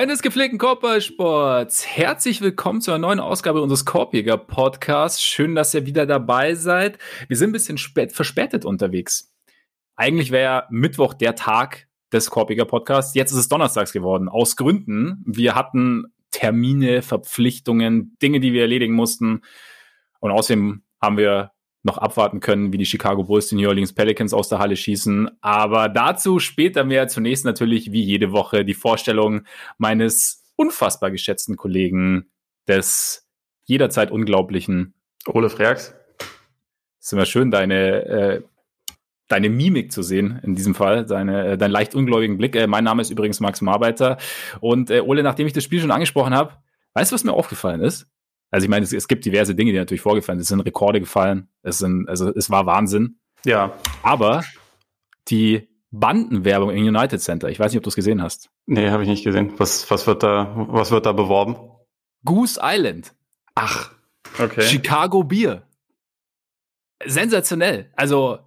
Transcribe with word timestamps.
Freunde 0.00 0.14
des 0.14 0.22
gepflegten 0.22 0.58
Korbballsports, 0.58 1.86
herzlich 1.86 2.40
willkommen 2.40 2.80
zu 2.80 2.90
einer 2.90 3.00
neuen 3.00 3.20
Ausgabe 3.20 3.60
unseres 3.60 3.84
Korbjäger 3.84 4.38
Podcasts. 4.38 5.22
Schön, 5.22 5.54
dass 5.54 5.74
ihr 5.74 5.84
wieder 5.84 6.06
dabei 6.06 6.54
seid. 6.54 6.96
Wir 7.28 7.36
sind 7.36 7.50
ein 7.50 7.52
bisschen 7.52 7.76
spät, 7.76 8.10
verspätet 8.10 8.64
unterwegs. 8.64 9.30
Eigentlich 9.96 10.30
wäre 10.30 10.42
ja 10.42 10.66
Mittwoch 10.70 11.12
der 11.12 11.34
Tag 11.34 11.86
des 12.14 12.30
Korbjäger 12.30 12.64
Podcasts. 12.64 13.14
Jetzt 13.14 13.32
ist 13.32 13.36
es 13.40 13.48
donnerstags 13.48 13.92
geworden. 13.92 14.30
Aus 14.30 14.56
Gründen. 14.56 15.22
Wir 15.26 15.54
hatten 15.54 16.06
Termine, 16.30 17.02
Verpflichtungen, 17.02 18.16
Dinge, 18.22 18.40
die 18.40 18.54
wir 18.54 18.62
erledigen 18.62 18.94
mussten. 18.94 19.42
Und 20.20 20.30
außerdem 20.30 20.82
haben 21.02 21.18
wir 21.18 21.50
noch 21.82 21.98
abwarten 21.98 22.40
können, 22.40 22.72
wie 22.72 22.78
die 22.78 22.86
Chicago 22.86 23.24
Bulls 23.24 23.48
die 23.48 23.56
New 23.56 23.68
Orleans 23.68 23.92
Pelicans 23.92 24.34
aus 24.34 24.48
der 24.48 24.58
Halle 24.58 24.76
schießen. 24.76 25.30
Aber 25.40 25.88
dazu 25.88 26.38
später 26.38 26.84
mehr. 26.84 27.08
Zunächst 27.08 27.44
natürlich 27.44 27.92
wie 27.92 28.02
jede 28.02 28.32
Woche 28.32 28.64
die 28.64 28.74
Vorstellung 28.74 29.42
meines 29.78 30.44
unfassbar 30.56 31.10
geschätzten 31.10 31.56
Kollegen 31.56 32.30
des 32.68 33.26
jederzeit 33.64 34.10
unglaublichen 34.10 34.94
Ole 35.26 35.48
Freaks. 35.48 35.94
ist 37.00 37.12
immer 37.12 37.24
schön, 37.24 37.50
deine, 37.50 38.04
äh, 38.04 38.42
deine 39.28 39.48
Mimik 39.48 39.92
zu 39.92 40.02
sehen 40.02 40.40
in 40.42 40.54
diesem 40.54 40.74
Fall, 40.74 41.06
deine, 41.06 41.52
äh, 41.52 41.58
deinen 41.58 41.70
leicht 41.70 41.94
ungläubigen 41.94 42.36
Blick. 42.36 42.56
Äh, 42.56 42.66
mein 42.66 42.84
Name 42.84 43.00
ist 43.00 43.10
übrigens 43.10 43.40
Max 43.40 43.62
Marbeiter. 43.62 44.18
Und 44.60 44.90
äh, 44.90 45.00
Ole, 45.00 45.22
nachdem 45.22 45.46
ich 45.46 45.52
das 45.54 45.64
Spiel 45.64 45.80
schon 45.80 45.90
angesprochen 45.90 46.34
habe, 46.34 46.56
weißt 46.94 47.10
du, 47.10 47.14
was 47.14 47.24
mir 47.24 47.32
aufgefallen 47.32 47.80
ist? 47.80 48.06
Also 48.50 48.64
ich 48.64 48.70
meine, 48.70 48.84
es, 48.84 48.92
es, 48.92 49.08
gibt 49.08 49.24
diverse 49.24 49.54
Dinge, 49.54 49.72
die 49.72 49.78
natürlich 49.78 50.00
vorgefallen 50.00 50.38
sind. 50.38 50.42
Es 50.42 50.48
sind 50.48 50.60
Rekorde 50.60 51.00
gefallen. 51.00 51.48
Es 51.62 51.78
sind, 51.78 52.08
also 52.08 52.32
es 52.34 52.50
war 52.50 52.66
Wahnsinn. 52.66 53.20
Ja. 53.44 53.78
Aber 54.02 54.44
die 55.28 55.68
Bandenwerbung 55.90 56.70
im 56.70 56.84
United 56.84 57.20
Center, 57.20 57.48
ich 57.48 57.58
weiß 57.58 57.72
nicht, 57.72 57.78
ob 57.78 57.84
du 57.84 57.88
es 57.88 57.96
gesehen 57.96 58.22
hast. 58.22 58.50
Nee, 58.66 58.90
habe 58.90 59.02
ich 59.02 59.08
nicht 59.08 59.24
gesehen. 59.24 59.54
Was, 59.58 59.90
was 59.90 60.06
wird 60.06 60.22
da, 60.22 60.52
was 60.68 60.90
wird 60.90 61.06
da 61.06 61.12
beworben? 61.12 61.56
Goose 62.24 62.60
Island. 62.62 63.14
Ach, 63.54 63.92
okay. 64.38 64.62
Chicago 64.62 65.24
Bier. 65.24 65.62
Sensationell. 67.04 67.90
Also, 67.96 68.38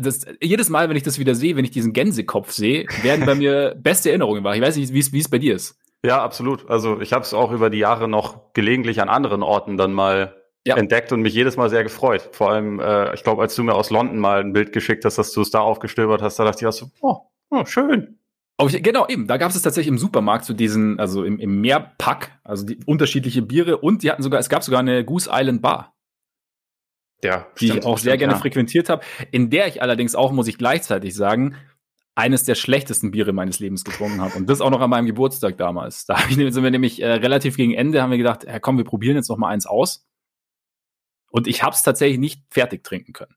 das, 0.00 0.26
jedes 0.40 0.68
Mal, 0.70 0.88
wenn 0.88 0.96
ich 0.96 1.02
das 1.02 1.18
wieder 1.18 1.34
sehe, 1.34 1.56
wenn 1.56 1.64
ich 1.64 1.70
diesen 1.70 1.92
Gänsekopf 1.92 2.52
sehe, 2.52 2.86
werden 3.02 3.26
bei 3.26 3.34
mir 3.34 3.74
beste 3.78 4.10
Erinnerungen 4.10 4.44
wach. 4.44 4.54
Ich 4.54 4.62
weiß 4.62 4.76
nicht, 4.76 4.92
wie 4.92 5.18
es 5.18 5.28
bei 5.28 5.38
dir 5.38 5.54
ist. 5.54 5.78
Ja, 6.04 6.22
absolut. 6.22 6.68
Also 6.70 7.00
ich 7.00 7.12
habe 7.12 7.22
es 7.22 7.34
auch 7.34 7.50
über 7.50 7.70
die 7.70 7.78
Jahre 7.78 8.08
noch 8.08 8.52
gelegentlich 8.52 9.00
an 9.00 9.08
anderen 9.08 9.42
Orten 9.42 9.76
dann 9.76 9.92
mal 9.92 10.34
ja. 10.64 10.76
entdeckt 10.76 11.12
und 11.12 11.22
mich 11.22 11.34
jedes 11.34 11.56
Mal 11.56 11.70
sehr 11.70 11.82
gefreut. 11.82 12.28
Vor 12.32 12.50
allem, 12.50 12.78
äh, 12.78 13.14
ich 13.14 13.24
glaube, 13.24 13.42
als 13.42 13.54
du 13.56 13.64
mir 13.64 13.74
aus 13.74 13.90
London 13.90 14.18
mal 14.18 14.40
ein 14.40 14.52
Bild 14.52 14.72
geschickt 14.72 15.04
hast, 15.04 15.18
dass 15.18 15.32
du 15.32 15.40
es 15.40 15.50
da 15.50 15.60
aufgestöbert 15.60 16.22
hast, 16.22 16.38
da 16.38 16.44
dachte 16.44 16.60
ich 16.60 16.66
auch 16.66 16.72
so, 16.72 16.86
oh, 17.00 17.16
oh 17.50 17.64
schön. 17.64 18.18
Oh, 18.58 18.68
genau, 18.70 19.06
eben. 19.08 19.26
Da 19.28 19.36
gab 19.36 19.50
es 19.50 19.62
tatsächlich 19.62 19.88
im 19.88 19.98
Supermarkt 19.98 20.44
zu 20.44 20.52
so 20.52 20.56
diesen, 20.56 20.98
also 20.98 21.24
im, 21.24 21.38
im 21.38 21.60
Mehrpack, 21.60 22.32
also 22.42 22.66
die 22.66 22.78
unterschiedliche 22.86 23.40
Biere 23.40 23.78
und 23.78 24.02
die 24.02 24.10
hatten 24.10 24.22
sogar, 24.22 24.40
es 24.40 24.48
gab 24.48 24.64
sogar 24.64 24.80
eine 24.80 25.04
Goose 25.04 25.30
Island 25.32 25.62
Bar. 25.62 25.94
Ja, 27.22 27.46
die 27.60 27.66
stimmt, 27.66 27.80
ich 27.80 27.86
auch 27.86 27.98
sehr 27.98 28.16
gerne 28.16 28.34
ja. 28.34 28.38
frequentiert 28.38 28.88
habe, 28.88 29.02
in 29.32 29.50
der 29.50 29.66
ich 29.66 29.82
allerdings 29.82 30.14
auch, 30.14 30.30
muss 30.30 30.46
ich 30.46 30.56
gleichzeitig 30.56 31.14
sagen, 31.14 31.56
eines 32.14 32.44
der 32.44 32.56
schlechtesten 32.56 33.12
Biere 33.12 33.32
meines 33.32 33.60
Lebens 33.60 33.84
getrunken 33.84 34.20
habe. 34.20 34.36
Und 34.36 34.50
das 34.50 34.60
auch 34.60 34.70
noch 34.70 34.80
an 34.80 34.90
meinem 34.90 35.06
Geburtstag 35.06 35.56
damals. 35.56 36.04
Da 36.06 36.16
ich, 36.28 36.36
sind 36.36 36.62
wir 36.62 36.70
nämlich 36.70 37.00
äh, 37.00 37.12
relativ 37.12 37.56
gegen 37.56 37.74
Ende, 37.74 38.02
haben 38.02 38.10
wir 38.10 38.18
gedacht, 38.18 38.44
ja, 38.44 38.58
komm, 38.58 38.76
wir 38.76 38.84
probieren 38.84 39.16
jetzt 39.16 39.28
noch 39.28 39.36
mal 39.36 39.48
eins 39.48 39.66
aus. 39.66 40.04
Und 41.30 41.46
ich 41.46 41.62
habe 41.62 41.74
es 41.74 41.82
tatsächlich 41.82 42.18
nicht 42.18 42.42
fertig 42.50 42.82
trinken 42.82 43.12
können. 43.12 43.36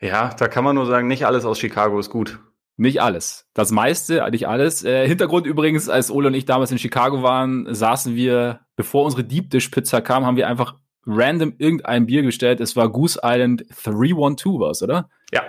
Ja, 0.00 0.34
da 0.34 0.48
kann 0.48 0.62
man 0.62 0.76
nur 0.76 0.86
sagen, 0.86 1.08
nicht 1.08 1.26
alles 1.26 1.44
aus 1.44 1.58
Chicago 1.58 1.98
ist 1.98 2.10
gut. 2.10 2.38
Nicht 2.76 3.00
alles. 3.00 3.48
Das 3.54 3.70
meiste, 3.70 4.28
nicht 4.30 4.46
alles. 4.46 4.84
Äh, 4.84 5.08
Hintergrund 5.08 5.46
übrigens, 5.46 5.88
als 5.88 6.10
Ole 6.10 6.28
und 6.28 6.34
ich 6.34 6.44
damals 6.44 6.70
in 6.70 6.78
Chicago 6.78 7.22
waren, 7.22 7.74
saßen 7.74 8.14
wir, 8.14 8.60
bevor 8.76 9.04
unsere 9.04 9.24
Deep 9.24 9.50
Dish 9.50 9.70
Pizza 9.70 10.02
kam, 10.02 10.26
haben 10.26 10.36
wir 10.36 10.46
einfach 10.46 10.76
random 11.06 11.54
irgendein 11.58 12.06
Bier 12.06 12.22
gestellt. 12.22 12.60
Es 12.60 12.76
war 12.76 12.90
Goose 12.90 13.20
Island 13.22 13.64
312 13.84 14.60
was, 14.60 14.82
oder? 14.82 15.08
Ja. 15.32 15.42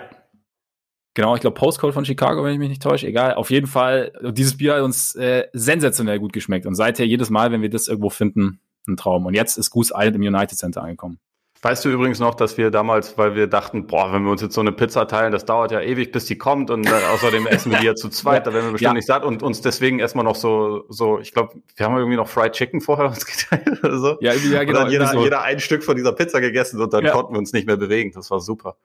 Genau, 1.14 1.34
ich 1.34 1.40
glaube 1.40 1.54
Postcode 1.54 1.92
von 1.92 2.04
Chicago, 2.04 2.44
wenn 2.44 2.52
ich 2.52 2.58
mich 2.58 2.68
nicht 2.68 2.82
täusche. 2.82 3.08
Egal, 3.08 3.34
auf 3.34 3.50
jeden 3.50 3.66
Fall. 3.66 4.12
Dieses 4.32 4.56
Bier 4.56 4.74
hat 4.76 4.82
uns 4.82 5.16
äh, 5.16 5.48
sensationell 5.52 6.20
gut 6.20 6.32
geschmeckt. 6.32 6.64
Und 6.64 6.76
seither 6.76 7.06
jedes 7.06 7.28
Mal, 7.28 7.50
wenn 7.50 7.60
wir 7.60 7.70
das 7.70 7.88
irgendwo 7.88 8.08
finden, 8.08 8.60
ein 8.86 8.96
Traum. 8.96 9.26
Und 9.26 9.34
jetzt 9.34 9.58
ist 9.58 9.70
Goose 9.70 9.92
Island 9.96 10.16
im 10.16 10.22
United 10.22 10.56
Center 10.56 10.82
angekommen. 10.82 11.18
Weißt 11.60 11.84
du 11.84 11.88
übrigens 11.88 12.20
noch, 12.20 12.36
dass 12.36 12.56
wir 12.56 12.70
damals, 12.70 13.18
weil 13.18 13.34
wir 13.34 13.48
dachten, 13.48 13.88
boah, 13.88 14.12
wenn 14.12 14.22
wir 14.22 14.30
uns 14.30 14.42
jetzt 14.42 14.54
so 14.54 14.60
eine 14.60 14.70
Pizza 14.70 15.08
teilen, 15.08 15.32
das 15.32 15.44
dauert 15.44 15.72
ja 15.72 15.80
ewig, 15.80 16.12
bis 16.12 16.26
die 16.26 16.38
kommt 16.38 16.70
und 16.70 16.86
äh, 16.86 16.90
außerdem 17.12 17.48
essen 17.48 17.72
wir 17.72 17.78
die 17.80 17.86
ja 17.86 17.96
zu 17.96 18.08
zweit, 18.10 18.46
da 18.46 18.52
werden 18.52 18.66
wir 18.66 18.72
bestimmt 18.72 18.90
ja. 18.90 18.94
nicht 18.94 19.06
satt 19.06 19.24
und 19.24 19.42
uns 19.42 19.60
deswegen 19.60 19.98
erstmal 19.98 20.24
noch 20.24 20.36
so, 20.36 20.84
so, 20.88 21.18
ich 21.18 21.32
glaube, 21.32 21.60
wir 21.74 21.86
haben 21.86 21.96
irgendwie 21.96 22.16
noch 22.16 22.28
Fried 22.28 22.52
Chicken 22.52 22.80
vorher 22.80 23.06
uns 23.08 23.26
geteilt 23.26 23.82
oder 23.82 23.98
so. 23.98 24.16
Ja, 24.20 24.34
ja 24.34 24.62
genau. 24.62 24.78
Und 24.78 24.84
dann 24.84 24.92
jeder, 24.92 25.08
so. 25.08 25.22
jeder 25.22 25.42
ein 25.42 25.58
Stück 25.58 25.82
von 25.82 25.96
dieser 25.96 26.12
Pizza 26.12 26.40
gegessen 26.40 26.80
und 26.80 26.92
dann 26.92 27.04
ja. 27.04 27.10
konnten 27.10 27.34
wir 27.34 27.38
uns 27.38 27.52
nicht 27.52 27.66
mehr 27.66 27.76
bewegen. 27.76 28.12
Das 28.14 28.30
war 28.30 28.38
super. 28.38 28.76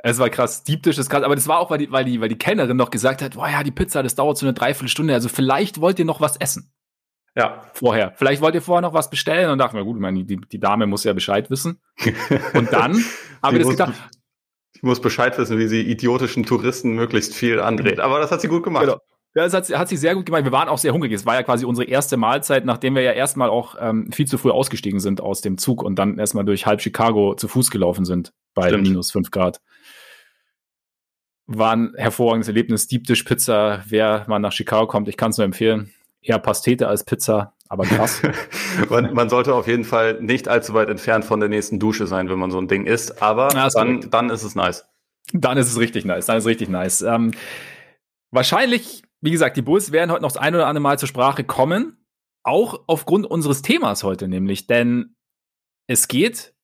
Es 0.00 0.18
war 0.18 0.28
krass, 0.30 0.62
Deep 0.62 0.82
Dish 0.82 0.98
ist 0.98 1.10
krass, 1.10 1.24
aber 1.24 1.34
das 1.34 1.48
war 1.48 1.58
auch, 1.58 1.70
weil 1.70 1.78
die, 1.78 1.90
weil 1.90 2.04
die, 2.04 2.20
weil 2.20 2.28
die 2.28 2.38
Kellnerin 2.38 2.76
noch 2.76 2.90
gesagt 2.90 3.20
hat, 3.22 3.34
boah 3.34 3.48
ja, 3.48 3.62
die 3.64 3.72
Pizza, 3.72 4.02
das 4.02 4.14
dauert 4.14 4.38
so 4.38 4.46
eine 4.46 4.52
Dreiviertelstunde, 4.52 5.12
also 5.12 5.28
vielleicht 5.28 5.80
wollt 5.80 5.98
ihr 5.98 6.04
noch 6.04 6.20
was 6.20 6.36
essen. 6.36 6.70
Ja. 7.38 7.62
Vorher. 7.72 8.12
Vielleicht 8.16 8.42
wollt 8.42 8.54
ihr 8.54 8.62
vorher 8.62 8.82
noch 8.82 8.94
was 8.94 9.10
bestellen 9.10 9.50
und 9.50 9.58
dachten 9.58 9.76
wir, 9.76 9.84
gut, 9.84 9.96
ich 9.96 10.02
meine, 10.02 10.24
die, 10.24 10.36
die 10.36 10.58
Dame 10.58 10.86
muss 10.86 11.04
ja 11.04 11.12
Bescheid 11.12 11.50
wissen. 11.50 11.80
Und 12.52 12.72
dann 12.72 12.96
haben 13.42 13.56
wir 13.56 13.60
das 13.60 13.68
gedacht. 13.68 13.94
Ich 14.74 14.82
muss 14.82 15.00
Bescheid 15.00 15.38
wissen, 15.38 15.56
wie 15.58 15.68
sie 15.68 15.82
idiotischen 15.82 16.44
Touristen 16.44 16.94
möglichst 16.94 17.34
viel 17.34 17.60
andreht. 17.60 18.00
Aber 18.00 18.18
das 18.18 18.32
hat 18.32 18.40
sie 18.40 18.48
gut 18.48 18.64
gemacht. 18.64 18.84
Genau. 18.84 18.98
Ja, 19.34 19.44
das 19.44 19.54
hat, 19.54 19.78
hat 19.78 19.88
sie 19.88 19.96
sehr 19.96 20.16
gut 20.16 20.26
gemacht. 20.26 20.44
Wir 20.44 20.52
waren 20.52 20.68
auch 20.68 20.78
sehr 20.78 20.92
hungrig. 20.92 21.12
Es 21.12 21.26
war 21.26 21.34
ja 21.34 21.44
quasi 21.44 21.64
unsere 21.64 21.88
erste 21.88 22.16
Mahlzeit, 22.16 22.64
nachdem 22.64 22.96
wir 22.96 23.02
ja 23.02 23.12
erstmal 23.12 23.50
auch 23.50 23.76
ähm, 23.80 24.10
viel 24.10 24.26
zu 24.26 24.36
früh 24.36 24.50
ausgestiegen 24.50 24.98
sind 24.98 25.20
aus 25.20 25.40
dem 25.40 25.58
Zug 25.58 25.82
und 25.82 25.96
dann 25.96 26.18
erstmal 26.18 26.44
durch 26.44 26.66
halb 26.66 26.80
Chicago 26.80 27.34
zu 27.34 27.46
Fuß 27.46 27.70
gelaufen 27.70 28.04
sind 28.04 28.32
bei 28.54 28.68
Stimmt. 28.68 28.88
minus 28.88 29.12
fünf 29.12 29.30
Grad 29.30 29.60
war 31.48 31.74
ein 31.74 31.94
hervorragendes 31.96 32.48
Erlebnis. 32.48 32.86
Deep 32.86 33.04
Dish 33.04 33.22
Pizza, 33.22 33.82
wer 33.88 34.24
mal 34.28 34.38
nach 34.38 34.52
Chicago 34.52 34.86
kommt, 34.86 35.08
ich 35.08 35.16
kann 35.16 35.30
es 35.30 35.38
nur 35.38 35.46
empfehlen. 35.46 35.92
Eher 36.20 36.38
Pastete 36.38 36.88
als 36.88 37.04
Pizza, 37.04 37.54
aber 37.68 37.84
krass. 37.84 38.22
man, 38.90 39.14
man, 39.14 39.28
sollte 39.28 39.54
auf 39.54 39.66
jeden 39.66 39.84
Fall 39.84 40.20
nicht 40.20 40.48
allzu 40.48 40.74
weit 40.74 40.88
entfernt 40.88 41.24
von 41.24 41.40
der 41.40 41.48
nächsten 41.48 41.78
Dusche 41.78 42.06
sein, 42.06 42.28
wenn 42.28 42.38
man 42.38 42.50
so 42.50 42.58
ein 42.58 42.68
Ding 42.68 42.86
isst, 42.86 43.22
aber 43.22 43.48
ja, 43.54 43.68
dann, 43.68 44.10
dann 44.10 44.30
ist 44.30 44.42
es 44.42 44.54
nice. 44.54 44.86
Dann 45.32 45.58
ist 45.58 45.68
es 45.68 45.78
richtig 45.78 46.04
nice, 46.04 46.26
dann 46.26 46.38
ist 46.38 46.44
es 46.44 46.48
richtig 46.48 46.68
nice. 46.68 47.02
Ähm, 47.02 47.32
wahrscheinlich, 48.30 49.02
wie 49.20 49.30
gesagt, 49.30 49.56
die 49.56 49.62
Bulls 49.62 49.92
werden 49.92 50.10
heute 50.10 50.22
noch 50.22 50.32
das 50.32 50.40
ein 50.40 50.54
oder 50.54 50.66
andere 50.66 50.82
Mal 50.82 50.98
zur 50.98 51.08
Sprache 51.08 51.44
kommen, 51.44 51.98
auch 52.42 52.82
aufgrund 52.86 53.26
unseres 53.26 53.62
Themas 53.62 54.04
heute 54.04 54.26
nämlich, 54.28 54.66
denn 54.66 55.14
es 55.86 56.08
geht 56.08 56.54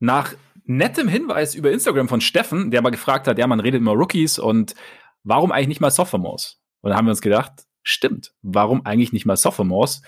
nach 0.00 0.34
nettem 0.64 1.08
Hinweis 1.08 1.54
über 1.54 1.70
Instagram 1.70 2.08
von 2.08 2.20
Steffen, 2.20 2.70
der 2.70 2.82
mal 2.82 2.90
gefragt 2.90 3.26
hat, 3.26 3.38
ja, 3.38 3.46
man 3.46 3.60
redet 3.60 3.80
immer 3.80 3.92
Rookies 3.92 4.38
und 4.38 4.74
warum 5.22 5.52
eigentlich 5.52 5.68
nicht 5.68 5.80
mal 5.80 5.90
Sophomores? 5.90 6.60
Und 6.80 6.90
da 6.90 6.96
haben 6.96 7.06
wir 7.06 7.10
uns 7.10 7.20
gedacht, 7.20 7.66
stimmt, 7.84 8.32
warum 8.42 8.84
eigentlich 8.84 9.12
nicht 9.12 9.26
mal 9.26 9.36
Sophomores? 9.36 10.02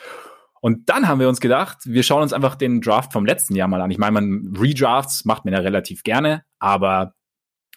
Und 0.60 0.88
dann 0.88 1.06
haben 1.06 1.20
wir 1.20 1.28
uns 1.28 1.40
gedacht, 1.40 1.78
wir 1.84 2.02
schauen 2.02 2.22
uns 2.22 2.32
einfach 2.32 2.56
den 2.56 2.80
Draft 2.80 3.12
vom 3.12 3.24
letzten 3.24 3.54
Jahr 3.54 3.68
mal 3.68 3.80
an. 3.80 3.92
Ich 3.92 3.98
meine, 3.98 4.12
man 4.12 4.56
Redrafts 4.58 5.24
macht 5.24 5.44
man 5.44 5.54
ja 5.54 5.60
relativ 5.60 6.02
gerne, 6.02 6.44
aber 6.58 7.14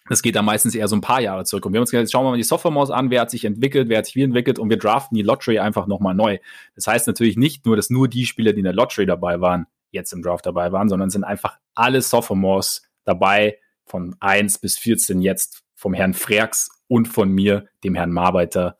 es 0.08 0.22
geht 0.22 0.34
da 0.34 0.42
meistens 0.42 0.74
eher 0.74 0.88
so 0.88 0.96
ein 0.96 1.02
paar 1.02 1.20
Jahre 1.20 1.44
zurück. 1.44 1.66
Und 1.66 1.72
wir 1.72 1.78
haben 1.78 1.82
uns 1.82 1.92
gedacht, 1.92 2.10
schauen 2.10 2.24
wir 2.24 2.30
mal 2.30 2.36
die 2.36 2.42
Sophomores 2.42 2.90
an, 2.90 3.10
wer 3.10 3.20
hat 3.20 3.30
sich 3.30 3.44
entwickelt, 3.44 3.88
wer 3.88 3.98
hat 3.98 4.06
sich 4.06 4.16
wie 4.16 4.22
entwickelt 4.22 4.58
und 4.58 4.70
wir 4.70 4.78
draften 4.78 5.14
die 5.14 5.22
Lottery 5.22 5.60
einfach 5.60 5.86
nochmal 5.86 6.14
neu. 6.14 6.38
Das 6.74 6.88
heißt 6.88 7.06
natürlich 7.06 7.36
nicht 7.36 7.64
nur, 7.64 7.76
dass 7.76 7.90
nur 7.90 8.08
die 8.08 8.26
Spieler, 8.26 8.52
die 8.52 8.60
in 8.60 8.64
der 8.64 8.72
Lottery 8.72 9.06
dabei 9.06 9.40
waren, 9.40 9.66
jetzt 9.92 10.12
im 10.12 10.22
Draft 10.22 10.46
dabei 10.46 10.72
waren, 10.72 10.88
sondern 10.88 11.10
sind 11.10 11.22
einfach 11.22 11.58
alle 11.74 12.02
Sophomores 12.02 12.82
dabei, 13.04 13.58
von 13.90 14.16
1 14.20 14.58
bis 14.58 14.78
14 14.78 15.20
jetzt 15.20 15.62
vom 15.74 15.94
Herrn 15.94 16.14
Freaks 16.14 16.70
und 16.86 17.08
von 17.08 17.30
mir, 17.30 17.66
dem 17.82 17.94
Herrn 17.94 18.12
Marbeiter, 18.12 18.78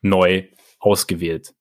neu 0.00 0.44
ausgewählt. 0.78 1.54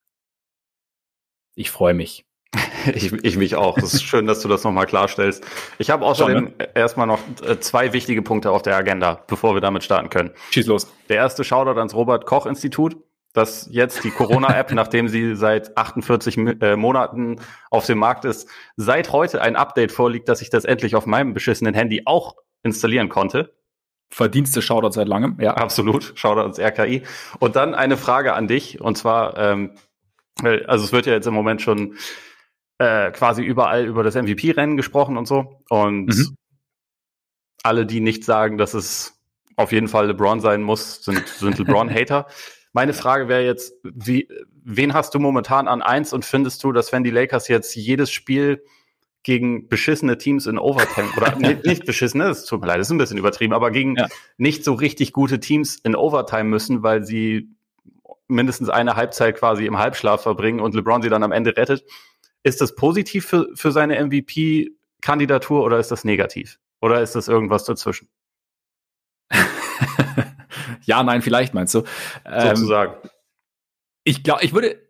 Ich 1.55 1.71
freue 1.71 1.93
mich. 1.93 2.25
Ich, 2.95 3.11
ich 3.11 3.35
mich 3.35 3.55
auch. 3.55 3.77
Es 3.77 3.95
ist 3.95 4.03
schön, 4.03 4.27
dass 4.27 4.39
du 4.39 4.47
das 4.47 4.63
nochmal 4.63 4.85
klarstellst. 4.85 5.45
Ich 5.77 5.89
habe 5.89 6.05
außerdem 6.05 6.37
Schon, 6.37 6.57
ne? 6.57 6.69
erstmal 6.73 7.05
noch 7.05 7.19
äh, 7.45 7.59
zwei 7.59 7.91
wichtige 7.91 8.21
Punkte 8.21 8.51
auf 8.51 8.61
der 8.61 8.77
Agenda, 8.77 9.25
bevor 9.27 9.55
wir 9.55 9.59
damit 9.59 9.83
starten 9.83 10.09
können. 10.09 10.31
Schieß 10.51 10.67
los. 10.67 10.87
Der 11.09 11.17
erste 11.17 11.43
Shoutout 11.43 11.77
ans 11.77 11.93
Robert 11.93 12.25
Koch 12.25 12.45
Institut 12.45 12.95
dass 13.37 13.69
jetzt 13.71 14.03
die 14.03 14.09
Corona-App, 14.09 14.71
nachdem 14.73 15.07
sie 15.07 15.35
seit 15.35 15.77
48 15.77 16.37
äh, 16.59 16.75
Monaten 16.75 17.39
auf 17.69 17.85
dem 17.85 17.99
Markt 17.99 18.25
ist, 18.25 18.49
seit 18.75 19.11
heute 19.11 19.41
ein 19.41 19.55
Update 19.55 19.91
vorliegt, 19.91 20.27
dass 20.27 20.41
ich 20.41 20.49
das 20.49 20.65
endlich 20.65 20.95
auf 20.95 21.05
meinem 21.05 21.33
beschissenen 21.33 21.75
Handy 21.75 22.01
auch 22.05 22.35
installieren 22.63 23.09
konnte. 23.09 23.53
Verdienste 24.09 24.61
Shoutout 24.61 24.91
seit 24.91 25.07
langem, 25.07 25.37
ja. 25.39 25.55
Absolut, 25.55 26.13
Shoutout 26.15 26.41
ans 26.41 26.59
RKI. 26.59 27.03
Und 27.39 27.55
dann 27.55 27.75
eine 27.75 27.97
Frage 27.97 28.33
an 28.33 28.47
dich, 28.47 28.79
und 28.79 28.97
zwar, 28.97 29.37
ähm, 29.37 29.71
also 30.43 30.85
es 30.85 30.91
wird 30.91 31.05
ja 31.05 31.13
jetzt 31.13 31.27
im 31.27 31.33
Moment 31.33 31.61
schon 31.61 31.95
äh, 32.77 33.11
quasi 33.11 33.43
überall 33.43 33.85
über 33.85 34.03
das 34.03 34.15
MVP-Rennen 34.15 34.77
gesprochen 34.77 35.17
und 35.17 35.27
so. 35.27 35.61
Und 35.69 36.07
mhm. 36.07 36.35
alle, 37.63 37.85
die 37.85 37.99
nicht 37.99 38.23
sagen, 38.23 38.57
dass 38.57 38.73
es 38.73 39.19
auf 39.55 39.71
jeden 39.71 39.87
Fall 39.87 40.07
LeBron 40.07 40.39
sein 40.39 40.61
muss, 40.61 41.03
sind, 41.03 41.27
sind 41.27 41.57
LeBron-Hater. 41.57 42.27
meine 42.73 42.93
Frage 42.93 43.27
wäre 43.27 43.43
jetzt, 43.43 43.73
wie, 43.83 44.27
wen 44.63 44.93
hast 44.93 45.15
du 45.15 45.19
momentan 45.19 45.67
an 45.67 45.81
eins 45.81 46.13
und 46.13 46.25
findest 46.25 46.63
du, 46.63 46.71
dass 46.71 46.91
wenn 46.91 47.03
die 47.03 47.09
Lakers 47.09 47.47
jetzt 47.47 47.75
jedes 47.75 48.11
Spiel 48.11 48.63
gegen 49.27 49.67
beschissene 49.67 50.17
Teams 50.17 50.47
in 50.47 50.57
Overtime 50.57 51.09
oder 51.17 51.35
nicht, 51.37 51.65
nicht 51.65 51.85
beschissene, 51.85 52.23
das 52.23 52.45
tut 52.45 52.61
mir 52.61 52.67
leid, 52.67 52.79
das 52.79 52.87
ist 52.87 52.91
ein 52.91 52.97
bisschen 52.97 53.17
übertrieben, 53.17 53.53
aber 53.53 53.71
gegen 53.71 53.97
ja. 53.97 54.07
nicht 54.37 54.63
so 54.63 54.73
richtig 54.73 55.11
gute 55.11 55.41
Teams 55.41 55.75
in 55.83 55.97
Overtime 55.97 56.45
müssen, 56.45 56.81
weil 56.81 57.03
sie 57.03 57.49
mindestens 58.29 58.69
eine 58.69 58.95
Halbzeit 58.95 59.37
quasi 59.37 59.65
im 59.65 59.77
Halbschlaf 59.77 60.23
verbringen 60.23 60.61
und 60.61 60.75
LeBron 60.75 61.01
sie 61.01 61.09
dann 61.09 61.23
am 61.23 61.33
Ende 61.33 61.57
rettet. 61.57 61.83
Ist 62.43 62.61
das 62.61 62.75
positiv 62.75 63.25
für, 63.25 63.49
für 63.53 63.73
seine 63.73 64.01
MVP-Kandidatur 64.01 65.61
oder 65.61 65.77
ist 65.77 65.91
das 65.91 66.05
negativ? 66.05 66.57
Oder 66.79 67.01
ist 67.01 67.13
das 67.13 67.27
irgendwas 67.27 67.65
dazwischen? 67.65 68.07
ja, 70.83 71.03
nein, 71.03 71.21
vielleicht 71.21 71.53
meinst 71.53 71.75
du. 71.75 71.83
Ähm, 72.23 72.55
Sozusagen. 72.55 72.95
Ich 74.05 74.23
glaube, 74.23 74.45
ich 74.45 74.53
würde, 74.53 74.81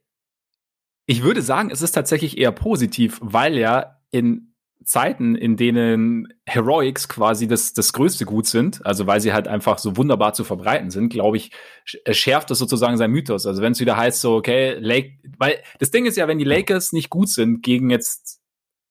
ich 1.07 1.23
würde 1.23 1.41
sagen, 1.41 1.71
es 1.71 1.81
ist 1.81 1.93
tatsächlich 1.93 2.37
eher 2.37 2.51
positiv, 2.51 3.17
weil 3.23 3.57
ja 3.57 3.96
in 4.11 4.53
Zeiten, 4.83 5.35
in 5.35 5.57
denen 5.57 6.33
Heroics 6.45 7.09
quasi 7.09 7.47
das, 7.47 7.73
das 7.73 7.91
größte 7.91 8.25
Gut 8.25 8.45
sind, 8.45 8.85
also 8.85 9.05
weil 9.05 9.19
sie 9.19 9.33
halt 9.33 9.47
einfach 9.47 9.79
so 9.79 9.97
wunderbar 9.97 10.33
zu 10.33 10.43
verbreiten 10.43 10.91
sind, 10.91 11.09
glaube 11.09 11.37
ich, 11.37 11.51
schärft 11.83 12.49
das 12.51 12.59
sozusagen 12.59 12.97
sein 12.97 13.11
Mythos. 13.11 13.45
Also 13.45 13.61
wenn 13.61 13.73
es 13.73 13.79
wieder 13.79 13.97
heißt 13.97 14.21
so, 14.21 14.35
okay, 14.35 14.77
Lake, 14.79 15.17
weil 15.37 15.61
das 15.79 15.91
Ding 15.91 16.05
ist 16.05 16.15
ja, 16.15 16.27
wenn 16.27 16.39
die 16.39 16.45
Lakers 16.45 16.93
nicht 16.93 17.09
gut 17.09 17.27
sind 17.29 17.63
gegen 17.63 17.89
jetzt 17.89 18.39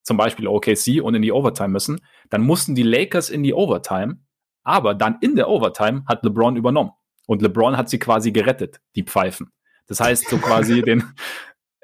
zum 0.03 0.17
Beispiel 0.17 0.47
OKC 0.49 1.03
und 1.03 1.15
in 1.15 1.23
die 1.23 1.33
Overtime 1.33 1.71
müssen, 1.71 2.01
dann 2.31 2.43
mussten 2.43 2.75
die 2.75 2.83
Lakers 2.83 3.31
in 3.31 3.43
die 3.43 3.55
Overtime, 3.55 4.19
aber 4.65 4.95
dann 4.95 5.19
in 5.21 5.35
der 5.35 5.49
Overtime 5.49 6.05
hat 6.07 6.23
LeBron 6.25 6.57
übernommen. 6.57 6.93
Und 7.27 7.43
LeBron 7.43 7.77
hat 7.77 7.89
sie 7.89 7.99
quasi 7.99 8.33
gerettet, 8.33 8.81
die 8.95 9.03
Pfeifen. 9.03 9.51
Das 9.87 10.01
heißt, 10.01 10.29
so 10.29 10.39
quasi 10.39 10.83
den, 10.87 11.05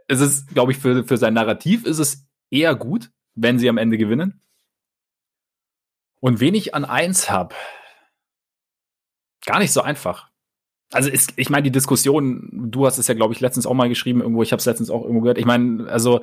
es 0.06 0.20
ist, 0.20 0.48
glaube 0.48 0.72
ich, 0.72 0.78
für, 0.78 1.04
für 1.04 1.16
sein 1.16 1.34
Narrativ 1.34 1.84
ist 1.86 1.98
es 1.98 2.26
eher 2.50 2.74
gut, 2.74 3.10
wenn 3.34 3.58
sie 3.58 3.68
am 3.68 3.78
Ende 3.78 3.98
gewinnen. 3.98 4.40
Und 6.20 6.40
wen 6.40 6.54
ich 6.54 6.74
an 6.74 6.84
eins 6.84 7.30
habe, 7.30 7.54
gar 9.44 9.58
nicht 9.58 9.72
so 9.72 9.82
einfach. 9.82 10.30
Also 10.92 11.08
ist, 11.10 11.32
ich 11.36 11.50
meine, 11.50 11.64
die 11.64 11.72
Diskussion, 11.72 12.48
du 12.52 12.86
hast 12.86 12.98
es 12.98 13.08
ja, 13.08 13.14
glaube 13.14 13.34
ich, 13.34 13.40
letztens 13.40 13.66
auch 13.66 13.74
mal 13.74 13.88
geschrieben, 13.88 14.20
irgendwo, 14.20 14.42
ich 14.42 14.52
habe 14.52 14.60
es 14.60 14.66
letztens 14.66 14.90
auch 14.90 15.02
irgendwo 15.02 15.22
gehört. 15.22 15.38
Ich 15.38 15.46
meine, 15.46 15.88
also 15.88 16.20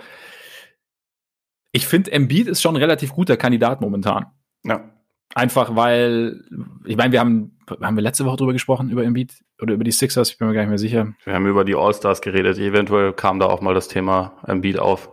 ich 1.71 1.87
finde, 1.87 2.11
Embiid 2.11 2.47
ist 2.47 2.61
schon 2.61 2.75
ein 2.75 2.81
relativ 2.81 3.13
guter 3.13 3.35
Kandidat 3.35 3.81
momentan. 3.81 4.27
Ja. 4.63 4.89
Einfach 5.35 5.75
weil, 5.75 6.43
ich 6.85 6.97
meine, 6.97 7.11
wir 7.11 7.19
haben, 7.19 7.57
haben 7.81 7.95
wir 7.95 8.01
letzte 8.01 8.25
Woche 8.25 8.37
drüber 8.37 8.53
gesprochen, 8.53 8.89
über 8.89 9.03
Embiid 9.03 9.33
oder 9.61 9.73
über 9.73 9.83
die 9.83 9.91
Sixers, 9.91 10.31
ich 10.31 10.37
bin 10.37 10.47
mir 10.47 10.53
gar 10.53 10.61
nicht 10.61 10.69
mehr 10.69 10.79
sicher. 10.79 11.13
Wir 11.23 11.33
haben 11.33 11.45
über 11.45 11.65
die 11.65 11.75
All-Stars 11.75 12.21
geredet, 12.21 12.57
eventuell 12.57 13.13
kam 13.13 13.39
da 13.39 13.45
auch 13.45 13.61
mal 13.61 13.75
das 13.75 13.87
Thema 13.87 14.39
Embiid 14.47 14.79
auf. 14.79 15.11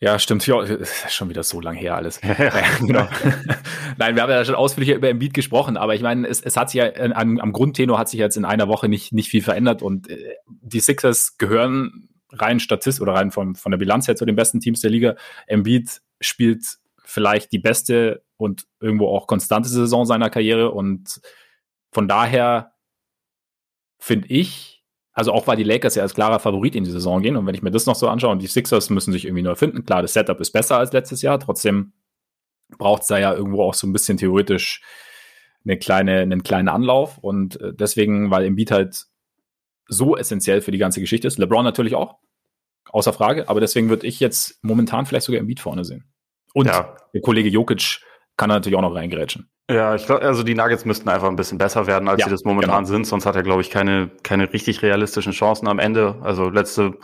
Ja, 0.00 0.18
stimmt. 0.20 0.46
Ja, 0.46 0.62
ist 0.62 1.12
schon 1.12 1.28
wieder 1.28 1.42
so 1.42 1.60
lang 1.60 1.74
her 1.74 1.96
alles. 1.96 2.20
Ja, 2.26 2.76
genau. 2.78 3.08
Nein, 3.96 4.14
wir 4.14 4.22
haben 4.22 4.30
ja 4.30 4.44
schon 4.44 4.54
ausführlicher 4.54 4.94
über 4.94 5.08
Embiid 5.08 5.34
gesprochen, 5.34 5.76
aber 5.76 5.94
ich 5.94 6.02
meine, 6.02 6.28
es, 6.28 6.40
es 6.40 6.56
hat 6.56 6.70
sich 6.70 6.78
ja 6.78 6.92
am, 6.94 7.38
am 7.40 7.52
Grundtenor 7.52 7.98
hat 7.98 8.08
sich 8.08 8.20
jetzt 8.20 8.36
in 8.36 8.44
einer 8.44 8.68
Woche 8.68 8.88
nicht, 8.88 9.12
nicht 9.12 9.28
viel 9.28 9.42
verändert 9.42 9.82
und 9.82 10.08
äh, 10.08 10.36
die 10.46 10.80
Sixers 10.80 11.36
gehören 11.36 12.08
rein 12.30 12.60
Statist 12.60 13.00
oder 13.00 13.14
rein 13.14 13.32
von, 13.32 13.56
von 13.56 13.72
der 13.72 13.78
Bilanz 13.78 14.06
her 14.06 14.14
zu 14.14 14.24
den 14.24 14.36
besten 14.36 14.60
Teams 14.60 14.80
der 14.80 14.90
Liga. 14.90 15.16
Embiid 15.46 16.00
spielt 16.20 16.64
vielleicht 17.04 17.50
die 17.52 17.58
beste 17.58 18.22
und 18.36 18.66
irgendwo 18.80 19.08
auch 19.08 19.26
konstante 19.26 19.68
Saison 19.68 20.04
seiner 20.04 20.30
Karriere 20.30 20.70
und 20.70 21.20
von 21.90 22.06
daher 22.06 22.74
finde 23.98 24.28
ich, 24.28 24.77
also 25.18 25.32
auch 25.32 25.48
weil 25.48 25.56
die 25.56 25.64
Lakers 25.64 25.96
ja 25.96 26.04
als 26.04 26.14
klarer 26.14 26.38
Favorit 26.38 26.76
in 26.76 26.84
die 26.84 26.92
Saison 26.92 27.20
gehen. 27.20 27.36
Und 27.36 27.44
wenn 27.44 27.54
ich 27.54 27.60
mir 27.60 27.72
das 27.72 27.86
noch 27.86 27.96
so 27.96 28.08
anschaue 28.08 28.30
und 28.30 28.38
die 28.40 28.46
Sixers 28.46 28.88
müssen 28.88 29.12
sich 29.12 29.24
irgendwie 29.24 29.42
neu 29.42 29.56
finden, 29.56 29.84
klar, 29.84 30.00
das 30.00 30.12
Setup 30.12 30.40
ist 30.40 30.52
besser 30.52 30.78
als 30.78 30.92
letztes 30.92 31.22
Jahr, 31.22 31.40
trotzdem 31.40 31.92
braucht 32.78 33.02
es 33.02 33.08
da 33.08 33.18
ja 33.18 33.34
irgendwo 33.34 33.64
auch 33.64 33.74
so 33.74 33.88
ein 33.88 33.92
bisschen 33.92 34.16
theoretisch 34.16 34.80
eine 35.64 35.76
kleine, 35.76 36.20
einen 36.20 36.44
kleinen 36.44 36.68
Anlauf. 36.68 37.18
Und 37.18 37.60
äh, 37.60 37.74
deswegen, 37.74 38.30
weil 38.30 38.44
Embiid 38.44 38.70
halt 38.70 39.06
so 39.88 40.16
essentiell 40.16 40.60
für 40.60 40.70
die 40.70 40.78
ganze 40.78 41.00
Geschichte 41.00 41.26
ist, 41.26 41.36
LeBron 41.36 41.64
natürlich 41.64 41.96
auch, 41.96 42.18
außer 42.90 43.12
Frage, 43.12 43.48
aber 43.48 43.58
deswegen 43.58 43.88
würde 43.88 44.06
ich 44.06 44.20
jetzt 44.20 44.62
momentan 44.62 45.04
vielleicht 45.04 45.26
sogar 45.26 45.40
Embiid 45.40 45.58
vorne 45.58 45.84
sehen. 45.84 46.04
Und 46.54 46.68
ja. 46.68 46.94
der 47.12 47.22
Kollege 47.22 47.48
Jokic 47.48 48.02
kann 48.38 48.48
natürlich 48.48 48.78
auch 48.78 48.82
noch 48.82 48.94
reingrätschen. 48.94 49.50
Ja, 49.70 49.94
ich 49.94 50.06
glaube, 50.06 50.22
also 50.22 50.42
die 50.42 50.54
Nuggets 50.54 50.86
müssten 50.86 51.10
einfach 51.10 51.28
ein 51.28 51.36
bisschen 51.36 51.58
besser 51.58 51.86
werden, 51.86 52.08
als 52.08 52.20
ja, 52.20 52.26
sie 52.26 52.30
das 52.30 52.44
momentan 52.44 52.84
genau. 52.84 52.86
sind. 52.86 53.06
Sonst 53.06 53.26
hat 53.26 53.36
er, 53.36 53.42
glaube 53.42 53.60
ich, 53.60 53.68
keine, 53.68 54.10
keine 54.22 54.50
richtig 54.50 54.80
realistischen 54.80 55.32
Chancen 55.32 55.68
am 55.68 55.78
Ende. 55.78 56.16
Also 56.22 56.48
letzte, 56.48 56.96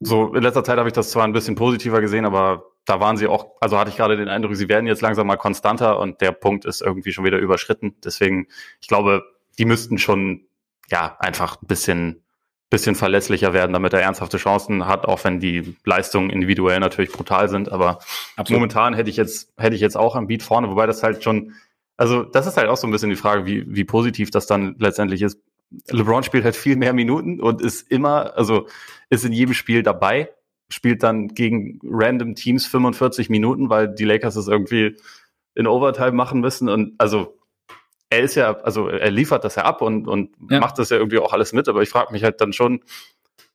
so 0.00 0.34
in 0.34 0.42
letzter 0.42 0.64
Zeit 0.64 0.78
habe 0.78 0.88
ich 0.88 0.92
das 0.92 1.10
zwar 1.10 1.22
ein 1.22 1.32
bisschen 1.32 1.54
positiver 1.54 2.00
gesehen, 2.00 2.24
aber 2.24 2.64
da 2.84 2.98
waren 2.98 3.16
sie 3.16 3.28
auch, 3.28 3.52
also 3.60 3.78
hatte 3.78 3.90
ich 3.90 3.96
gerade 3.96 4.16
den 4.16 4.28
Eindruck, 4.28 4.56
sie 4.56 4.68
werden 4.68 4.86
jetzt 4.86 5.02
langsam 5.02 5.28
mal 5.28 5.36
konstanter 5.36 6.00
und 6.00 6.20
der 6.20 6.32
Punkt 6.32 6.64
ist 6.64 6.82
irgendwie 6.82 7.12
schon 7.12 7.24
wieder 7.24 7.38
überschritten. 7.38 7.94
Deswegen, 8.04 8.48
ich 8.80 8.88
glaube, 8.88 9.22
die 9.58 9.66
müssten 9.66 9.98
schon, 9.98 10.46
ja, 10.90 11.16
einfach 11.20 11.62
ein 11.62 11.66
bisschen, 11.66 12.23
bisschen 12.70 12.94
verlässlicher 12.94 13.52
werden, 13.52 13.72
damit 13.72 13.92
er 13.92 14.00
ernsthafte 14.00 14.36
Chancen 14.36 14.86
hat, 14.86 15.06
auch 15.06 15.22
wenn 15.24 15.38
die 15.38 15.76
Leistungen 15.84 16.30
individuell 16.30 16.80
natürlich 16.80 17.12
brutal 17.12 17.48
sind. 17.48 17.70
Aber 17.70 17.98
Absolut. 18.36 18.60
momentan 18.60 18.94
hätte 18.94 19.10
ich 19.10 19.16
jetzt, 19.16 19.52
hätte 19.56 19.76
ich 19.76 19.82
jetzt 19.82 19.96
auch 19.96 20.16
am 20.16 20.26
Beat 20.26 20.42
vorne, 20.42 20.68
wobei 20.68 20.86
das 20.86 21.02
halt 21.02 21.22
schon 21.22 21.52
also, 21.96 22.24
das 22.24 22.46
ist 22.46 22.56
halt 22.56 22.68
auch 22.68 22.76
so 22.76 22.86
ein 22.86 22.90
bisschen 22.90 23.10
die 23.10 23.16
Frage, 23.16 23.46
wie, 23.46 23.64
wie 23.68 23.84
positiv 23.84 24.30
das 24.30 24.46
dann 24.46 24.76
letztendlich 24.78 25.22
ist. 25.22 25.38
LeBron 25.90 26.22
spielt 26.22 26.44
halt 26.44 26.56
viel 26.56 26.76
mehr 26.76 26.92
Minuten 26.92 27.40
und 27.40 27.60
ist 27.60 27.90
immer, 27.90 28.36
also 28.36 28.66
ist 29.10 29.24
in 29.24 29.32
jedem 29.32 29.54
Spiel 29.54 29.82
dabei, 29.82 30.30
spielt 30.68 31.02
dann 31.02 31.28
gegen 31.28 31.80
random 31.84 32.34
Teams 32.34 32.66
45 32.66 33.28
Minuten, 33.28 33.70
weil 33.70 33.92
die 33.92 34.04
Lakers 34.04 34.36
es 34.36 34.48
irgendwie 34.48 34.96
in 35.54 35.66
Overtime 35.66 36.12
machen 36.12 36.40
müssen. 36.40 36.68
Und 36.68 36.94
also 36.98 37.38
er 38.14 38.20
ist 38.20 38.34
ja, 38.34 38.56
also 38.60 38.88
er 38.88 39.10
liefert 39.10 39.44
das 39.44 39.56
ja 39.56 39.64
ab 39.64 39.82
und, 39.82 40.06
und 40.06 40.30
ja. 40.50 40.60
macht 40.60 40.78
das 40.78 40.90
ja 40.90 40.96
irgendwie 40.96 41.18
auch 41.18 41.32
alles 41.32 41.52
mit, 41.52 41.68
aber 41.68 41.82
ich 41.82 41.88
frage 41.88 42.12
mich 42.12 42.24
halt 42.24 42.40
dann 42.40 42.52
schon, 42.52 42.80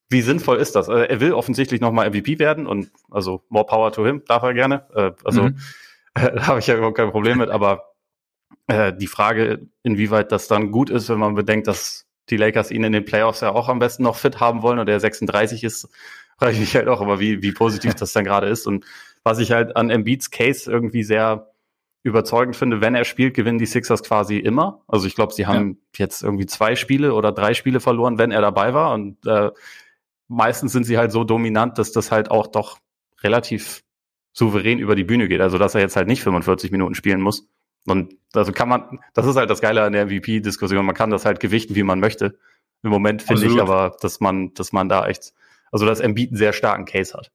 wie 0.10 0.22
sinnvoll 0.22 0.58
ist 0.58 0.76
das? 0.76 0.90
Also 0.90 1.02
er 1.04 1.20
will 1.20 1.34
offensichtlich 1.34 1.82
nochmal 1.82 2.10
MVP 2.10 2.40
werden 2.40 2.68
und 2.68 2.92
also 3.12 3.44
more 3.50 3.66
power 3.66 3.92
to 3.92 4.06
him, 4.06 4.24
darf 4.28 4.44
er 4.44 4.54
gerne. 4.54 4.88
Äh, 4.94 5.12
also 5.24 5.44
mhm. 5.44 5.58
da 6.14 6.48
habe 6.48 6.60
ich 6.60 6.68
ja 6.68 6.76
überhaupt 6.76 6.98
kein 6.98 7.12
Problem 7.12 7.38
mit, 7.38 7.50
aber 7.50 7.94
äh, 8.68 8.94
die 8.94 9.08
Frage, 9.08 9.68
inwieweit 9.84 10.32
das 10.32 10.48
dann 10.48 10.72
gut 10.72 10.90
ist, 10.90 11.10
wenn 11.10 11.20
man 11.20 11.36
bedenkt, 11.36 11.68
dass 11.68 12.08
die 12.30 12.38
Lakers 12.38 12.72
ihn 12.72 12.84
in 12.84 12.92
den 12.92 13.06
Playoffs 13.06 13.42
ja 13.42 13.52
auch 13.52 13.70
am 13.70 13.80
besten 13.80 14.04
noch 14.04 14.16
fit 14.16 14.40
haben 14.40 14.62
wollen 14.62 14.80
und 14.80 14.90
er 14.90 15.00
36 15.00 15.64
ist, 15.64 15.90
frage 16.38 16.54
ich 16.54 16.60
mich 16.60 16.76
halt 16.76 16.88
auch 16.88 17.02
aber 17.02 17.20
wie, 17.20 17.42
wie 17.42 17.52
positiv 17.52 17.94
das 17.96 18.14
dann 18.14 18.26
gerade 18.26 18.48
ist. 18.48 18.68
Und 18.68 18.86
was 19.24 19.40
ich 19.40 19.52
halt 19.52 19.76
an 19.76 19.90
Embiids 19.90 20.32
Case 20.32 20.72
irgendwie 20.72 21.04
sehr 21.04 21.52
überzeugend 22.04 22.56
finde, 22.56 22.82
wenn 22.82 22.96
er 22.96 23.04
spielt, 23.04 23.34
gewinnen 23.34 23.60
die 23.60 23.66
Sixers 23.66 24.04
quasi 24.04 24.38
immer. 24.38 24.82
Also 24.88 25.06
ich 25.06 25.16
glaube, 25.16 25.34
sie 25.34 25.48
haben 25.48 25.78
ja. 25.98 26.06
jetzt 26.06 26.24
irgendwie 26.24 26.46
zwei 26.46 26.76
Spiele 26.76 27.14
oder 27.14 27.32
drei 27.32 27.54
Spiele 27.54 27.80
verloren, 27.80 28.18
wenn 28.18 28.32
er 28.32 28.42
dabei 28.42 28.74
war. 28.74 28.94
Und 28.94 29.26
äh, 29.26 29.52
meistens 30.28 30.72
sind 30.72 30.86
sie 30.86 30.98
halt 30.98 31.12
so 31.12 31.24
dominant, 31.24 31.78
dass 31.78 31.92
das 31.92 32.12
halt 32.12 32.32
auch 32.32 32.48
doch 32.48 32.80
relativ 33.22 33.84
souverän 34.32 34.80
über 34.80 34.96
die 34.96 35.04
Bühne 35.04 35.28
geht. 35.28 35.42
Also 35.42 35.58
dass 35.58 35.76
er 35.76 35.82
jetzt 35.82 35.98
halt 35.98 36.08
nicht 36.08 36.24
45 36.24 36.72
Minuten 36.72 36.96
spielen 36.96 37.22
muss. 37.22 37.48
Und 37.86 38.16
also 38.34 38.52
kann 38.52 38.70
man, 38.70 39.00
das 39.14 39.26
ist 39.26 39.36
halt 39.36 39.50
das 39.50 39.62
Geile 39.62 39.84
an 39.84 39.94
der 39.94 40.06
MVP-Diskussion, 40.06 40.86
man 40.86 40.96
kann 40.96 41.10
das 41.10 41.26
halt 41.26 41.40
gewichten, 41.40 41.76
wie 41.76 41.84
man 41.84 42.00
möchte. 42.00 42.38
Im 42.84 42.92
Moment 42.92 43.22
finde 43.22 43.48
ich 43.48 43.60
aber, 43.60 43.98
dass 44.02 44.20
man, 44.20 44.54
dass 44.54 44.72
man 44.72 44.88
da 44.88 45.08
echt, 45.08 45.34
also 45.72 45.86
das 45.86 46.00
Embiid 46.00 46.30
einen 46.30 46.38
sehr 46.38 46.54
starken 46.54 46.86
Case 46.86 47.18
hat. 47.18 47.32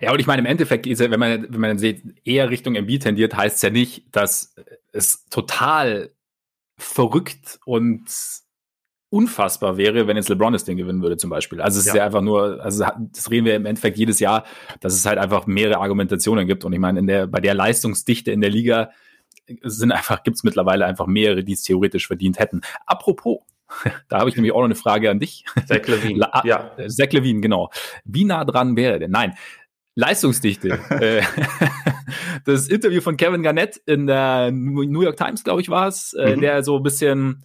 Ja, 0.00 0.12
und 0.12 0.20
ich 0.20 0.26
meine, 0.26 0.40
im 0.40 0.46
Endeffekt 0.46 0.86
wenn 0.86 1.20
man, 1.20 1.46
wenn 1.48 1.60
man 1.60 1.78
sieht, 1.78 2.02
eher 2.24 2.50
Richtung 2.50 2.74
Embiid 2.74 3.02
tendiert, 3.02 3.36
heißt 3.36 3.56
es 3.56 3.62
ja 3.62 3.70
nicht, 3.70 4.04
dass 4.14 4.54
es 4.92 5.26
total 5.26 6.10
verrückt 6.76 7.60
und 7.64 8.04
unfassbar 9.14 9.76
wäre, 9.76 10.08
wenn 10.08 10.16
jetzt 10.16 10.28
LeBron 10.28 10.52
das 10.52 10.64
Ding 10.64 10.76
gewinnen 10.76 11.00
würde, 11.00 11.16
zum 11.16 11.30
Beispiel. 11.30 11.60
Also 11.60 11.78
es 11.78 11.86
ja. 11.86 11.92
ist 11.92 11.96
ja 11.98 12.04
einfach 12.04 12.20
nur, 12.20 12.60
also 12.60 12.84
das 13.12 13.30
reden 13.30 13.46
wir 13.46 13.54
im 13.54 13.64
Endeffekt 13.64 13.96
jedes 13.96 14.18
Jahr, 14.18 14.44
dass 14.80 14.92
es 14.92 15.06
halt 15.06 15.18
einfach 15.18 15.46
mehrere 15.46 15.78
Argumentationen 15.78 16.48
gibt. 16.48 16.64
Und 16.64 16.72
ich 16.72 16.80
meine, 16.80 16.98
in 16.98 17.06
der, 17.06 17.28
bei 17.28 17.40
der 17.40 17.54
Leistungsdichte 17.54 18.32
in 18.32 18.40
der 18.40 18.50
Liga 18.50 18.90
sind 19.62 19.92
einfach, 19.92 20.24
gibt 20.24 20.36
es 20.36 20.42
mittlerweile 20.42 20.84
einfach 20.84 21.06
mehrere, 21.06 21.44
die 21.44 21.52
es 21.52 21.62
theoretisch 21.62 22.08
verdient 22.08 22.40
hätten. 22.40 22.62
Apropos, 22.86 23.38
da 24.08 24.18
habe 24.18 24.30
ich 24.30 24.34
nämlich 24.34 24.52
auch 24.52 24.58
noch 24.58 24.64
eine 24.64 24.74
Frage 24.74 25.10
an 25.10 25.20
dich. 25.20 25.44
Zach 25.66 25.86
Levine. 25.86 26.28
ja. 26.44 26.72
Zach 26.88 27.12
Levine, 27.12 27.40
genau. 27.40 27.70
Wie 28.04 28.24
nah 28.24 28.44
dran 28.44 28.76
wäre 28.76 28.94
er 28.94 28.98
denn? 28.98 29.12
Nein. 29.12 29.34
Leistungsdichte. 29.94 30.78
Äh, 30.90 31.22
das 32.44 32.68
Interview 32.68 33.00
von 33.00 33.16
Kevin 33.16 33.42
Garnett 33.42 33.76
in 33.86 34.06
der 34.06 34.50
New 34.50 35.02
York 35.02 35.16
Times, 35.16 35.44
glaube 35.44 35.60
ich, 35.60 35.68
war 35.68 35.88
es, 35.88 36.12
äh, 36.14 36.36
mhm. 36.36 36.40
der 36.40 36.62
so 36.62 36.76
ein 36.76 36.82
bisschen 36.82 37.44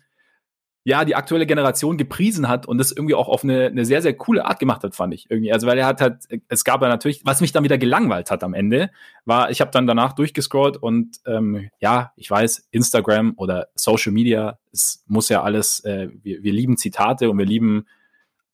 ja, 0.90 1.04
die 1.06 1.16
aktuelle 1.16 1.46
Generation 1.46 1.98
gepriesen 1.98 2.48
hat 2.48 2.66
und 2.66 2.78
das 2.78 2.92
irgendwie 2.92 3.14
auch 3.14 3.28
auf 3.28 3.44
eine, 3.44 3.68
eine 3.68 3.86
sehr, 3.86 4.02
sehr 4.02 4.16
coole 4.16 4.46
Art 4.46 4.60
gemacht 4.60 4.82
hat, 4.84 4.96
fand 4.96 5.14
ich 5.14 5.30
irgendwie. 5.30 5.52
Also, 5.52 5.68
weil 5.68 5.78
er 5.78 5.86
hat 5.86 6.02
halt, 6.02 6.24
es 6.48 6.64
gab 6.64 6.82
ja 6.82 6.88
natürlich, 6.88 7.22
was 7.26 7.42
mich 7.42 7.52
dann 7.52 7.64
wieder 7.64 7.78
gelangweilt 7.78 8.32
hat 8.32 8.44
am 8.44 8.54
Ende, 8.54 8.90
war, 9.26 9.52
ich 9.52 9.62
habe 9.62 9.72
dann 9.72 9.86
danach 9.86 10.14
durchgescrollt 10.14 10.78
und 10.78 11.18
ähm, 11.28 11.70
ja, 11.80 12.12
ich 12.16 12.32
weiß, 12.32 12.70
Instagram 12.72 13.34
oder 13.36 13.68
Social 13.76 14.14
Media, 14.14 14.58
es 14.72 15.04
muss 15.06 15.30
ja 15.30 15.44
alles, 15.44 15.84
äh, 15.84 16.10
wir, 16.24 16.44
wir 16.44 16.54
lieben 16.54 16.78
Zitate 16.78 17.30
und 17.30 17.38
wir 17.38 17.46
lieben 17.46 17.86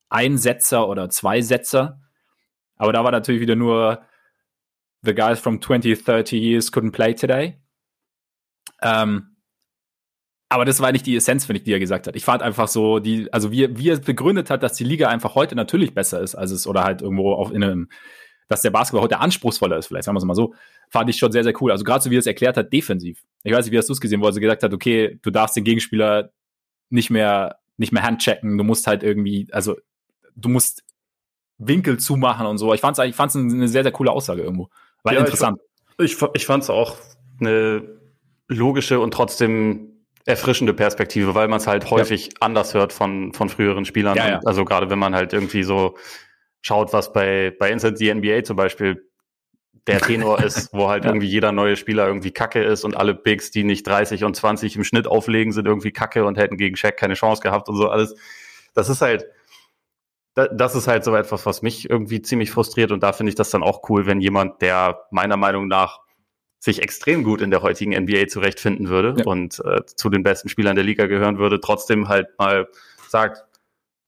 Einsetzer 0.08 0.88
oder 0.88 1.08
Zweisetzer. 1.08 2.00
Aber 2.76 2.92
da 2.92 3.04
war 3.04 3.10
natürlich 3.10 3.40
wieder 3.40 3.56
nur 3.56 4.02
The 5.02 5.14
guys 5.14 5.38
from 5.38 5.60
20, 5.60 6.04
30 6.04 6.32
years 6.32 6.72
couldn't 6.72 6.92
play 6.92 7.14
today. 7.14 7.58
Ähm, 8.82 9.36
aber 10.48 10.64
das 10.64 10.80
war 10.80 10.92
nicht 10.92 11.06
die 11.06 11.16
Essenz, 11.16 11.44
finde 11.44 11.58
ich, 11.58 11.64
die 11.64 11.72
er 11.72 11.80
gesagt 11.80 12.06
hat. 12.06 12.14
Ich 12.14 12.24
fand 12.24 12.42
einfach 12.42 12.68
so, 12.68 12.98
die, 12.98 13.32
also 13.32 13.50
wie, 13.50 13.76
wie 13.76 13.90
er 13.90 13.98
begründet 13.98 14.48
hat, 14.48 14.62
dass 14.62 14.74
die 14.74 14.84
Liga 14.84 15.08
einfach 15.08 15.34
heute 15.34 15.56
natürlich 15.56 15.92
besser 15.94 16.20
ist, 16.20 16.34
als 16.34 16.50
es, 16.52 16.66
oder 16.66 16.84
halt 16.84 17.02
irgendwo 17.02 17.32
auf 17.32 17.50
in 17.50 17.64
einem, 17.64 17.88
dass 18.48 18.62
der 18.62 18.70
Basketball 18.70 19.02
heute 19.02 19.18
anspruchsvoller 19.18 19.76
ist, 19.76 19.88
vielleicht 19.88 20.04
sagen 20.04 20.14
wir 20.14 20.20
es 20.20 20.24
mal 20.24 20.34
so, 20.34 20.54
fand 20.88 21.10
ich 21.10 21.16
schon 21.16 21.32
sehr, 21.32 21.42
sehr 21.42 21.60
cool. 21.60 21.72
Also 21.72 21.82
gerade 21.82 22.02
so, 22.02 22.10
wie 22.10 22.16
er 22.16 22.20
es 22.20 22.26
erklärt 22.26 22.56
hat, 22.56 22.72
defensiv. 22.72 23.24
Ich 23.42 23.52
weiß 23.52 23.64
nicht, 23.64 23.72
wie 23.72 23.78
hast 23.78 23.88
du 23.88 23.92
es 23.92 24.00
gesehen, 24.00 24.20
wo 24.20 24.26
er 24.26 24.32
so 24.32 24.40
gesagt 24.40 24.62
hat, 24.62 24.72
okay, 24.72 25.18
du 25.22 25.30
darfst 25.30 25.56
den 25.56 25.64
Gegenspieler 25.64 26.30
nicht 26.90 27.10
mehr, 27.10 27.58
nicht 27.76 27.92
mehr 27.92 28.04
handchecken, 28.04 28.56
du 28.56 28.62
musst 28.62 28.86
halt 28.86 29.02
irgendwie, 29.02 29.48
also 29.50 29.76
du 30.36 30.48
musst 30.48 30.84
Winkel 31.58 31.98
zumachen 31.98 32.46
und 32.46 32.58
so. 32.58 32.74
Ich 32.74 32.80
fand 32.80 32.98
es 32.98 33.04
ich 33.04 33.14
fand's 33.14 33.36
eine 33.36 33.68
sehr, 33.68 33.82
sehr 33.82 33.92
coole 33.92 34.10
Aussage 34.10 34.42
irgendwo. 34.42 34.68
War 35.02 35.14
ja, 35.14 35.20
interessant. 35.20 35.58
Ich, 35.98 36.20
ich, 36.20 36.28
ich 36.34 36.46
fand 36.46 36.62
es 36.62 36.70
auch 36.70 36.96
eine 37.40 37.82
logische 38.48 39.00
und 39.00 39.12
trotzdem 39.12 39.92
erfrischende 40.24 40.74
Perspektive, 40.74 41.34
weil 41.34 41.48
man 41.48 41.58
es 41.58 41.66
halt 41.66 41.90
häufig 41.90 42.26
ja. 42.26 42.32
anders 42.40 42.74
hört 42.74 42.92
von, 42.92 43.32
von 43.32 43.48
früheren 43.48 43.84
Spielern. 43.84 44.16
Ja, 44.16 44.28
ja. 44.28 44.40
Also 44.44 44.64
gerade 44.64 44.90
wenn 44.90 44.98
man 44.98 45.14
halt 45.14 45.32
irgendwie 45.32 45.62
so 45.62 45.96
schaut, 46.62 46.92
was 46.92 47.12
bei, 47.12 47.54
bei 47.58 47.70
Inside 47.70 47.96
the 47.96 48.12
NBA 48.12 48.42
zum 48.42 48.56
Beispiel 48.56 49.08
der 49.86 50.00
Tenor 50.02 50.42
ist, 50.42 50.72
wo 50.72 50.88
halt 50.88 51.04
irgendwie 51.04 51.28
jeder 51.28 51.52
neue 51.52 51.76
Spieler 51.76 52.08
irgendwie 52.08 52.32
kacke 52.32 52.62
ist 52.62 52.84
und 52.84 52.96
alle 52.96 53.14
Bigs, 53.14 53.52
die 53.52 53.62
nicht 53.62 53.86
30 53.86 54.24
und 54.24 54.34
20 54.34 54.74
im 54.74 54.84
Schnitt 54.84 55.06
auflegen, 55.06 55.52
sind 55.52 55.66
irgendwie 55.66 55.92
kacke 55.92 56.24
und 56.24 56.36
hätten 56.36 56.56
gegen 56.56 56.76
Shaq 56.76 56.96
keine 56.96 57.14
Chance 57.14 57.40
gehabt 57.40 57.68
und 57.68 57.76
so 57.76 57.88
alles. 57.88 58.16
Das 58.74 58.88
ist 58.88 59.00
halt, 59.00 59.26
das 60.36 60.74
ist 60.74 60.86
halt 60.86 61.02
so 61.02 61.14
etwas, 61.16 61.46
was 61.46 61.62
mich 61.62 61.88
irgendwie 61.88 62.20
ziemlich 62.20 62.50
frustriert 62.50 62.92
und 62.92 63.02
da 63.02 63.12
finde 63.12 63.30
ich 63.30 63.36
das 63.36 63.50
dann 63.50 63.62
auch 63.62 63.88
cool, 63.88 64.06
wenn 64.06 64.20
jemand, 64.20 64.60
der 64.60 65.06
meiner 65.10 65.36
Meinung 65.36 65.66
nach 65.66 66.00
sich 66.58 66.82
extrem 66.82 67.24
gut 67.24 67.40
in 67.40 67.50
der 67.50 67.62
heutigen 67.62 67.92
NBA 67.92 68.28
zurechtfinden 68.28 68.88
würde 68.88 69.14
ja. 69.18 69.24
und 69.24 69.62
äh, 69.64 69.84
zu 69.86 70.10
den 70.10 70.22
besten 70.22 70.48
Spielern 70.48 70.74
der 70.74 70.84
Liga 70.84 71.06
gehören 71.06 71.38
würde, 71.38 71.60
trotzdem 71.60 72.08
halt 72.08 72.28
mal 72.38 72.68
sagt, 73.08 73.44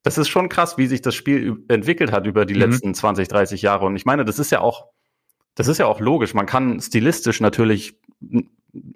das 0.02 0.18
ist 0.18 0.28
schon 0.28 0.48
krass, 0.48 0.78
wie 0.78 0.86
sich 0.86 1.02
das 1.02 1.14
Spiel 1.14 1.64
entwickelt 1.68 2.12
hat 2.12 2.26
über 2.26 2.44
die 2.44 2.54
mhm. 2.54 2.60
letzten 2.60 2.94
20, 2.94 3.28
30 3.28 3.62
Jahre. 3.62 3.86
Und 3.86 3.96
ich 3.96 4.04
meine, 4.04 4.24
das 4.24 4.38
ist 4.38 4.50
ja 4.50 4.60
auch, 4.60 4.88
das 5.54 5.68
ist 5.68 5.78
ja 5.78 5.86
auch 5.86 6.00
logisch. 6.00 6.34
Man 6.34 6.46
kann 6.46 6.80
stilistisch 6.80 7.40
natürlich 7.40 7.98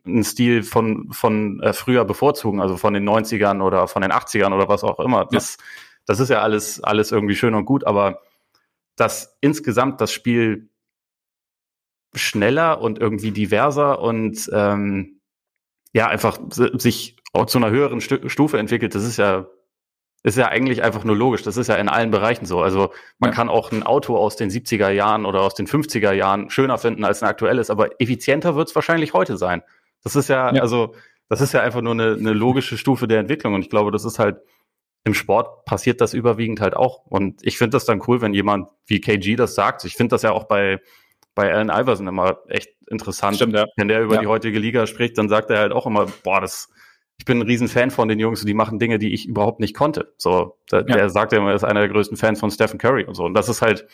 einen 0.04 0.24
Stil 0.24 0.62
von, 0.62 1.10
von 1.12 1.60
äh, 1.60 1.72
früher 1.72 2.04
bevorzugen, 2.04 2.60
also 2.60 2.76
von 2.76 2.94
den 2.94 3.08
90ern 3.08 3.62
oder 3.62 3.88
von 3.88 4.02
den 4.02 4.12
80ern 4.12 4.54
oder 4.54 4.68
was 4.68 4.84
auch 4.84 5.00
immer. 5.00 5.26
Das, 5.30 5.56
ja. 5.58 5.64
Das 6.06 6.20
ist 6.20 6.28
ja 6.28 6.42
alles, 6.42 6.82
alles 6.82 7.12
irgendwie 7.12 7.36
schön 7.36 7.54
und 7.54 7.64
gut, 7.64 7.84
aber 7.84 8.20
dass 8.96 9.36
insgesamt 9.40 10.00
das 10.00 10.12
Spiel 10.12 10.68
schneller 12.14 12.80
und 12.80 12.98
irgendwie 12.98 13.30
diverser 13.30 14.00
und 14.00 14.50
ähm, 14.52 15.20
ja, 15.94 16.08
einfach 16.08 16.38
sich 16.50 17.16
auch 17.32 17.46
zu 17.46 17.58
einer 17.58 17.70
höheren 17.70 18.00
Stufe 18.00 18.58
entwickelt, 18.58 18.94
das 18.94 19.04
ist 19.04 19.16
ja, 19.16 19.46
ist 20.22 20.38
ja 20.38 20.48
eigentlich 20.48 20.82
einfach 20.82 21.04
nur 21.04 21.16
logisch. 21.16 21.42
Das 21.42 21.56
ist 21.56 21.68
ja 21.68 21.76
in 21.76 21.88
allen 21.88 22.10
Bereichen 22.10 22.46
so. 22.46 22.60
Also 22.60 22.92
man 23.18 23.30
ja. 23.30 23.34
kann 23.34 23.48
auch 23.48 23.72
ein 23.72 23.82
Auto 23.82 24.16
aus 24.16 24.36
den 24.36 24.50
70er 24.50 24.90
Jahren 24.90 25.24
oder 25.24 25.40
aus 25.40 25.54
den 25.54 25.66
50er 25.66 26.12
Jahren 26.12 26.50
schöner 26.50 26.78
finden 26.78 27.04
als 27.04 27.22
ein 27.22 27.28
aktuelles, 27.28 27.70
aber 27.70 28.00
effizienter 28.00 28.54
wird 28.54 28.68
es 28.68 28.74
wahrscheinlich 28.74 29.14
heute 29.14 29.36
sein. 29.36 29.62
Das 30.04 30.16
ist 30.16 30.28
ja, 30.28 30.52
ja, 30.52 30.62
also, 30.62 30.94
das 31.28 31.40
ist 31.40 31.52
ja 31.52 31.60
einfach 31.60 31.80
nur 31.80 31.92
eine, 31.92 32.12
eine 32.12 32.32
logische 32.32 32.76
Stufe 32.76 33.08
der 33.08 33.20
Entwicklung. 33.20 33.54
Und 33.54 33.62
ich 33.62 33.70
glaube, 33.70 33.90
das 33.90 34.04
ist 34.04 34.18
halt, 34.18 34.36
im 35.04 35.14
Sport 35.14 35.64
passiert 35.64 36.00
das 36.00 36.14
überwiegend 36.14 36.60
halt 36.60 36.74
auch. 36.74 37.04
Und 37.06 37.40
ich 37.42 37.58
finde 37.58 37.70
das 37.70 37.84
dann 37.84 38.02
cool, 38.06 38.20
wenn 38.20 38.34
jemand 38.34 38.68
wie 38.86 39.00
KG 39.00 39.36
das 39.36 39.54
sagt. 39.54 39.84
Ich 39.84 39.96
finde 39.96 40.10
das 40.10 40.22
ja 40.22 40.32
auch 40.32 40.44
bei, 40.44 40.80
bei 41.34 41.52
Allen 41.52 41.70
Iverson 41.70 42.06
immer 42.06 42.38
echt 42.48 42.70
interessant. 42.88 43.36
Stimmt, 43.36 43.54
ja. 43.54 43.66
Wenn 43.76 43.88
der 43.88 44.02
über 44.02 44.16
ja. 44.16 44.20
die 44.20 44.26
heutige 44.28 44.58
Liga 44.58 44.86
spricht, 44.86 45.18
dann 45.18 45.28
sagt 45.28 45.50
er 45.50 45.58
halt 45.58 45.72
auch 45.72 45.86
immer, 45.86 46.06
boah, 46.22 46.40
das, 46.40 46.68
ich 47.18 47.24
bin 47.24 47.38
ein 47.38 47.46
Riesenfan 47.46 47.90
von 47.90 48.08
den 48.08 48.20
Jungs, 48.20 48.44
die 48.44 48.54
machen 48.54 48.78
Dinge, 48.78 48.98
die 48.98 49.12
ich 49.12 49.26
überhaupt 49.26 49.58
nicht 49.58 49.74
konnte. 49.74 50.12
So, 50.18 50.58
der, 50.70 50.80
ja. 50.80 50.96
der 50.96 51.10
sagt 51.10 51.32
ja 51.32 51.38
immer, 51.38 51.50
er 51.50 51.56
ist 51.56 51.64
einer 51.64 51.80
der 51.80 51.88
größten 51.88 52.16
Fans 52.16 52.38
von 52.38 52.50
Stephen 52.50 52.78
Curry 52.78 53.04
und 53.04 53.14
so. 53.14 53.24
Und 53.24 53.34
das 53.34 53.48
ist 53.48 53.60
halt, 53.60 53.88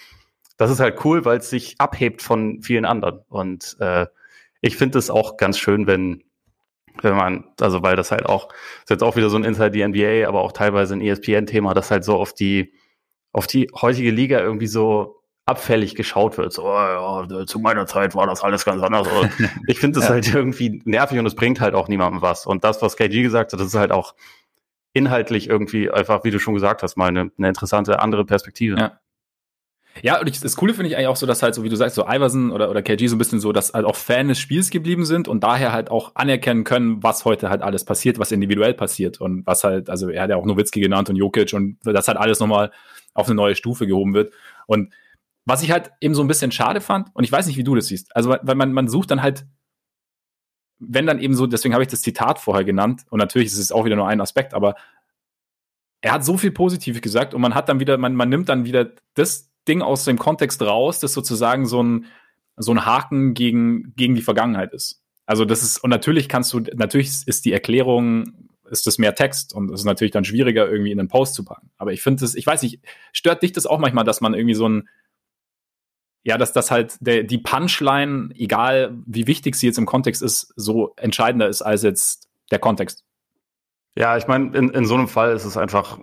das 0.59 0.71
ist 0.71 0.81
halt 0.81 1.05
cool, 1.05 1.25
weil 1.25 1.39
es 1.39 1.49
sich 1.49 1.77
abhebt 1.79 2.21
von 2.21 2.61
vielen 2.61 2.85
anderen. 2.85 3.21
Und 3.29 3.77
äh, 3.81 4.07
ich 4.61 4.77
finde 4.77 4.99
es 4.99 5.09
auch 5.09 5.39
ganz 5.39 5.59
schön, 5.59 5.87
wenn, 5.87 6.25
wenn 7.05 7.17
man, 7.17 7.45
also 7.61 7.83
weil 7.83 7.97
das 7.97 8.11
halt 8.11 8.27
auch, 8.27 8.49
ist 8.83 8.91
jetzt 8.91 9.03
auch 9.03 9.17
wieder 9.17 9.31
so 9.31 9.37
ein 9.37 9.45
Inside 9.45 9.73
the 9.73 9.87
NBA, 9.87 10.29
aber 10.29 10.41
auch 10.41 10.53
teilweise 10.53 10.95
ein 10.95 11.01
ESPN-Thema, 11.01 11.75
das 11.75 11.91
halt 11.91 12.05
so 12.05 12.17
auf 12.17 12.33
die, 12.33 12.73
auf 13.33 13.47
die 13.47 13.71
heutige 13.81 14.11
Liga 14.11 14.41
irgendwie 14.41 14.67
so 14.67 15.23
abfällig 15.47 15.95
geschaut 15.95 16.37
wird. 16.37 16.53
So, 16.53 16.65
oh, 16.65 17.25
ja, 17.29 17.47
zu 17.47 17.59
meiner 17.59 17.87
Zeit 17.87 18.15
war 18.15 18.27
das 18.27 18.43
alles 18.43 18.65
ganz 18.65 18.83
anders. 18.83 19.09
ich 19.67 19.79
finde 19.79 20.01
das 20.01 20.11
halt 20.11 20.33
irgendwie 20.33 20.83
nervig 20.85 21.19
und 21.19 21.27
es 21.27 21.35
bringt 21.35 21.61
halt 21.61 21.75
auch 21.75 21.89
niemandem 21.89 22.21
was. 22.21 22.47
Und 22.47 22.65
das, 22.65 22.83
was 22.83 22.97
KG 22.97 23.23
gesagt 23.23 23.53
hat, 23.53 23.61
das 23.61 23.69
ist 23.69 23.75
halt 23.75 23.91
auch 23.91 24.15
inhaltlich 24.93 25.49
irgendwie 25.49 25.91
einfach, 25.91 26.25
wie 26.25 26.31
du 26.31 26.39
schon 26.39 26.55
gesagt 26.55 26.83
hast, 26.83 26.97
mal 26.97 27.09
eine, 27.09 27.31
eine 27.39 27.49
interessante 27.49 28.01
andere 28.01 28.25
Perspektive. 28.25 28.79
Ja. 28.79 29.01
Ja, 30.03 30.21
und 30.21 30.45
das 30.45 30.57
Coole 30.57 30.75
finde 30.75 30.91
ich 30.91 30.97
eigentlich 30.97 31.09
auch 31.09 31.17
so, 31.17 31.27
dass 31.27 31.43
halt 31.43 31.55
so, 31.55 31.63
wie 31.63 31.69
du 31.69 31.77
sagst, 31.77 31.97
so 31.97 32.07
Iverson 32.07 32.51
oder, 32.51 32.71
oder 32.71 32.83
KG 32.83 33.07
so 33.09 33.17
ein 33.17 33.19
bisschen 33.19 33.41
so, 33.41 33.53
dass 33.53 33.73
halt 33.73 33.85
auch 33.85 33.97
Fan 33.97 34.29
des 34.29 34.39
Spiels 34.39 34.71
geblieben 34.71 35.05
sind 35.05 35.29
und 35.29 35.43
daher 35.43 35.73
halt 35.73 35.91
auch 35.91 36.15
anerkennen 36.15 36.65
können, 36.65 37.03
was 37.03 37.25
heute 37.25 37.51
halt 37.51 37.63
alles 37.63 37.85
passiert, 37.85 38.19
was 38.19 38.33
individuell 38.33 38.75
passiert 38.75 39.21
und 39.21 39.47
was 39.47 39.65
halt, 39.65 39.91
also 39.91 40.09
er 40.09 40.23
hat 40.23 40.31
ja 40.31 40.37
auch 40.37 40.45
Nowitzki 40.45 40.81
genannt 40.81 41.11
und 41.11 41.17
Jokic 41.17 41.53
und 41.53 41.79
das 41.83 42.09
halt 42.09 42.19
alles 42.19 42.41
nochmal 42.41 42.71
auf 43.15 43.27
eine 43.27 43.35
neue 43.35 43.55
Stufe 43.55 43.87
gehoben 43.87 44.15
wird. 44.15 44.33
Und 44.67 44.93
was 45.45 45.63
ich 45.63 45.71
halt 45.71 45.91
eben 46.01 46.15
so 46.15 46.23
ein 46.23 46.29
bisschen 46.29 46.53
schade 46.53 46.81
fand, 46.81 47.09
und 47.15 47.25
ich 47.25 47.33
weiß 47.33 47.47
nicht, 47.47 47.57
wie 47.57 47.65
du 47.65 47.75
das 47.75 47.87
siehst, 47.87 48.15
also 48.15 48.31
weil 48.31 48.55
man, 48.55 48.73
man 48.73 48.89
sucht 48.89 49.11
dann 49.11 49.23
halt, 49.23 49.47
wenn 50.79 51.07
dann 51.07 51.19
eben 51.19 51.35
so, 51.35 51.47
deswegen 51.47 51.75
habe 51.75 51.83
ich 51.83 51.89
das 51.89 52.03
Zitat 52.03 52.39
vorher 52.39 52.65
genannt, 52.65 53.05
und 53.11 53.19
natürlich 53.19 53.49
ist 53.49 53.59
es 53.59 53.73
auch 53.73 53.85
wieder 53.85 53.97
nur 53.97 54.07
ein 54.07 54.21
Aspekt, 54.21 54.55
aber 54.55 54.77
er 56.01 56.13
hat 56.13 56.25
so 56.25 56.37
viel 56.37 56.53
Positives 56.53 57.03
gesagt 57.03 57.35
und 57.35 57.41
man 57.41 57.55
hat 57.55 57.69
dann 57.69 57.81
wieder, 57.81 57.99
man, 57.99 58.15
man 58.15 58.29
nimmt 58.29 58.49
dann 58.49 58.65
wieder 58.65 58.93
das 59.15 59.48
Ding 59.69 59.83
aus 59.83 60.05
dem 60.05 60.19
Kontext 60.19 60.63
raus, 60.63 61.01
das 61.01 61.13
sozusagen 61.13 61.67
so 61.67 61.83
ein, 61.83 62.07
so 62.57 62.73
ein 62.73 62.87
Haken 62.87 63.35
gegen, 63.35 63.95
gegen 63.97 64.15
die 64.15 64.23
Vergangenheit 64.23 64.73
ist. 64.73 65.03
Also 65.27 65.45
das 65.45 65.63
ist, 65.63 65.79
und 65.85 65.91
natürlich 65.91 66.29
kannst 66.29 66.53
du, 66.53 66.61
natürlich 66.75 67.11
ist 67.27 67.45
die 67.45 67.53
Erklärung, 67.53 68.49
ist 68.71 68.87
das 68.87 68.99
mehr 68.99 69.15
Text 69.15 69.55
und 69.55 69.71
es 69.71 69.81
ist 69.81 69.87
natürlich 69.87 70.13
dann 70.13 70.25
schwieriger, 70.25 70.69
irgendwie 70.69 70.91
in 70.91 70.99
einen 70.99 71.09
Post 71.09 71.35
zu 71.35 71.45
packen. 71.45 71.71
Aber 71.77 71.93
ich 71.93 72.03
finde 72.03 72.23
das, 72.23 72.35
ich 72.35 72.47
weiß 72.47 72.63
nicht, 72.63 72.81
stört 73.13 73.43
dich 73.43 73.53
das 73.53 73.67
auch 73.67 73.79
manchmal, 73.79 74.05
dass 74.05 74.21
man 74.21 74.35
irgendwie 74.35 74.55
so 74.55 74.69
ein, 74.69 74.89
ja, 76.25 76.39
dass 76.39 76.53
das 76.53 76.71
halt 76.71 76.97
der, 77.01 77.25
die 77.25 77.39
Punchline, 77.39 78.31
egal 78.35 78.97
wie 79.07 79.27
wichtig 79.27 79.55
sie 79.55 79.67
jetzt 79.67 79.79
im 79.79 79.87
Kontext 79.87 80.23
ist, 80.23 80.53
so 80.57 80.95
entscheidender 80.97 81.49
ist 81.49 81.63
als 81.63 81.83
jetzt 81.83 82.29
der 82.51 82.59
Kontext. 82.59 83.05
Ja, 83.97 84.17
ich 84.17 84.27
meine, 84.27 84.57
in, 84.57 84.71
in 84.71 84.87
so 84.87 84.95
einem 84.95 85.09
Fall 85.09 85.35
ist 85.35 85.45
es 85.45 85.57
einfach, 85.57 86.01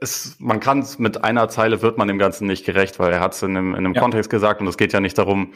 es, 0.00 0.36
man 0.38 0.60
kann 0.60 0.80
es 0.80 0.98
mit 0.98 1.24
einer 1.24 1.48
Zeile 1.48 1.82
wird 1.82 1.98
man 1.98 2.08
dem 2.08 2.18
Ganzen 2.18 2.46
nicht 2.46 2.64
gerecht, 2.64 2.98
weil 2.98 3.12
er 3.12 3.20
hat 3.20 3.34
es 3.34 3.42
in 3.42 3.56
einem, 3.56 3.70
in 3.70 3.78
einem 3.78 3.94
ja. 3.94 4.00
Kontext 4.00 4.30
gesagt 4.30 4.60
und 4.60 4.66
es 4.66 4.76
geht 4.76 4.92
ja 4.92 5.00
nicht 5.00 5.16
darum, 5.18 5.52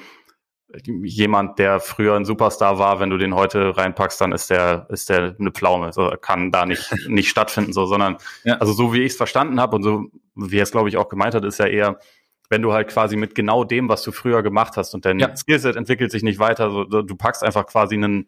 jemand, 0.87 1.59
der 1.59 1.79
früher 1.79 2.15
ein 2.17 2.25
Superstar 2.25 2.79
war, 2.79 2.99
wenn 2.99 3.11
du 3.11 3.17
den 3.17 3.35
heute 3.35 3.77
reinpackst, 3.77 4.21
dann 4.21 4.33
ist 4.33 4.51
der, 4.51 4.87
ist 4.91 5.09
der 5.09 5.37
eine 5.39 5.53
Pflaume. 5.53 5.93
So 5.93 6.13
kann 6.21 6.51
da 6.51 6.67
nicht, 6.67 6.93
nicht 7.09 7.29
stattfinden, 7.29 7.73
so, 7.73 7.87
sondern 7.87 8.17
ja. 8.45 8.57
also 8.57 8.73
so 8.73 8.93
wie 8.93 9.03
ich 9.03 9.13
es 9.13 9.17
verstanden 9.17 9.61
habe 9.61 9.77
und 9.77 9.83
so 9.83 10.07
wie 10.35 10.59
er 10.59 10.65
es, 10.65 10.73
glaube 10.73 10.89
ich, 10.89 10.97
auch 10.97 11.09
gemeint 11.09 11.35
hat, 11.35 11.45
ist 11.45 11.59
ja 11.59 11.67
eher, 11.67 12.01
wenn 12.49 12.63
du 12.63 12.73
halt 12.73 12.89
quasi 12.89 13.17
mit 13.17 13.35
genau 13.35 13.65
dem, 13.65 13.89
was 13.89 14.03
du 14.03 14.11
früher 14.11 14.43
gemacht 14.43 14.77
hast 14.77 14.95
und 14.95 15.05
dein 15.05 15.19
ja. 15.19 15.37
Skillset 15.37 15.77
entwickelt 15.77 16.11
sich 16.11 16.23
nicht 16.23 16.39
weiter, 16.39 16.71
so, 16.71 16.85
du 16.85 17.15
packst 17.15 17.45
einfach 17.45 17.67
quasi 17.67 17.95
einen 17.95 18.27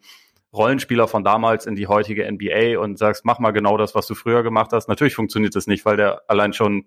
Rollenspieler 0.57 1.09
von 1.09 1.25
damals 1.25 1.67
in 1.67 1.75
die 1.75 1.87
heutige 1.87 2.31
NBA 2.31 2.79
und 2.79 2.99
sagst, 2.99 3.25
mach 3.25 3.39
mal 3.39 3.53
genau 3.53 3.77
das, 3.77 3.95
was 3.95 4.07
du 4.07 4.15
früher 4.15 4.43
gemacht 4.43 4.73
hast. 4.73 4.89
Natürlich 4.89 5.15
funktioniert 5.15 5.55
das 5.55 5.67
nicht, 5.67 5.85
weil 5.85 5.97
der 5.97 6.23
allein 6.29 6.53
schon 6.53 6.87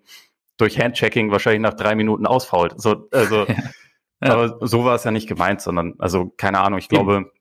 durch 0.57 0.79
Handchecking 0.79 1.31
wahrscheinlich 1.31 1.61
nach 1.61 1.73
drei 1.73 1.95
Minuten 1.95 2.25
ausfault. 2.25 2.79
So, 2.79 3.07
also, 3.11 3.45
ja. 3.47 3.55
Ja. 4.21 4.33
aber 4.33 4.67
so 4.67 4.83
war 4.83 4.95
es 4.95 5.03
ja 5.03 5.11
nicht 5.11 5.29
gemeint, 5.29 5.61
sondern, 5.61 5.95
also 5.99 6.33
keine 6.35 6.59
Ahnung, 6.59 6.79
ich 6.79 6.89
glaube, 6.89 7.31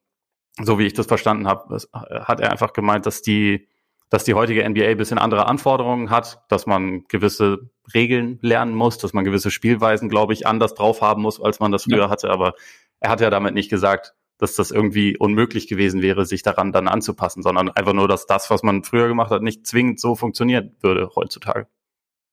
so 0.61 0.79
wie 0.79 0.87
ich 0.87 0.95
das 0.95 1.07
verstanden 1.07 1.49
habe, 1.49 1.77
hat 1.93 2.41
er 2.41 2.53
einfach 2.53 2.73
gemeint, 2.73 3.07
dass 3.07 3.23
die 3.23 3.69
dass 4.11 4.25
die 4.25 4.35
heutige 4.35 4.67
NBA 4.69 4.87
ein 4.87 4.97
bisschen 4.97 5.19
andere 5.19 5.47
Anforderungen 5.47 6.11
hat, 6.11 6.43
dass 6.49 6.67
man 6.67 7.05
gewisse 7.09 7.71
Regeln 7.93 8.39
lernen 8.41 8.75
muss, 8.75 8.99
dass 8.99 9.13
man 9.13 9.25
gewisse 9.25 9.51
Spielweisen, 9.51 10.09
glaube 10.09 10.33
ich, 10.33 10.47
anders 10.47 10.75
drauf 10.75 11.03
haben 11.03 11.23
muss, 11.23 11.41
als 11.41 11.61
man 11.61 11.73
das 11.73 11.85
früher 11.85 12.05
ja. 12.05 12.11
hatte. 12.11 12.31
Aber 12.31 12.55
er 13.01 13.11
hat 13.11 13.21
ja 13.21 13.31
damit 13.31 13.55
nicht 13.55 13.69
gesagt, 13.69 14.15
dass 14.39 14.55
das 14.55 14.71
irgendwie 14.71 15.17
unmöglich 15.17 15.69
gewesen 15.69 16.01
wäre, 16.01 16.25
sich 16.25 16.43
daran 16.43 16.73
dann 16.73 16.89
anzupassen, 16.89 17.43
sondern 17.43 17.71
einfach 17.71 17.93
nur, 17.93 18.09
dass 18.09 18.27
das, 18.27 18.51
was 18.51 18.63
man 18.63 18.85
früher 18.85 19.09
gemacht 19.09 19.31
hat, 19.31 19.43
nicht 19.43 19.67
zwingend 19.67 20.01
so 20.01 20.15
funktionieren 20.15 20.77
würde 20.81 21.11
heutzutage. 21.15 21.67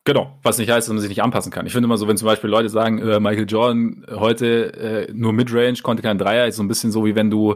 Genau, 0.05 0.38
was 0.43 0.59
nicht 0.59 0.69
heißt, 0.69 0.88
dass 0.88 0.93
man 0.93 1.01
sich 1.01 1.09
nicht 1.09 1.24
anpassen 1.24 1.51
kann. 1.51 1.65
Ich 1.65 1.74
finde 1.74 1.88
immer 1.88 1.97
so, 1.97 2.07
wenn 2.07 2.15
zum 2.15 2.27
Beispiel 2.27 2.50
Leute 2.50 2.69
sagen, 2.69 3.00
äh, 3.00 3.19
Michael 3.19 3.47
Jordan 3.50 4.05
heute 4.12 5.07
äh, 5.07 5.12
nur 5.12 5.33
Midrange, 5.33 5.79
konnte 5.81 6.03
kein 6.03 6.19
Dreier, 6.19 6.45
ist 6.45 6.57
so 6.57 6.63
ein 6.63 6.67
bisschen 6.67 6.91
so, 6.91 7.05
wie 7.05 7.15
wenn 7.15 7.31
du, 7.31 7.55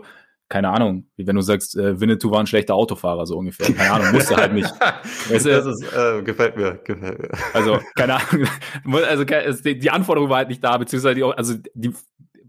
keine 0.50 0.70
Ahnung, 0.70 1.06
wie 1.16 1.28
wenn 1.28 1.36
du 1.36 1.44
sagst, 1.44 1.78
äh, 1.78 2.02
Winnetou 2.02 2.32
war 2.32 2.40
ein 2.40 2.48
schlechter 2.48 2.74
Autofahrer, 2.74 3.28
so 3.28 3.38
ungefähr. 3.38 3.72
Keine 3.72 3.92
Ahnung, 3.92 4.14
musste 4.14 4.36
halt 4.36 4.54
nicht. 4.54 4.68
weißt 5.30 5.46
du? 5.46 5.50
Das 5.52 5.66
ist, 5.68 5.94
äh, 5.94 6.24
gefällt 6.24 6.58
mir, 6.58 6.80
gefällt 6.84 7.20
mir. 7.20 7.30
Also, 7.54 7.80
keine 7.96 8.16
Ahnung, 8.16 8.48
also 9.08 9.24
die 9.24 9.92
Anforderung 9.92 10.32
war 10.32 10.38
halt 10.38 10.50
nicht 10.50 10.64
da, 10.64 10.76
beziehungsweise 10.76 11.16
die, 11.16 11.24
also 11.24 11.54
die 11.76 11.94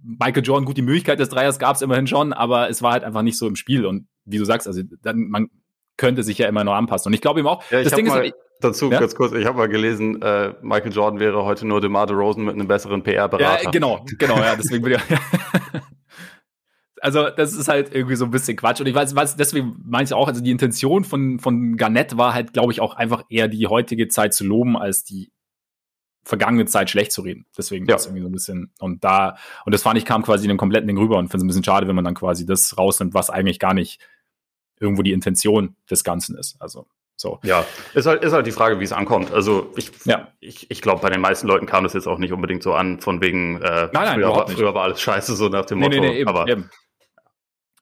Michael 0.03 0.45
Jordan, 0.45 0.65
gut, 0.65 0.77
die 0.77 0.83
Möglichkeit 0.83 1.21
des 1.21 1.29
Dreiers 1.29 1.59
gab 1.59 1.77
es 1.77 1.83
immerhin 1.83 2.07
schon, 2.07 2.33
aber 2.33 2.69
es 2.71 2.83
war 2.83 2.93
halt 2.93 3.05
einfach 3.05 3.23
nicht 3.23 3.39
so 3.39 3.47
im 3.47 3.57
Spiel. 3.57 3.87
Und 3.87 4.07
wie 4.25 4.39
du 4.39 4.45
sagst, 4.45 4.67
also 4.67 4.83
dann, 5.03 5.29
man 5.29 5.49
könnte 5.97 6.23
sich 6.23 6.39
ja 6.39 6.49
immer 6.49 6.65
noch 6.65 6.75
anpassen. 6.75 7.11
Und 7.11 7.15
ich 7.15 7.21
glaube 7.21 7.41
ihm 7.41 7.47
auch, 7.47 7.63
ja, 7.71 7.83
das 7.83 7.93
Ding 7.93 8.07
ist 8.07 8.13
halt, 8.13 8.35
Dazu 8.61 8.91
ja? 8.91 9.01
ganz 9.01 9.15
kurz, 9.15 9.33
ich 9.33 9.47
habe 9.47 9.57
mal 9.57 9.69
gelesen, 9.69 10.21
äh, 10.21 10.53
Michael 10.61 10.93
Jordan 10.93 11.19
wäre 11.19 11.45
heute 11.45 11.67
nur 11.67 11.81
DeMar 11.81 12.07
DeRozan 12.07 12.45
mit 12.45 12.55
einem 12.55 12.69
besseren 12.69 13.03
PR-Berater. 13.03 13.65
Ja, 13.65 13.71
genau, 13.71 14.05
genau, 14.19 14.37
ja, 14.37 14.55
deswegen 14.55 14.85
bin 14.85 14.95
ich 14.95 15.01
Also, 17.03 17.31
das 17.31 17.55
ist 17.55 17.69
halt 17.69 17.95
irgendwie 17.95 18.17
so 18.17 18.27
ein 18.27 18.31
bisschen 18.31 18.59
Quatsch. 18.59 18.81
Und 18.81 18.87
ich 18.87 18.95
weiß, 18.95 19.17
was, 19.17 19.35
deswegen 19.35 19.77
meine 19.87 20.05
ich 20.05 20.13
auch, 20.13 20.29
also 20.29 20.43
die 20.43 20.51
Intention 20.51 21.05
von, 21.05 21.39
von 21.39 21.79
Garnett 21.79 22.19
war 22.19 22.35
halt, 22.35 22.53
glaube 22.53 22.73
ich, 22.73 22.83
auch 22.83 22.95
einfach 22.95 23.25
eher 23.31 23.49
die 23.49 23.67
heutige 23.67 24.09
Zeit 24.09 24.35
zu 24.35 24.45
loben, 24.45 24.77
als 24.77 25.03
die 25.05 25.33
vergangene 26.23 26.67
Zeit 26.67 26.91
schlecht 26.91 27.13
zu 27.13 27.23
reden. 27.23 27.47
Deswegen 27.57 27.87
ja. 27.87 27.97
ist 27.97 28.07
irgendwie 28.07 28.23
so 28.23 28.29
ein 28.29 28.33
bisschen, 28.33 28.73
und 28.79 29.05
da, 29.05 29.37
und 29.65 29.73
das 29.75 29.83
fand 29.83 29.99
ich, 29.99 30.05
kam 30.05 30.23
quasi 30.23 30.45
in 30.45 30.51
einem 30.51 30.59
kompletten 30.59 30.87
Ding 30.87 30.99
rüber 30.99 31.19
und 31.19 31.29
finde 31.29 31.39
es 31.39 31.45
ein 31.45 31.47
bisschen 31.49 31.65
schade, 31.65 31.89
wenn 31.89 31.97
man 31.97 32.05
dann 32.05 32.15
quasi 32.15 32.47
das 32.47 32.77
rausnimmt, 32.77 33.15
was 33.15 33.31
eigentlich 33.31 33.59
gar 33.59 33.75
nicht 33.75 34.01
irgendwo 34.79 35.03
die 35.03 35.13
Intention 35.13 35.77
des 35.91 36.05
Ganzen 36.05 36.37
ist. 36.37 36.57
Also, 36.61 36.87
so. 37.17 37.39
Ja, 37.43 37.67
ist 37.93 38.07
halt, 38.07 38.25
ist 38.25 38.33
halt 38.33 38.47
die 38.47 38.53
Frage, 38.53 38.81
wie 38.81 38.85
es 38.85 38.93
ankommt. 38.93 39.31
Also 39.31 39.73
ich, 39.77 39.91
ja. 40.05 40.29
ich, 40.41 40.71
ich 40.71 40.81
glaube, 40.81 41.03
bei 41.03 41.11
den 41.11 41.21
meisten 41.21 41.47
Leuten 41.47 41.67
kam 41.67 41.85
das 41.85 41.93
jetzt 41.93 42.07
auch 42.07 42.17
nicht 42.17 42.33
unbedingt 42.33 42.63
so 42.63 42.73
an, 42.73 42.99
von 43.01 43.21
wegen, 43.21 43.61
äh, 43.61 43.89
nein, 43.93 43.93
nein, 43.93 44.15
früher, 44.15 44.31
war, 44.31 44.49
früher 44.49 44.75
war 44.75 44.85
alles 44.85 45.03
scheiße, 45.03 45.37
so 45.37 45.49
nach 45.49 45.67
dem 45.67 45.81
nee, 45.81 45.85
Motto. 45.85 46.01
Nee, 46.01 46.09
nee, 46.09 46.19
eben, 46.21 46.29
aber 46.29 46.49
eben. 46.49 46.71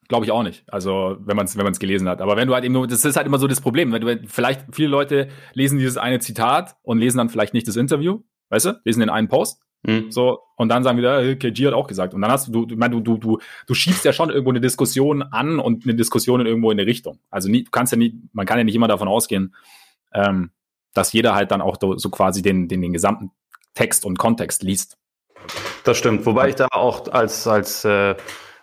Glaube 0.09 0.25
ich 0.25 0.31
auch 0.31 0.43
nicht. 0.43 0.65
Also, 0.67 1.17
wenn 1.21 1.37
man 1.37 1.45
es 1.45 1.55
wenn 1.55 1.63
man's 1.63 1.79
gelesen 1.79 2.09
hat. 2.09 2.19
Aber 2.21 2.35
wenn 2.35 2.47
du 2.47 2.53
halt 2.53 2.65
eben 2.65 2.73
nur, 2.73 2.87
das 2.87 3.05
ist 3.05 3.15
halt 3.15 3.27
immer 3.27 3.39
so 3.39 3.47
das 3.47 3.61
Problem. 3.61 3.93
Wenn 3.93 4.01
du, 4.01 4.27
vielleicht 4.27 4.65
viele 4.71 4.89
Leute 4.89 5.29
lesen 5.53 5.79
dieses 5.79 5.97
eine 5.97 6.19
Zitat 6.19 6.75
und 6.81 6.97
lesen 6.97 7.19
dann 7.19 7.29
vielleicht 7.29 7.53
nicht 7.53 7.67
das 7.67 7.77
Interview, 7.77 8.23
weißt 8.49 8.65
du, 8.65 8.81
lesen 8.83 8.99
den 8.99 9.09
einen 9.09 9.29
Post 9.29 9.61
Mhm. 9.83 10.11
So, 10.11 10.39
und 10.55 10.69
dann 10.69 10.83
sagen 10.83 10.97
wieder, 10.97 11.21
hey, 11.21 11.37
KG 11.37 11.67
hat 11.67 11.73
auch 11.73 11.87
gesagt. 11.87 12.13
Und 12.13 12.21
dann 12.21 12.31
hast 12.31 12.47
du, 12.47 12.65
du, 12.65 12.75
du, 12.75 12.99
du, 12.99 13.17
du, 13.17 13.39
du 13.65 13.73
schiebst 13.73 14.03
ja 14.03 14.11
schon 14.11 14.29
irgendwo 14.29 14.49
eine 14.49 14.61
Diskussion 14.61 15.23
an 15.23 15.59
und 15.59 15.85
eine 15.85 15.95
Diskussion 15.95 16.41
in 16.41 16.47
irgendwo 16.47 16.71
in 16.71 16.79
eine 16.79 16.87
Richtung. 16.87 17.19
Also 17.29 17.49
nie, 17.49 17.63
du 17.63 17.71
kannst 17.71 17.93
ja 17.93 17.97
nicht, 17.97 18.15
man 18.33 18.45
kann 18.45 18.57
ja 18.57 18.63
nicht 18.63 18.75
immer 18.75 18.87
davon 18.87 19.07
ausgehen, 19.07 19.55
ähm, 20.13 20.51
dass 20.93 21.13
jeder 21.13 21.35
halt 21.35 21.51
dann 21.51 21.61
auch 21.61 21.77
so 21.79 22.09
quasi 22.09 22.41
den, 22.41 22.67
den, 22.67 22.81
den 22.81 22.93
gesamten 22.93 23.31
Text 23.73 24.05
und 24.05 24.17
Kontext 24.17 24.63
liest. 24.63 24.97
Das 25.85 25.97
stimmt, 25.97 26.25
wobei 26.25 26.49
ich 26.49 26.55
da 26.55 26.67
auch 26.71 27.07
als, 27.07 27.47
als 27.47 27.85
äh, 27.85 28.15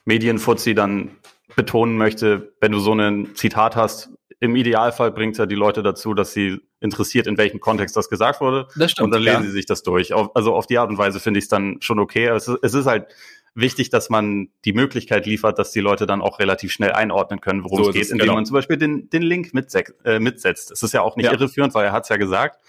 Medienfuzzi 0.05 0.75
dann 0.75 1.13
betonen 1.57 1.97
möchte, 1.97 2.53
wenn 2.61 2.73
du 2.73 2.79
so 2.79 2.93
ein 2.93 3.35
Zitat 3.35 3.75
hast, 3.75 4.11
im 4.39 4.55
Idealfall 4.55 5.11
bringt 5.11 5.33
es 5.33 5.39
ja 5.39 5.47
die 5.47 5.55
Leute 5.55 5.83
dazu, 5.83 6.13
dass 6.13 6.33
sie 6.33 6.61
interessiert, 6.81 7.27
in 7.27 7.39
welchem 7.39 7.59
Kontext 7.59 7.97
das 7.97 8.11
gesagt 8.11 8.41
wurde. 8.41 8.69
Das 8.77 8.93
stimmt, 8.93 9.07
und 9.07 9.11
dann 9.13 9.23
lesen 9.23 9.43
ja. 9.43 9.47
sie 9.47 9.51
sich 9.51 9.67
das 9.67 9.83
durch. 9.83 10.13
Auf, 10.13 10.37
also 10.37 10.55
auf 10.55 10.67
die 10.67 10.79
Art 10.79 10.91
und 10.91 10.99
Weise 10.99 11.21
finde 11.21 11.39
ich 11.39 11.45
es 11.45 11.49
dann 11.49 11.79
schon 11.81 11.99
okay. 11.99 12.27
Es 12.27 12.47
ist, 12.47 12.59
es 12.63 12.75
ist 12.75 12.87
halt 12.87 13.07
wichtig, 13.55 13.89
dass 13.89 14.11
man 14.11 14.51
die 14.67 14.75
Möglichkeit 14.75 15.25
liefert, 15.25 15.59
dass 15.59 15.73
die 15.73 15.81
Leute 15.81 16.07
dann 16.07 16.21
auch 16.21 16.39
relativ 16.39 16.71
schnell 16.71 16.93
einordnen 16.93 17.41
können, 17.41 17.65
worum 17.65 17.85
so 17.85 17.89
es 17.89 17.95
geht, 17.95 18.11
indem 18.11 18.27
genau. 18.27 18.35
man 18.35 18.45
zum 18.45 18.55
Beispiel 18.55 18.77
den, 18.77 19.09
den 19.09 19.23
Link 19.23 19.53
äh, 20.05 20.19
mitsetzt. 20.19 20.71
Es 20.71 20.83
ist 20.83 20.93
ja 20.93 21.01
auch 21.01 21.17
nicht 21.17 21.27
ja. 21.27 21.33
irreführend, 21.33 21.75
weil 21.75 21.87
er 21.87 21.93
hat 21.93 22.03
es 22.03 22.11
ja 22.11 22.19
gesagt. 22.19 22.61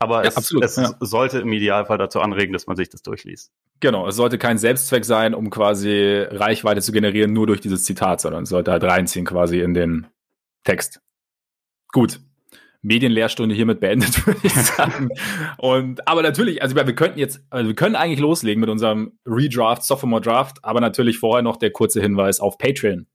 Aber 0.00 0.22
ja, 0.22 0.28
es, 0.28 0.36
absolut, 0.36 0.64
es 0.64 0.76
ja. 0.76 0.94
sollte 1.00 1.38
im 1.38 1.52
Idealfall 1.52 1.98
dazu 1.98 2.20
anregen, 2.20 2.52
dass 2.52 2.66
man 2.66 2.76
sich 2.76 2.88
das 2.88 3.02
durchliest. 3.02 3.52
Genau, 3.80 4.08
es 4.08 4.16
sollte 4.16 4.38
kein 4.38 4.58
Selbstzweck 4.58 5.04
sein, 5.04 5.34
um 5.34 5.50
quasi 5.50 6.26
Reichweite 6.30 6.80
zu 6.80 6.92
generieren, 6.92 7.32
nur 7.32 7.46
durch 7.46 7.60
dieses 7.60 7.84
Zitat, 7.84 8.20
sondern 8.20 8.44
es 8.44 8.48
sollte 8.48 8.72
halt 8.72 8.84
reinziehen 8.84 9.24
quasi 9.24 9.60
in 9.60 9.74
den 9.74 10.06
Text. 10.64 11.00
Gut. 11.92 12.20
Medienlehrstunde 12.82 13.54
hiermit 13.54 13.80
beendet, 13.80 14.26
würde 14.26 14.40
ich 14.42 14.52
sagen. 14.52 15.08
und, 15.58 16.06
aber 16.06 16.22
natürlich, 16.22 16.60
also 16.60 16.76
wir 16.76 16.84
könnten 16.94 17.18
jetzt, 17.18 17.42
also 17.48 17.68
wir 17.68 17.74
können 17.74 17.96
eigentlich 17.96 18.20
loslegen 18.20 18.60
mit 18.60 18.68
unserem 18.68 19.18
Redraft, 19.24 19.84
Sophomore 19.84 20.20
Draft, 20.20 20.58
aber 20.62 20.80
natürlich 20.80 21.18
vorher 21.18 21.42
noch 21.42 21.56
der 21.56 21.70
kurze 21.70 22.02
Hinweis 22.02 22.40
auf 22.40 22.58
Patreon. 22.58 23.06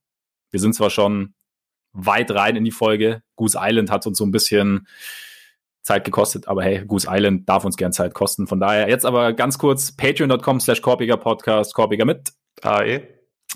Wir 0.52 0.60
sind 0.60 0.74
zwar 0.74 0.90
schon 0.90 1.36
weit 1.94 2.32
rein 2.32 2.56
in 2.56 2.66
die 2.66 2.72
Folge. 2.72 3.22
Goose 3.36 3.60
Island 3.62 3.92
hat 3.92 4.08
uns 4.08 4.18
so 4.18 4.26
ein 4.26 4.32
bisschen 4.32 4.88
Zeit 5.82 6.06
gekostet, 6.06 6.48
aber 6.48 6.64
hey, 6.64 6.86
Goose 6.86 7.08
Island 7.10 7.48
darf 7.48 7.66
uns 7.66 7.78
gern 7.78 7.92
Zeit 7.92 8.14
kosten. 8.14 8.48
Von 8.48 8.60
daher 8.60 8.90
jetzt 8.90 9.06
aber 9.06 9.34
ganz 9.34 9.58
kurz 9.58 9.92
patreon.com 9.92 10.60
slash 10.60 10.82
Korpiger 10.82 11.18
Podcast, 11.18 11.74
Korpiger 11.74 12.06
mit 12.06 12.30
AE. 12.62 13.02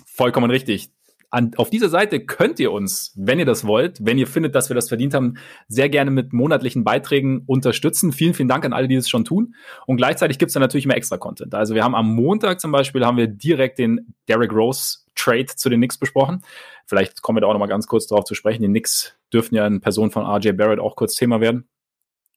Vollkommen 0.06 0.50
richtig 0.50 0.90
an, 1.34 1.50
auf 1.56 1.68
dieser 1.68 1.88
Seite 1.88 2.20
könnt 2.20 2.60
ihr 2.60 2.70
uns, 2.70 3.12
wenn 3.16 3.40
ihr 3.40 3.44
das 3.44 3.66
wollt, 3.66 3.98
wenn 4.00 4.18
ihr 4.18 4.28
findet, 4.28 4.54
dass 4.54 4.70
wir 4.70 4.74
das 4.76 4.88
verdient 4.88 5.14
haben, 5.14 5.34
sehr 5.66 5.88
gerne 5.88 6.12
mit 6.12 6.32
monatlichen 6.32 6.84
Beiträgen 6.84 7.42
unterstützen. 7.46 8.12
Vielen, 8.12 8.34
vielen 8.34 8.48
Dank 8.48 8.64
an 8.64 8.72
alle, 8.72 8.86
die 8.86 8.94
es 8.94 9.08
schon 9.08 9.24
tun. 9.24 9.56
Und 9.86 9.96
gleichzeitig 9.96 10.38
gibt 10.38 10.50
es 10.50 10.54
dann 10.54 10.60
natürlich 10.60 10.84
immer 10.84 10.96
extra 10.96 11.18
Content. 11.18 11.52
Also 11.54 11.74
wir 11.74 11.82
haben 11.82 11.96
am 11.96 12.14
Montag 12.14 12.60
zum 12.60 12.70
Beispiel 12.70 13.04
haben 13.04 13.16
wir 13.16 13.26
direkt 13.26 13.80
den 13.80 14.14
Derek 14.28 14.52
Rose 14.52 14.98
Trade 15.16 15.46
zu 15.46 15.68
den 15.68 15.80
Knicks 15.80 15.98
besprochen. 15.98 16.42
Vielleicht 16.86 17.20
kommen 17.22 17.36
wir 17.36 17.40
da 17.40 17.48
auch 17.48 17.52
noch 17.52 17.60
mal 17.60 17.66
ganz 17.66 17.88
kurz 17.88 18.06
darauf 18.06 18.24
zu 18.24 18.36
sprechen. 18.36 18.62
Die 18.62 18.68
Knicks 18.68 19.16
dürften 19.32 19.56
ja 19.56 19.66
in 19.66 19.80
Person 19.80 20.12
von 20.12 20.24
RJ 20.24 20.52
Barrett 20.52 20.78
auch 20.78 20.94
kurz 20.94 21.16
Thema 21.16 21.40
werden. 21.40 21.68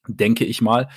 Denke 0.07 0.45
ich 0.45 0.61
mal 0.61 0.87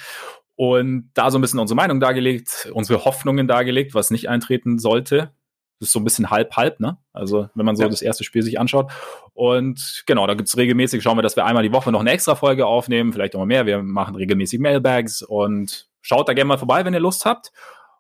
und 0.61 1.11
da 1.15 1.31
so 1.31 1.39
ein 1.39 1.41
bisschen 1.41 1.59
unsere 1.59 1.75
Meinung 1.75 2.01
dargelegt, 2.01 2.71
unsere 2.75 3.07
Hoffnungen 3.07 3.49
dargelegt, 3.49 3.95
was 3.95 4.11
nicht 4.11 4.29
eintreten 4.29 4.79
sollte. 4.79 5.33
Das 5.79 5.89
ist 5.89 5.93
so 5.93 6.01
ein 6.01 6.05
bisschen 6.05 6.29
halb-halb, 6.29 6.81
ne? 6.81 6.99
Also, 7.15 7.49
wenn 7.55 7.65
man 7.65 7.77
so 7.77 7.85
ja. 7.85 7.89
das 7.89 8.03
erste 8.03 8.25
Spiel 8.25 8.43
sich 8.43 8.61
anschaut. 8.61 8.93
Und 9.33 10.03
genau, 10.05 10.27
da 10.27 10.35
gibt's 10.35 10.59
regelmäßig, 10.59 11.03
schauen 11.03 11.17
wir, 11.17 11.23
dass 11.23 11.35
wir 11.35 11.47
einmal 11.47 11.63
die 11.63 11.73
Woche 11.73 11.91
noch 11.91 12.01
eine 12.01 12.11
extra 12.11 12.35
Folge 12.35 12.67
aufnehmen, 12.67 13.15
vielleicht 13.15 13.35
auch 13.35 13.39
mal 13.39 13.47
mehr. 13.47 13.65
Wir 13.65 13.83
machen 13.83 14.17
regelmäßig 14.17 14.61
Mailbags 14.61 15.23
und 15.23 15.89
schaut 16.03 16.29
da 16.29 16.35
gerne 16.35 16.49
mal 16.49 16.59
vorbei, 16.59 16.85
wenn 16.85 16.93
ihr 16.93 17.01
Lust 17.01 17.25
habt. 17.25 17.53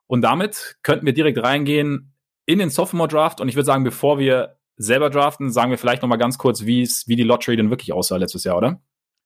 Und 0.07 0.21
damit 0.21 0.77
könnten 0.83 1.07
wir 1.07 1.15
direkt 1.15 1.43
reingehen 1.43 2.13
in 2.45 2.59
den 2.59 2.69
Sophomore 2.69 3.09
Draft. 3.09 3.41
Und 3.41 3.49
ich 3.49 3.55
würde 3.55 3.65
sagen, 3.65 3.85
bevor 3.85 4.19
wir 4.19 4.59
selber 4.77 5.09
draften, 5.09 5.51
sagen 5.51 5.71
wir 5.71 5.79
vielleicht 5.79 6.03
noch 6.03 6.11
mal 6.11 6.17
ganz 6.17 6.37
kurz, 6.37 6.67
wie 6.67 6.83
es, 6.83 7.09
wie 7.09 7.17
die 7.17 7.23
Lottery 7.23 7.57
denn 7.57 7.71
wirklich 7.71 7.95
aussah 7.95 8.19
letztes 8.19 8.45
Jahr, 8.45 8.59
oder? 8.59 8.83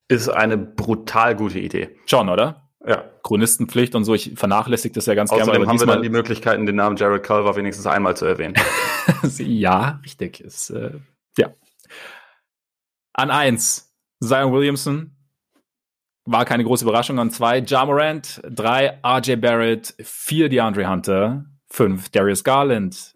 Ist 0.09 0.29
eine 0.29 0.59
brutal 0.59 1.35
gute 1.35 1.59
Idee. 1.59 1.97
Schon, 2.07 2.29
oder? 2.29 2.69
Ja. 2.87 3.05
Chronistenpflicht 3.23 3.95
und 3.95 4.05
so, 4.05 4.15
ich 4.15 4.33
vernachlässige 4.37 4.95
das 4.95 5.07
ja 5.07 5.15
ganz 5.15 5.31
Außerdem 5.31 5.53
gerne. 5.53 5.67
haben 5.67 5.81
wir 5.81 5.87
dann 5.87 6.03
die 6.03 6.11
Möglichkeiten, 6.11 6.67
den 6.67 6.77
Namen 6.77 6.97
Jared 6.97 7.23
Culver 7.23 7.57
wenigstens 7.57 7.87
einmal 7.87 8.17
zu 8.17 8.27
erwähnen. 8.27 8.55
ja, 9.39 10.01
richtig. 10.05 10.41
Ist, 10.41 10.71
äh, 10.71 10.91
ja. 11.39 11.55
An 13.15 13.31
eins, 13.31 13.95
Zion 14.23 14.53
Williamson. 14.53 15.17
War 16.27 16.45
keine 16.45 16.65
große 16.65 16.85
Überraschung. 16.85 17.19
An 17.19 17.31
zwei, 17.31 17.59
Ja 17.59 17.85
Morant. 17.87 18.43
Drei, 18.49 18.99
RJ 19.05 19.37
Barrett. 19.37 19.95
Vier, 20.03 20.49
DeAndre 20.49 20.89
Hunter. 20.89 21.47
Fünf, 21.71 22.11
Darius 22.11 22.45
Garland. 22.45 23.15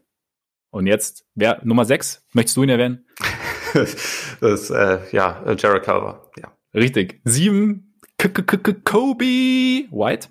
Und 0.71 0.87
jetzt, 0.87 1.27
wer, 1.35 1.61
Nummer 1.65 1.85
sechs? 1.85 2.27
Möchtest 2.33 2.57
du 2.57 2.63
ihn 2.63 2.69
erwähnen? 2.69 3.07
das, 4.41 4.71
äh, 4.71 5.01
ja, 5.13 5.43
Jared 5.57 5.83
Culver. 5.85 6.28
Richtig. 6.79 7.21
Sieben, 7.25 7.95
Kobe 8.85 9.87
White. 9.91 10.29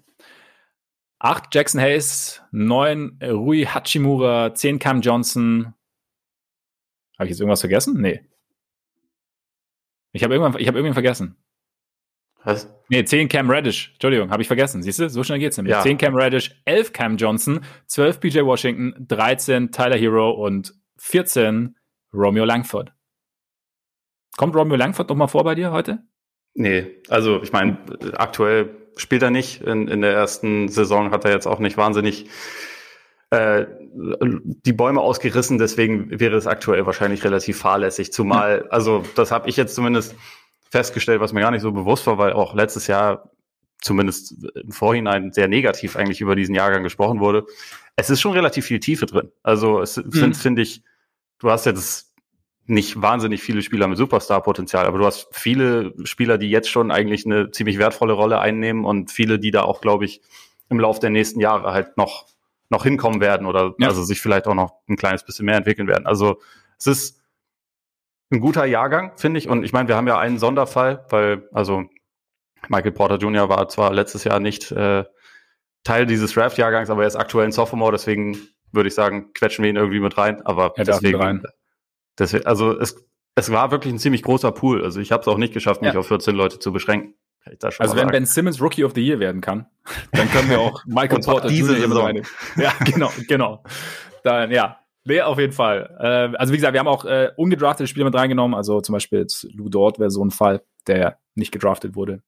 8 1.20 1.54
Jackson 1.54 1.82
Hayes, 1.82 2.42
9 2.52 3.20
Rui 3.24 3.66
Hachimura, 3.66 4.54
10 4.54 4.80
Cam 4.80 5.02
Johnson. 5.02 5.74
Habe 7.18 7.26
ich 7.26 7.32
jetzt 7.32 7.40
irgendwas 7.40 7.62
vergessen? 7.62 8.00
Nee. 8.00 8.22
Ich 10.12 10.24
habe 10.24 10.36
irgendwann, 10.36 10.62
ich 10.62 10.68
hab 10.68 10.76
irgendwann 10.76 10.94
vergessen. 10.94 11.38
Was? 12.44 12.72
Nee, 12.90 13.04
10 13.04 13.30
Cam 13.30 13.50
Reddish. 13.50 13.92
Entschuldigung, 13.94 14.30
habe 14.30 14.42
ich 14.42 14.48
vergessen. 14.48 14.84
Siehst 14.84 15.00
du, 15.00 15.10
so 15.10 15.24
schnell 15.24 15.40
geht's 15.40 15.58
nämlich. 15.58 15.72
Ja. 15.72 15.82
10 15.82 15.98
Cam 15.98 16.16
Reddish, 16.16 16.62
11 16.66 16.94
Cam 16.94 17.18
Johnson, 17.18 17.66
12 17.88 18.20
PJ 18.20 18.42
Washington, 18.42 18.94
13 19.08 19.72
Tyler 19.72 19.98
Hero 19.98 20.32
und 20.32 20.76
14 20.98 21.76
Romeo 22.14 22.46
Langford. 22.46 22.94
Kommt 24.38 24.56
Romeo 24.56 24.78
Langford 24.78 25.10
noch 25.10 25.16
mal 25.16 25.28
vor 25.28 25.44
bei 25.44 25.56
dir 25.56 25.72
heute? 25.72 26.04
Nee, 26.60 26.88
also 27.08 27.44
ich 27.44 27.52
meine, 27.52 27.78
aktuell 28.16 28.72
spielt 28.96 29.22
er 29.22 29.30
nicht. 29.30 29.62
In, 29.62 29.88
in 29.88 30.02
der 30.02 30.12
ersten 30.14 30.70
Saison 30.70 31.12
hat 31.12 31.24
er 31.24 31.32
jetzt 31.32 31.46
auch 31.46 31.60
nicht 31.60 31.78
wahnsinnig 31.78 32.26
äh, 33.30 33.68
die 33.94 34.74
Bäume 34.74 35.02
ausgerissen, 35.02 35.60
deswegen 35.60 36.20
wäre 36.20 36.36
es 36.36 36.48
aktuell 36.48 36.88
wahrscheinlich 36.88 37.24
relativ 37.24 37.60
fahrlässig. 37.60 38.12
Zumal, 38.12 38.68
also 38.70 39.04
das 39.14 39.32
habe 39.32 39.48
ich 39.48 39.56
jetzt 39.56 39.76
zumindest 39.76 40.16
festgestellt, 40.72 41.22
was 41.22 41.32
mir 41.32 41.42
gar 41.42 41.52
nicht 41.52 41.62
so 41.62 41.72
bewusst 41.72 42.08
war, 42.08 42.18
weil 42.18 42.34
auch 42.34 42.56
letztes 42.56 42.88
Jahr 42.88 43.30
zumindest 43.80 44.34
im 44.56 44.72
Vorhinein 44.72 45.32
sehr 45.34 45.48
negativ 45.48 45.96
eigentlich 45.96 46.22
über 46.22 46.36
diesen 46.36 46.56
Jahrgang 46.56 46.82
gesprochen 46.82 47.20
wurde. 47.20 47.46
Es 47.98 48.10
ist 48.10 48.20
schon 48.20 48.32
relativ 48.32 48.66
viel 48.66 48.80
Tiefe 48.80 49.06
drin. 49.06 49.32
Also 49.44 49.80
es 49.80 49.98
mhm. 49.98 50.12
sind, 50.12 50.38
finde 50.38 50.64
ich, 50.64 50.82
du 51.38 51.52
hast 51.52 51.68
jetzt 51.68 52.07
nicht 52.68 53.02
wahnsinnig 53.02 53.42
viele 53.42 53.62
Spieler 53.62 53.88
mit 53.88 53.98
Superstar-Potenzial, 53.98 54.86
aber 54.86 55.00
du 55.00 55.06
hast 55.06 55.28
viele 55.32 55.94
Spieler, 56.06 56.38
die 56.38 56.50
jetzt 56.50 56.70
schon 56.70 56.92
eigentlich 56.92 57.26
eine 57.26 57.50
ziemlich 57.52 57.80
wertvolle 57.80 58.14
Rolle 58.14 58.40
einnehmen 58.40 58.86
und 58.86 59.10
viele, 59.10 59.40
die 59.40 59.52
da 59.52 59.64
auch, 59.64 59.82
glaube 59.82 60.06
ich, 60.06 60.22
im 60.70 60.80
Laufe 60.80 61.00
der 61.00 61.10
nächsten 61.10 61.40
Jahre 61.40 61.72
halt 61.72 61.98
noch, 61.98 62.28
noch 62.70 62.84
hinkommen 62.84 63.22
werden 63.22 63.48
oder 63.48 63.74
ja. 63.80 63.88
also 63.88 64.04
sich 64.04 64.20
vielleicht 64.20 64.48
auch 64.48 64.54
noch 64.54 64.74
ein 64.90 64.98
kleines 64.98 65.24
bisschen 65.24 65.46
mehr 65.46 65.56
entwickeln 65.56 65.88
werden. 65.88 66.06
Also 66.06 66.42
es 66.78 66.88
ist 66.88 67.24
ein 68.32 68.42
guter 68.42 68.66
Jahrgang, 68.66 69.14
finde 69.16 69.38
ich. 69.38 69.48
Und 69.48 69.64
ich 69.64 69.72
meine, 69.72 69.88
wir 69.88 69.96
haben 69.96 70.08
ja 70.08 70.20
einen 70.20 70.38
Sonderfall, 70.38 71.06
weil, 71.10 71.48
also 71.54 71.86
Michael 72.68 72.92
Porter 72.92 73.16
Jr. 73.16 73.48
war 73.48 73.70
zwar 73.70 73.94
letztes 73.94 74.26
Jahr 74.26 74.42
nicht 74.42 74.72
äh, 74.74 75.06
Teil 75.86 76.06
dieses 76.06 76.34
Draft-Jahrgangs, 76.34 76.90
aber 76.90 77.04
er 77.04 77.08
ist 77.08 77.16
aktuell 77.16 77.46
ein 77.46 77.54
Sophomore, 77.54 77.94
deswegen 77.94 78.38
würde 78.74 78.90
ich 78.90 78.96
sagen, 78.96 79.32
quetschen 79.34 79.64
wir 79.64 79.70
ihn 79.70 79.78
irgendwie 79.78 80.02
mit 80.02 80.18
rein. 80.18 80.46
Aber 80.46 80.74
er 80.76 80.84
deswegen, 80.84 81.22
rein. 81.22 81.44
Deswegen, 82.18 82.46
also 82.46 82.78
es, 82.78 83.06
es 83.36 83.52
war 83.52 83.72
wirklich 83.72 83.94
ein 83.94 84.00
ziemlich 84.00 84.24
großer 84.24 84.52
Pool. 84.52 84.84
Also 84.84 85.00
ich 85.00 85.12
habe 85.12 85.22
es 85.22 85.28
auch 85.28 85.38
nicht 85.38 85.54
geschafft, 85.54 85.82
mich 85.82 85.94
ja. 85.94 86.00
auf 86.00 86.08
14 86.08 86.36
Leute 86.36 86.60
zu 86.60 86.72
beschränken. 86.72 87.16
Also 87.80 87.96
wenn 87.96 88.10
Ben 88.10 88.26
Simmons 88.26 88.62
Rookie 88.62 88.84
of 88.84 88.92
the 88.94 89.02
Year 89.02 89.20
werden 89.20 89.40
kann, 89.40 89.68
dann 90.12 90.30
können 90.32 90.50
wir 90.50 90.60
auch 90.60 90.84
Michael 90.86 91.22
Porter 91.22 91.48
diese. 91.48 91.76
Saison. 91.76 92.22
Ja, 92.58 92.74
genau, 92.84 93.10
genau. 93.28 93.64
Dann 94.24 94.52
ja, 94.52 94.80
Nee, 95.08 95.22
auf 95.22 95.40
jeden 95.40 95.54
Fall. 95.54 95.96
Äh, 96.00 96.38
also 96.38 96.52
wie 96.52 96.58
gesagt, 96.58 96.74
wir 96.74 96.82
haben 96.82 96.88
auch 96.88 97.06
äh, 97.06 97.32
ungedraftete 97.38 97.88
Spieler 97.88 98.06
mit 98.06 98.14
reingenommen. 98.14 98.54
Also 98.56 98.82
zum 98.82 98.92
Beispiel 98.92 99.20
jetzt 99.20 99.48
Lou 99.54 99.70
Dort 99.70 100.00
wäre 100.00 100.12
so 100.12 100.24
ein 100.24 100.32
Fall, 100.32 100.64
der 100.86 101.18
nicht 101.34 101.54
gedraftet 101.54 101.96
wurde, 101.96 102.22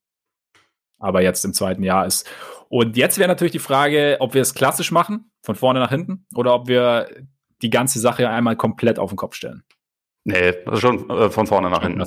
aber 0.97 1.21
jetzt 1.21 1.43
im 1.43 1.53
zweiten 1.53 1.83
Jahr 1.83 2.05
ist. 2.05 2.29
Und 2.69 2.95
jetzt 2.95 3.17
wäre 3.17 3.27
natürlich 3.27 3.51
die 3.51 3.59
Frage, 3.59 4.17
ob 4.21 4.33
wir 4.33 4.41
es 4.41 4.53
klassisch 4.53 4.93
machen, 4.93 5.29
von 5.41 5.55
vorne 5.55 5.81
nach 5.81 5.89
hinten, 5.89 6.25
oder 6.35 6.53
ob 6.53 6.69
wir 6.69 7.09
die 7.61 7.69
ganze 7.69 7.99
Sache 7.99 8.29
einmal 8.29 8.55
komplett 8.55 8.97
auf 8.97 9.09
den 9.09 9.17
Kopf 9.17 9.35
stellen. 9.35 9.63
Nee, 10.29 10.53
schon 10.77 11.09
äh, 11.09 11.29
von 11.29 11.47
vorne 11.47 11.69
nach 11.69 11.81
hinten. 11.81 12.03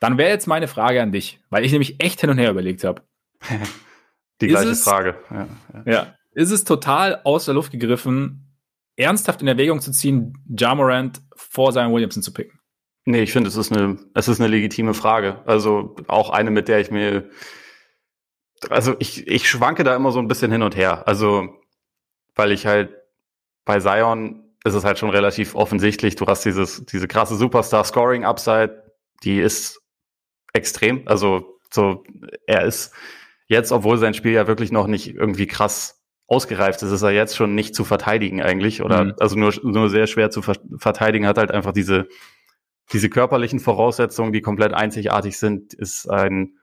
Dann 0.00 0.18
wäre 0.18 0.30
jetzt 0.30 0.46
meine 0.46 0.68
Frage 0.68 1.02
an 1.02 1.12
dich, 1.12 1.40
weil 1.50 1.64
ich 1.64 1.72
nämlich 1.72 2.02
echt 2.02 2.20
hin 2.20 2.30
und 2.30 2.38
her 2.38 2.50
überlegt 2.50 2.84
habe. 2.84 3.02
die 4.40 4.48
gleiche 4.48 4.70
es, 4.70 4.84
Frage. 4.84 5.16
Ja, 5.30 5.48
ja. 5.72 5.92
ja. 5.92 6.14
Ist 6.32 6.50
es 6.50 6.64
total 6.64 7.20
aus 7.24 7.44
der 7.44 7.54
Luft 7.54 7.72
gegriffen, 7.72 8.58
ernsthaft 8.96 9.40
in 9.40 9.48
Erwägung 9.48 9.80
zu 9.80 9.92
ziehen, 9.92 10.36
Jamorant 10.48 11.22
vor 11.36 11.72
Zion 11.72 11.92
Williamson 11.92 12.22
zu 12.22 12.32
picken? 12.32 12.58
Nee, 13.06 13.22
ich 13.22 13.32
finde, 13.32 13.48
es 13.48 13.56
ist 13.56 13.72
eine, 13.72 13.98
es 14.14 14.28
ist 14.28 14.40
eine 14.40 14.48
legitime 14.48 14.94
Frage. 14.94 15.42
Also 15.46 15.94
auch 16.08 16.30
eine, 16.30 16.50
mit 16.50 16.68
der 16.68 16.80
ich 16.80 16.90
mir, 16.90 17.28
also 18.70 18.96
ich, 18.98 19.26
ich 19.28 19.48
schwanke 19.48 19.84
da 19.84 19.94
immer 19.94 20.10
so 20.10 20.18
ein 20.18 20.28
bisschen 20.28 20.50
hin 20.50 20.62
und 20.62 20.74
her. 20.74 21.06
Also, 21.06 21.48
weil 22.34 22.50
ich 22.50 22.66
halt 22.66 22.90
bei 23.64 23.78
Zion 23.80 24.43
ist 24.64 24.74
es 24.74 24.84
halt 24.84 24.98
schon 24.98 25.10
relativ 25.10 25.54
offensichtlich. 25.54 26.16
Du 26.16 26.26
hast 26.26 26.44
dieses, 26.44 26.84
diese 26.86 27.06
krasse 27.06 27.36
Superstar-Scoring-Upside, 27.36 28.82
die 29.22 29.38
ist 29.38 29.80
extrem. 30.52 31.06
Also, 31.06 31.58
so, 31.70 32.04
er 32.46 32.64
ist 32.64 32.92
jetzt, 33.46 33.72
obwohl 33.72 33.98
sein 33.98 34.14
Spiel 34.14 34.32
ja 34.32 34.46
wirklich 34.46 34.72
noch 34.72 34.86
nicht 34.86 35.14
irgendwie 35.14 35.46
krass 35.46 36.04
ausgereift 36.26 36.82
ist, 36.82 36.90
ist 36.90 37.02
er 37.02 37.10
jetzt 37.10 37.36
schon 37.36 37.54
nicht 37.54 37.74
zu 37.74 37.84
verteidigen 37.84 38.42
eigentlich 38.42 38.82
oder 38.82 39.04
mhm. 39.04 39.14
also 39.18 39.36
nur, 39.36 39.52
nur 39.62 39.90
sehr 39.90 40.06
schwer 40.06 40.30
zu 40.30 40.40
ver 40.40 40.56
verteidigen, 40.78 41.26
hat 41.26 41.36
halt 41.36 41.50
einfach 41.50 41.72
diese, 41.72 42.08
diese 42.92 43.10
körperlichen 43.10 43.60
Voraussetzungen, 43.60 44.32
die 44.32 44.40
komplett 44.40 44.72
einzigartig 44.72 45.38
sind, 45.38 45.74
ist 45.74 46.08
ein, 46.08 46.58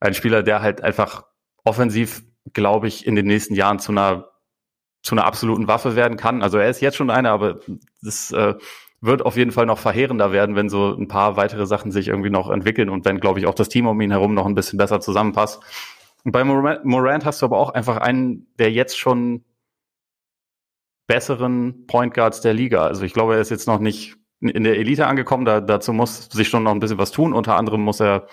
ein 0.00 0.14
Spieler, 0.14 0.42
der 0.42 0.62
halt 0.62 0.82
einfach 0.82 1.24
offensiv, 1.64 2.22
glaube 2.52 2.88
ich, 2.88 3.06
in 3.06 3.14
den 3.14 3.26
nächsten 3.26 3.54
Jahren 3.54 3.78
zu 3.78 3.92
einer, 3.92 4.31
zu 5.02 5.14
einer 5.14 5.24
absoluten 5.24 5.68
Waffe 5.68 5.96
werden 5.96 6.16
kann. 6.16 6.42
Also 6.42 6.58
er 6.58 6.70
ist 6.70 6.80
jetzt 6.80 6.96
schon 6.96 7.10
einer, 7.10 7.30
aber 7.30 7.60
das 8.02 8.30
äh, 8.32 8.54
wird 9.00 9.26
auf 9.26 9.36
jeden 9.36 9.50
Fall 9.50 9.66
noch 9.66 9.78
verheerender 9.78 10.32
werden, 10.32 10.54
wenn 10.54 10.68
so 10.68 10.94
ein 10.94 11.08
paar 11.08 11.36
weitere 11.36 11.66
Sachen 11.66 11.90
sich 11.90 12.08
irgendwie 12.08 12.30
noch 12.30 12.50
entwickeln 12.50 12.88
und 12.88 13.04
wenn, 13.04 13.18
glaube 13.18 13.40
ich, 13.40 13.46
auch 13.46 13.54
das 13.54 13.68
Team 13.68 13.86
um 13.86 14.00
ihn 14.00 14.12
herum 14.12 14.34
noch 14.34 14.46
ein 14.46 14.54
bisschen 14.54 14.78
besser 14.78 15.00
zusammenpasst. 15.00 15.60
Und 16.24 16.30
bei 16.30 16.44
Morant 16.44 17.24
hast 17.24 17.42
du 17.42 17.46
aber 17.46 17.58
auch 17.58 17.70
einfach 17.70 17.96
einen, 17.96 18.46
der 18.58 18.70
jetzt 18.70 18.96
schon 18.96 19.44
besseren 21.08 21.86
Point 21.88 22.14
Guards 22.14 22.40
der 22.40 22.54
Liga. 22.54 22.86
Also 22.86 23.02
ich 23.02 23.12
glaube, 23.12 23.34
er 23.34 23.40
ist 23.40 23.50
jetzt 23.50 23.66
noch 23.66 23.80
nicht 23.80 24.14
in 24.40 24.62
der 24.62 24.78
Elite 24.78 25.08
angekommen. 25.08 25.44
Da, 25.44 25.60
dazu 25.60 25.92
muss 25.92 26.28
sich 26.30 26.48
schon 26.48 26.62
noch 26.62 26.72
ein 26.72 26.80
bisschen 26.80 26.98
was 26.98 27.10
tun. 27.10 27.32
Unter 27.32 27.56
anderem 27.56 27.82
muss 27.82 28.00
er 28.00 28.28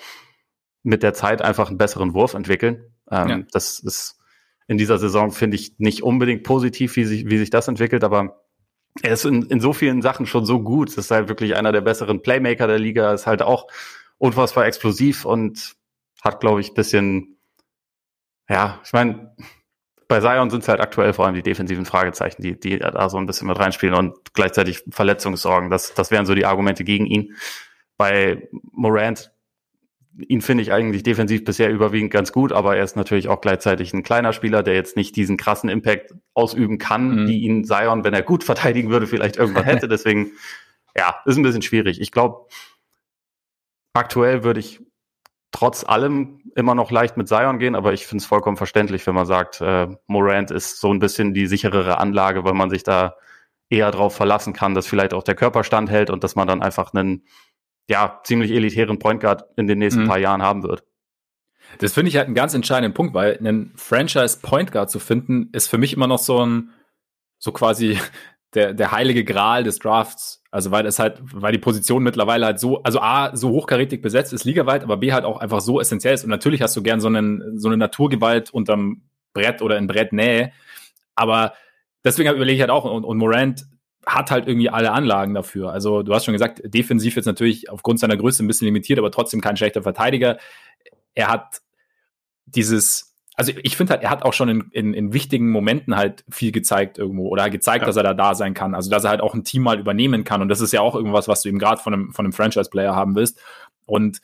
mit 0.83 1.01
der 1.01 1.15
Zeit 1.15 1.41
einfach 1.41 1.69
einen 1.69 1.79
besseren 1.79 2.13
Wurf 2.13 2.35
entwickeln. 2.35 2.93
Ähm, 3.09 3.27
ja. 3.27 3.39
Das 3.51 3.79
ist 3.79 4.18
in 4.69 4.77
dieser 4.77 4.97
Saison, 4.97 5.31
finde 5.31 5.55
ich, 5.55 5.73
nicht 5.79 6.03
unbedingt 6.03 6.43
positiv, 6.43 6.95
wie 6.95 7.03
sich, 7.03 7.29
wie 7.29 7.37
sich 7.37 7.49
das 7.49 7.67
entwickelt, 7.67 8.05
aber 8.05 8.45
er 9.01 9.11
ist 9.11 9.25
in, 9.25 9.43
in 9.47 9.59
so 9.59 9.73
vielen 9.73 10.01
Sachen 10.01 10.25
schon 10.25 10.45
so 10.45 10.61
gut. 10.61 10.89
Das 10.89 10.97
ist 11.05 11.11
halt 11.11 11.27
wirklich 11.27 11.57
einer 11.57 11.73
der 11.73 11.81
besseren 11.81 12.21
Playmaker 12.21 12.67
der 12.67 12.79
Liga, 12.79 13.13
ist 13.13 13.27
halt 13.27 13.41
auch 13.41 13.67
unfassbar 14.17 14.65
explosiv 14.65 15.25
und 15.25 15.75
hat, 16.23 16.39
glaube 16.39 16.61
ich, 16.61 16.73
bisschen 16.73 17.39
ja, 18.49 18.79
ich 18.83 18.91
meine, 18.93 19.35
bei 20.07 20.19
Zion 20.19 20.49
sind 20.49 20.63
es 20.63 20.67
halt 20.67 20.81
aktuell 20.81 21.13
vor 21.13 21.25
allem 21.25 21.35
die 21.35 21.43
defensiven 21.43 21.85
Fragezeichen, 21.85 22.41
die, 22.41 22.59
die 22.59 22.79
da 22.79 23.09
so 23.09 23.17
ein 23.17 23.27
bisschen 23.27 23.47
mit 23.47 23.59
reinspielen 23.59 23.93
und 23.93 24.33
gleichzeitig 24.33 24.83
Verletzungssorgen. 24.89 25.69
Das, 25.69 25.93
das 25.93 26.09
wären 26.09 26.25
so 26.25 26.33
die 26.33 26.47
Argumente 26.47 26.83
gegen 26.83 27.05
ihn. 27.05 27.35
Bei 27.95 28.49
Morant, 28.71 29.31
ihn 30.27 30.41
finde 30.41 30.63
ich 30.63 30.71
eigentlich 30.71 31.03
defensiv 31.03 31.43
bisher 31.43 31.69
überwiegend 31.69 32.11
ganz 32.11 32.31
gut, 32.31 32.51
aber 32.51 32.75
er 32.75 32.83
ist 32.83 32.95
natürlich 32.95 33.27
auch 33.27 33.41
gleichzeitig 33.41 33.93
ein 33.93 34.03
kleiner 34.03 34.33
Spieler, 34.33 34.63
der 34.63 34.75
jetzt 34.75 34.95
nicht 34.95 35.15
diesen 35.15 35.37
krassen 35.37 35.69
Impact 35.69 36.13
ausüben 36.33 36.77
kann, 36.77 37.23
mhm. 37.23 37.27
die 37.27 37.41
ihn 37.41 37.63
Zion, 37.63 38.03
wenn 38.03 38.13
er 38.13 38.21
gut 38.21 38.43
verteidigen 38.45 38.89
würde, 38.89 39.07
vielleicht 39.07 39.37
irgendwann 39.37 39.63
hätte. 39.63 39.87
Deswegen, 39.89 40.31
ja, 40.95 41.15
ist 41.25 41.37
ein 41.37 41.43
bisschen 41.43 41.61
schwierig. 41.61 42.01
Ich 42.01 42.11
glaube, 42.11 42.47
aktuell 43.93 44.43
würde 44.43 44.59
ich 44.59 44.81
trotz 45.51 45.83
allem 45.83 46.41
immer 46.55 46.75
noch 46.75 46.91
leicht 46.91 47.17
mit 47.17 47.27
Zion 47.27 47.59
gehen, 47.59 47.75
aber 47.75 47.93
ich 47.93 48.05
finde 48.05 48.21
es 48.21 48.27
vollkommen 48.27 48.57
verständlich, 48.57 49.05
wenn 49.07 49.15
man 49.15 49.25
sagt, 49.25 49.61
äh, 49.61 49.87
Morant 50.07 50.51
ist 50.51 50.79
so 50.79 50.93
ein 50.93 50.99
bisschen 50.99 51.33
die 51.33 51.47
sicherere 51.47 51.97
Anlage, 51.97 52.43
weil 52.43 52.53
man 52.53 52.69
sich 52.69 52.83
da 52.83 53.15
eher 53.69 53.91
darauf 53.91 54.15
verlassen 54.15 54.53
kann, 54.53 54.73
dass 54.73 54.87
vielleicht 54.87 55.13
auch 55.13 55.23
der 55.23 55.35
Körper 55.35 55.63
standhält 55.63 56.09
und 56.09 56.23
dass 56.23 56.35
man 56.35 56.47
dann 56.47 56.61
einfach 56.61 56.93
einen 56.93 57.23
ja 57.89 58.21
ziemlich 58.23 58.51
elitären 58.51 58.99
Point 58.99 59.19
Guard 59.19 59.45
in 59.57 59.67
den 59.67 59.79
nächsten 59.79 60.03
mhm. 60.03 60.07
paar 60.07 60.19
Jahren 60.19 60.41
haben 60.41 60.63
wird. 60.63 60.83
Das 61.79 61.93
finde 61.93 62.09
ich 62.09 62.17
halt 62.17 62.27
einen 62.27 62.35
ganz 62.35 62.53
entscheidenden 62.53 62.93
Punkt, 62.93 63.13
weil 63.13 63.37
einen 63.37 63.73
Franchise 63.75 64.39
Point 64.41 64.71
Guard 64.71 64.89
zu 64.89 64.99
finden, 64.99 65.49
ist 65.51 65.67
für 65.67 65.77
mich 65.77 65.93
immer 65.93 66.07
noch 66.07 66.19
so 66.19 66.43
ein 66.45 66.71
so 67.39 67.51
quasi 67.51 67.99
der, 68.53 68.73
der 68.73 68.91
heilige 68.91 69.23
Gral 69.23 69.63
des 69.63 69.79
Drafts. 69.79 70.43
Also 70.51 70.71
weil 70.71 70.85
es 70.85 70.97
halt, 70.97 71.19
weil 71.21 71.51
die 71.51 71.59
Position 71.59 72.01
mittlerweile 72.01 72.45
halt 72.45 72.59
so, 72.59 72.81
also 72.83 72.99
A, 73.01 73.35
so 73.35 73.49
hochkarätig 73.49 74.01
besetzt 74.01 74.33
ist, 74.33 74.45
ligaweit, 74.45 74.83
aber 74.83 74.97
B 74.97 75.13
halt 75.13 75.25
auch 75.25 75.39
einfach 75.39 75.61
so 75.61 75.79
essentiell 75.79 76.13
ist. 76.13 76.23
Und 76.23 76.31
natürlich 76.31 76.61
hast 76.61 76.75
du 76.75 76.81
gern 76.81 76.99
so, 76.99 77.07
einen, 77.07 77.59
so 77.59 77.67
eine 77.67 77.77
Naturgewalt 77.77 78.51
unterm 78.51 79.03
Brett 79.33 79.61
oder 79.61 79.77
in 79.77 79.85
Brettnähe. 79.85 80.51
Aber 81.15 81.53
deswegen 82.03 82.33
überlege 82.33 82.55
ich 82.55 82.61
halt 82.61 82.71
auch, 82.71 82.85
und, 82.85 83.03
und 83.03 83.17
Morant 83.17 83.65
hat 84.15 84.31
halt 84.31 84.47
irgendwie 84.47 84.69
alle 84.69 84.91
Anlagen 84.91 85.33
dafür. 85.33 85.71
Also 85.71 86.03
du 86.03 86.13
hast 86.13 86.25
schon 86.25 86.33
gesagt, 86.33 86.61
defensiv 86.63 87.15
jetzt 87.15 87.25
natürlich 87.25 87.69
aufgrund 87.69 87.99
seiner 87.99 88.17
Größe 88.17 88.43
ein 88.43 88.47
bisschen 88.47 88.65
limitiert, 88.65 88.99
aber 88.99 89.11
trotzdem 89.11 89.41
kein 89.41 89.57
schlechter 89.57 89.83
Verteidiger. 89.83 90.37
Er 91.13 91.27
hat 91.27 91.61
dieses, 92.45 93.15
also 93.35 93.51
ich 93.63 93.77
finde 93.77 93.93
halt, 93.93 94.03
er 94.03 94.09
hat 94.09 94.23
auch 94.23 94.33
schon 94.33 94.49
in, 94.49 94.61
in, 94.71 94.93
in 94.93 95.13
wichtigen 95.13 95.49
Momenten 95.51 95.95
halt 95.95 96.25
viel 96.29 96.51
gezeigt 96.51 96.97
irgendwo 96.97 97.27
oder 97.27 97.49
gezeigt, 97.49 97.83
ja. 97.83 97.85
dass 97.87 97.95
er 97.95 98.03
da 98.03 98.13
da 98.13 98.35
sein 98.35 98.53
kann. 98.53 98.75
Also 98.75 98.89
dass 98.89 99.03
er 99.03 99.11
halt 99.11 99.21
auch 99.21 99.33
ein 99.33 99.43
Team 99.43 99.63
mal 99.63 99.79
übernehmen 99.79 100.23
kann. 100.23 100.41
Und 100.41 100.49
das 100.49 100.61
ist 100.61 100.73
ja 100.73 100.81
auch 100.81 100.95
irgendwas, 100.95 101.27
was 101.27 101.41
du 101.41 101.49
eben 101.49 101.59
gerade 101.59 101.81
von 101.81 101.93
einem, 101.93 102.13
von 102.13 102.25
einem 102.25 102.33
Franchise-Player 102.33 102.95
haben 102.95 103.15
willst. 103.15 103.39
Und 103.85 104.21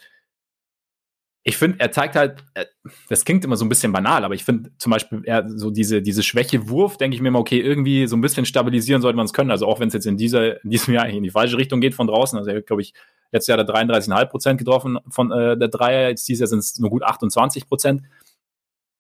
ich 1.48 1.58
finde, 1.58 1.80
er 1.80 1.92
zeigt 1.92 2.16
halt, 2.16 2.44
äh, 2.56 2.66
das 3.08 3.24
klingt 3.24 3.46
immer 3.46 3.56
so 3.56 3.64
ein 3.64 3.70
bisschen 3.70 3.94
banal, 3.94 4.26
aber 4.26 4.34
ich 4.34 4.44
finde 4.44 4.72
zum 4.78 4.92
Beispiel, 4.92 5.22
er 5.26 5.48
so 5.48 5.70
diese, 5.70 6.02
diese 6.02 6.24
Schwäche-Wurf, 6.24 6.98
denke 6.98 7.16
ich 7.16 7.22
mir 7.22 7.30
immer, 7.30 7.40
okay, 7.40 7.62
irgendwie 7.62 8.08
so 8.08 8.18
ein 8.18 8.22
bisschen 8.22 8.46
stabilisieren 8.46 9.02
sollte 9.02 9.16
man 9.16 9.28
es 9.28 9.34
können. 9.34 9.52
Also 9.52 9.68
auch 9.68 9.80
wenn 9.80 9.88
es 9.88 9.94
jetzt 9.94 10.08
in 10.08 10.18
dieser, 10.18 10.62
in 10.64 10.72
diesem 10.72 10.94
Jahr 10.94 11.08
in 11.08 11.24
die 11.24 11.30
falsche 11.30 11.58
Richtung 11.58 11.82
geht 11.82 11.94
von 11.94 12.08
draußen. 12.08 12.38
Also 12.38 12.50
er 12.50 12.62
glaube 12.64 12.82
ich, 12.82 12.94
letztes 13.32 13.48
Jahr 13.48 13.60
hat 13.60 13.70
er 13.70 13.76
33,5 13.76 14.26
Prozent 14.26 14.58
getroffen 14.58 14.98
von 15.10 15.32
äh, 15.32 15.56
der 15.56 15.68
Dreier, 15.68 16.10
jetzt 16.10 16.28
dieses 16.28 16.42
Jahr 16.42 16.48
sind 16.48 16.60
es 16.60 16.80
nur 16.80 16.90
gut 16.90 17.04
28 17.04 17.68
Prozent 17.68 18.02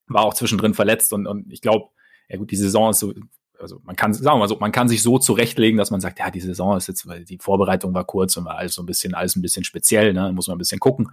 war 0.08 0.23
auch 0.23 0.34
zwischendrin 0.34 0.73
verletzt 0.73 1.13
und, 1.13 1.27
und 1.27 1.51
ich 1.51 1.62
glaube, 1.62 1.89
ja 2.29 2.38
gut, 2.38 2.51
die 2.51 2.55
Saison 2.55 2.91
ist 2.91 2.99
so, 2.99 3.13
also 3.60 3.79
man 3.84 3.95
kann, 3.95 4.13
sagen 4.13 4.36
wir 4.36 4.39
mal 4.39 4.47
so, 4.47 4.58
man 4.60 4.71
kann 4.71 4.88
sich 4.88 5.01
so 5.01 5.17
zurechtlegen, 5.17 5.77
dass 5.77 5.91
man 5.91 6.01
sagt, 6.01 6.19
ja, 6.19 6.29
die 6.29 6.41
Saison 6.41 6.77
ist 6.77 6.88
jetzt, 6.88 7.08
weil 7.08 7.23
die 7.23 7.38
Vorbereitung 7.38 7.93
war 7.93 8.05
kurz 8.05 8.36
und 8.38 8.45
war 8.45 8.58
alles 8.58 8.73
so 8.75 8.81
ein 8.81 8.86
bisschen, 8.86 9.13
alles 9.13 9.36
ein 9.36 9.41
bisschen 9.41 9.63
speziell, 9.63 10.13
ne, 10.13 10.31
muss 10.34 10.47
man 10.47 10.55
ein 10.55 10.60
bisschen 10.60 10.79
gucken. 10.79 11.12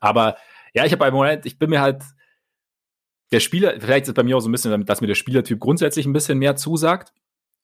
Aber 0.00 0.36
ja, 0.74 0.84
ich 0.84 0.92
habe 0.92 0.98
bei 1.00 1.10
Moment, 1.10 1.46
ich 1.46 1.58
bin 1.58 1.70
mir 1.70 1.80
halt, 1.80 2.02
der 3.32 3.40
Spieler, 3.40 3.74
vielleicht 3.80 4.04
ist 4.04 4.08
es 4.08 4.14
bei 4.14 4.22
mir 4.22 4.36
auch 4.36 4.40
so 4.40 4.48
ein 4.48 4.52
bisschen, 4.52 4.84
dass 4.84 5.00
mir 5.00 5.06
der 5.06 5.14
Spielertyp 5.14 5.58
grundsätzlich 5.58 6.06
ein 6.06 6.12
bisschen 6.12 6.38
mehr 6.38 6.56
zusagt. 6.56 7.12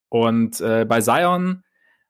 Und 0.09 0.61
äh, 0.61 0.85
bei 0.85 1.01
Zion, 1.01 1.63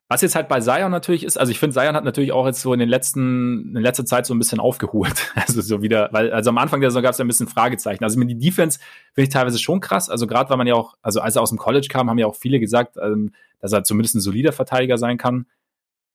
was 0.08 0.22
jetzt 0.22 0.34
halt 0.34 0.48
bei 0.48 0.60
Zion 0.60 0.90
natürlich 0.90 1.24
ist, 1.24 1.38
also 1.38 1.52
ich 1.52 1.58
finde, 1.58 1.74
Zion 1.74 1.94
hat 1.94 2.04
natürlich 2.04 2.32
auch 2.32 2.46
jetzt 2.46 2.60
so 2.60 2.72
in 2.72 2.80
den 2.80 2.88
letzten, 2.88 3.76
in 3.76 3.82
letzter 3.82 4.04
Zeit 4.04 4.26
so 4.26 4.34
ein 4.34 4.38
bisschen 4.38 4.60
aufgeholt. 4.60 5.32
Also 5.36 5.60
so 5.60 5.82
wieder, 5.82 6.08
weil, 6.12 6.32
also 6.32 6.50
am 6.50 6.58
Anfang 6.58 6.80
der 6.80 6.90
Saison 6.90 7.02
gab 7.02 7.12
es 7.12 7.18
ja 7.18 7.24
ein 7.24 7.28
bisschen 7.28 7.48
Fragezeichen. 7.48 8.04
Also 8.04 8.18
mit 8.18 8.30
die 8.30 8.38
Defense 8.38 8.78
finde 9.14 9.28
ich 9.28 9.32
teilweise 9.32 9.58
schon 9.58 9.80
krass. 9.80 10.08
Also 10.10 10.26
gerade 10.26 10.48
weil 10.50 10.56
man 10.56 10.66
ja 10.66 10.74
auch, 10.74 10.94
also 11.02 11.20
als 11.20 11.36
er 11.36 11.42
aus 11.42 11.50
dem 11.50 11.58
College 11.58 11.88
kam, 11.90 12.08
haben 12.10 12.18
ja 12.18 12.26
auch 12.26 12.36
viele 12.36 12.60
gesagt, 12.60 12.96
ähm, 13.02 13.32
dass 13.60 13.72
er 13.72 13.84
zumindest 13.84 14.14
ein 14.16 14.20
solider 14.20 14.52
Verteidiger 14.52 14.96
sein 14.98 15.18
kann. 15.18 15.46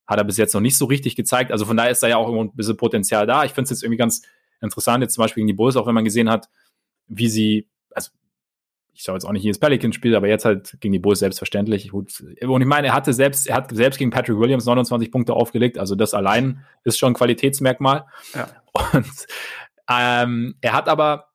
hat 0.08 0.18
er 0.20 0.24
bis 0.24 0.38
jetzt 0.38 0.54
noch 0.54 0.62
nicht 0.62 0.78
so 0.78 0.86
richtig 0.86 1.16
gezeigt. 1.16 1.52
Also 1.52 1.66
von 1.66 1.78
daher 1.78 1.92
ist 1.92 2.02
da 2.04 2.08
ja 2.08 2.18
auch 2.18 2.28
irgendwo 2.28 2.44
ein 2.44 2.56
bisschen 2.56 2.78
Potenzial 2.78 3.28
da. 3.28 3.46
Ich 3.46 3.54
finde 3.54 3.66
es 3.66 3.70
jetzt 3.72 3.84
irgendwie 3.84 3.98
ganz 3.98 4.24
interessant, 4.62 5.02
jetzt 5.04 5.14
zum 5.14 5.24
Beispiel 5.24 5.42
gegen 5.42 5.48
die 5.48 5.54
Bulls, 5.54 5.76
auch 5.76 5.88
wenn 5.88 5.96
man 5.96 6.06
gesehen 6.06 6.30
hat, 6.30 6.50
wie 7.08 7.30
sie, 7.30 7.68
also 7.92 8.12
ich 8.94 9.04
schaue 9.04 9.16
jetzt 9.16 9.26
auch 9.26 9.32
nicht 9.32 9.44
jedes 9.44 9.60
Pelican-Spiel, 9.60 10.16
aber 10.16 10.28
jetzt 10.28 10.46
halt 10.46 10.78
gegen 10.80 10.94
die 10.94 11.00
Bulls 11.00 11.20
selbstverständlich. 11.20 11.94
Und 11.94 12.22
ich 12.22 12.48
meine, 12.48 12.88
er 12.88 12.94
hatte 12.94 13.14
selbst, 13.14 13.48
er 13.48 13.56
hat 13.56 13.72
selbst 13.72 13.98
gegen 13.98 14.12
Patrick 14.12 14.40
Williams 14.40 14.66
29 14.66 15.12
Punkte 15.12 15.34
aufgelegt, 15.34 15.78
also 15.78 15.96
das 15.96 16.14
allein 16.14 16.66
ist 16.84 16.98
schon 16.98 17.12
ein 17.12 17.16
Qualitätsmerkmal. 17.16 18.06
Ja. 18.34 18.48
Und 18.94 19.28
ähm, 19.90 20.56
er 20.62 20.74
hat 20.74 20.88
aber, 20.88 21.28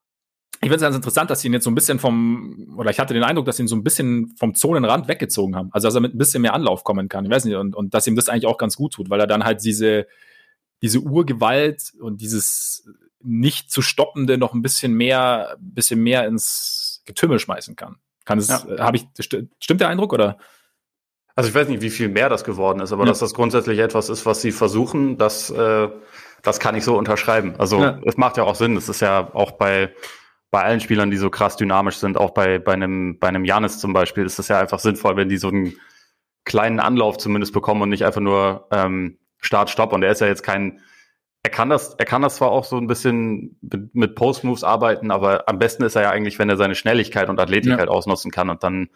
ich 0.55 0.69
finde 0.69 0.75
es 0.75 0.81
ganz 0.81 0.95
interessant, 0.95 1.29
dass 1.29 1.41
sie 1.41 1.47
ihn 1.47 1.53
jetzt 1.53 1.63
so 1.63 1.71
ein 1.71 1.75
bisschen 1.75 1.99
vom, 1.99 2.75
oder 2.77 2.89
ich 2.91 2.99
hatte 2.99 3.13
den 3.13 3.23
Eindruck, 3.23 3.45
dass 3.45 3.57
sie 3.57 3.63
ihn 3.63 3.67
so 3.67 3.75
ein 3.75 3.83
bisschen 3.83 4.35
vom 4.37 4.53
Zonenrand 4.53 5.07
weggezogen 5.07 5.55
haben. 5.55 5.69
Also 5.71 5.87
dass 5.87 5.95
er 5.95 6.01
mit 6.01 6.13
ein 6.13 6.17
bisschen 6.17 6.41
mehr 6.41 6.53
Anlauf 6.53 6.83
kommen 6.83 7.09
kann. 7.09 7.25
Ich 7.25 7.31
weiß 7.31 7.45
nicht, 7.45 7.55
und, 7.55 7.75
und 7.75 7.93
dass 7.93 8.07
ihm 8.07 8.15
das 8.15 8.29
eigentlich 8.29 8.47
auch 8.47 8.57
ganz 8.57 8.75
gut 8.75 8.93
tut, 8.93 9.09
weil 9.09 9.19
er 9.19 9.27
dann 9.27 9.43
halt 9.43 9.63
diese, 9.63 10.07
diese 10.81 10.99
Urgewalt 10.99 11.93
und 11.99 12.21
dieses 12.21 12.87
nicht 13.23 13.71
zu 13.71 13.81
stoppende 13.81 14.37
noch 14.37 14.53
ein 14.53 14.61
bisschen 14.61 14.93
mehr, 14.93 15.55
bisschen 15.59 16.01
mehr 16.01 16.25
ins 16.25 17.01
Getümmel 17.05 17.39
schmeißen 17.39 17.75
kann. 17.75 17.97
Kann 18.25 18.37
es, 18.37 18.47
ja. 18.47 18.63
habe 18.79 18.97
ich, 18.97 19.07
stimmt 19.59 19.81
der 19.81 19.87
Eindruck 19.87 20.13
oder? 20.13 20.37
Also 21.35 21.49
ich 21.49 21.55
weiß 21.55 21.69
nicht, 21.69 21.81
wie 21.81 21.89
viel 21.89 22.09
mehr 22.09 22.29
das 22.29 22.43
geworden 22.43 22.81
ist, 22.81 22.91
aber 22.91 23.03
ja. 23.03 23.09
dass 23.09 23.19
das 23.19 23.33
grundsätzlich 23.33 23.79
etwas 23.79 24.09
ist, 24.09 24.25
was 24.25 24.41
sie 24.41 24.51
versuchen, 24.51 25.17
das, 25.17 25.49
äh, 25.49 25.89
das 26.41 26.59
kann 26.59 26.75
ich 26.75 26.83
so 26.83 26.97
unterschreiben. 26.97 27.55
Also 27.57 27.79
ja. 27.81 27.99
es 28.05 28.17
macht 28.17 28.37
ja 28.37 28.43
auch 28.43 28.55
Sinn. 28.55 28.75
Es 28.75 28.89
ist 28.89 29.01
ja 29.01 29.33
auch 29.33 29.51
bei, 29.51 29.93
bei 30.49 30.63
allen 30.63 30.81
Spielern, 30.81 31.09
die 31.09 31.17
so 31.17 31.29
krass 31.29 31.55
dynamisch 31.55 31.97
sind, 31.97 32.17
auch 32.17 32.31
bei, 32.31 32.59
bei 32.59 32.73
einem, 32.73 33.17
bei 33.19 33.27
einem 33.29 33.45
Janis 33.45 33.79
zum 33.79 33.93
Beispiel, 33.93 34.25
ist 34.25 34.39
es 34.39 34.49
ja 34.49 34.59
einfach 34.59 34.79
sinnvoll, 34.79 35.15
wenn 35.15 35.29
die 35.29 35.37
so 35.37 35.47
einen 35.47 35.73
kleinen 36.43 36.79
Anlauf 36.79 37.17
zumindest 37.17 37.53
bekommen 37.53 37.81
und 37.81 37.89
nicht 37.89 38.05
einfach 38.05 38.21
nur 38.21 38.67
ähm, 38.71 39.17
Start, 39.37 39.69
Stopp. 39.69 39.93
Und 39.93 40.03
er 40.03 40.11
ist 40.11 40.21
ja 40.21 40.27
jetzt 40.27 40.43
kein, 40.43 40.81
er 41.43 41.49
kann 41.49 41.69
das, 41.69 41.95
er 41.95 42.05
kann 42.05 42.21
das 42.21 42.35
zwar 42.35 42.51
auch 42.51 42.65
so 42.65 42.77
ein 42.77 42.87
bisschen 42.87 43.57
mit 43.93 44.15
Post-Moves 44.15 44.63
arbeiten, 44.63 45.09
aber 45.09 45.49
am 45.49 45.57
besten 45.57 45.83
ist 45.83 45.95
er 45.95 46.03
ja 46.03 46.11
eigentlich, 46.11 46.37
wenn 46.37 46.49
er 46.49 46.57
seine 46.57 46.75
Schnelligkeit 46.75 47.29
und 47.29 47.39
Athletik 47.39 47.71
ja. 47.71 47.77
halt 47.77 47.89
ausnutzen 47.89 48.29
kann 48.29 48.49
und 48.49 48.63
dann, 48.63 48.89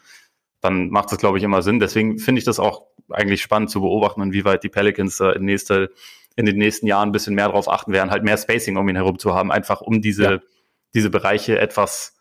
dann 0.62 0.90
macht 0.90 1.12
es, 1.12 1.18
glaube 1.18 1.40
ich, 1.40 1.44
immer 1.44 1.64
Sinn. 1.64 1.80
Deswegen 1.80 2.20
finde 2.20 2.40
ich 2.40 2.46
das 2.46 2.60
auch 2.60 2.84
eigentlich 3.10 3.42
spannend 3.42 3.72
zu 3.72 3.82
beobachten, 3.82 4.22
inwieweit 4.22 4.64
die 4.64 4.70
Pelicans 4.70 5.20
äh, 5.20 5.32
in, 5.32 5.46
nächste, 5.46 5.92
in 6.36 6.46
den 6.46 6.58
nächsten 6.58 6.86
Jahren 6.86 7.10
ein 7.10 7.12
bisschen 7.12 7.34
mehr 7.34 7.48
darauf 7.48 7.68
achten 7.68 7.94
werden, 7.94 8.12
halt 8.12 8.24
mehr 8.24 8.38
Spacing 8.38 8.78
um 8.78 8.88
ihn 8.88 8.96
herum 8.96 9.18
zu 9.18 9.34
haben, 9.34 9.52
einfach 9.52 9.82
um 9.82 10.02
diese, 10.02 10.24
ja. 10.24 10.40
diese 10.94 11.10
Bereiche 11.10 11.58
etwas, 11.58 12.16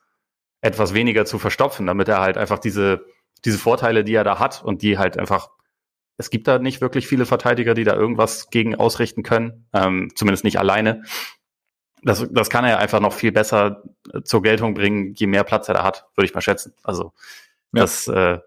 etwas 0.62 0.94
weniger 0.94 1.26
zu 1.26 1.38
verstopfen, 1.38 1.86
damit 1.86 2.08
er 2.08 2.20
halt 2.20 2.38
einfach 2.38 2.58
diese, 2.58 3.04
diese 3.44 3.58
Vorteile, 3.58 4.04
die 4.04 4.14
er 4.14 4.24
da 4.24 4.38
hat 4.38 4.64
und 4.64 4.80
die 4.80 4.96
halt 4.96 5.18
einfach 5.18 5.50
es 6.16 6.30
gibt 6.30 6.46
da 6.46 6.58
nicht 6.58 6.80
wirklich 6.80 7.06
viele 7.06 7.26
Verteidiger, 7.26 7.74
die 7.74 7.84
da 7.84 7.94
irgendwas 7.94 8.50
gegen 8.50 8.74
ausrichten 8.74 9.22
können, 9.22 9.66
ähm, 9.72 10.10
zumindest 10.14 10.44
nicht 10.44 10.58
alleine. 10.58 11.02
Das, 12.02 12.26
das 12.30 12.50
kann 12.50 12.64
er 12.64 12.72
ja 12.72 12.78
einfach 12.78 13.00
noch 13.00 13.12
viel 13.12 13.32
besser 13.32 13.82
äh, 14.12 14.22
zur 14.22 14.42
Geltung 14.42 14.74
bringen, 14.74 15.14
je 15.14 15.26
mehr 15.26 15.44
Platz 15.44 15.68
er 15.68 15.74
da 15.74 15.82
hat, 15.82 16.06
würde 16.14 16.26
ich 16.26 16.34
mal 16.34 16.40
schätzen. 16.40 16.74
Also 16.82 17.12
ja. 17.72 17.82
das 17.82 18.06
äh, 18.08 18.38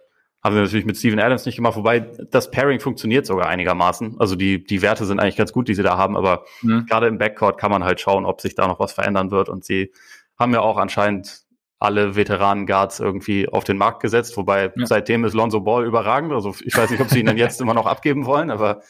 haben 0.44 0.56
wir 0.56 0.62
natürlich 0.62 0.86
mit 0.86 0.98
Steven 0.98 1.20
Adams 1.20 1.46
nicht 1.46 1.56
gemacht, 1.56 1.76
wobei 1.76 2.00
das 2.00 2.52
Pairing 2.52 2.80
funktioniert 2.80 3.26
sogar 3.26 3.48
einigermaßen. 3.48 4.16
Also 4.20 4.36
die, 4.36 4.64
die 4.64 4.82
Werte 4.82 5.06
sind 5.06 5.20
eigentlich 5.20 5.36
ganz 5.36 5.52
gut, 5.52 5.68
die 5.68 5.74
sie 5.74 5.84
da 5.84 5.98
haben, 5.98 6.16
aber 6.16 6.46
mhm. 6.62 6.86
gerade 6.86 7.08
im 7.08 7.18
Backcourt 7.18 7.58
kann 7.58 7.72
man 7.72 7.84
halt 7.84 8.00
schauen, 8.00 8.26
ob 8.26 8.40
sich 8.42 8.56
da 8.56 8.68
noch 8.68 8.80
was 8.80 8.94
verändern 8.94 9.32
wird. 9.32 9.50
Und 9.50 9.66
sie 9.66 9.92
haben 10.38 10.54
ja 10.54 10.62
auch 10.62 10.78
anscheinend 10.78 11.47
alle 11.80 12.16
Veteranen-Guards 12.16 13.00
irgendwie 13.00 13.48
auf 13.48 13.64
den 13.64 13.78
Markt 13.78 14.02
gesetzt, 14.02 14.36
wobei 14.38 14.72
ja. 14.76 14.86
seitdem 14.86 15.26
ist 15.26 15.34
Lonzo 15.34 15.62
Ball 15.62 15.86
überragend. 15.86 16.34
Also 16.34 16.56
ich 16.64 16.76
weiß 16.76 16.90
nicht, 16.90 17.02
ob 17.02 17.10
sie 17.10 17.20
ihn 17.20 17.26
dann 17.26 17.38
jetzt 17.38 17.62
immer 17.62 17.74
noch 17.74 17.86
abgeben 17.86 18.26
wollen, 18.26 18.50
aber 18.50 18.82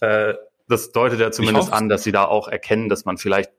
äh, 0.00 0.34
das 0.68 0.92
deutet 0.92 1.20
ja 1.20 1.30
zumindest 1.30 1.72
an, 1.72 1.88
dass 1.88 2.02
sie 2.02 2.12
da 2.12 2.24
auch 2.24 2.48
erkennen, 2.48 2.88
dass 2.88 3.04
man 3.04 3.18
vielleicht 3.18 3.50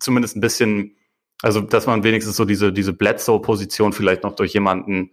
zumindest 0.00 0.36
ein 0.36 0.40
bisschen, 0.40 0.96
also 1.42 1.60
dass 1.60 1.86
man 1.86 2.02
wenigstens 2.02 2.36
so 2.36 2.44
diese, 2.44 2.72
diese 2.72 2.92
Bledsoe-Position 2.92 3.92
vielleicht 3.92 4.24
noch 4.24 4.34
durch 4.34 4.54
jemanden 4.54 5.12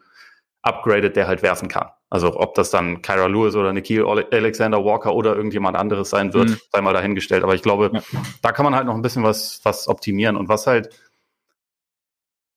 upgradet, 0.62 1.16
der 1.16 1.28
halt 1.28 1.44
werfen 1.44 1.68
kann. 1.68 1.90
Also 2.10 2.40
ob 2.40 2.56
das 2.56 2.72
dann 2.72 3.02
Kyra 3.02 3.28
Lewis 3.28 3.56
oder 3.56 3.74
Nikhil 3.74 4.06
Alexander 4.06 4.84
Walker 4.84 5.14
oder 5.14 5.36
irgendjemand 5.36 5.78
anderes 5.78 6.10
sein 6.10 6.34
wird, 6.34 6.50
mhm. 6.50 6.58
sei 6.72 6.82
mal 6.82 6.94
dahingestellt. 6.94 7.44
Aber 7.44 7.56
ich 7.56 7.62
glaube, 7.62 7.92
ja. 7.94 8.02
da 8.42 8.52
kann 8.52 8.64
man 8.64 8.76
halt 8.76 8.86
noch 8.86 8.96
ein 8.96 9.02
bisschen 9.02 9.24
was, 9.24 9.60
was 9.64 9.88
optimieren. 9.88 10.38
Und 10.38 10.48
was 10.48 10.66
halt 10.66 10.90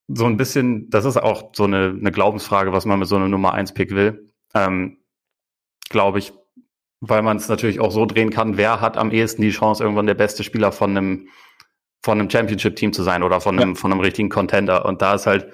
so 0.09 0.25
ein 0.25 0.37
bisschen, 0.37 0.89
das 0.91 1.05
ist 1.05 1.19
auch 1.19 1.51
so 1.55 1.65
eine, 1.65 1.95
eine 1.99 2.11
Glaubensfrage, 2.11 2.73
was 2.73 2.87
man 2.87 2.99
mit 2.99 3.09
so 3.09 3.17
einem 3.17 3.31
Nummer 3.31 3.53
1 3.53 3.75
Pick 3.75 3.95
will. 3.95 4.33
Ähm, 4.55 4.99
Glaube 5.91 6.19
ich, 6.19 6.33
weil 7.01 7.23
man 7.23 7.37
es 7.37 7.49
natürlich 7.49 7.81
auch 7.81 7.93
so 7.93 8.07
drehen 8.07 8.31
kann, 8.31 8.57
wer 8.57 8.81
hat 8.81 8.97
am 8.97 9.11
ehesten 9.11 9.43
die 9.43 9.51
Chance, 9.51 9.83
irgendwann 9.83 10.07
der 10.07 10.15
beste 10.15 10.43
Spieler 10.43 10.73
von 10.73 10.97
einem, 10.97 11.29
von 12.03 12.19
einem 12.19 12.31
Championship-Team 12.31 12.93
zu 12.93 13.03
sein 13.03 13.23
oder 13.23 13.41
von 13.41 13.59
einem, 13.59 13.71
ja. 13.71 13.75
von 13.77 13.93
einem 13.93 14.01
richtigen 14.01 14.29
Contender. 14.29 14.85
Und 14.85 15.03
da 15.03 15.15
ist 15.15 15.27
halt 15.27 15.53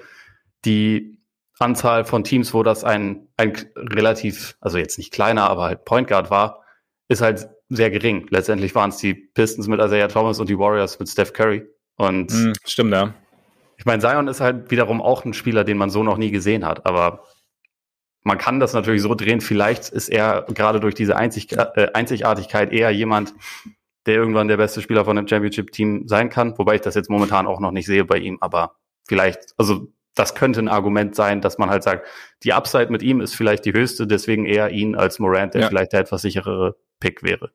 die 0.63 1.19
Anzahl 1.59 2.05
von 2.05 2.23
Teams, 2.23 2.53
wo 2.53 2.63
das 2.63 2.83
ein, 2.83 3.27
ein 3.37 3.53
relativ, 3.77 4.57
also 4.59 4.77
jetzt 4.77 4.97
nicht 4.97 5.13
kleiner, 5.13 5.49
aber 5.49 5.63
halt 5.63 5.85
Point 5.85 6.07
Guard 6.07 6.29
war, 6.29 6.63
ist 7.07 7.21
halt 7.21 7.47
sehr 7.69 7.91
gering. 7.91 8.27
Letztendlich 8.29 8.75
waren 8.75 8.89
es 8.89 8.97
die 8.97 9.13
Pistons 9.13 9.67
mit 9.67 9.79
Isaiah 9.79 10.07
Thomas 10.07 10.39
und 10.39 10.49
die 10.49 10.57
Warriors 10.57 10.99
mit 10.99 11.09
Steph 11.09 11.33
Curry. 11.33 11.65
Und 11.97 12.31
mm, 12.33 12.53
stimmt, 12.65 12.91
ja. 12.91 13.13
Ich 13.77 13.85
meine, 13.85 14.01
Zion 14.01 14.27
ist 14.27 14.41
halt 14.41 14.71
wiederum 14.71 15.01
auch 15.01 15.25
ein 15.25 15.33
Spieler, 15.33 15.63
den 15.63 15.77
man 15.77 15.89
so 15.89 16.03
noch 16.03 16.17
nie 16.17 16.31
gesehen 16.31 16.65
hat, 16.65 16.85
aber 16.85 17.23
man 18.23 18.37
kann 18.37 18.59
das 18.59 18.73
natürlich 18.73 19.01
so 19.01 19.13
drehen. 19.13 19.39
Vielleicht 19.39 19.89
ist 19.89 20.09
er 20.09 20.45
gerade 20.53 20.79
durch 20.79 20.95
diese 20.95 21.15
Einzig 21.15 21.51
äh, 21.51 21.89
Einzigartigkeit 21.93 22.71
eher 22.71 22.89
jemand, 22.89 23.33
der 24.05 24.15
irgendwann 24.15 24.47
der 24.47 24.57
beste 24.57 24.81
Spieler 24.81 25.05
von 25.05 25.17
einem 25.17 25.27
Championship-Team 25.27 26.07
sein 26.07 26.29
kann, 26.29 26.57
wobei 26.57 26.75
ich 26.75 26.81
das 26.81 26.95
jetzt 26.95 27.09
momentan 27.09 27.47
auch 27.47 27.59
noch 27.59 27.71
nicht 27.71 27.85
sehe 27.85 28.05
bei 28.05 28.17
ihm, 28.17 28.37
aber 28.41 28.75
vielleicht, 29.07 29.53
also 29.57 29.87
das 30.15 30.33
könnte 30.33 30.59
ein 30.59 30.69
Argument 30.69 31.15
sein, 31.15 31.41
dass 31.41 31.57
man 31.57 31.69
halt 31.69 31.83
sagt, 31.83 32.07
die 32.43 32.53
Upside 32.53 32.89
mit 32.89 33.03
ihm 33.03 33.19
ist 33.21 33.35
vielleicht 33.35 33.65
die 33.65 33.73
höchste, 33.73 34.07
deswegen 34.07 34.45
eher 34.45 34.71
ihn 34.71 34.95
als 34.95 35.19
Morant, 35.19 35.53
der 35.53 35.61
ja. 35.61 35.67
vielleicht 35.67 35.93
der 35.93 36.01
etwas 36.01 36.21
sicherere 36.21 36.77
Pick 36.99 37.21
wäre. 37.21 37.51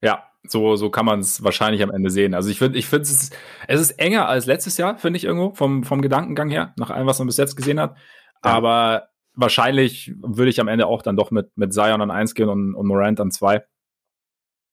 Ja, 0.00 0.29
so, 0.42 0.76
so 0.76 0.90
kann 0.90 1.04
man 1.04 1.20
es 1.20 1.44
wahrscheinlich 1.44 1.82
am 1.82 1.90
Ende 1.90 2.10
sehen. 2.10 2.34
Also 2.34 2.50
ich 2.50 2.58
finde, 2.58 2.78
ich 2.78 2.86
finde 2.86 3.02
es, 3.02 3.10
ist, 3.10 3.36
es 3.68 3.80
ist 3.80 3.92
enger 3.92 4.28
als 4.28 4.46
letztes 4.46 4.76
Jahr, 4.78 4.98
finde 4.98 5.18
ich 5.18 5.24
irgendwo, 5.24 5.54
vom, 5.54 5.84
vom 5.84 6.00
Gedankengang 6.00 6.48
her, 6.48 6.72
nach 6.76 6.90
allem, 6.90 7.06
was 7.06 7.18
man 7.18 7.26
bis 7.26 7.36
jetzt 7.36 7.56
gesehen 7.56 7.80
hat. 7.80 7.96
Ja. 8.44 8.52
Aber 8.52 9.08
wahrscheinlich 9.34 10.12
würde 10.22 10.50
ich 10.50 10.60
am 10.60 10.68
Ende 10.68 10.86
auch 10.86 11.02
dann 11.02 11.16
doch 11.16 11.30
mit, 11.30 11.56
mit 11.56 11.74
Zion 11.74 12.00
an 12.00 12.10
eins 12.10 12.34
gehen 12.34 12.48
und, 12.48 12.74
und 12.74 12.86
Morant 12.86 13.20
an 13.20 13.30
zwei. 13.30 13.64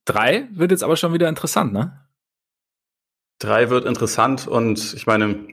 Drei 0.05 0.47
wird 0.51 0.71
jetzt 0.71 0.83
aber 0.83 0.95
schon 0.95 1.13
wieder 1.13 1.27
interessant, 1.27 1.73
ne? 1.73 2.01
Drei 3.39 3.69
wird 3.69 3.85
interessant 3.85 4.47
und 4.47 4.93
ich 4.93 5.05
meine, 5.05 5.47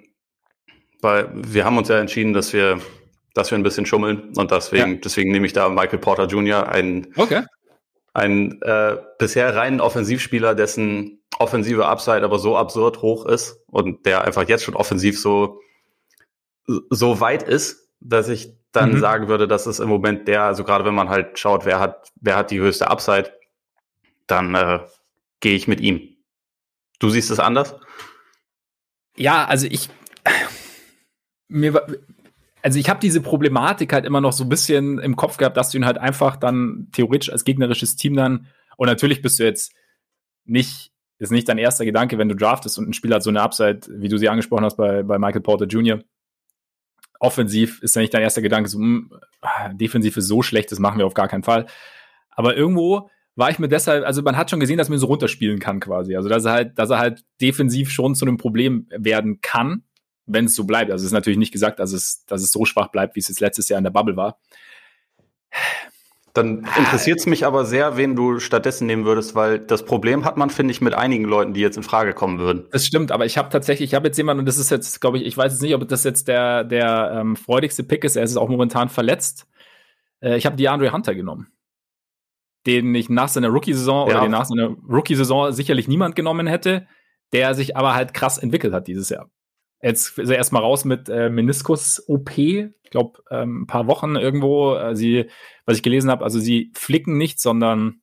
weil 1.02 1.28
wir 1.34 1.64
haben 1.64 1.76
uns 1.76 1.88
ja 1.88 1.98
entschieden, 1.98 2.32
dass 2.32 2.52
wir, 2.52 2.80
dass 3.34 3.50
wir 3.50 3.58
ein 3.58 3.64
bisschen 3.64 3.84
schummeln 3.84 4.32
und 4.36 4.52
deswegen, 4.52 4.92
ja. 4.92 4.98
deswegen 5.04 5.32
nehme 5.32 5.46
ich 5.46 5.52
da 5.52 5.68
Michael 5.68 5.98
Porter 5.98 6.26
Jr., 6.26 6.68
einen, 6.68 7.08
okay 7.16 7.42
ein 8.14 8.62
äh, 8.62 8.96
bisher 9.18 9.54
reinen 9.54 9.80
Offensivspieler, 9.80 10.54
dessen 10.54 11.22
offensive 11.38 11.86
Upside 11.86 12.22
aber 12.22 12.38
so 12.38 12.56
absurd 12.56 13.02
hoch 13.02 13.26
ist 13.26 13.60
und 13.66 14.06
der 14.06 14.22
einfach 14.24 14.48
jetzt 14.48 14.64
schon 14.64 14.76
offensiv 14.76 15.20
so 15.20 15.60
so 16.66 17.20
weit 17.20 17.42
ist, 17.42 17.90
dass 18.00 18.28
ich 18.28 18.54
dann 18.72 18.92
mhm. 18.92 19.00
sagen 19.00 19.28
würde, 19.28 19.46
dass 19.46 19.66
es 19.66 19.80
im 19.80 19.88
Moment 19.88 20.26
der, 20.28 20.44
also 20.44 20.64
gerade 20.64 20.84
wenn 20.84 20.94
man 20.94 21.08
halt 21.08 21.38
schaut, 21.38 21.66
wer 21.66 21.80
hat 21.80 22.12
wer 22.20 22.36
hat 22.36 22.50
die 22.50 22.60
höchste 22.60 22.88
Upside, 22.88 23.32
dann 24.26 24.54
äh, 24.54 24.80
gehe 25.40 25.56
ich 25.56 25.68
mit 25.68 25.80
ihm. 25.80 26.16
Du 27.00 27.10
siehst 27.10 27.30
es 27.30 27.40
anders? 27.40 27.74
Ja, 29.16 29.44
also 29.44 29.66
ich 29.68 29.90
mir 31.48 31.84
also 32.64 32.78
ich 32.78 32.88
habe 32.88 32.98
diese 32.98 33.20
Problematik 33.20 33.92
halt 33.92 34.06
immer 34.06 34.22
noch 34.22 34.32
so 34.32 34.44
ein 34.44 34.48
bisschen 34.48 34.98
im 34.98 35.16
Kopf 35.16 35.36
gehabt, 35.36 35.58
dass 35.58 35.68
du 35.68 35.76
ihn 35.76 35.84
halt 35.84 35.98
einfach 35.98 36.36
dann 36.36 36.88
theoretisch 36.92 37.30
als 37.30 37.44
gegnerisches 37.44 37.94
Team 37.94 38.16
dann, 38.16 38.46
und 38.78 38.86
natürlich 38.86 39.20
bist 39.20 39.38
du 39.38 39.44
jetzt 39.44 39.74
nicht, 40.46 40.90
ist 41.18 41.30
nicht 41.30 41.46
dein 41.46 41.58
erster 41.58 41.84
Gedanke, 41.84 42.16
wenn 42.16 42.30
du 42.30 42.34
draftest 42.34 42.78
und 42.78 42.88
ein 42.88 42.94
Spieler 42.94 43.16
hat 43.16 43.22
so 43.22 43.28
eine 43.28 43.42
Upside, 43.42 43.80
wie 43.90 44.08
du 44.08 44.16
sie 44.16 44.30
angesprochen 44.30 44.64
hast 44.64 44.78
bei, 44.78 45.02
bei 45.02 45.18
Michael 45.18 45.42
Porter 45.42 45.66
Jr. 45.66 46.02
Offensiv 47.20 47.82
ist 47.82 47.96
ja 47.96 48.00
nicht 48.00 48.14
dein 48.14 48.22
erster 48.22 48.40
Gedanke, 48.40 48.70
so, 48.70 48.78
mh, 48.78 49.10
hm, 49.42 49.78
defensiv 49.78 50.16
ist 50.16 50.26
so 50.26 50.40
schlecht, 50.40 50.72
das 50.72 50.78
machen 50.78 50.96
wir 50.96 51.04
auf 51.04 51.14
gar 51.14 51.28
keinen 51.28 51.44
Fall. 51.44 51.66
Aber 52.30 52.56
irgendwo 52.56 53.10
war 53.36 53.50
ich 53.50 53.58
mir 53.58 53.68
deshalb, 53.68 54.06
also 54.06 54.22
man 54.22 54.38
hat 54.38 54.48
schon 54.48 54.60
gesehen, 54.60 54.78
dass 54.78 54.88
man 54.88 54.96
ihn 54.96 55.00
so 55.00 55.06
runterspielen 55.08 55.58
kann 55.58 55.80
quasi. 55.80 56.16
Also 56.16 56.30
dass 56.30 56.46
er 56.46 56.52
halt, 56.52 56.78
dass 56.78 56.88
er 56.88 56.98
halt 56.98 57.24
defensiv 57.42 57.90
schon 57.90 58.14
zu 58.14 58.24
einem 58.24 58.38
Problem 58.38 58.86
werden 58.90 59.42
kann 59.42 59.82
wenn 60.26 60.46
es 60.46 60.54
so 60.54 60.64
bleibt. 60.64 60.90
Also 60.90 61.02
es 61.02 61.06
ist 61.06 61.12
natürlich 61.12 61.38
nicht 61.38 61.52
gesagt, 61.52 61.78
dass 61.78 61.92
es, 61.92 62.24
dass 62.26 62.42
es 62.42 62.52
so 62.52 62.64
schwach 62.64 62.88
bleibt, 62.88 63.16
wie 63.16 63.20
es 63.20 63.28
jetzt 63.28 63.40
letztes 63.40 63.68
Jahr 63.68 63.78
in 63.78 63.84
der 63.84 63.90
Bubble 63.90 64.16
war. 64.16 64.38
Dann 66.32 66.66
interessiert 66.76 67.20
es 67.20 67.26
mich 67.26 67.46
aber 67.46 67.64
sehr, 67.64 67.96
wen 67.96 68.16
du 68.16 68.40
stattdessen 68.40 68.86
nehmen 68.88 69.04
würdest, 69.04 69.36
weil 69.36 69.60
das 69.60 69.84
Problem 69.84 70.24
hat 70.24 70.36
man, 70.36 70.50
finde 70.50 70.72
ich, 70.72 70.80
mit 70.80 70.92
einigen 70.92 71.24
Leuten, 71.24 71.54
die 71.54 71.60
jetzt 71.60 71.76
in 71.76 71.84
Frage 71.84 72.12
kommen 72.12 72.40
würden. 72.40 72.66
Das 72.72 72.84
stimmt, 72.84 73.12
aber 73.12 73.24
ich 73.24 73.38
habe 73.38 73.50
tatsächlich, 73.50 73.90
ich 73.90 73.94
habe 73.94 74.08
jetzt 74.08 74.16
jemanden, 74.16 74.40
und 74.40 74.46
das 74.46 74.58
ist 74.58 74.70
jetzt, 74.70 75.00
glaube 75.00 75.18
ich, 75.18 75.26
ich 75.26 75.36
weiß 75.36 75.52
jetzt 75.52 75.62
nicht, 75.62 75.76
ob 75.76 75.86
das 75.88 76.02
jetzt 76.02 76.26
der, 76.26 76.64
der 76.64 77.18
ähm, 77.20 77.36
freudigste 77.36 77.84
Pick 77.84 78.02
ist, 78.02 78.16
er 78.16 78.24
ist 78.24 78.36
auch 78.36 78.48
momentan 78.48 78.88
verletzt. 78.88 79.46
Äh, 80.20 80.36
ich 80.36 80.44
habe 80.44 80.56
DeAndre 80.56 80.92
Hunter 80.92 81.14
genommen. 81.14 81.52
den 82.66 82.94
ich 82.94 83.08
nach 83.08 83.28
seiner 83.28 83.48
Rookie-Saison 83.48 84.08
ja. 84.08 84.14
oder 84.14 84.22
den 84.22 84.30
nach 84.30 84.46
seiner 84.46 84.68
Rookie-Saison 84.88 85.52
sicherlich 85.52 85.86
niemand 85.86 86.16
genommen 86.16 86.46
hätte, 86.46 86.86
der 87.32 87.54
sich 87.54 87.76
aber 87.76 87.94
halt 87.94 88.14
krass 88.14 88.38
entwickelt 88.38 88.72
hat 88.72 88.86
dieses 88.86 89.08
Jahr. 89.08 89.30
Jetzt 89.84 90.18
ist 90.18 90.30
er 90.30 90.36
erstmal 90.36 90.62
raus 90.62 90.86
mit 90.86 91.10
äh, 91.10 91.28
Meniskus-OP, 91.28 92.38
ich 92.38 92.90
glaube, 92.90 93.22
ähm, 93.30 93.62
ein 93.62 93.66
paar 93.66 93.86
Wochen 93.86 94.16
irgendwo. 94.16 94.74
Äh, 94.76 94.96
sie, 94.96 95.26
was 95.66 95.76
ich 95.76 95.82
gelesen 95.82 96.10
habe, 96.10 96.24
also 96.24 96.38
sie 96.38 96.72
flicken 96.74 97.18
nicht, 97.18 97.38
sondern 97.38 98.00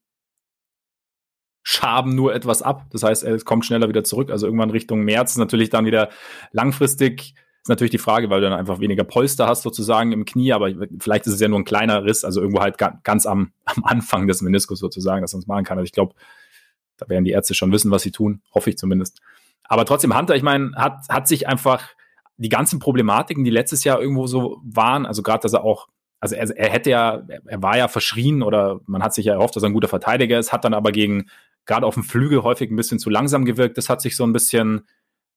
schaben 1.64 2.14
nur 2.14 2.36
etwas 2.36 2.62
ab. 2.62 2.86
Das 2.92 3.02
heißt, 3.02 3.24
er 3.24 3.36
kommt 3.40 3.66
schneller 3.66 3.90
wieder 3.90 4.04
zurück. 4.04 4.30
Also 4.30 4.46
irgendwann 4.46 4.70
Richtung 4.70 5.02
März 5.02 5.32
ist 5.32 5.38
natürlich 5.38 5.72
dann 5.72 5.86
wieder 5.86 6.10
langfristig. 6.52 7.34
Ist 7.64 7.70
natürlich 7.70 7.92
die 7.92 7.98
Frage, 7.98 8.30
weil 8.30 8.42
du 8.42 8.50
dann 8.50 8.60
einfach 8.60 8.80
weniger 8.80 9.04
Polster 9.04 9.48
hast 9.48 9.64
sozusagen 9.64 10.12
im 10.12 10.26
Knie, 10.26 10.54
aber 10.54 10.72
vielleicht 11.00 11.26
ist 11.26 11.34
es 11.34 11.40
ja 11.40 11.48
nur 11.48 11.60
ein 11.60 11.66
kleiner 11.66 12.06
Riss, 12.06 12.24
also 12.24 12.42
irgendwo 12.42 12.62
halt 12.62 12.78
ganz 12.78 13.26
am, 13.26 13.54
am 13.66 13.84
Anfang 13.86 14.28
des 14.28 14.44
Meniskus 14.44 14.80
sozusagen, 14.80 15.22
dass 15.22 15.34
man 15.34 15.42
es 15.42 15.48
machen 15.48 15.66
kann. 15.66 15.80
Also 15.80 15.86
ich 15.86 15.94
glaube, 15.94 16.14
da 16.98 17.10
werden 17.10 17.26
die 17.26 17.32
Ärzte 17.32 17.56
schon 17.56 17.72
wissen, 17.72 17.90
was 17.90 18.04
sie 18.04 18.12
tun, 18.12 18.44
hoffe 18.54 18.70
ich 18.70 18.78
zumindest. 18.78 19.22
Aber 19.64 19.86
trotzdem, 19.86 20.18
Hunter, 20.18 20.36
ich 20.36 20.44
meine, 20.44 20.72
hat, 20.76 21.08
hat 21.10 21.28
sich 21.28 21.48
einfach 21.48 21.90
die 22.38 22.50
ganzen 22.50 22.80
Problematiken, 22.80 23.44
die 23.44 23.52
letztes 23.52 23.84
Jahr 23.84 24.02
irgendwo 24.02 24.28
so 24.28 24.60
waren, 24.64 25.06
also 25.06 25.22
gerade, 25.22 25.44
dass 25.44 25.54
er 25.54 25.64
auch 25.64 25.88
also 26.22 26.36
er, 26.36 26.56
er 26.56 26.70
hätte 26.70 26.92
ja, 26.92 27.24
er 27.46 27.62
war 27.62 27.78
ja 27.78 27.88
verschrien 27.88 28.44
oder 28.44 28.80
man 28.86 29.04
hat 29.04 29.14
sich 29.14 29.26
ja 29.26 29.34
erhofft, 29.34 29.56
dass 29.56 29.64
er 29.64 29.70
ein 29.70 29.74
guter 29.74 29.88
Verteidiger 29.88 30.40
ist, 30.40 30.54
hat 30.54 30.64
dann 30.64 30.76
aber 30.76 30.92
gegen 30.92 31.26
gerade 31.66 31.86
auf 31.86 31.96
dem 31.96 32.04
Flügel 32.04 32.44
häufig 32.44 32.70
ein 32.70 32.76
bisschen 32.76 33.00
zu 33.00 33.10
langsam 33.10 33.44
gewirkt. 33.44 33.78
Das 33.78 33.90
hat 33.90 34.02
sich 34.02 34.16
so 34.16 34.24
ein 34.24 34.32
bisschen, 34.32 34.82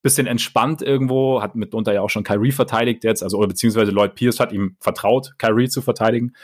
bisschen 0.02 0.26
entspannt 0.26 0.82
irgendwo, 0.82 1.42
hat 1.42 1.56
mitunter 1.56 1.94
ja 1.94 2.02
auch 2.02 2.10
schon 2.10 2.22
Kyrie 2.22 2.52
verteidigt 2.52 3.02
jetzt, 3.02 3.22
also 3.22 3.38
oder 3.38 3.48
beziehungsweise 3.48 3.92
Lloyd 3.92 4.14
Pierce 4.14 4.40
hat 4.40 4.52
ihm 4.52 4.76
vertraut, 4.78 5.32
Kyrie 5.38 5.68
zu 5.68 5.80
verteidigen 5.80 6.34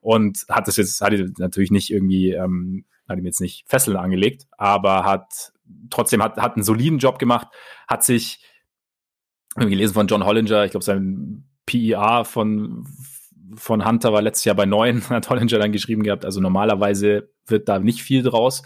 und 0.00 0.46
hat 0.48 0.66
das 0.66 0.78
jetzt, 0.78 1.02
hat 1.02 1.12
ihn 1.12 1.34
natürlich 1.36 1.70
nicht 1.70 1.90
irgendwie, 1.90 2.32
ähm, 2.32 2.86
hat 3.06 3.18
ihm 3.18 3.26
jetzt 3.26 3.40
nicht 3.40 3.64
Fesseln 3.68 3.98
angelegt, 3.98 4.46
aber 4.56 5.04
hat 5.04 5.52
trotzdem 5.90 6.22
hat, 6.22 6.36
hat 6.36 6.54
einen 6.54 6.64
soliden 6.64 6.98
Job 6.98 7.18
gemacht, 7.18 7.48
hat 7.88 8.04
sich 8.04 8.44
gelesen 9.56 9.94
von 9.94 10.06
John 10.06 10.24
Hollinger, 10.24 10.64
ich 10.64 10.70
glaube 10.70 10.84
sein 10.84 11.48
PER 11.66 12.24
von 12.24 12.86
von 13.56 13.84
Hunter 13.84 14.12
war 14.12 14.22
letztes 14.22 14.44
Jahr 14.44 14.54
bei 14.54 14.66
neun, 14.66 15.02
hat 15.08 15.28
Hollinger 15.28 15.58
dann 15.58 15.72
geschrieben 15.72 16.02
gehabt. 16.02 16.24
Also 16.24 16.40
normalerweise 16.40 17.30
wird 17.46 17.68
da 17.68 17.78
nicht 17.78 18.02
viel 18.02 18.22
draus. 18.22 18.62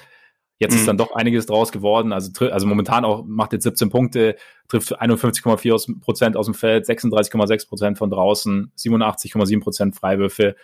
Jetzt 0.58 0.74
mhm. 0.74 0.78
ist 0.78 0.88
dann 0.88 0.98
doch 0.98 1.14
einiges 1.14 1.46
draus 1.46 1.72
geworden. 1.72 2.12
Also, 2.12 2.30
also 2.46 2.66
momentan 2.66 3.04
auch 3.04 3.24
macht 3.24 3.52
jetzt 3.52 3.64
17 3.64 3.90
Punkte, 3.90 4.36
trifft 4.68 5.00
51,4 5.00 6.00
Prozent 6.00 6.36
aus 6.36 6.46
dem 6.46 6.54
Feld, 6.54 6.86
36,6 6.86 7.68
Prozent 7.68 7.98
von 7.98 8.10
draußen, 8.10 8.72
87,7 8.76 9.60
Prozent 9.60 9.96
Freiwürfe, 9.96 10.54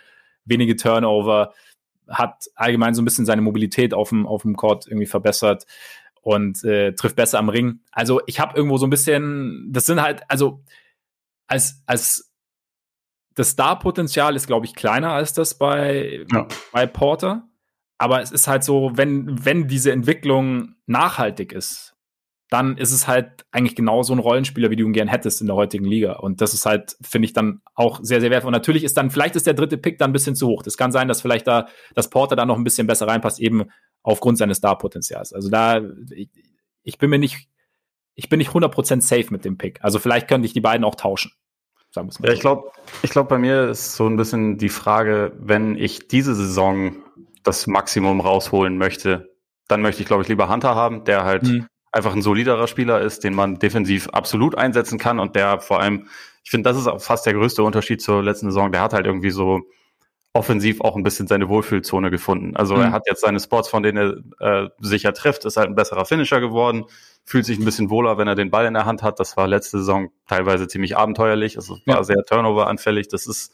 wenige 0.45 0.75
Turnover, 0.75 1.53
hat 2.07 2.45
allgemein 2.55 2.93
so 2.93 3.01
ein 3.01 3.05
bisschen 3.05 3.25
seine 3.25 3.41
Mobilität 3.41 3.93
auf 3.93 4.09
dem, 4.09 4.25
auf 4.25 4.43
dem 4.43 4.55
Court 4.55 4.87
irgendwie 4.87 5.05
verbessert 5.05 5.65
und 6.21 6.63
äh, 6.63 6.93
trifft 6.93 7.15
besser 7.15 7.39
am 7.39 7.49
Ring. 7.49 7.81
Also 7.91 8.21
ich 8.27 8.39
habe 8.39 8.55
irgendwo 8.55 8.77
so 8.77 8.85
ein 8.85 8.91
bisschen, 8.91 9.67
das 9.71 9.85
sind 9.85 10.01
halt, 10.01 10.21
also 10.29 10.63
als, 11.47 11.83
als 11.85 12.31
das 13.35 13.49
Star-Potenzial 13.49 14.35
ist, 14.35 14.47
glaube 14.47 14.65
ich, 14.65 14.75
kleiner 14.75 15.11
als 15.11 15.33
das 15.33 15.57
bei, 15.57 16.25
ja. 16.31 16.47
bei 16.71 16.85
Porter. 16.85 17.47
Aber 17.97 18.21
es 18.21 18.31
ist 18.31 18.47
halt 18.47 18.63
so, 18.63 18.91
wenn, 18.95 19.45
wenn 19.45 19.67
diese 19.67 19.91
Entwicklung 19.91 20.75
nachhaltig 20.85 21.53
ist, 21.53 21.95
dann 22.49 22.77
ist 22.77 22.91
es 22.91 23.07
halt 23.07 23.45
eigentlich 23.51 23.75
genau 23.75 24.03
so 24.03 24.13
ein 24.13 24.19
Rollenspieler, 24.19 24.69
wie 24.69 24.75
du 24.75 24.83
ihn 24.83 24.91
gern 24.91 25.07
hättest 25.07 25.39
in 25.39 25.47
der 25.47 25.55
heutigen 25.55 25.85
Liga. 25.85 26.13
Und 26.13 26.41
das 26.41 26.53
ist 26.53 26.65
halt, 26.65 26.97
finde 27.01 27.27
ich, 27.27 27.33
dann 27.33 27.61
auch 27.75 27.99
sehr, 28.01 28.19
sehr 28.19 28.29
wertvoll. 28.29 28.49
Und 28.49 28.53
natürlich 28.53 28.83
ist 28.83 28.97
dann, 28.97 29.09
vielleicht 29.09 29.37
ist 29.37 29.47
der 29.47 29.53
dritte 29.53 29.77
Pick 29.77 29.97
dann 29.97 30.09
ein 30.09 30.13
bisschen 30.13 30.35
zu 30.35 30.47
hoch. 30.47 30.61
Das 30.61 30.75
kann 30.75 30.91
sein, 30.91 31.07
dass 31.07 31.21
vielleicht 31.21 31.47
da, 31.47 31.67
das 31.95 32.09
Porter 32.09 32.35
da 32.35 32.45
noch 32.45 32.57
ein 32.57 32.65
bisschen 32.65 32.87
besser 32.87 33.07
reinpasst, 33.07 33.39
eben 33.39 33.69
aufgrund 34.03 34.37
seines 34.37 34.57
Star-Potenzials. 34.57 35.33
Also 35.33 35.49
da, 35.49 35.81
ich, 36.11 36.29
ich 36.83 36.97
bin 36.97 37.09
mir 37.09 37.19
nicht, 37.19 37.47
ich 38.15 38.29
bin 38.29 38.39
nicht 38.39 38.51
100% 38.51 39.01
safe 39.01 39.27
mit 39.29 39.45
dem 39.45 39.57
Pick. 39.57 39.83
Also 39.83 39.99
vielleicht 39.99 40.27
könnte 40.27 40.45
ich 40.45 40.53
die 40.53 40.61
beiden 40.61 40.83
auch 40.83 40.95
tauschen. 40.95 41.31
Sagen 41.91 42.09
ja, 42.21 42.27
so. 42.27 42.33
ich 42.33 42.39
glaube, 42.39 42.71
ich 43.03 43.11
glaube, 43.11 43.29
bei 43.29 43.37
mir 43.37 43.69
ist 43.69 43.95
so 43.95 44.07
ein 44.07 44.15
bisschen 44.15 44.57
die 44.57 44.69
Frage, 44.69 45.33
wenn 45.37 45.75
ich 45.75 46.07
diese 46.07 46.35
Saison 46.35 46.95
das 47.43 47.67
Maximum 47.67 48.21
rausholen 48.21 48.77
möchte, 48.77 49.29
dann 49.67 49.81
möchte 49.81 50.01
ich, 50.01 50.07
glaube 50.07 50.23
ich, 50.23 50.29
lieber 50.29 50.47
Hunter 50.47 50.75
haben, 50.75 51.03
der 51.03 51.25
halt 51.25 51.43
mhm. 51.43 51.67
einfach 51.91 52.15
ein 52.15 52.21
soliderer 52.21 52.67
Spieler 52.67 53.01
ist, 53.01 53.23
den 53.23 53.33
man 53.33 53.59
defensiv 53.59 54.07
absolut 54.09 54.57
einsetzen 54.57 54.99
kann 54.99 55.19
und 55.19 55.35
der 55.35 55.59
vor 55.59 55.81
allem, 55.81 56.07
ich 56.43 56.51
finde, 56.51 56.69
das 56.69 56.77
ist 56.77 56.87
auch 56.87 57.01
fast 57.01 57.25
der 57.25 57.33
größte 57.33 57.61
Unterschied 57.61 58.01
zur 58.01 58.23
letzten 58.23 58.47
Saison. 58.47 58.71
Der 58.71 58.81
hat 58.81 58.93
halt 58.93 59.05
irgendwie 59.05 59.31
so 59.31 59.61
offensiv 60.33 60.79
auch 60.81 60.95
ein 60.95 61.03
bisschen 61.03 61.27
seine 61.27 61.49
Wohlfühlzone 61.49 62.09
gefunden. 62.09 62.55
Also 62.55 62.75
mhm. 62.75 62.83
er 62.83 62.91
hat 62.91 63.03
jetzt 63.07 63.21
seine 63.21 63.39
Spots, 63.39 63.67
von 63.67 63.83
denen 63.83 64.23
er 64.39 64.63
äh, 64.63 64.69
sicher 64.79 65.13
trifft, 65.13 65.43
ist 65.45 65.57
halt 65.57 65.67
ein 65.67 65.75
besserer 65.75 66.05
Finisher 66.05 66.39
geworden, 66.39 66.85
fühlt 67.25 67.45
sich 67.45 67.59
ein 67.59 67.65
bisschen 67.65 67.89
wohler, 67.89 68.17
wenn 68.17 68.27
er 68.27 68.35
den 68.35 68.49
Ball 68.49 68.65
in 68.65 68.73
der 68.73 68.85
Hand 68.85 69.03
hat. 69.03 69.19
Das 69.19 69.35
war 69.35 69.47
letzte 69.47 69.79
Saison 69.79 70.09
teilweise 70.27 70.67
ziemlich 70.67 70.97
abenteuerlich. 70.97 71.57
Also 71.57 71.79
war 71.85 71.97
ja. 71.97 72.03
sehr 72.03 72.23
Turnover-anfällig. 72.23 73.09
Das 73.09 73.27
ist 73.27 73.53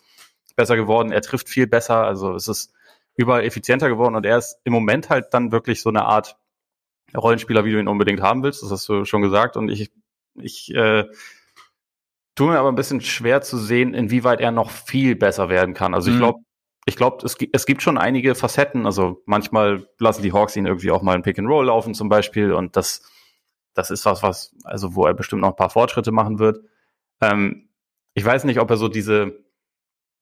besser 0.56 0.76
geworden. 0.76 1.12
Er 1.12 1.22
trifft 1.22 1.50
viel 1.50 1.66
besser. 1.68 2.06
Also 2.06 2.36
es 2.36 2.48
ist 2.48 2.74
überall 3.16 3.44
effizienter 3.44 3.90
geworden 3.90 4.16
und 4.16 4.26
er 4.26 4.38
ist 4.38 4.60
im 4.64 4.74
Moment 4.74 5.10
halt 5.10 5.34
dann 5.34 5.52
wirklich 5.52 5.82
so 5.82 5.90
eine 5.90 6.06
Art 6.06 6.38
Rollenspieler, 7.16 7.66
wie 7.66 7.72
du 7.72 7.80
ihn 7.80 7.88
unbedingt 7.88 8.22
haben 8.22 8.44
willst. 8.44 8.62
Das 8.62 8.70
hast 8.70 8.88
du 8.88 9.06
schon 9.06 9.24
gesagt 9.24 9.58
und 9.58 9.70
ich, 9.70 9.92
ich 10.36 10.74
äh, 10.76 11.06
tue 12.36 12.52
mir 12.52 12.60
aber 12.60 12.72
ein 12.72 12.76
bisschen 12.76 13.02
schwer 13.02 13.42
zu 13.42 13.58
sehen, 13.58 13.96
inwieweit 13.96 14.42
er 14.42 14.52
noch 14.52 14.70
viel 14.70 15.16
besser 15.16 15.50
werden 15.50 15.74
kann. 15.74 15.96
Also 15.96 16.10
ich 16.10 16.16
mhm. 16.16 16.20
glaube, 16.20 16.40
ich 16.88 16.96
glaube, 16.96 17.24
es, 17.26 17.38
es 17.52 17.66
gibt 17.66 17.84
schon 17.84 17.98
einige 17.98 18.34
Facetten. 18.34 18.86
Also 18.86 19.22
manchmal 19.26 19.88
lassen 20.00 20.24
die 20.24 20.34
Hawks 20.34 20.56
ihn 20.56 20.66
irgendwie 20.66 20.92
auch 20.92 21.04
mal 21.04 21.16
ein 21.16 21.22
Pick 21.22 21.38
and 21.38 21.48
Roll 21.48 21.68
laufen 21.68 21.94
zum 21.94 22.10
Beispiel 22.10 22.54
und 22.54 22.76
das, 22.76 23.04
das 23.76 23.92
ist 23.92 24.06
was, 24.06 24.24
was, 24.24 24.56
also 24.64 24.96
wo 24.96 25.06
er 25.06 25.14
bestimmt 25.14 25.42
noch 25.42 25.50
ein 25.50 25.56
paar 25.56 25.70
Fortschritte 25.70 26.12
machen 26.12 26.40
wird. 26.40 26.60
Ähm, 27.22 27.70
ich 28.16 28.26
weiß 28.26 28.46
nicht, 28.46 28.60
ob 28.60 28.70
er 28.72 28.78
so 28.78 28.88
diese 28.88 29.48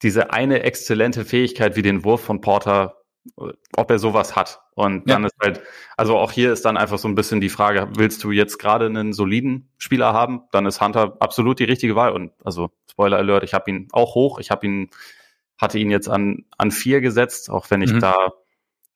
diese 0.01 0.32
eine 0.32 0.63
exzellente 0.63 1.25
Fähigkeit 1.25 1.75
wie 1.75 1.82
den 1.82 2.04
Wurf 2.04 2.21
von 2.21 2.41
Porter, 2.41 3.01
ob 3.36 3.89
er 3.89 3.99
sowas 3.99 4.36
hat. 4.36 4.62
Und 4.75 5.10
dann 5.10 5.21
ja. 5.21 5.28
ist 5.28 5.36
halt, 5.41 5.62
also 5.97 6.17
auch 6.17 6.32
hier 6.32 6.51
ist 6.51 6.65
dann 6.65 6.78
einfach 6.78 6.97
so 6.97 7.08
ein 7.08 7.15
bisschen 7.15 7.41
die 7.41 7.49
Frage, 7.49 7.88
willst 7.95 8.23
du 8.23 8.32
jetzt 8.32 8.58
gerade 8.58 8.86
einen 8.86 9.13
soliden 9.13 9.71
Spieler 9.78 10.13
haben? 10.13 10.43
Dann 10.51 10.65
ist 10.65 10.82
Hunter 10.82 11.17
absolut 11.19 11.60
die 11.60 11.63
richtige 11.63 11.95
Wahl. 11.95 12.12
Und 12.12 12.32
also 12.43 12.69
Spoiler 12.91 13.17
Alert, 13.17 13.43
ich 13.43 13.54
habe 13.54 13.71
ihn 13.71 13.88
auch 13.91 14.15
hoch. 14.15 14.39
Ich 14.39 14.51
habe 14.51 14.65
ihn, 14.65 14.89
hatte 15.58 15.80
ihn 15.80 15.89
jetzt 15.89 16.10
an, 16.10 16.46
an 16.58 16.72
vier 16.72 17.02
gesetzt, 17.02 17.50
auch 17.50 17.70
wenn 17.72 17.82
ich 17.82 17.94
mhm. 17.94 18.00
da, 18.00 18.34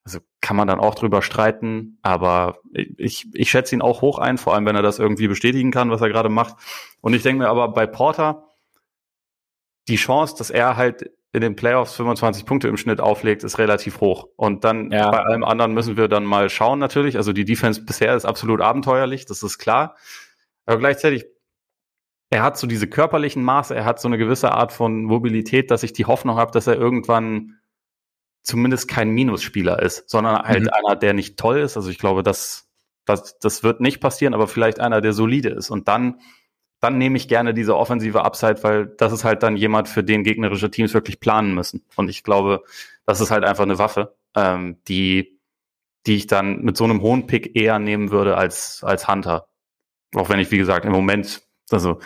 also 0.04 0.20
kann 0.42 0.58
man 0.58 0.68
dann 0.68 0.80
auch 0.80 0.96
drüber 0.96 1.22
streiten, 1.22 1.98
aber 2.02 2.60
ich, 2.98 3.28
ich 3.34 3.50
schätze 3.50 3.76
ihn 3.76 3.82
auch 3.82 4.02
hoch 4.02 4.20
ein, 4.20 4.38
vor 4.38 4.54
allem 4.54 4.66
wenn 4.66 4.76
er 4.76 4.82
das 4.82 5.00
irgendwie 5.00 5.28
bestätigen 5.28 5.72
kann, 5.72 5.92
was 5.92 6.02
er 6.02 6.10
gerade 6.10 6.30
macht. 6.30 6.56
Und 7.02 7.14
ich 7.14 7.24
denke 7.24 7.44
mir 7.44 7.50
aber 7.50 7.70
bei 7.70 7.86
Porter, 7.86 8.50
die 9.88 9.96
Chance, 9.96 10.36
dass 10.38 10.50
er 10.50 10.78
halt 10.78 11.12
in 11.32 11.42
den 11.42 11.56
Playoffs 11.56 11.94
25 11.94 12.46
Punkte 12.46 12.68
im 12.68 12.78
Schnitt 12.78 13.00
auflegt, 13.00 13.44
ist 13.44 13.60
relativ 13.60 14.02
hoch. 14.02 14.28
Und 14.36 14.64
dann 14.64 14.92
ja. 14.92 15.12
bei 15.12 15.20
allem 15.20 15.44
anderen 15.44 15.74
müssen 15.74 15.96
wir 15.96 16.08
dann 16.08 16.26
mal 16.26 16.50
schauen 16.50 16.80
natürlich. 16.80 17.18
Also 17.18 17.34
die 17.34 17.46
Defense 17.46 17.84
bisher 17.84 18.16
ist 18.16 18.26
absolut 18.26 18.62
abenteuerlich, 18.62 19.26
das 19.26 19.44
ist 19.44 19.60
klar. 19.60 19.96
Aber 20.66 20.80
gleichzeitig, 20.80 21.26
er 22.30 22.44
hat 22.44 22.58
so 22.58 22.68
diese 22.68 22.88
körperlichen 22.88 23.44
Maße, 23.44 23.76
er 23.76 23.86
hat 23.86 24.00
so 24.00 24.08
eine 24.08 24.18
gewisse 24.18 24.52
Art 24.52 24.72
von 24.72 25.04
Mobilität, 25.04 25.72
dass 25.72 25.84
ich 25.84 25.94
die 25.94 26.06
Hoffnung 26.06 26.38
habe, 26.38 26.52
dass 26.52 26.68
er 26.68 26.76
irgendwann 26.76 27.58
zumindest 28.44 28.88
kein 28.88 29.10
Minusspieler 29.10 29.82
ist, 29.82 30.10
sondern 30.10 30.44
halt 30.44 30.64
mhm. 30.64 30.70
einer, 30.70 30.96
der 30.96 31.14
nicht 31.14 31.38
toll 31.38 31.60
ist. 31.60 31.76
Also 31.76 31.90
ich 31.90 31.98
glaube, 31.98 32.24
das, 32.24 32.70
das, 33.06 33.40
das 33.40 33.64
wird 33.64 33.82
nicht 33.82 34.00
passieren, 34.00 34.34
aber 34.34 34.48
vielleicht 34.48 34.80
einer, 34.80 35.02
der 35.02 35.14
solide 35.14 35.50
ist. 35.50 35.70
Und 35.70 35.88
dann 35.88 36.20
dann 36.80 36.98
nehme 36.98 37.18
ich 37.18 37.28
gerne 37.28 37.54
diese 37.54 37.76
offensive 37.76 38.24
Upside, 38.24 38.64
weil 38.64 38.88
das 38.88 39.12
ist 39.12 39.24
halt 39.24 39.44
dann 39.44 39.58
jemand, 39.58 39.90
für 39.90 40.04
den 40.04 40.24
gegnerische 40.24 40.72
Teams 40.72 40.94
wirklich 40.94 41.20
planen 41.20 41.54
müssen. 41.54 41.84
Und 41.96 42.10
ich 42.10 42.24
glaube, 42.24 42.64
das 43.06 43.20
ist 43.20 43.32
halt 43.32 43.44
einfach 43.44 43.64
eine 43.64 43.78
Waffe, 43.80 44.16
ähm, 44.36 44.78
die, 44.88 45.40
die 46.06 46.16
ich 46.16 46.28
dann 46.28 46.62
mit 46.62 46.78
so 46.78 46.86
einem 46.86 47.02
hohen 47.02 47.28
Pick 47.28 47.56
eher 47.56 47.80
nehmen 47.80 48.12
würde 48.12 48.38
als, 48.38 48.84
als 48.84 49.08
Hunter. 49.08 49.48
Auch 50.16 50.30
wenn 50.30 50.40
ich, 50.40 50.52
wie 50.52 50.58
gesagt, 50.58 50.86
im 50.86 50.94
Moment, 50.94 51.42
also 51.74 52.00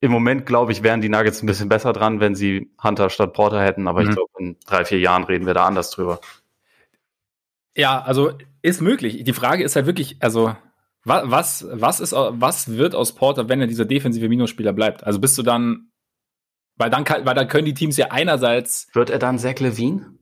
im 0.00 0.12
Moment 0.12 0.44
glaube 0.46 0.72
ich, 0.72 0.82
wären 0.82 1.00
die 1.00 1.08
Nuggets 1.08 1.42
ein 1.42 1.46
bisschen 1.46 1.68
besser 1.68 1.92
dran, 1.92 2.20
wenn 2.20 2.34
sie 2.34 2.70
Hunter 2.82 3.08
statt 3.10 3.32
Porter 3.32 3.62
hätten, 3.62 3.88
aber 3.88 4.02
mhm. 4.02 4.08
ich 4.08 4.14
glaube, 4.14 4.30
in 4.38 4.56
drei, 4.66 4.84
vier 4.84 4.98
Jahren 4.98 5.24
reden 5.24 5.46
wir 5.46 5.54
da 5.54 5.66
anders 5.66 5.90
drüber. 5.90 6.20
Ja, 7.76 8.02
also 8.02 8.32
ist 8.62 8.80
möglich. 8.80 9.24
Die 9.24 9.32
Frage 9.32 9.64
ist 9.64 9.76
halt 9.76 9.86
wirklich, 9.86 10.16
also 10.20 10.54
was, 11.04 11.66
was, 11.70 12.00
ist, 12.00 12.12
was 12.12 12.68
wird 12.68 12.94
aus 12.94 13.14
Porter, 13.14 13.48
wenn 13.48 13.60
er 13.60 13.66
dieser 13.66 13.84
defensive 13.84 14.28
Minusspieler 14.28 14.72
bleibt? 14.72 15.04
Also 15.04 15.20
bist 15.20 15.36
du 15.36 15.42
dann, 15.42 15.90
weil 16.76 16.90
dann, 16.90 17.04
kann, 17.04 17.26
weil 17.26 17.34
dann 17.34 17.48
können 17.48 17.66
die 17.66 17.74
Teams 17.74 17.96
ja 17.96 18.10
einerseits. 18.10 18.88
Wird 18.94 19.10
er 19.10 19.18
dann 19.18 19.38
Zach 19.38 19.58
Levine? 19.60 20.14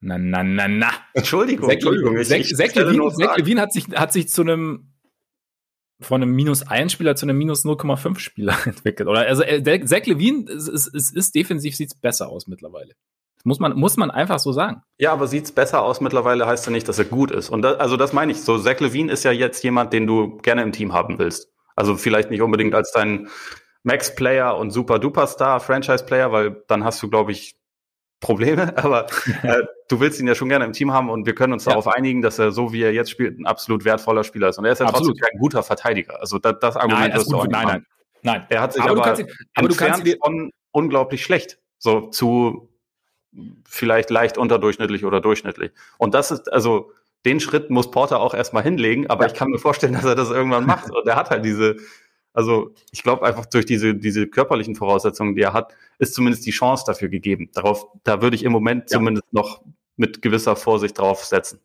Na, 0.00 0.18
na, 0.18 0.42
na, 0.44 0.68
na. 0.68 0.90
Entschuldigung, 1.14 1.68
Zach, 1.68 1.74
Entschuldigung. 1.74 2.22
Zach, 2.22 2.36
ich, 2.36 2.54
Zach, 2.54 2.74
Levine, 2.74 3.10
Zach 3.12 3.36
Levine 3.38 3.60
hat 3.62 3.72
sich, 3.72 3.86
hat 3.94 4.12
sich 4.12 4.28
zu 4.28 4.42
einem, 4.42 4.92
von 6.00 6.22
einem 6.22 6.34
minus 6.34 6.62
1 6.62 6.92
Spieler 6.92 7.16
zu 7.16 7.26
einem 7.26 7.38
minus 7.38 7.64
0,5 7.64 8.18
Spieler 8.18 8.56
entwickelt. 8.64 9.08
Oder, 9.08 9.20
also, 9.20 9.42
äh, 9.42 9.84
Zach 9.84 10.06
Levine, 10.06 10.50
es, 10.50 10.68
es, 10.68 10.86
es 10.92 11.12
ist 11.12 11.34
defensiv 11.34 11.74
sieht's 11.76 11.94
besser 11.94 12.28
aus 12.28 12.46
mittlerweile. 12.46 12.92
Muss 13.44 13.60
man, 13.60 13.76
muss 13.76 13.96
man 13.96 14.10
einfach 14.10 14.38
so 14.38 14.52
sagen. 14.52 14.82
Ja, 14.98 15.12
aber 15.12 15.26
sieht's 15.26 15.52
besser 15.52 15.82
aus 15.82 16.00
mittlerweile, 16.00 16.46
heißt 16.46 16.66
ja 16.66 16.72
nicht, 16.72 16.88
dass 16.88 16.98
er 16.98 17.04
gut 17.04 17.30
ist. 17.30 17.50
Und 17.50 17.62
da, 17.62 17.74
also 17.74 17.96
das 17.96 18.12
meine 18.12 18.32
ich. 18.32 18.42
So, 18.42 18.58
Zach 18.58 18.80
Levine 18.80 19.12
ist 19.12 19.24
ja 19.24 19.32
jetzt 19.32 19.62
jemand, 19.64 19.92
den 19.92 20.06
du 20.06 20.38
gerne 20.38 20.62
im 20.62 20.72
Team 20.72 20.92
haben 20.92 21.18
willst. 21.18 21.48
Also 21.76 21.96
vielleicht 21.96 22.30
nicht 22.30 22.42
unbedingt 22.42 22.74
als 22.74 22.92
dein 22.92 23.28
Max-Player 23.84 24.56
und 24.56 24.70
Super-Duper-Star, 24.70 25.60
Franchise-Player, 25.60 26.32
weil 26.32 26.62
dann 26.66 26.84
hast 26.84 27.02
du, 27.02 27.08
glaube 27.08 27.32
ich, 27.32 27.57
Probleme, 28.20 28.76
aber 28.82 29.06
äh, 29.42 29.62
du 29.88 30.00
willst 30.00 30.20
ihn 30.20 30.26
ja 30.26 30.34
schon 30.34 30.48
gerne 30.48 30.64
im 30.64 30.72
Team 30.72 30.92
haben 30.92 31.10
und 31.10 31.26
wir 31.26 31.34
können 31.34 31.52
uns 31.52 31.64
ja. 31.64 31.70
darauf 31.72 31.88
einigen, 31.88 32.22
dass 32.22 32.38
er 32.38 32.52
so 32.52 32.72
wie 32.72 32.82
er 32.82 32.92
jetzt 32.92 33.10
spielt 33.10 33.38
ein 33.38 33.46
absolut 33.46 33.84
wertvoller 33.84 34.24
Spieler 34.24 34.48
ist 34.48 34.58
und 34.58 34.64
er 34.64 34.72
ist 34.72 34.80
ja 34.80 34.86
absolut. 34.86 35.16
trotzdem 35.16 35.30
kein 35.30 35.38
guter 35.40 35.62
Verteidiger. 35.62 36.20
Also 36.20 36.38
das, 36.38 36.56
das 36.60 36.76
Argument 36.76 37.10
nein, 37.10 37.20
ist 37.20 37.32
auch 37.32 37.46
nein, 37.46 37.66
nein, 37.66 37.86
nein. 38.22 38.46
Er 38.48 38.62
hat 38.62 38.72
sich 38.72 38.82
aber, 38.82 38.92
aber, 38.92 39.00
du 39.00 39.04
kannst 39.04 39.20
ihn, 39.22 39.28
aber 39.54 39.68
du 39.68 39.76
kannst 39.76 40.06
ihn 40.06 40.16
von 40.22 40.50
unglaublich 40.72 41.22
schlecht 41.24 41.58
so 41.78 42.08
zu 42.08 42.68
vielleicht 43.68 44.10
leicht 44.10 44.38
unterdurchschnittlich 44.38 45.04
oder 45.04 45.20
durchschnittlich. 45.20 45.70
Und 45.98 46.14
das 46.14 46.30
ist 46.30 46.52
also 46.52 46.92
den 47.24 47.40
Schritt 47.40 47.70
muss 47.70 47.90
Porter 47.90 48.20
auch 48.20 48.34
erstmal 48.34 48.62
hinlegen, 48.62 49.08
aber 49.10 49.24
ja. 49.24 49.32
ich 49.32 49.36
kann 49.36 49.50
mir 49.50 49.58
vorstellen, 49.58 49.92
dass 49.92 50.04
er 50.04 50.14
das 50.14 50.30
irgendwann 50.30 50.66
macht 50.66 50.90
und 50.94 51.06
er 51.06 51.16
hat 51.16 51.30
halt 51.30 51.44
diese 51.44 51.76
also 52.32 52.72
ich 52.92 53.02
glaube 53.02 53.26
einfach 53.26 53.46
durch 53.46 53.66
diese, 53.66 53.94
diese 53.94 54.26
körperlichen 54.26 54.74
Voraussetzungen, 54.74 55.34
die 55.34 55.42
er 55.42 55.52
hat, 55.52 55.74
ist 55.98 56.14
zumindest 56.14 56.46
die 56.46 56.50
Chance 56.50 56.84
dafür 56.86 57.08
gegeben. 57.08 57.50
Darauf, 57.52 57.86
da 58.04 58.22
würde 58.22 58.36
ich 58.36 58.44
im 58.44 58.52
Moment 58.52 58.90
ja. 58.90 58.98
zumindest 58.98 59.32
noch 59.32 59.62
mit 59.96 60.22
gewisser 60.22 60.56
Vorsicht 60.56 60.98
drauf 60.98 61.24
setzen. 61.24 61.60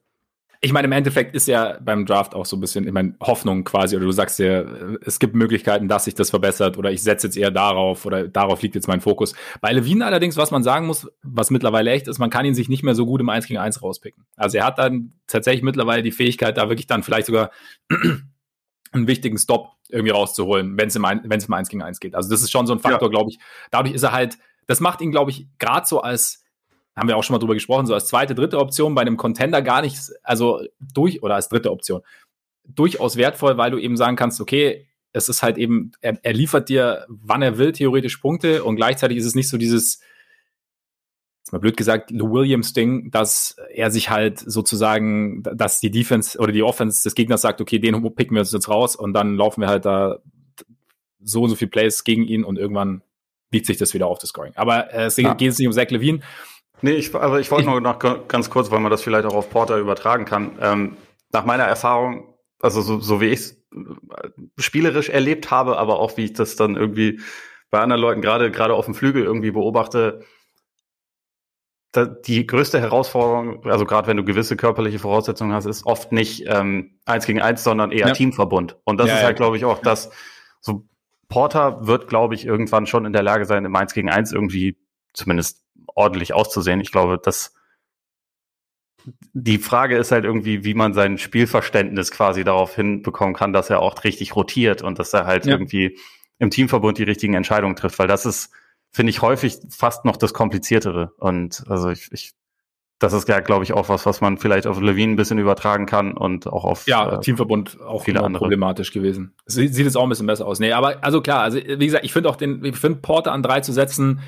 Ich 0.66 0.72
meine, 0.72 0.86
im 0.86 0.94
Endeffekt 0.94 1.36
ist 1.36 1.50
ja 1.50 1.78
beim 1.82 2.06
Draft 2.06 2.34
auch 2.34 2.46
so 2.46 2.56
ein 2.56 2.62
bisschen, 2.62 2.88
ich 2.88 2.94
meine, 2.94 3.16
Hoffnung 3.20 3.66
quasi, 3.66 3.98
oder 3.98 4.06
du 4.06 4.14
sagst 4.14 4.40
ja, 4.40 4.64
es 5.06 5.20
gibt 5.20 5.36
Möglichkeiten, 5.36 5.90
dass 5.90 6.06
sich 6.06 6.16
das 6.16 6.30
verbessert, 6.30 6.78
oder 6.78 6.90
ich 6.90 7.04
setze 7.04 7.28
jetzt 7.28 7.36
eher 7.36 7.52
darauf, 7.52 8.06
oder 8.06 8.30
darauf 8.30 8.62
liegt 8.62 8.74
jetzt 8.74 8.88
mein 8.88 9.02
Fokus. 9.02 9.36
Bei 9.60 9.74
Levine 9.74 10.06
allerdings, 10.06 10.38
was 10.38 10.52
man 10.52 10.64
sagen 10.64 10.88
muss, 10.88 11.12
was 11.22 11.52
mittlerweile 11.52 11.92
echt 11.92 12.08
ist, 12.08 12.18
man 12.18 12.30
kann 12.30 12.46
ihn 12.46 12.56
sich 12.56 12.70
nicht 12.70 12.82
mehr 12.82 12.96
so 12.96 13.06
gut 13.06 13.20
im 13.20 13.28
1 13.28 13.48
gegen 13.48 13.60
1 13.60 13.82
rauspicken. 13.82 14.24
Also 14.38 14.58
er 14.58 14.66
hat 14.66 14.80
dann 14.80 15.12
tatsächlich 15.28 15.64
mittlerweile 15.64 16.02
die 16.02 16.14
Fähigkeit, 16.14 16.58
da 16.58 16.70
wirklich 16.70 16.88
dann 16.88 17.04
vielleicht 17.04 17.28
sogar 17.28 17.52
einen 18.94 19.08
wichtigen 19.08 19.38
Stop 19.38 19.72
irgendwie 19.90 20.12
rauszuholen, 20.12 20.78
wenn 20.78 20.88
es 20.88 20.96
im, 20.96 21.04
wenn 21.04 21.38
es 21.38 21.46
im 21.46 21.54
1 21.54 21.70
gegen 21.70 21.82
1 21.82 22.00
geht. 22.00 22.16
Also 22.16 22.30
das 22.30 22.42
ist 22.42 22.52
schon 22.52 22.68
so 22.68 22.74
ein 22.74 22.80
Faktor, 22.80 23.08
ja. 23.08 23.12
glaube 23.12 23.32
ich. 23.32 23.40
Dadurch 23.72 23.94
ist 23.94 24.04
er 24.04 24.12
halt, 24.12 24.38
das 24.68 24.80
macht 24.80 25.02
ihn, 25.02 25.12
glaube 25.12 25.32
ich, 25.32 25.48
gerade 25.60 25.86
so 25.86 26.02
als, 26.02 26.44
haben 26.96 27.08
wir 27.08 27.18
auch 27.18 27.24
schon 27.24 27.34
mal 27.34 27.40
drüber 27.40 27.54
gesprochen, 27.54 27.86
so 27.86 27.94
als 27.94 28.08
zweite, 28.08 28.36
dritte 28.36 28.60
Option 28.60 28.96
bei 28.96 29.02
einem 29.02 29.18
Contender 29.18 29.62
gar 29.62 29.82
nicht, 29.82 29.98
also 30.24 30.62
durch, 30.80 31.24
oder 31.24 31.36
als 31.36 31.50
dritte 31.50 31.72
Option, 31.72 32.02
durchaus 32.66 33.18
wertvoll, 33.18 33.58
weil 33.58 33.72
du 33.72 33.78
eben 33.78 33.98
sagen 33.98 34.16
kannst, 34.16 34.40
okay, 34.40 34.88
es 35.12 35.30
ist 35.30 35.44
halt 35.44 35.58
eben, 35.58 35.92
er, 36.02 36.18
er 36.24 36.34
liefert 36.34 36.70
dir, 36.70 37.06
wann 37.08 37.42
er 37.42 37.58
will, 37.58 37.72
theoretisch 37.72 38.18
Punkte 38.18 38.64
und 38.64 38.76
gleichzeitig 38.76 39.18
ist 39.18 39.26
es 39.26 39.36
nicht 39.36 39.50
so 39.50 39.58
dieses, 39.58 40.02
mal 41.52 41.60
blöd 41.60 41.78
gesagt, 41.78 42.12
Lou 42.12 42.32
Williams-Ding, 42.32 43.12
dass 43.12 43.58
er 43.74 43.92
sich 43.92 44.10
halt 44.10 44.40
sozusagen, 44.40 45.44
dass 45.44 45.80
die 45.80 45.92
Defense 45.92 46.38
oder 46.40 46.52
die 46.52 46.64
Offense 46.64 47.04
des 47.04 47.16
Gegners 47.16 47.42
sagt, 47.42 47.62
okay, 47.62 47.80
den 47.80 48.02
picken 48.16 48.36
wir 48.36 48.42
uns 48.42 48.52
jetzt 48.52 48.70
raus 48.70 48.96
und 48.96 49.14
dann 49.14 49.36
laufen 49.36 49.62
wir 49.62 49.68
halt 49.68 49.86
da 49.86 50.20
so 51.22 51.44
und 51.44 51.50
so 51.50 51.56
viele 51.56 51.72
Plays 51.72 52.04
gegen 52.04 52.24
ihn 52.24 52.44
und 52.44 52.58
irgendwann 52.58 53.02
biegt 53.50 53.66
sich 53.66 53.78
das 53.78 53.94
wieder 53.94 54.08
auf 54.08 54.20
das 54.20 54.30
Scoring. 54.30 54.54
Aber 54.56 54.94
äh, 54.94 55.06
es 55.06 55.18
ja. 55.18 55.34
geht 55.34 55.52
es 55.52 55.60
nicht 55.60 55.68
um 55.68 55.74
Zach 55.74 55.90
Levine. 55.90 56.20
Nee, 56.82 56.94
ich, 56.94 57.16
aber 57.16 57.40
ich 57.40 57.50
wollte 57.50 57.70
nur 57.70 57.80
noch 57.80 58.00
ganz 58.00 58.50
kurz, 58.50 58.72
weil 58.72 58.80
man 58.80 58.92
das 58.92 59.02
vielleicht 59.02 59.26
auch 59.26 59.36
auf 59.36 59.50
Porter 59.50 59.78
übertragen 59.78 60.26
kann. 60.26 60.58
Ähm, 60.60 60.98
nach 61.32 61.46
meiner 61.46 61.64
Erfahrung, 61.64 62.36
also 62.60 62.82
so, 62.82 63.00
so 63.00 63.22
wie 63.22 63.28
ich 63.28 63.40
es 63.40 63.52
äh, 63.74 64.30
spielerisch 64.58 65.10
erlebt 65.10 65.50
habe, 65.50 65.78
aber 65.78 66.00
auch 66.00 66.18
wie 66.18 66.26
ich 66.26 66.34
das 66.34 66.56
dann 66.56 66.76
irgendwie 66.76 67.22
bei 67.72 67.80
anderen 67.80 68.02
Leuten 68.02 68.22
gerade 68.22 68.52
gerade 68.52 68.74
auf 68.74 68.86
dem 68.86 68.96
Flügel 68.96 69.24
irgendwie 69.24 69.52
beobachte, 69.52 70.26
die 71.96 72.48
größte 72.48 72.80
Herausforderung, 72.80 73.66
also 73.66 73.86
gerade 73.86 74.08
wenn 74.08 74.18
du 74.18 74.24
gewisse 74.24 74.58
körperliche 74.58 75.00
Voraussetzungen 75.00 75.54
hast, 75.54 75.66
ist 75.66 75.86
oft 75.86 76.12
nicht 76.12 76.46
ähm, 76.48 76.98
eins 77.06 77.26
gegen 77.26 77.42
eins, 77.42 77.64
sondern 77.64 77.92
eher 77.92 78.08
ja. 78.08 78.14
Teamverbund. 78.14 78.78
Und 78.84 79.00
das 79.00 79.08
ja, 79.08 79.18
ist 79.18 79.24
halt, 79.24 79.38
glaube 79.38 79.58
ich, 79.58 79.66
auch 79.66 79.80
das, 79.80 80.10
so 80.60 80.88
Porter 81.30 81.86
wird, 81.86 82.08
glaube 82.08 82.36
ich, 82.36 82.46
irgendwann 82.46 82.88
schon 82.88 83.06
in 83.06 83.14
der 83.14 83.24
Lage 83.24 83.46
sein, 83.46 83.66
im 83.66 83.76
eins 83.76 83.94
gegen 83.94 84.10
eins 84.10 84.32
irgendwie 84.32 84.78
zumindest 85.14 85.64
ordentlich 85.86 86.34
auszusehen. 86.34 86.82
Ich 86.82 86.92
glaube, 86.92 87.20
dass 87.24 87.54
die 89.34 89.58
Frage 89.58 89.98
ist 89.98 90.12
halt 90.12 90.26
irgendwie, 90.26 90.64
wie 90.64 90.74
man 90.74 90.94
sein 90.94 91.18
Spielverständnis 91.18 92.12
quasi 92.12 92.44
darauf 92.44 92.76
hinbekommen 92.76 93.36
kann, 93.36 93.54
dass 93.54 93.70
er 93.70 93.82
auch 93.82 94.04
richtig 94.04 94.36
rotiert 94.36 94.82
und 94.82 94.98
dass 94.98 95.14
er 95.14 95.26
halt 95.26 95.46
ja. 95.46 95.54
irgendwie 95.54 95.98
im 96.40 96.50
Teamverbund 96.50 96.98
die 96.98 97.04
richtigen 97.04 97.34
Entscheidungen 97.34 97.76
trifft, 97.76 98.00
weil 98.00 98.08
das 98.08 98.26
ist 98.26 98.52
finde 98.94 99.10
ich 99.10 99.22
häufig 99.22 99.58
fast 99.70 100.06
noch 100.06 100.16
das 100.16 100.34
Kompliziertere. 100.34 101.12
Und 101.18 101.64
also 101.68 101.90
ich, 101.90 102.10
ich 102.12 102.34
das 103.00 103.12
ist 103.12 103.28
ja, 103.28 103.42
glaube 103.42 103.66
ich, 103.66 103.74
auch 103.74 103.90
was, 103.90 104.06
was 104.06 104.22
man 104.22 104.38
vielleicht 104.38 104.66
auf 104.66 104.80
Levine 104.80 105.14
ein 105.14 105.16
bisschen 105.18 105.38
übertragen 105.38 105.86
kann 105.86 106.14
und 106.16 106.48
auch 106.48 106.64
auf 106.64 106.88
ja, 106.88 107.18
äh, 107.18 107.20
Teamverbund 107.20 107.82
auch 107.82 108.06
viele 108.06 108.24
andere. 108.24 108.40
problematisch 108.40 108.94
gewesen. 108.94 109.36
Sieht, 109.46 109.74
sieht 109.74 109.88
es 109.88 109.98
auch 109.98 110.04
ein 110.04 110.10
bisschen 110.10 110.28
besser 110.28 110.46
aus. 110.46 110.60
Nee, 110.60 110.72
aber 110.72 111.04
also 111.04 111.20
klar, 111.22 111.42
also 111.42 111.58
wie 111.58 111.86
gesagt, 111.86 112.06
ich 112.06 112.14
finde 112.14 112.30
auch 112.30 112.38
den, 112.38 112.64
ich 112.64 112.78
finde 112.78 113.00
Porter 113.02 113.34
an 113.34 113.44
drei 113.44 113.60
zu 113.60 113.74
setzen, 113.74 114.22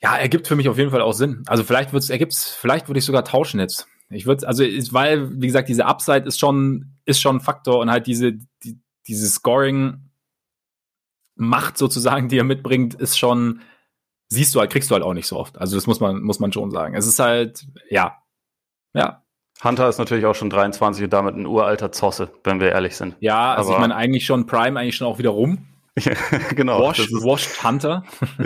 ja, 0.00 0.16
ergibt 0.16 0.48
für 0.48 0.56
mich 0.56 0.70
auf 0.70 0.78
jeden 0.78 0.90
Fall 0.90 1.02
auch 1.02 1.12
Sinn. 1.12 1.42
Also 1.46 1.62
vielleicht 1.62 1.92
wird's, 1.92 2.08
ergibt's, 2.08 2.48
vielleicht 2.48 2.88
würde 2.88 2.98
ich 2.98 3.04
sogar 3.04 3.24
tauschen 3.24 3.60
jetzt. 3.60 3.88
Ich 4.08 4.24
würde, 4.24 4.48
also 4.48 4.64
weil, 4.64 5.30
wie 5.40 5.46
gesagt, 5.46 5.68
diese 5.68 5.84
Upside 5.84 6.26
ist 6.26 6.40
schon, 6.40 6.94
ist 7.04 7.20
schon 7.20 7.36
ein 7.36 7.40
Faktor 7.40 7.80
und 7.80 7.90
halt 7.90 8.06
diese, 8.06 8.32
die, 8.64 8.80
dieses 9.06 9.34
Scoring 9.34 10.09
Macht 11.40 11.78
sozusagen, 11.78 12.28
die 12.28 12.38
er 12.38 12.44
mitbringt, 12.44 12.94
ist 12.94 13.18
schon, 13.18 13.60
siehst 14.28 14.54
du 14.54 14.60
halt, 14.60 14.70
kriegst 14.70 14.90
du 14.90 14.94
halt 14.94 15.02
auch 15.02 15.14
nicht 15.14 15.26
so 15.26 15.36
oft. 15.36 15.58
Also 15.58 15.76
das 15.76 15.86
muss 15.86 16.00
man, 16.00 16.20
muss 16.22 16.38
man 16.38 16.52
schon 16.52 16.70
sagen. 16.70 16.94
Es 16.94 17.06
ist 17.06 17.18
halt, 17.18 17.66
ja, 17.88 18.18
ja. 18.94 19.22
Hunter 19.62 19.88
ist 19.88 19.98
natürlich 19.98 20.24
auch 20.24 20.34
schon 20.34 20.50
23 20.50 21.04
und 21.04 21.12
damit 21.12 21.36
ein 21.36 21.46
uralter 21.46 21.92
Zosse, 21.92 22.30
wenn 22.44 22.60
wir 22.60 22.70
ehrlich 22.70 22.96
sind. 22.96 23.16
Ja, 23.20 23.54
also 23.54 23.70
Aber 23.70 23.78
ich 23.78 23.80
meine 23.80 23.96
eigentlich 23.96 24.24
schon 24.24 24.46
Prime, 24.46 24.78
eigentlich 24.78 24.96
schon 24.96 25.06
auch 25.06 25.18
wieder 25.18 25.30
rum. 25.30 25.66
genau. 26.54 26.82
Washed, 26.82 27.10
washed 27.12 27.62
Hunter. 27.62 28.04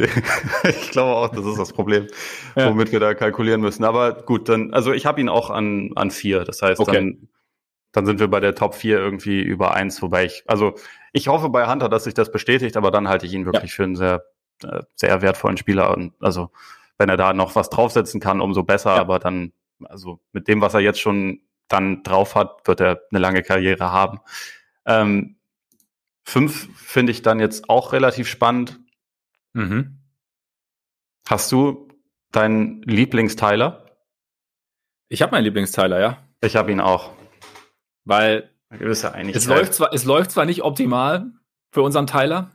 ich 0.64 0.90
glaube 0.90 1.14
auch, 1.14 1.28
das 1.28 1.44
ist 1.44 1.58
das 1.58 1.72
Problem, 1.72 2.08
ja. 2.56 2.68
womit 2.68 2.90
wir 2.90 3.00
da 3.00 3.14
kalkulieren 3.14 3.60
müssen. 3.60 3.84
Aber 3.84 4.12
gut, 4.22 4.48
dann, 4.48 4.72
also 4.72 4.92
ich 4.92 5.06
habe 5.06 5.20
ihn 5.20 5.28
auch 5.28 5.50
an, 5.50 5.90
an 5.94 6.10
vier. 6.10 6.44
Das 6.44 6.62
heißt, 6.62 6.80
okay. 6.80 6.92
dann, 6.92 7.28
dann 7.92 8.06
sind 8.06 8.18
wir 8.18 8.28
bei 8.28 8.40
der 8.40 8.54
Top 8.54 8.74
4 8.74 8.98
irgendwie 8.98 9.40
über 9.40 9.74
eins, 9.74 10.02
wobei 10.02 10.24
ich, 10.24 10.42
also 10.46 10.74
ich 11.14 11.28
hoffe 11.28 11.48
bei 11.48 11.66
Hunter, 11.66 11.88
dass 11.88 12.04
sich 12.04 12.14
das 12.14 12.32
bestätigt, 12.32 12.76
aber 12.76 12.90
dann 12.90 13.08
halte 13.08 13.24
ich 13.24 13.32
ihn 13.32 13.46
wirklich 13.46 13.70
ja. 13.70 13.76
für 13.76 13.84
einen 13.84 13.94
sehr, 13.94 14.24
äh, 14.64 14.82
sehr 14.96 15.22
wertvollen 15.22 15.56
Spieler. 15.56 15.96
Und 15.96 16.12
also, 16.20 16.50
wenn 16.98 17.08
er 17.08 17.16
da 17.16 17.32
noch 17.32 17.54
was 17.54 17.70
draufsetzen 17.70 18.20
kann, 18.20 18.40
umso 18.40 18.64
besser. 18.64 18.96
Ja. 18.96 19.00
Aber 19.00 19.20
dann, 19.20 19.52
also 19.84 20.18
mit 20.32 20.48
dem, 20.48 20.60
was 20.60 20.74
er 20.74 20.80
jetzt 20.80 21.00
schon 21.00 21.40
dann 21.68 22.02
drauf 22.02 22.34
hat, 22.34 22.66
wird 22.66 22.80
er 22.80 23.00
eine 23.10 23.20
lange 23.20 23.42
Karriere 23.42 23.92
haben. 23.92 24.18
Ähm, 24.86 25.36
fünf 26.24 26.68
finde 26.76 27.12
ich 27.12 27.22
dann 27.22 27.38
jetzt 27.38 27.70
auch 27.70 27.92
relativ 27.92 28.28
spannend. 28.28 28.80
Mhm. 29.52 30.00
Hast 31.28 31.52
du 31.52 31.88
deinen 32.32 32.82
Lieblingsteiler? 32.82 33.86
Ich 35.08 35.22
habe 35.22 35.30
meinen 35.30 35.44
Lieblingsteiler, 35.44 36.00
ja. 36.00 36.18
Ich 36.40 36.56
habe 36.56 36.72
ihn 36.72 36.80
auch. 36.80 37.12
Weil 38.04 38.50
es 39.36 39.46
läuft, 39.46 39.74
zwar, 39.74 39.92
es 39.92 40.04
läuft 40.04 40.30
zwar 40.30 40.46
nicht 40.46 40.62
optimal 40.62 41.32
für 41.70 41.82
unseren 41.82 42.06
Teiler, 42.06 42.52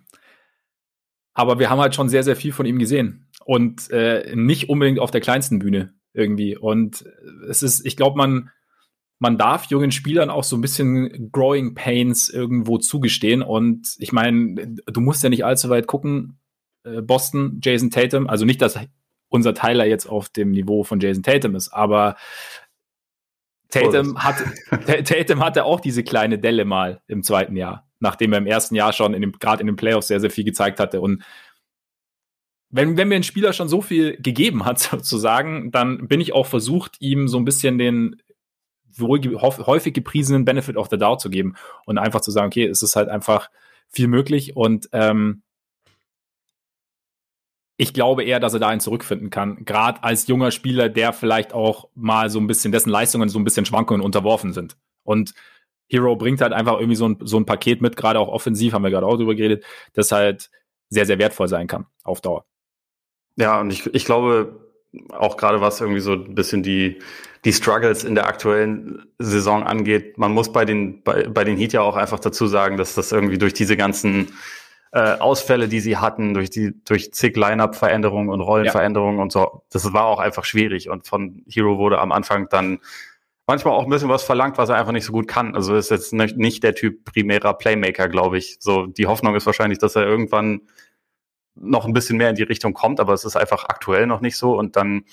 aber 1.33 1.59
wir 1.59 1.69
haben 1.69 1.79
halt 1.79 1.95
schon 1.95 2.09
sehr, 2.09 2.23
sehr 2.23 2.35
viel 2.35 2.51
von 2.51 2.65
ihm 2.65 2.79
gesehen. 2.79 3.27
Und 3.45 3.89
äh, 3.91 4.35
nicht 4.35 4.69
unbedingt 4.69 4.99
auf 4.99 5.11
der 5.11 5.21
kleinsten 5.21 5.59
Bühne 5.59 5.93
irgendwie. 6.13 6.57
Und 6.57 7.05
es 7.47 7.63
ist, 7.63 7.85
ich 7.85 7.95
glaube, 7.95 8.17
man, 8.17 8.51
man 9.19 9.37
darf 9.37 9.65
jungen 9.65 9.91
Spielern 9.91 10.29
auch 10.29 10.43
so 10.43 10.55
ein 10.57 10.61
bisschen 10.61 11.31
Growing 11.31 11.75
Pains 11.75 12.29
irgendwo 12.29 12.77
zugestehen. 12.77 13.41
Und 13.41 13.95
ich 13.99 14.11
meine, 14.11 14.75
du 14.85 15.01
musst 15.01 15.23
ja 15.23 15.29
nicht 15.29 15.45
allzu 15.45 15.69
weit 15.69 15.87
gucken. 15.87 16.39
Äh, 16.83 17.01
Boston, 17.01 17.59
Jason 17.63 17.89
Tatum, 17.89 18.27
also 18.27 18.45
nicht, 18.45 18.61
dass 18.61 18.77
unser 19.29 19.53
Teiler 19.53 19.85
jetzt 19.85 20.07
auf 20.07 20.29
dem 20.29 20.51
Niveau 20.51 20.83
von 20.83 20.99
Jason 20.99 21.23
Tatum 21.23 21.55
ist, 21.55 21.69
aber 21.69 22.15
Tatum, 23.69 24.23
hat, 24.23 24.43
Tatum 25.05 25.43
hatte 25.43 25.65
auch 25.65 25.79
diese 25.79 26.03
kleine 26.03 26.39
Delle 26.39 26.65
mal 26.65 27.01
im 27.07 27.23
zweiten 27.23 27.55
Jahr, 27.55 27.87
nachdem 27.99 28.33
er 28.33 28.39
im 28.39 28.47
ersten 28.47 28.75
Jahr 28.75 28.93
schon 28.93 29.13
in 29.13 29.21
dem, 29.21 29.33
gerade 29.33 29.61
in 29.61 29.67
den 29.67 29.75
Playoffs 29.75 30.07
sehr, 30.07 30.19
sehr 30.19 30.31
viel 30.31 30.43
gezeigt 30.43 30.79
hatte. 30.79 31.01
Und 31.01 31.23
wenn, 32.71 32.97
wenn 32.97 33.07
mir 33.07 33.15
ein 33.15 33.23
Spieler 33.23 33.53
schon 33.53 33.69
so 33.69 33.81
viel 33.81 34.17
gegeben 34.17 34.65
hat, 34.65 34.79
sozusagen, 34.79 35.71
dann 35.71 36.07
bin 36.07 36.21
ich 36.21 36.33
auch 36.33 36.45
versucht, 36.45 36.97
ihm 36.99 37.27
so 37.27 37.37
ein 37.37 37.45
bisschen 37.45 37.77
den 37.77 38.21
wohl 38.91 39.21
häufig 39.39 39.93
gepriesenen 39.93 40.45
Benefit 40.45 40.75
of 40.75 40.87
the 40.89 40.97
Doubt 40.97 41.21
zu 41.21 41.29
geben 41.29 41.55
und 41.85 41.97
einfach 41.97 42.21
zu 42.21 42.31
sagen, 42.31 42.47
okay, 42.47 42.65
es 42.65 42.81
ist 42.81 42.95
halt 42.95 43.07
einfach 43.07 43.49
viel 43.87 44.07
möglich 44.07 44.55
und 44.55 44.89
ähm, 44.91 45.43
ich 47.79 47.93
glaube 47.93 48.25
eher, 48.25 48.41
dass 48.41 48.53
er 48.53 48.59
dahin 48.59 48.81
zurückfinden 48.81 49.29
kann. 49.29 49.63
Gerade 49.63 50.03
als 50.03 50.27
junger 50.27 50.51
Spieler, 50.51 50.89
der 50.89 51.13
vielleicht 51.13 51.53
auch 51.53 51.87
mal 51.95 52.29
so 52.29 52.37
ein 52.37 52.45
bisschen, 52.45 52.73
dessen 52.73 52.89
Leistungen 52.89 53.29
so 53.29 53.39
ein 53.39 53.45
bisschen 53.45 53.65
Schwankungen 53.65 54.01
unterworfen 54.01 54.51
sind. 54.51 54.75
Und 55.03 55.33
Hero 55.87 56.17
bringt 56.17 56.41
halt 56.41 56.51
einfach 56.51 56.73
irgendwie 56.73 56.97
so 56.97 57.07
ein, 57.07 57.17
so 57.21 57.37
ein 57.39 57.45
Paket 57.45 57.81
mit, 57.81 57.95
gerade 57.95 58.19
auch 58.19 58.27
offensiv, 58.27 58.73
haben 58.73 58.83
wir 58.83 58.91
gerade 58.91 59.05
auch 59.05 59.15
drüber 59.15 59.33
geredet, 59.33 59.63
das 59.93 60.11
halt 60.11 60.51
sehr, 60.89 61.05
sehr 61.05 61.19
wertvoll 61.19 61.47
sein 61.47 61.67
kann 61.67 61.85
auf 62.03 62.19
Dauer. 62.19 62.43
Ja, 63.37 63.61
und 63.61 63.71
ich, 63.71 63.85
ich 63.95 64.03
glaube, 64.03 64.59
auch 65.11 65.37
gerade 65.37 65.61
was 65.61 65.79
irgendwie 65.79 66.01
so 66.01 66.11
ein 66.11 66.35
bisschen 66.35 66.63
die, 66.63 66.99
die 67.45 67.53
Struggles 67.53 68.03
in 68.03 68.13
der 68.13 68.27
aktuellen 68.27 69.05
Saison 69.19 69.63
angeht. 69.63 70.17
Man 70.17 70.33
muss 70.33 70.51
bei 70.51 70.65
den, 70.65 71.01
bei, 71.03 71.29
bei 71.29 71.45
den 71.45 71.55
Heat 71.55 71.71
ja 71.71 71.81
auch 71.81 71.95
einfach 71.95 72.19
dazu 72.19 72.45
sagen, 72.47 72.75
dass 72.75 72.95
das 72.95 73.13
irgendwie 73.13 73.37
durch 73.37 73.53
diese 73.53 73.77
ganzen 73.77 74.33
äh, 74.91 75.17
Ausfälle, 75.19 75.67
die 75.67 75.79
sie 75.79 75.97
hatten, 75.97 76.33
durch 76.33 76.49
die, 76.49 76.73
durch 76.83 77.13
zig 77.13 77.35
Line-Up-Veränderungen 77.35 78.29
und 78.29 78.41
Rollenveränderungen 78.41 79.17
ja. 79.17 79.23
und 79.23 79.31
so, 79.31 79.63
das 79.71 79.93
war 79.93 80.05
auch 80.05 80.19
einfach 80.19 80.45
schwierig. 80.45 80.89
Und 80.89 81.07
von 81.07 81.43
Hero 81.47 81.77
wurde 81.77 81.99
am 81.99 82.11
Anfang 82.11 82.49
dann 82.49 82.79
manchmal 83.45 83.73
auch 83.73 83.83
ein 83.83 83.89
bisschen 83.89 84.09
was 84.09 84.23
verlangt, 84.23 84.57
was 84.57 84.69
er 84.69 84.75
einfach 84.75 84.91
nicht 84.91 85.05
so 85.05 85.11
gut 85.11 85.27
kann. 85.27 85.55
Also 85.55 85.75
ist 85.75 85.91
jetzt 85.91 86.13
nicht 86.13 86.63
der 86.63 86.75
Typ 86.75 87.05
primärer 87.05 87.53
Playmaker, 87.53 88.07
glaube 88.09 88.37
ich. 88.37 88.57
So, 88.59 88.87
die 88.87 89.07
Hoffnung 89.07 89.35
ist 89.35 89.45
wahrscheinlich, 89.45 89.79
dass 89.79 89.95
er 89.95 90.03
irgendwann 90.03 90.61
noch 91.55 91.85
ein 91.85 91.93
bisschen 91.93 92.17
mehr 92.17 92.29
in 92.29 92.35
die 92.35 92.43
Richtung 92.43 92.73
kommt, 92.73 92.99
aber 92.99 93.13
es 93.13 93.25
ist 93.25 93.35
einfach 93.35 93.65
aktuell 93.65 94.07
noch 94.07 94.21
nicht 94.21 94.37
so 94.37 94.57
und 94.57 94.75
dann, 94.75 95.03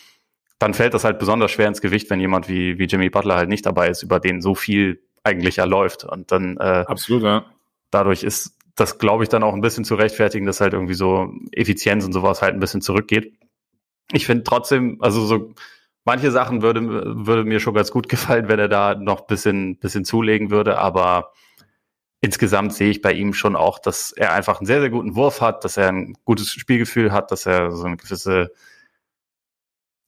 dann 0.59 0.75
fällt 0.75 0.95
das 0.95 1.05
halt 1.05 1.19
besonders 1.19 1.51
schwer 1.51 1.69
ins 1.69 1.81
Gewicht, 1.81 2.09
wenn 2.09 2.21
jemand 2.21 2.49
wie, 2.49 2.79
wie 2.79 2.85
Jimmy 2.85 3.11
Butler 3.11 3.37
halt 3.37 3.49
nicht 3.49 3.67
dabei 3.67 3.89
ist, 3.89 4.03
über 4.03 4.21
den 4.21 4.41
so 4.41 4.55
viel 4.55 5.03
eigentlich 5.25 5.59
erläuft 5.59 6.05
und 6.05 6.31
dann, 6.31 6.57
äh, 6.59 6.85
Absolut, 6.87 7.23
ja. 7.25 7.45
dadurch 7.91 8.23
ist 8.23 8.56
das, 8.77 8.99
glaube 8.99 9.25
ich, 9.25 9.31
dann 9.31 9.43
auch 9.43 9.55
ein 9.55 9.63
bisschen 9.63 9.85
zu 9.85 9.95
rechtfertigen, 9.95 10.47
dass 10.47 10.61
halt 10.61 10.75
irgendwie 10.75 10.95
so 10.95 11.33
Effizienz 11.53 12.05
und 12.05 12.13
sowas 12.13 12.43
halt 12.43 12.55
ein 12.55 12.61
bisschen 12.61 12.83
zurückgeht. 12.83 13.33
Ich 14.13 14.27
finde 14.27 14.45
trotzdem, 14.45 14.99
also 15.01 15.25
so, 15.25 15.55
manche 16.05 16.31
Sachen 16.31 16.63
würde, 16.63 16.83
würde 17.27 17.45
mir 17.45 17.59
schon 17.59 17.75
ganz 17.75 17.91
gut 17.91 18.09
gefallen, 18.11 18.49
wenn 18.49 18.59
er 18.59 18.69
da 18.69 18.95
noch 18.95 19.23
ein 19.23 19.27
bisschen, 19.27 19.79
bisschen 19.79 20.05
zulegen 20.05 20.51
würde, 20.51 20.79
aber 20.79 21.33
insgesamt 22.21 22.75
sehe 22.75 22.91
ich 22.91 23.01
bei 23.01 23.13
ihm 23.13 23.33
schon 23.33 23.57
auch, 23.57 23.79
dass 23.79 24.13
er 24.13 24.33
einfach 24.33 24.61
einen 24.61 24.67
sehr, 24.67 24.81
sehr 24.81 24.91
guten 24.91 25.17
Wurf 25.17 25.41
hat, 25.41 25.65
dass 25.65 25.77
er 25.77 25.89
ein 25.89 26.15
gutes 26.25 26.53
Spielgefühl 26.53 27.13
hat, 27.13 27.31
dass 27.31 27.47
er 27.47 27.73
so 27.73 27.85
eine 27.85 27.97
gewisse 27.97 28.53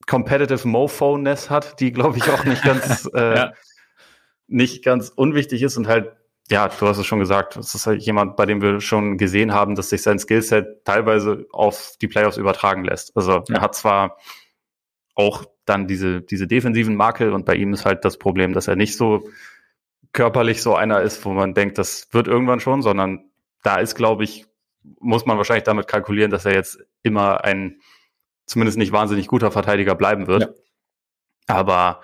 Competitive 0.05 0.67
Mofo-Ness 0.67 1.49
hat, 1.49 1.79
die, 1.79 1.91
glaube 1.91 2.17
ich, 2.17 2.29
auch 2.29 2.43
nicht 2.43 2.63
ganz, 2.63 3.09
äh, 3.13 3.35
ja. 3.35 3.53
nicht 4.47 4.83
ganz 4.83 5.09
unwichtig 5.09 5.61
ist 5.63 5.77
und 5.77 5.87
halt, 5.87 6.18
ja, 6.51 6.67
du 6.67 6.87
hast 6.87 6.97
es 6.97 7.05
schon 7.05 7.19
gesagt, 7.19 7.57
es 7.57 7.75
ist 7.75 7.85
halt 7.85 8.01
jemand, 8.01 8.35
bei 8.35 8.45
dem 8.45 8.61
wir 8.61 8.81
schon 8.81 9.17
gesehen 9.17 9.53
haben, 9.53 9.75
dass 9.75 9.89
sich 9.89 10.01
sein 10.01 10.19
Skillset 10.19 10.83
teilweise 10.83 11.45
auf 11.51 11.93
die 12.01 12.07
Playoffs 12.07 12.37
übertragen 12.37 12.83
lässt. 12.83 13.15
Also 13.15 13.43
ja. 13.47 13.55
er 13.55 13.61
hat 13.61 13.75
zwar 13.75 14.17
auch 15.13 15.45
dann 15.65 15.87
diese, 15.87 16.21
diese 16.21 16.47
defensiven 16.47 16.95
Makel 16.95 17.33
und 17.33 17.45
bei 17.45 17.55
ihm 17.55 17.73
ist 17.73 17.85
halt 17.85 18.03
das 18.03 18.17
Problem, 18.17 18.53
dass 18.53 18.67
er 18.67 18.75
nicht 18.75 18.97
so 18.97 19.29
körperlich 20.11 20.63
so 20.63 20.75
einer 20.75 21.01
ist, 21.01 21.23
wo 21.23 21.31
man 21.31 21.53
denkt, 21.53 21.77
das 21.77 22.07
wird 22.11 22.27
irgendwann 22.27 22.59
schon, 22.59 22.81
sondern 22.81 23.29
da 23.61 23.77
ist, 23.77 23.93
glaube 23.93 24.23
ich, 24.23 24.45
muss 24.99 25.25
man 25.25 25.37
wahrscheinlich 25.37 25.65
damit 25.65 25.87
kalkulieren, 25.87 26.31
dass 26.31 26.45
er 26.45 26.53
jetzt 26.53 26.79
immer 27.03 27.43
ein 27.43 27.79
zumindest 28.47 28.79
nicht 28.79 28.91
wahnsinnig 28.91 29.27
guter 29.27 29.51
Verteidiger 29.51 29.93
bleiben 29.93 30.25
wird. 30.25 30.41
Ja. 30.41 30.49
Aber 31.55 32.01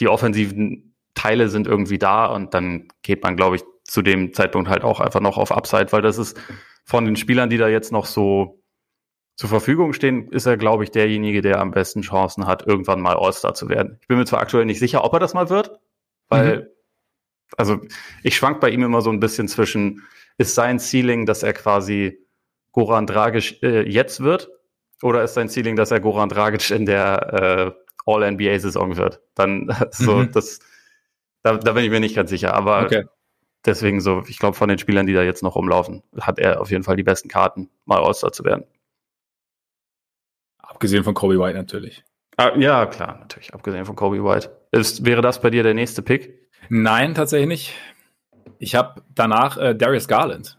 die 0.00 0.08
offensiven 0.08 0.96
Teile 1.14 1.48
sind 1.48 1.68
irgendwie 1.68 1.98
da 1.98 2.26
und 2.26 2.54
dann 2.54 2.88
geht 3.02 3.22
man, 3.22 3.36
glaube 3.36 3.56
ich, 3.56 3.64
zu 3.84 4.02
dem 4.02 4.32
Zeitpunkt 4.32 4.68
halt 4.68 4.82
auch 4.82 5.00
einfach 5.00 5.20
noch 5.20 5.38
auf 5.38 5.52
Upside, 5.52 5.92
weil 5.92 6.02
das 6.02 6.18
ist 6.18 6.40
von 6.84 7.04
den 7.04 7.16
Spielern, 7.16 7.50
die 7.50 7.58
da 7.58 7.68
jetzt 7.68 7.92
noch 7.92 8.06
so 8.06 8.60
zur 9.36 9.48
Verfügung 9.48 9.92
stehen, 9.92 10.28
ist 10.28 10.46
er, 10.46 10.56
glaube 10.56 10.84
ich, 10.84 10.90
derjenige, 10.90 11.42
der 11.42 11.60
am 11.60 11.70
besten 11.70 12.02
Chancen 12.02 12.46
hat, 12.46 12.66
irgendwann 12.66 13.00
mal 13.00 13.16
All-Star 13.16 13.54
zu 13.54 13.68
werden. 13.68 13.98
Ich 14.00 14.08
bin 14.08 14.16
mir 14.16 14.26
zwar 14.26 14.40
aktuell 14.40 14.64
nicht 14.64 14.78
sicher, 14.78 15.04
ob 15.04 15.12
er 15.12 15.18
das 15.18 15.34
mal 15.34 15.50
wird, 15.50 15.78
weil 16.28 16.56
mhm 16.56 16.66
also 17.56 17.80
ich 18.22 18.36
schwank 18.36 18.60
bei 18.60 18.70
ihm 18.70 18.82
immer 18.82 19.00
so 19.00 19.10
ein 19.10 19.20
bisschen 19.20 19.48
zwischen, 19.48 20.02
ist 20.38 20.54
sein 20.54 20.78
Ceiling, 20.78 21.26
dass 21.26 21.42
er 21.42 21.52
quasi 21.52 22.18
Goran 22.72 23.06
Dragic 23.06 23.62
äh, 23.62 23.88
jetzt 23.88 24.22
wird, 24.22 24.50
oder 25.02 25.22
ist 25.22 25.34
sein 25.34 25.48
Ceiling, 25.48 25.76
dass 25.76 25.90
er 25.90 26.00
Goran 26.00 26.28
Dragic 26.28 26.70
in 26.70 26.86
der 26.86 27.74
äh, 28.06 28.10
All-NBA-Saison 28.10 28.96
wird? 28.96 29.20
Dann 29.34 29.74
so, 29.90 30.16
mhm. 30.16 30.32
das, 30.32 30.60
da, 31.42 31.56
da 31.56 31.72
bin 31.72 31.84
ich 31.84 31.90
mir 31.90 32.00
nicht 32.00 32.16
ganz 32.16 32.30
sicher, 32.30 32.54
aber 32.54 32.84
okay. 32.84 33.04
Deswegen 33.64 34.00
so, 34.00 34.22
ich 34.26 34.38
glaube, 34.38 34.56
von 34.56 34.68
den 34.68 34.78
Spielern, 34.78 35.06
die 35.06 35.12
da 35.12 35.22
jetzt 35.22 35.42
noch 35.42 35.56
rumlaufen, 35.56 36.02
hat 36.20 36.38
er 36.38 36.60
auf 36.60 36.70
jeden 36.70 36.84
Fall 36.84 36.96
die 36.96 37.02
besten 37.02 37.28
Karten, 37.28 37.70
mal 37.84 38.02
All-Star 38.02 38.32
zu 38.32 38.44
werden. 38.44 38.64
Abgesehen 40.58 41.04
von 41.04 41.14
Kobe 41.14 41.38
White 41.38 41.56
natürlich. 41.56 42.04
Ah, 42.36 42.56
ja, 42.56 42.86
klar, 42.86 43.18
natürlich, 43.20 43.54
abgesehen 43.54 43.84
von 43.84 43.96
Kobe 43.96 44.24
White. 44.24 44.50
Ist, 44.72 45.04
wäre 45.04 45.22
das 45.22 45.40
bei 45.40 45.50
dir 45.50 45.62
der 45.62 45.74
nächste 45.74 46.02
Pick? 46.02 46.50
Nein, 46.68 47.14
tatsächlich 47.14 47.48
nicht. 47.48 47.74
Ich 48.58 48.74
habe 48.74 49.02
danach 49.14 49.56
äh, 49.56 49.74
Darius 49.74 50.08
Garland. 50.08 50.58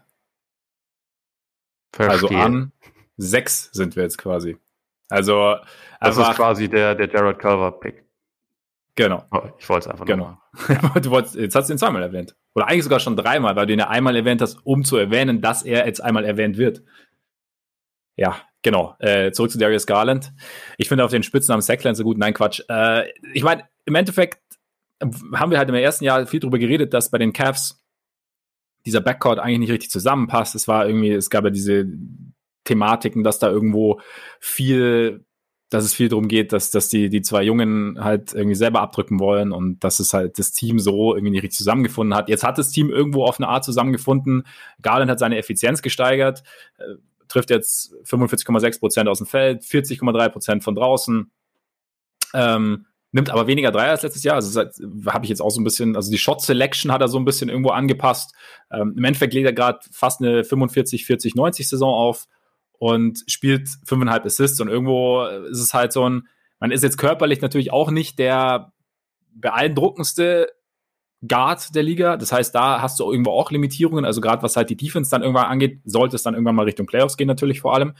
Verstehe. 1.92 2.12
Also 2.12 2.28
an 2.28 2.72
sechs 3.16 3.70
sind 3.72 3.96
wir 3.96 4.02
jetzt 4.02 4.18
quasi. 4.18 4.56
Also 5.08 5.56
das 6.00 6.16
ist 6.16 6.34
quasi 6.34 6.68
der, 6.68 6.94
der 6.94 7.08
Jared 7.08 7.38
Culver-Pick. 7.38 8.04
Genau. 8.96 9.24
Oh, 9.30 9.42
ich 9.58 9.68
wollte 9.68 9.88
es 9.88 9.92
einfach 9.92 10.06
genau. 10.06 10.38
Ja. 10.68 10.88
du 11.00 11.10
wolltest, 11.10 11.34
jetzt 11.34 11.54
hast 11.54 11.68
du 11.68 11.74
ihn 11.74 11.78
zweimal 11.78 12.02
erwähnt. 12.02 12.36
Oder 12.54 12.68
eigentlich 12.68 12.84
sogar 12.84 13.00
schon 13.00 13.16
dreimal, 13.16 13.56
weil 13.56 13.66
du 13.66 13.72
ihn 13.72 13.78
ja 13.78 13.88
einmal 13.88 14.16
erwähnt 14.16 14.40
hast, 14.40 14.58
um 14.64 14.84
zu 14.84 14.96
erwähnen, 14.96 15.40
dass 15.40 15.62
er 15.62 15.86
jetzt 15.86 16.02
einmal 16.02 16.24
erwähnt 16.24 16.56
wird. 16.56 16.82
Ja, 18.16 18.40
genau. 18.62 18.96
Äh, 18.98 19.32
zurück 19.32 19.50
zu 19.50 19.58
Darius 19.58 19.86
Garland. 19.86 20.32
Ich 20.78 20.88
finde 20.88 21.04
auf 21.04 21.10
den 21.10 21.22
Spitznamen 21.22 21.60
Sackland 21.60 21.96
so 21.96 22.04
gut. 22.04 22.18
Nein, 22.18 22.34
Quatsch. 22.34 22.62
Äh, 22.68 23.10
ich 23.34 23.42
meine, 23.42 23.68
im 23.84 23.94
Endeffekt 23.94 24.40
haben 25.00 25.50
wir 25.50 25.58
halt 25.58 25.68
im 25.68 25.74
ersten 25.74 26.04
Jahr 26.04 26.26
viel 26.26 26.40
darüber 26.40 26.58
geredet, 26.58 26.94
dass 26.94 27.10
bei 27.10 27.18
den 27.18 27.34
Cavs 27.34 27.82
dieser 28.86 29.02
Backcourt 29.02 29.38
eigentlich 29.38 29.58
nicht 29.58 29.72
richtig 29.72 29.90
zusammenpasst. 29.90 30.54
Es 30.54 30.68
war 30.68 30.86
irgendwie, 30.86 31.10
es 31.10 31.28
gab 31.28 31.44
ja 31.44 31.50
diese 31.50 31.86
Thematiken, 32.64 33.22
dass 33.22 33.38
da 33.38 33.50
irgendwo 33.50 34.00
viel, 34.40 35.25
dass 35.68 35.84
es 35.84 35.94
viel 35.94 36.08
darum 36.08 36.28
geht, 36.28 36.52
dass, 36.52 36.70
dass 36.70 36.88
die, 36.88 37.08
die 37.08 37.22
zwei 37.22 37.42
Jungen 37.42 38.02
halt 38.02 38.32
irgendwie 38.34 38.54
selber 38.54 38.80
abdrücken 38.80 39.18
wollen 39.18 39.52
und 39.52 39.82
dass 39.82 39.98
es 39.98 40.12
halt 40.12 40.38
das 40.38 40.52
Team 40.52 40.78
so 40.78 41.14
irgendwie 41.14 41.32
nicht 41.32 41.42
richtig 41.42 41.58
zusammengefunden 41.58 42.16
hat. 42.16 42.28
Jetzt 42.28 42.44
hat 42.44 42.58
das 42.58 42.70
Team 42.70 42.90
irgendwo 42.90 43.24
auf 43.24 43.40
eine 43.40 43.48
Art 43.48 43.64
zusammengefunden. 43.64 44.44
Garland 44.80 45.10
hat 45.10 45.18
seine 45.18 45.38
Effizienz 45.38 45.82
gesteigert, 45.82 46.44
äh, 46.78 46.84
trifft 47.26 47.50
jetzt 47.50 47.94
45,6 48.04 48.78
Prozent 48.78 49.08
aus 49.08 49.18
dem 49.18 49.26
Feld, 49.26 49.62
40,3 49.62 50.28
Prozent 50.28 50.64
von 50.64 50.76
draußen. 50.76 51.32
Ähm, 52.32 52.86
nimmt 53.10 53.30
aber 53.30 53.48
weniger 53.48 53.72
Dreier 53.72 53.90
als 53.90 54.02
letztes 54.02 54.22
Jahr. 54.22 54.36
Also 54.36 54.60
habe 54.60 55.24
ich 55.24 55.30
jetzt 55.30 55.40
auch 55.40 55.50
so 55.50 55.60
ein 55.60 55.64
bisschen, 55.64 55.96
also 55.96 56.12
die 56.12 56.18
Shot 56.18 56.42
Selection 56.42 56.92
hat 56.92 57.00
er 57.00 57.08
so 57.08 57.18
ein 57.18 57.24
bisschen 57.24 57.48
irgendwo 57.48 57.70
angepasst. 57.70 58.34
Ähm, 58.70 58.94
Im 58.96 59.02
Endeffekt 59.02 59.34
legt 59.34 59.46
er 59.46 59.52
gerade 59.52 59.80
fast 59.90 60.20
eine 60.20 60.44
45, 60.44 61.06
40, 61.06 61.34
90 61.34 61.68
Saison 61.68 61.92
auf 61.92 62.26
und 62.78 63.22
spielt 63.26 63.68
fünfeinhalb 63.84 64.24
Assists 64.24 64.60
und 64.60 64.68
irgendwo 64.68 65.24
ist 65.24 65.60
es 65.60 65.74
halt 65.74 65.92
so 65.92 66.08
ein, 66.08 66.28
man 66.60 66.70
ist 66.70 66.82
jetzt 66.82 66.98
körperlich 66.98 67.40
natürlich 67.40 67.72
auch 67.72 67.90
nicht 67.90 68.18
der 68.18 68.72
beeindruckendste 69.32 70.48
Guard 71.26 71.74
der 71.74 71.82
Liga. 71.82 72.16
Das 72.16 72.32
heißt, 72.32 72.54
da 72.54 72.80
hast 72.80 73.00
du 73.00 73.10
irgendwo 73.10 73.32
auch 73.32 73.50
Limitierungen. 73.50 74.04
Also 74.04 74.20
gerade 74.20 74.42
was 74.42 74.56
halt 74.56 74.70
die 74.70 74.76
Defense 74.76 75.10
dann 75.10 75.22
irgendwann 75.22 75.46
angeht, 75.46 75.80
sollte 75.84 76.16
es 76.16 76.22
dann 76.22 76.34
irgendwann 76.34 76.54
mal 76.54 76.64
Richtung 76.64 76.86
Playoffs 76.86 77.16
gehen 77.16 77.26
natürlich 77.28 77.60
vor 77.60 77.74
allem. 77.74 77.94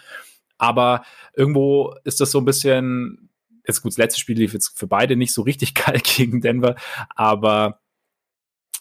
Aber 0.58 1.02
irgendwo 1.34 1.94
ist 2.04 2.20
das 2.20 2.30
so 2.30 2.38
ein 2.38 2.44
bisschen 2.44 3.30
jetzt 3.66 3.82
gut, 3.82 3.92
das 3.92 3.98
letzte 3.98 4.20
Spiel 4.20 4.38
lief 4.38 4.52
jetzt 4.52 4.78
für 4.78 4.86
beide 4.86 5.16
nicht 5.16 5.32
so 5.32 5.42
richtig 5.42 5.74
geil 5.74 6.00
gegen 6.02 6.40
Denver, 6.40 6.76
aber 7.14 7.80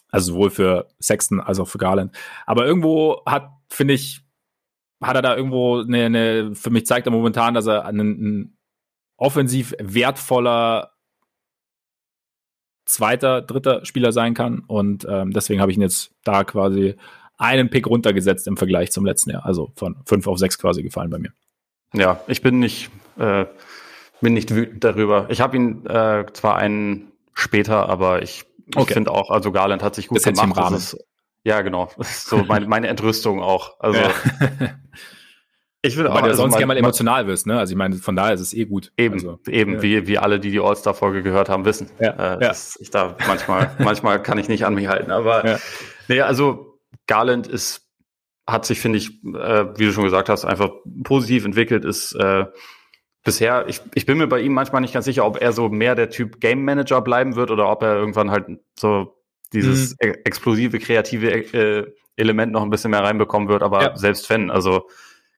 also 0.08 0.32
sowohl 0.32 0.50
für 0.50 0.88
Sexton 1.00 1.40
als 1.40 1.58
auch 1.58 1.68
für 1.68 1.78
Garland. 1.78 2.16
Aber 2.46 2.64
irgendwo 2.64 3.22
hat, 3.26 3.50
finde 3.68 3.94
ich, 3.94 4.22
hat 5.00 5.16
er 5.16 5.22
da 5.22 5.36
irgendwo 5.36 5.80
eine, 5.80 6.06
eine, 6.06 6.54
für 6.54 6.70
mich 6.70 6.86
zeigt 6.86 7.06
er 7.06 7.10
momentan, 7.10 7.54
dass 7.54 7.66
er 7.66 7.84
ein, 7.84 7.98
ein 7.98 8.58
offensiv 9.16 9.74
wertvoller 9.78 10.92
zweiter, 12.86 13.42
dritter 13.42 13.84
Spieler 13.84 14.12
sein 14.12 14.34
kann. 14.34 14.60
Und 14.60 15.06
ähm, 15.08 15.32
deswegen 15.32 15.60
habe 15.60 15.70
ich 15.70 15.78
ihn 15.78 15.82
jetzt 15.82 16.14
da 16.24 16.44
quasi 16.44 16.96
einen 17.36 17.68
Pick 17.68 17.86
runtergesetzt 17.86 18.46
im 18.46 18.56
Vergleich 18.56 18.92
zum 18.92 19.04
letzten 19.04 19.30
Jahr. 19.30 19.44
Also 19.44 19.72
von 19.76 19.96
fünf 20.06 20.26
auf 20.26 20.38
sechs 20.38 20.58
quasi 20.58 20.82
gefallen 20.82 21.10
bei 21.10 21.18
mir. 21.18 21.32
Ja, 21.92 22.20
ich 22.26 22.42
bin 22.42 22.58
nicht 22.58 22.90
äh, 23.18 23.46
bin 24.20 24.34
nicht 24.34 24.54
wütend 24.54 24.82
darüber. 24.84 25.26
Ich 25.28 25.40
habe 25.40 25.56
ihn 25.56 25.86
äh, 25.86 26.24
zwar 26.32 26.56
einen 26.56 27.12
später, 27.34 27.88
aber 27.88 28.22
ich, 28.22 28.44
okay. 28.74 28.86
ich 28.88 28.94
finde 28.94 29.10
auch, 29.10 29.30
also 29.30 29.52
Garland 29.52 29.82
hat 29.82 29.94
sich 29.94 30.08
gut 30.08 30.18
das 30.18 30.24
gemacht. 30.24 30.72
Ist, 30.72 30.96
ja, 31.46 31.62
genau. 31.62 31.88
So 32.00 32.38
meine, 32.38 32.66
meine 32.68 32.88
Entrüstung 32.88 33.40
auch. 33.40 33.78
Also 33.78 34.00
ja. 34.00 34.10
ich 35.82 35.96
auch, 35.96 36.12
Weil 36.12 36.22
du 36.22 36.28
also 36.30 36.42
sonst 36.42 36.54
gerne 36.54 36.66
mal 36.66 36.76
emotional 36.76 37.28
wirst, 37.28 37.46
ne? 37.46 37.56
Also 37.56 37.70
ich 37.70 37.76
meine, 37.76 37.94
von 37.94 38.16
daher 38.16 38.34
ist 38.34 38.40
es 38.40 38.52
eh 38.52 38.64
gut. 38.64 38.92
Eben, 38.96 39.14
also, 39.14 39.38
eben, 39.46 39.74
ja. 39.74 39.82
wie, 39.82 40.06
wie 40.08 40.18
alle, 40.18 40.40
die 40.40 40.50
die 40.50 40.58
All-Star-Folge 40.58 41.22
gehört 41.22 41.48
haben, 41.48 41.64
wissen. 41.64 41.88
Ja. 42.00 42.34
Äh, 42.34 42.44
ja. 42.44 42.52
ich 42.80 42.90
da 42.90 43.16
manchmal, 43.28 43.70
manchmal 43.78 44.20
kann 44.20 44.38
ich 44.38 44.48
nicht 44.48 44.66
an 44.66 44.74
mich 44.74 44.88
halten. 44.88 45.12
Aber 45.12 45.46
ja. 45.46 45.58
nee, 46.08 46.20
also 46.20 46.80
Garland 47.06 47.46
ist 47.46 47.84
hat 48.48 48.64
sich, 48.64 48.80
finde 48.80 48.98
ich, 48.98 49.24
äh, 49.24 49.66
wie 49.76 49.86
du 49.86 49.92
schon 49.92 50.04
gesagt 50.04 50.28
hast, 50.28 50.44
einfach 50.44 50.70
positiv 51.02 51.44
entwickelt, 51.44 51.84
ist 51.84 52.12
äh, 52.12 52.44
bisher, 53.24 53.66
ich, 53.68 53.80
ich 53.94 54.06
bin 54.06 54.18
mir 54.18 54.28
bei 54.28 54.40
ihm 54.40 54.52
manchmal 54.52 54.80
nicht 54.80 54.94
ganz 54.94 55.04
sicher, 55.04 55.26
ob 55.26 55.40
er 55.40 55.52
so 55.52 55.68
mehr 55.68 55.96
der 55.96 56.10
Typ 56.10 56.40
Game 56.40 56.64
Manager 56.64 57.00
bleiben 57.02 57.34
wird 57.34 57.50
oder 57.50 57.68
ob 57.68 57.82
er 57.82 57.96
irgendwann 57.96 58.30
halt 58.30 58.46
so 58.78 59.15
dieses 59.52 59.90
mhm. 59.92 59.96
E-, 60.08 60.20
explosive, 60.24 60.78
kreative 60.78 61.30
äh, 61.30 61.92
Element 62.16 62.52
noch 62.52 62.62
ein 62.62 62.70
bisschen 62.70 62.90
mehr 62.90 63.02
reinbekommen 63.02 63.48
wird. 63.48 63.62
Aber 63.62 63.82
ja. 63.82 63.96
selbst 63.96 64.28
wenn, 64.30 64.50
also 64.50 64.88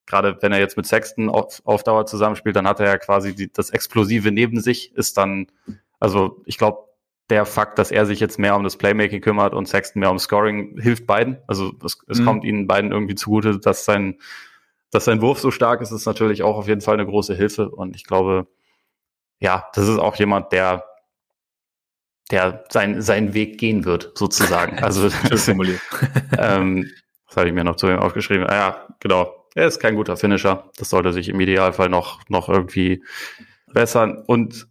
gerade 0.07 0.39
wenn 0.41 0.53
er 0.53 0.59
jetzt 0.59 0.77
mit 0.77 0.87
Sexton 0.87 1.29
auf, 1.29 1.61
auf 1.65 1.83
Dauer 1.83 2.07
zusammenspielt, 2.07 2.57
dann 2.57 2.67
hat 2.67 2.81
er 2.81 2.87
ja 2.87 2.99
quasi 2.99 3.35
die, 3.35 3.53
das 3.53 3.71
Explosive 3.71 4.33
neben 4.33 4.61
sich, 4.61 4.95
ist 4.95 5.19
dann, 5.19 5.47
also 6.01 6.43
ich 6.47 6.59
glaube, 6.59 6.89
der 7.31 7.45
Fakt, 7.45 7.79
dass 7.79 7.91
er 7.91 8.07
sich 8.07 8.21
jetzt 8.21 8.39
mehr 8.39 8.57
um 8.57 8.65
das 8.65 8.77
Playmaking 8.77 9.21
kümmert 9.21 9.53
und 9.53 9.69
Sexton 9.69 10.01
mehr 10.01 10.11
um 10.11 10.19
Scoring, 10.19 10.81
hilft 10.81 11.07
beiden. 11.07 11.39
Also 11.47 11.75
es, 11.85 11.99
es 12.09 12.21
mhm. 12.21 12.25
kommt 12.25 12.45
ihnen 12.45 12.67
beiden 12.67 12.91
irgendwie 12.91 13.17
zugute, 13.17 13.59
dass 13.59 13.85
sein, 13.85 14.19
dass 14.91 15.05
sein 15.05 15.21
Wurf 15.21 15.39
so 15.39 15.51
stark 15.51 15.83
ist, 15.83 15.93
ist 15.93 16.07
natürlich 16.07 16.43
auch 16.43 16.57
auf 16.57 16.69
jeden 16.69 16.81
Fall 16.81 16.95
eine 16.95 17.05
große 17.05 17.35
Hilfe. 17.35 17.69
Und 17.69 17.97
ich 17.97 18.05
glaube, 18.05 18.47
ja, 19.41 19.69
das 19.75 19.89
ist 19.89 19.99
auch 19.99 20.17
jemand, 20.17 20.53
der 20.53 20.85
der 22.31 22.64
sein, 22.68 23.01
seinen 23.01 23.35
Weg 23.35 23.59
gehen 23.59 23.85
wird, 23.85 24.12
sozusagen. 24.14 24.79
Also 24.83 25.09
formuliert. 25.11 25.81
ähm, 26.39 26.91
das 27.26 27.37
habe 27.37 27.49
ich 27.49 27.55
mir 27.55 27.64
noch 27.64 27.76
zu 27.76 27.89
ihm 27.89 27.99
aufgeschrieben. 27.99 28.47
Ah 28.47 28.55
ja, 28.55 28.87
genau. 29.01 29.35
Er 29.55 29.66
ist 29.66 29.81
kein 29.81 29.97
guter 29.97 30.16
Finisher. 30.16 30.70
Das 30.76 30.91
sollte 30.91 31.12
sich 31.12 31.29
im 31.29 31.41
Idealfall 31.41 31.89
noch, 31.89 32.20
noch 32.29 32.49
irgendwie 32.49 33.03
bessern. 33.72 34.22
Und 34.26 34.68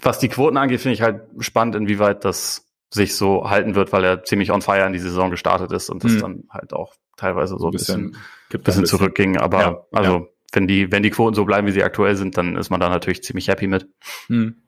was 0.00 0.18
die 0.18 0.28
Quoten 0.28 0.56
angeht, 0.56 0.80
finde 0.80 0.94
ich 0.94 1.02
halt 1.02 1.22
spannend, 1.40 1.74
inwieweit 1.74 2.24
das 2.24 2.66
sich 2.90 3.16
so 3.16 3.50
halten 3.50 3.74
wird, 3.74 3.92
weil 3.92 4.04
er 4.04 4.22
ziemlich 4.22 4.52
on 4.52 4.62
fire 4.62 4.86
in 4.86 4.92
die 4.92 4.98
Saison 4.98 5.30
gestartet 5.30 5.72
ist 5.72 5.90
und 5.90 6.04
das 6.04 6.12
mhm. 6.12 6.20
dann 6.20 6.44
halt 6.50 6.72
auch 6.72 6.94
teilweise 7.16 7.58
so 7.58 7.66
ein 7.66 7.72
bisschen, 7.72 8.10
bisschen, 8.10 8.22
bisschen, 8.48 8.62
bisschen 8.62 8.86
zurückging. 8.86 9.36
Aber 9.36 9.60
ja, 9.60 9.86
also, 9.92 10.12
ja. 10.12 10.26
wenn 10.52 10.68
die, 10.68 10.92
wenn 10.92 11.02
die 11.02 11.10
Quoten 11.10 11.34
so 11.34 11.44
bleiben, 11.44 11.66
wie 11.66 11.72
sie 11.72 11.82
aktuell 11.82 12.16
sind, 12.16 12.36
dann 12.36 12.56
ist 12.56 12.70
man 12.70 12.80
da 12.80 12.88
natürlich 12.88 13.24
ziemlich 13.24 13.48
happy 13.48 13.66
mit. 13.66 13.88
Mhm. 14.28 14.63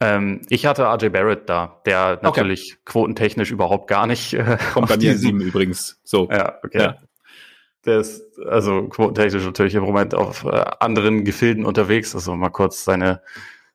Ähm, 0.00 0.42
ich 0.48 0.66
hatte 0.66 0.84
RJ 0.84 1.08
Barrett 1.08 1.48
da, 1.48 1.80
der 1.86 2.20
natürlich 2.22 2.74
okay. 2.74 2.82
quotentechnisch 2.84 3.50
überhaupt 3.50 3.88
gar 3.88 4.06
nicht. 4.06 4.34
Äh, 4.34 4.58
Kommt 4.74 4.88
bei 4.88 4.96
mir 4.96 5.16
sieben 5.16 5.40
übrigens. 5.40 6.00
So. 6.04 6.28
Ja, 6.30 6.58
okay. 6.62 6.78
Ja. 6.80 6.96
Der 7.86 8.00
ist 8.00 8.22
also 8.46 8.88
quotentechnisch 8.88 9.44
natürlich 9.44 9.74
im 9.74 9.84
Moment 9.84 10.14
auf 10.14 10.44
äh, 10.44 10.64
anderen 10.80 11.24
Gefilden 11.24 11.64
unterwegs. 11.64 12.14
Also 12.14 12.34
mal 12.34 12.50
kurz 12.50 12.84
seine, 12.84 13.22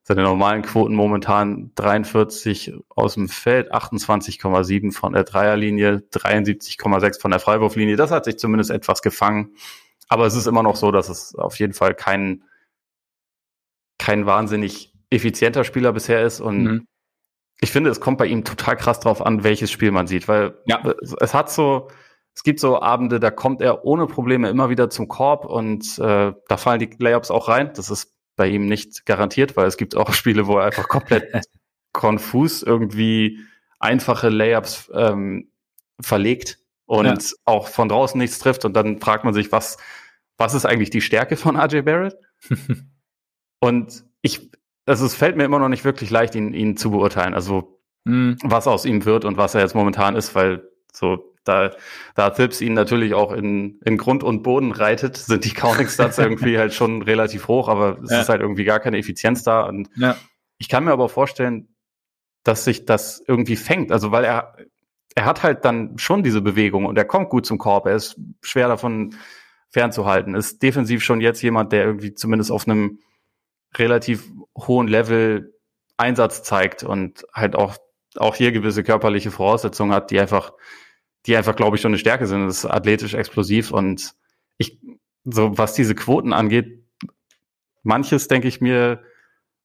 seine 0.03 0.24
normalen 0.24 0.61
Quoten 0.61 0.93
momentan 0.93 1.72
43 1.76 2.74
aus 2.89 3.15
dem 3.15 3.30
Feld, 3.30 3.74
28,7 3.74 4.91
von 4.91 5.13
der 5.13 5.24
Dreierlinie, 5.24 6.03
73,6 6.11 7.19
von 7.19 7.32
der 7.32 7.39
Freiwurflinie. 7.39 7.95
Das 7.95 8.11
hat 8.11 8.26
sich 8.26 8.38
zumindest 8.38 8.69
etwas 8.69 9.01
gefangen. 9.01 9.55
Aber 10.07 10.26
es 10.26 10.36
ist 10.36 10.45
immer 10.45 10.61
noch 10.61 10.76
so, 10.76 10.91
dass 10.91 11.07
es 11.07 11.34
auf 11.36 11.57
jeden 11.57 11.74
Fall 11.74 11.95
kein, 11.95 12.43
kein 13.97 14.26
wahnsinnig 14.26 14.90
effizienter 15.12 15.64
Spieler 15.64 15.93
bisher 15.93 16.24
ist 16.24 16.39
und 16.39 16.64
mhm. 16.64 16.88
ich 17.59 17.72
finde, 17.72 17.89
es 17.89 17.99
kommt 17.99 18.18
bei 18.18 18.26
ihm 18.26 18.43
total 18.43 18.76
krass 18.78 18.99
drauf 18.99 19.24
an, 19.24 19.43
welches 19.43 19.70
Spiel 19.70 19.91
man 19.91 20.07
sieht, 20.07 20.28
weil 20.28 20.55
ja. 20.66 20.82
es 21.20 21.34
hat 21.34 21.51
so, 21.51 21.89
es 22.34 22.43
gibt 22.43 22.59
so 22.59 22.82
Abende, 22.82 23.20
da 23.20 23.30
kommt 23.30 23.62
er 23.62 23.86
ohne 23.86 24.07
Probleme 24.07 24.49
immer 24.49 24.70
wieder 24.70 24.89
zum 24.89 25.07
Korb 25.07 25.45
und 25.45 25.99
äh, 25.99 26.34
da 26.47 26.57
fallen 26.57 26.80
die 26.80 26.89
Layups 26.97 27.30
auch 27.30 27.49
rein. 27.49 27.72
Das 27.76 27.89
ist 27.89 28.16
bei 28.38 28.47
ihm 28.47 28.66
nicht 28.66 29.05
garantiert, 29.05 29.57
weil 29.57 29.68
es 29.68 29.78
gibt 29.78 29.95
auch 29.95 30.14
Spiele, 30.14 30.47
wo 30.47 30.57
er 30.57 30.66
einfach 30.66 30.88
komplett 30.88 31.45
konfus 31.93 32.64
irgendwie 32.64 33.39
einfache 33.80 34.30
Layups 34.30 34.89
ähm, 34.93 35.51
verlegt 35.99 36.59
und 36.86 37.05
ja. 37.05 37.36
auch 37.45 37.68
von 37.68 37.89
draußen 37.89 38.18
nichts 38.18 38.39
trifft 38.39 38.66
und 38.66 38.74
dann 38.74 38.99
fragt 39.01 39.26
man 39.26 39.34
sich, 39.34 39.51
was, 39.51 39.78
was 40.38 40.53
ist 40.53 40.66
eigentlich 40.66 40.89
die 40.89 41.01
Stärke 41.01 41.36
von 41.36 41.57
RJ 41.57 41.82
Barrett? 41.82 42.16
und 43.59 44.05
ich, 44.22 44.51
also 44.86 45.05
es 45.05 45.15
fällt 45.15 45.36
mir 45.36 45.43
immer 45.43 45.59
noch 45.59 45.69
nicht 45.69 45.86
wirklich 45.86 46.09
leicht, 46.09 46.36
ihn, 46.36 46.53
ihn 46.53 46.77
zu 46.77 46.91
beurteilen. 46.91 47.34
Also 47.34 47.79
mhm. 48.03 48.38
was 48.43 48.67
aus 48.67 48.86
ihm 48.86 49.05
wird 49.05 49.25
und 49.25 49.38
was 49.38 49.55
er 49.55 49.61
jetzt 49.61 49.75
momentan 49.75 50.15
ist, 50.15 50.36
weil 50.36 50.67
so 50.91 51.32
da, 51.43 51.71
da 52.15 52.32
Phipps 52.32 52.61
ihn 52.61 52.73
natürlich 52.73 53.13
auch 53.13 53.32
in, 53.32 53.79
in 53.84 53.97
Grund 53.97 54.23
und 54.23 54.43
Boden 54.43 54.71
reitet, 54.71 55.17
sind 55.17 55.43
die 55.43 55.53
Counting 55.53 55.88
Stats 55.88 56.17
irgendwie 56.19 56.57
halt 56.57 56.73
schon 56.73 57.01
relativ 57.01 57.47
hoch, 57.47 57.67
aber 57.67 57.99
es 58.03 58.11
ja. 58.11 58.21
ist 58.21 58.29
halt 58.29 58.41
irgendwie 58.41 58.63
gar 58.63 58.79
keine 58.79 58.97
Effizienz 58.97 59.43
da. 59.43 59.61
Und 59.61 59.89
ja. 59.95 60.15
ich 60.57 60.69
kann 60.69 60.84
mir 60.84 60.91
aber 60.91 61.09
vorstellen, 61.09 61.75
dass 62.43 62.63
sich 62.63 62.86
das 62.86 63.23
irgendwie 63.27 63.55
fängt. 63.55 63.91
Also 63.91 64.11
weil 64.11 64.23
er, 64.23 64.55
er 65.15 65.25
hat 65.25 65.43
halt 65.43 65.65
dann 65.65 65.97
schon 65.97 66.23
diese 66.23 66.41
Bewegung 66.41 66.86
und 66.86 66.97
er 66.97 67.05
kommt 67.05 67.29
gut 67.29 67.45
zum 67.45 67.57
Korb. 67.57 67.88
Er 67.88 67.95
ist 67.95 68.19
schwer 68.41 68.67
davon 68.67 69.15
fernzuhalten. 69.69 70.36
Ist 70.36 70.61
defensiv 70.61 71.03
schon 71.03 71.21
jetzt 71.21 71.41
jemand, 71.41 71.71
der 71.71 71.86
irgendwie 71.86 72.13
zumindest 72.13 72.51
auf 72.51 72.67
einem 72.67 72.99
relativ 73.76 74.30
hohen 74.57 74.88
Level 74.88 75.53
Einsatz 75.97 76.43
zeigt 76.43 76.84
und 76.84 77.26
halt 77.34 77.55
auch, 77.55 77.78
auch 78.17 78.36
hier 78.36 78.51
gewisse 78.51 78.84
körperliche 78.84 79.32
Voraussetzungen 79.32 79.93
hat, 79.93 80.11
die 80.11 80.19
einfach, 80.19 80.53
die 81.26 81.36
einfach, 81.38 81.55
glaube 81.55 81.76
ich, 81.76 81.82
schon 81.82 81.91
eine 81.91 81.99
Stärke 81.99 82.28
sind. 82.28 82.45
Das 82.45 82.63
ist 82.63 82.65
athletisch 82.65 83.13
explosiv 83.13 83.72
und 83.72 84.13
ich, 84.57 84.80
so 85.24 85.57
was 85.57 85.74
diese 85.74 85.95
Quoten 85.95 86.34
angeht, 86.34 86.84
manches 87.84 88.28
denke 88.28 88.47
ich 88.47 88.61
mir, 88.61 89.03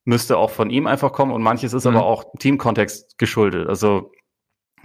müsste 0.05 0.39
auch 0.39 0.51
von 0.51 0.71
ihm 0.71 0.87
einfach 0.87 1.13
kommen 1.13 1.33
und 1.33 1.43
manches 1.43 1.73
ist 1.73 1.85
mhm. 1.85 1.97
aber 1.97 2.07
auch 2.07 2.25
Teamkontext 2.39 3.19
geschuldet. 3.19 3.69
Also, 3.69 4.13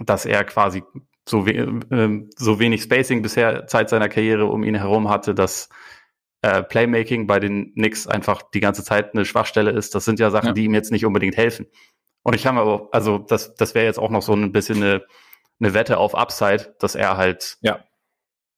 dass 0.00 0.26
er 0.26 0.44
quasi 0.44 0.82
so, 1.28 1.46
we 1.46 1.52
äh, 1.52 2.28
so 2.36 2.58
wenig 2.58 2.82
Spacing 2.82 3.22
bisher 3.22 3.66
Zeit 3.66 3.88
seiner 3.88 4.08
Karriere 4.08 4.46
um 4.46 4.64
ihn 4.64 4.74
herum 4.74 5.08
hatte, 5.08 5.34
dass 5.34 5.68
äh, 6.42 6.62
Playmaking 6.62 7.26
bei 7.26 7.40
den 7.40 7.72
Knicks 7.74 8.06
einfach 8.06 8.42
die 8.42 8.60
ganze 8.60 8.84
Zeit 8.84 9.14
eine 9.14 9.24
Schwachstelle 9.24 9.70
ist. 9.70 9.94
Das 9.94 10.04
sind 10.04 10.18
ja 10.18 10.30
Sachen, 10.30 10.48
ja. 10.48 10.52
die 10.52 10.64
ihm 10.64 10.74
jetzt 10.74 10.90
nicht 10.90 11.06
unbedingt 11.06 11.36
helfen. 11.36 11.66
Und 12.24 12.34
ich 12.34 12.46
habe 12.46 12.60
aber, 12.60 12.88
also 12.92 13.18
das, 13.18 13.54
das 13.54 13.74
wäre 13.74 13.86
jetzt 13.86 13.98
auch 13.98 14.10
noch 14.10 14.22
so 14.22 14.34
ein 14.34 14.52
bisschen 14.52 14.82
eine, 14.82 15.02
eine 15.60 15.74
Wette 15.74 15.98
auf 15.98 16.14
Upside, 16.14 16.74
dass 16.78 16.94
er 16.94 17.16
halt 17.16 17.58
ja. 17.62 17.80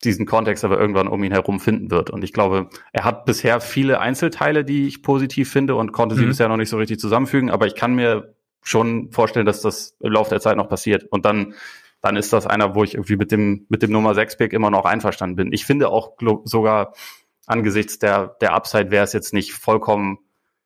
diesen 0.02 0.26
Kontext 0.26 0.64
aber 0.64 0.78
irgendwann 0.78 1.08
um 1.08 1.22
ihn 1.24 1.32
herum 1.32 1.60
finden 1.60 1.90
wird. 1.90 2.10
Und 2.10 2.24
ich 2.24 2.32
glaube, 2.32 2.68
er 2.92 3.04
hat 3.04 3.26
bisher 3.26 3.60
viele 3.60 4.00
Einzelteile, 4.00 4.64
die 4.64 4.86
ich 4.86 5.02
positiv 5.02 5.50
finde 5.50 5.74
und 5.76 5.92
konnte 5.92 6.14
sie 6.14 6.24
mhm. 6.24 6.28
bisher 6.28 6.48
noch 6.48 6.56
nicht 6.56 6.70
so 6.70 6.78
richtig 6.78 6.98
zusammenfügen. 6.98 7.50
Aber 7.50 7.66
ich 7.66 7.74
kann 7.74 7.94
mir 7.94 8.34
schon 8.62 9.12
vorstellen, 9.12 9.46
dass 9.46 9.60
das 9.60 9.96
im 10.00 10.12
Laufe 10.12 10.30
der 10.30 10.40
Zeit 10.40 10.56
noch 10.56 10.68
passiert. 10.70 11.04
Und 11.10 11.26
dann, 11.26 11.54
dann 12.00 12.16
ist 12.16 12.32
das 12.32 12.46
einer, 12.46 12.74
wo 12.74 12.82
ich 12.82 12.94
irgendwie 12.94 13.16
mit 13.16 13.30
dem, 13.30 13.66
mit 13.68 13.82
dem 13.82 13.92
Nummer 13.92 14.14
6 14.14 14.38
Pick 14.38 14.54
immer 14.54 14.70
noch 14.70 14.86
einverstanden 14.86 15.36
bin. 15.36 15.52
Ich 15.52 15.66
finde 15.66 15.90
auch 15.90 16.16
sogar, 16.44 16.94
angesichts 17.46 17.98
der, 17.98 18.36
der 18.40 18.52
Upside 18.52 18.90
wäre 18.90 19.04
es 19.04 19.12
jetzt 19.12 19.32
nicht 19.32 19.52
vollkommen 19.52 20.18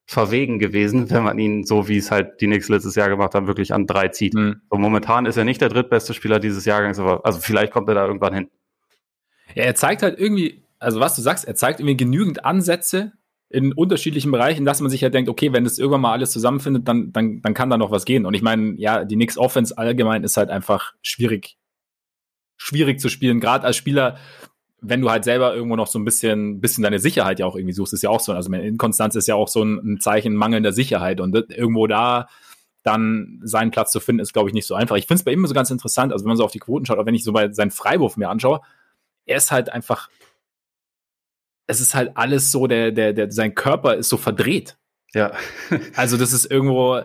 verwegen 0.07 0.59
gewesen, 0.59 1.11
wenn 1.11 1.23
man 1.23 1.39
ihn, 1.39 1.65
so 1.65 1.87
wie 1.87 1.99
es 1.99 2.11
halt 2.11 2.41
die 2.41 2.47
Knicks 2.47 2.71
letztes 2.71 2.95
Jahr 2.95 3.11
gemacht 3.11 3.35
haben, 3.35 3.47
wirklich 3.47 3.75
an 3.75 3.87
drei 3.87 4.09
zieht. 4.09 4.33
Mhm. 4.33 4.63
So 4.71 4.79
momentan 4.79 5.27
ist 5.27 5.37
er 5.37 5.45
nicht 5.45 5.61
der 5.61 5.69
drittbeste 5.69 6.15
Spieler 6.15 6.41
dieses 6.41 6.65
Jahrgangs, 6.65 6.99
aber 6.99 7.27
also 7.27 7.41
vielleicht 7.41 7.73
kommt 7.73 7.89
er 7.89 7.95
da 7.95 8.07
irgendwann 8.07 8.33
hin. 8.33 8.49
Ja, 9.55 9.65
er 9.65 9.75
zeigt 9.75 10.03
halt 10.03 10.19
irgendwie, 10.19 10.65
also 10.79 10.99
was 10.99 11.15
du 11.15 11.21
sagst, 11.21 11.47
er 11.47 11.55
zeigt 11.57 11.81
irgendwie 11.81 11.97
genügend 11.97 12.47
Ansätze 12.47 13.13
in 13.51 13.73
unterschiedlichen 13.75 14.31
Bereichen, 14.31 14.65
dass 14.65 14.81
man 14.81 14.91
sich 14.91 15.03
ja 15.03 15.11
denkt, 15.11 15.29
okay, 15.29 15.53
wenn 15.53 15.65
das 15.65 15.79
irgendwann 15.79 16.03
mal 16.03 16.13
alles 16.13 16.31
zusammenfindet, 16.31 16.89
dann, 16.89 17.13
dann, 17.13 17.43
dann 17.43 17.55
kann 17.55 17.71
da 17.71 17.77
noch 17.77 17.91
was 17.91 18.05
gehen. 18.05 18.25
Und 18.25 18.35
ich 18.35 18.43
meine, 18.43 18.75
ja, 18.77 19.05
die 19.05 19.15
Knicks 19.15 19.39
Offense 19.39 19.77
allgemein 19.77 20.25
ist 20.25 20.37
halt 20.37 20.51
einfach 20.51 20.95
schwierig, 21.03 21.59
schwierig 22.57 23.01
zu 23.01 23.09
spielen, 23.09 23.41
gerade 23.41 23.67
als 23.67 23.77
Spieler, 23.77 24.19
wenn 24.81 25.01
du 25.01 25.11
halt 25.11 25.25
selber 25.25 25.55
irgendwo 25.55 25.77
noch 25.77 25.89
so 25.89 25.99
ein 25.99 26.05
bisschen, 26.05 26.61
bisschen 26.61 26.85
deine 26.85 26.99
Sicherheit 26.99 27.41
ja 27.41 27.47
auch 27.47 27.57
irgendwie 27.57 27.73
suchst, 27.73 27.95
ist 27.95 28.03
ja 28.03 28.11
auch 28.11 28.21
so. 28.21 28.33
Also 28.33 28.53
Inkonstanz 28.53 29.17
ist 29.17 29.27
ja 29.27 29.35
auch 29.35 29.49
so 29.49 29.63
ein, 29.63 29.77
ein 29.77 30.01
Zeichen 30.01 30.35
mangelnder 30.35 30.73
Sicherheit 30.73 31.21
und 31.21 31.35
irgendwo 31.51 31.87
da 31.87 32.29
dann 32.85 33.41
seinen 33.43 33.71
Platz 33.71 33.91
zu 33.91 34.01
finden, 34.01 34.21
ist, 34.21 34.33
glaube 34.33 34.49
ich, 34.49 34.55
nicht 34.55 34.67
so 34.67 34.75
einfach. 34.75 34.97
Ich 34.97 35.07
finde 35.07 35.21
es 35.21 35.25
bei 35.25 35.33
ihm 35.33 35.47
so 35.47 35.55
ganz 35.55 35.71
interessant, 35.71 36.13
also 36.13 36.25
wenn 36.25 36.29
man 36.29 36.37
so 36.37 36.45
auf 36.45 36.53
die 36.53 36.61
Quoten 36.61 36.87
schaut, 36.87 36.99
auch 36.99 37.07
wenn 37.07 37.15
ich 37.15 37.25
so 37.25 37.33
bei 37.33 37.53
seinen 37.53 37.71
Freiwurf 37.71 38.17
mir 38.17 38.29
anschaue, 38.29 38.61
er 39.27 39.37
ist 39.37 39.51
halt 39.51 39.71
einfach, 39.71 40.09
es 41.67 41.81
ist 41.81 41.95
halt 41.95 42.17
alles 42.17 42.51
so, 42.51 42.67
der, 42.67 42.93
der, 42.93 43.13
der, 43.13 43.31
sein 43.31 43.55
Körper 43.55 43.97
ist 43.97 44.09
so 44.09 44.17
verdreht. 44.17 44.79
Ja. 45.13 45.33
also 45.97 46.17
das 46.17 46.33
ist 46.33 46.51
irgendwo, 46.51 47.03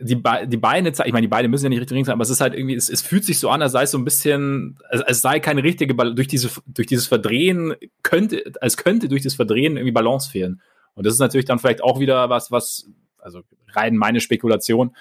die, 0.00 0.16
Be 0.16 0.46
die 0.46 0.56
Beine, 0.56 0.90
ich 0.90 1.12
meine, 1.12 1.22
die 1.22 1.28
Beine 1.28 1.48
müssen 1.48 1.64
ja 1.64 1.68
nicht 1.70 1.80
richtig 1.80 2.06
sein, 2.06 2.12
aber 2.12 2.22
es 2.22 2.30
ist 2.30 2.40
halt 2.40 2.54
irgendwie, 2.54 2.74
es, 2.74 2.88
es 2.88 3.02
fühlt 3.02 3.24
sich 3.24 3.38
so 3.38 3.48
an, 3.48 3.62
als 3.62 3.72
sei 3.72 3.82
es 3.82 3.90
so 3.90 3.98
ein 3.98 4.04
bisschen, 4.04 4.78
als, 4.88 5.02
als 5.02 5.22
sei 5.22 5.40
keine 5.40 5.62
richtige, 5.62 5.94
durch 5.94 6.28
diese, 6.28 6.50
durch 6.66 6.86
dieses 6.86 7.06
Verdrehen 7.06 7.74
könnte, 8.02 8.52
als 8.60 8.76
könnte 8.76 9.08
durch 9.08 9.22
das 9.22 9.34
Verdrehen 9.34 9.76
irgendwie 9.76 9.92
Balance 9.92 10.30
fehlen. 10.30 10.60
Und 10.94 11.06
das 11.06 11.14
ist 11.14 11.20
natürlich 11.20 11.46
dann 11.46 11.58
vielleicht 11.58 11.82
auch 11.82 12.00
wieder 12.00 12.30
was, 12.30 12.50
was, 12.50 12.88
also 13.18 13.42
rein 13.68 13.96
meine 13.96 14.20
Spekulation, 14.20 14.94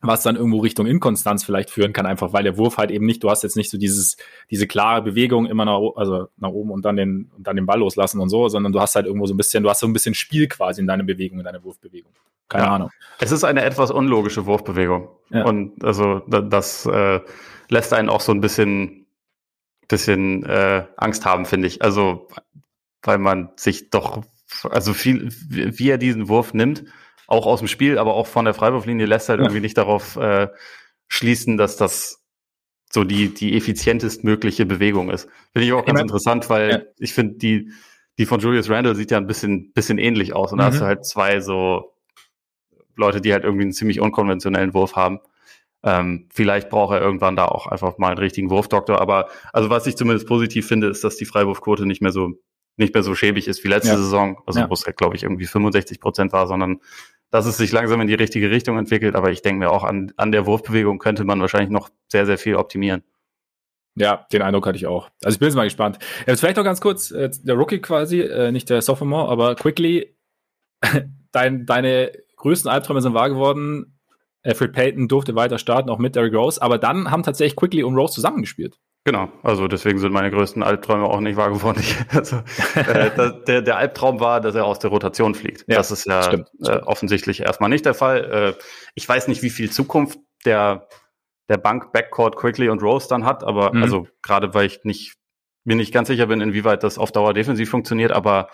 was 0.00 0.22
dann 0.22 0.36
irgendwo 0.36 0.58
Richtung 0.58 0.86
Inkonstanz 0.86 1.42
vielleicht 1.44 1.70
führen 1.70 1.92
kann, 1.92 2.06
einfach 2.06 2.32
weil 2.32 2.44
der 2.44 2.58
Wurf 2.58 2.76
halt 2.76 2.90
eben 2.90 3.06
nicht, 3.06 3.24
du 3.24 3.30
hast 3.30 3.42
jetzt 3.42 3.56
nicht 3.56 3.70
so 3.70 3.78
dieses, 3.78 4.16
diese 4.50 4.66
klare 4.66 5.02
Bewegung 5.02 5.46
immer 5.46 5.64
nach, 5.64 5.80
also 5.96 6.28
nach 6.36 6.50
oben 6.50 6.70
und 6.70 6.84
dann 6.84 6.96
den, 6.96 7.30
und 7.36 7.46
dann 7.46 7.56
den 7.56 7.66
Ball 7.66 7.78
loslassen 7.78 8.20
und 8.20 8.28
so, 8.28 8.48
sondern 8.48 8.72
du 8.72 8.80
hast 8.80 8.94
halt 8.94 9.06
irgendwo 9.06 9.26
so 9.26 9.34
ein 9.34 9.38
bisschen, 9.38 9.62
du 9.62 9.70
hast 9.70 9.80
so 9.80 9.86
ein 9.86 9.92
bisschen 9.92 10.14
Spiel 10.14 10.48
quasi 10.48 10.80
in 10.80 10.86
deiner 10.86 11.04
Bewegung, 11.04 11.38
in 11.38 11.44
deiner 11.44 11.64
Wurfbewegung. 11.64 12.12
Keine 12.48 12.64
ja. 12.64 12.74
Ahnung. 12.74 12.90
Es 13.18 13.32
ist 13.32 13.44
eine 13.44 13.64
etwas 13.64 13.90
unlogische 13.90 14.46
Wurfbewegung. 14.46 15.08
Ja. 15.30 15.44
Und 15.44 15.82
also 15.84 16.20
das 16.20 16.86
äh, 16.86 17.20
lässt 17.68 17.92
einen 17.92 18.08
auch 18.08 18.20
so 18.20 18.32
ein 18.32 18.40
bisschen, 18.40 19.06
bisschen 19.88 20.44
äh, 20.44 20.84
Angst 20.96 21.24
haben, 21.24 21.46
finde 21.46 21.68
ich. 21.68 21.82
Also, 21.82 22.28
weil 23.02 23.18
man 23.18 23.50
sich 23.56 23.90
doch, 23.90 24.22
also 24.64 24.92
viel, 24.92 25.30
wie 25.48 25.90
er 25.90 25.98
diesen 25.98 26.28
Wurf 26.28 26.54
nimmt, 26.54 26.84
auch 27.26 27.46
aus 27.46 27.60
dem 27.60 27.68
Spiel, 27.68 27.98
aber 27.98 28.14
auch 28.14 28.26
von 28.26 28.44
der 28.44 28.54
Freiwurflinie 28.54 29.06
lässt 29.06 29.28
halt 29.28 29.40
ja. 29.40 29.46
irgendwie 29.46 29.60
nicht 29.60 29.78
darauf 29.78 30.16
äh, 30.16 30.48
schließen, 31.08 31.56
dass 31.56 31.76
das 31.76 32.22
so 32.92 33.02
die, 33.02 33.34
die 33.34 33.56
effizientest 33.56 34.24
mögliche 34.24 34.64
Bewegung 34.64 35.10
ist. 35.10 35.28
Finde 35.52 35.66
ich 35.66 35.72
auch 35.72 35.84
ganz 35.84 35.98
ich 35.98 36.02
interessant, 36.02 36.48
weil 36.50 36.70
ja. 36.70 36.78
ich 36.98 37.14
finde, 37.14 37.36
die, 37.36 37.72
die 38.18 38.26
von 38.26 38.40
Julius 38.40 38.70
Randle 38.70 38.94
sieht 38.94 39.10
ja 39.10 39.16
ein 39.18 39.26
bisschen, 39.26 39.72
bisschen 39.72 39.98
ähnlich 39.98 40.34
aus. 40.34 40.52
Und 40.52 40.58
mhm. 40.58 40.60
da 40.60 40.66
hast 40.66 40.80
du 40.80 40.84
halt 40.84 41.04
zwei 41.04 41.40
so 41.40 41.95
Leute, 42.96 43.20
die 43.20 43.32
halt 43.32 43.44
irgendwie 43.44 43.64
einen 43.64 43.72
ziemlich 43.72 44.00
unkonventionellen 44.00 44.74
Wurf 44.74 44.96
haben. 44.96 45.20
Ähm, 45.82 46.28
vielleicht 46.32 46.68
braucht 46.68 46.94
er 46.94 47.00
irgendwann 47.00 47.36
da 47.36 47.46
auch 47.46 47.66
einfach 47.66 47.98
mal 47.98 48.08
einen 48.08 48.18
richtigen 48.18 48.50
Wurfdoktor. 48.50 49.00
Aber 49.00 49.28
also 49.52 49.70
was 49.70 49.86
ich 49.86 49.96
zumindest 49.96 50.26
positiv 50.26 50.66
finde, 50.66 50.88
ist, 50.88 51.04
dass 51.04 51.16
die 51.16 51.26
Freiwurfquote 51.26 51.86
nicht 51.86 52.02
mehr 52.02 52.12
so 52.12 52.32
nicht 52.78 52.92
mehr 52.92 53.02
so 53.02 53.14
schäbig 53.14 53.48
ist 53.48 53.64
wie 53.64 53.68
letzte 53.68 53.92
ja. 53.92 53.96
Saison, 53.96 54.42
also 54.46 54.60
ja. 54.60 54.68
wo 54.68 54.74
es 54.74 54.84
halt, 54.84 54.98
glaube 54.98 55.16
ich, 55.16 55.22
irgendwie 55.22 55.46
65 55.46 55.98
Prozent 55.98 56.32
war, 56.32 56.46
sondern 56.46 56.80
dass 57.30 57.46
es 57.46 57.56
sich 57.56 57.72
langsam 57.72 58.00
in 58.00 58.06
die 58.06 58.14
richtige 58.14 58.50
Richtung 58.50 58.78
entwickelt. 58.78 59.14
Aber 59.14 59.30
ich 59.30 59.42
denke 59.42 59.60
mir 59.60 59.70
auch 59.70 59.82
an, 59.82 60.12
an 60.16 60.30
der 60.30 60.46
Wurfbewegung 60.46 60.98
könnte 60.98 61.24
man 61.24 61.40
wahrscheinlich 61.40 61.70
noch 61.70 61.88
sehr, 62.08 62.26
sehr 62.26 62.38
viel 62.38 62.56
optimieren. 62.56 63.02
Ja, 63.98 64.26
den 64.30 64.42
Eindruck 64.42 64.66
hatte 64.66 64.76
ich 64.76 64.86
auch. 64.86 65.08
Also 65.24 65.36
ich 65.36 65.38
bin 65.38 65.48
jetzt 65.48 65.56
mal 65.56 65.64
gespannt. 65.64 65.98
Jetzt 66.26 66.40
vielleicht 66.40 66.58
noch 66.58 66.64
ganz 66.64 66.82
kurz, 66.82 67.10
äh, 67.10 67.30
der 67.42 67.54
Rookie 67.54 67.80
quasi, 67.80 68.20
äh, 68.20 68.52
nicht 68.52 68.68
der 68.68 68.82
Sophomore, 68.82 69.30
aber 69.30 69.54
quickly, 69.54 70.14
dein, 71.32 71.64
deine 71.64 72.12
größten 72.46 72.70
Albträume 72.70 73.02
sind 73.02 73.14
wahr 73.14 73.28
geworden. 73.28 73.98
Alfred 74.44 74.72
Payton 74.72 75.08
durfte 75.08 75.34
weiter 75.34 75.58
starten, 75.58 75.90
auch 75.90 75.98
mit 75.98 76.14
Derrick 76.14 76.32
Rose, 76.32 76.62
aber 76.62 76.78
dann 76.78 77.10
haben 77.10 77.24
tatsächlich 77.24 77.56
Quickly 77.56 77.82
und 77.82 77.96
Rose 77.96 78.14
zusammengespielt. 78.14 78.78
Genau, 79.02 79.28
also 79.42 79.66
deswegen 79.66 79.98
sind 79.98 80.12
meine 80.12 80.30
größten 80.30 80.62
Albträume 80.62 81.06
auch 81.06 81.20
nicht 81.20 81.36
wahr 81.36 81.50
geworden. 81.50 81.82
also, 82.10 82.36
äh, 82.74 83.32
der, 83.46 83.62
der 83.62 83.76
Albtraum 83.76 84.20
war, 84.20 84.40
dass 84.40 84.54
er 84.54 84.64
aus 84.64 84.78
der 84.78 84.90
Rotation 84.90 85.34
fliegt. 85.34 85.64
Ja, 85.66 85.76
das 85.76 85.90
ist 85.90 86.06
ja 86.06 86.22
stimmt, 86.22 86.48
äh, 86.64 86.78
offensichtlich 86.78 87.40
erstmal 87.40 87.70
nicht 87.70 87.84
der 87.84 87.94
Fall. 87.94 88.54
Äh, 88.56 88.62
ich 88.94 89.08
weiß 89.08 89.26
nicht, 89.26 89.42
wie 89.42 89.50
viel 89.50 89.70
Zukunft 89.70 90.18
der, 90.44 90.88
der 91.48 91.56
Bank 91.56 91.92
Backcourt 91.92 92.36
Quickly 92.36 92.68
und 92.68 92.82
Rose 92.82 93.08
dann 93.08 93.24
hat, 93.24 93.42
aber 93.42 93.74
mhm. 93.74 93.82
also 93.82 94.06
gerade 94.22 94.54
weil 94.54 94.66
ich 94.66 94.84
nicht 94.84 95.14
mir 95.64 95.76
nicht 95.76 95.92
ganz 95.92 96.06
sicher 96.06 96.26
bin, 96.26 96.40
inwieweit 96.40 96.84
das 96.84 96.98
auf 96.98 97.10
Dauer 97.10 97.34
defensiv 97.34 97.68
funktioniert, 97.70 98.12
aber 98.12 98.48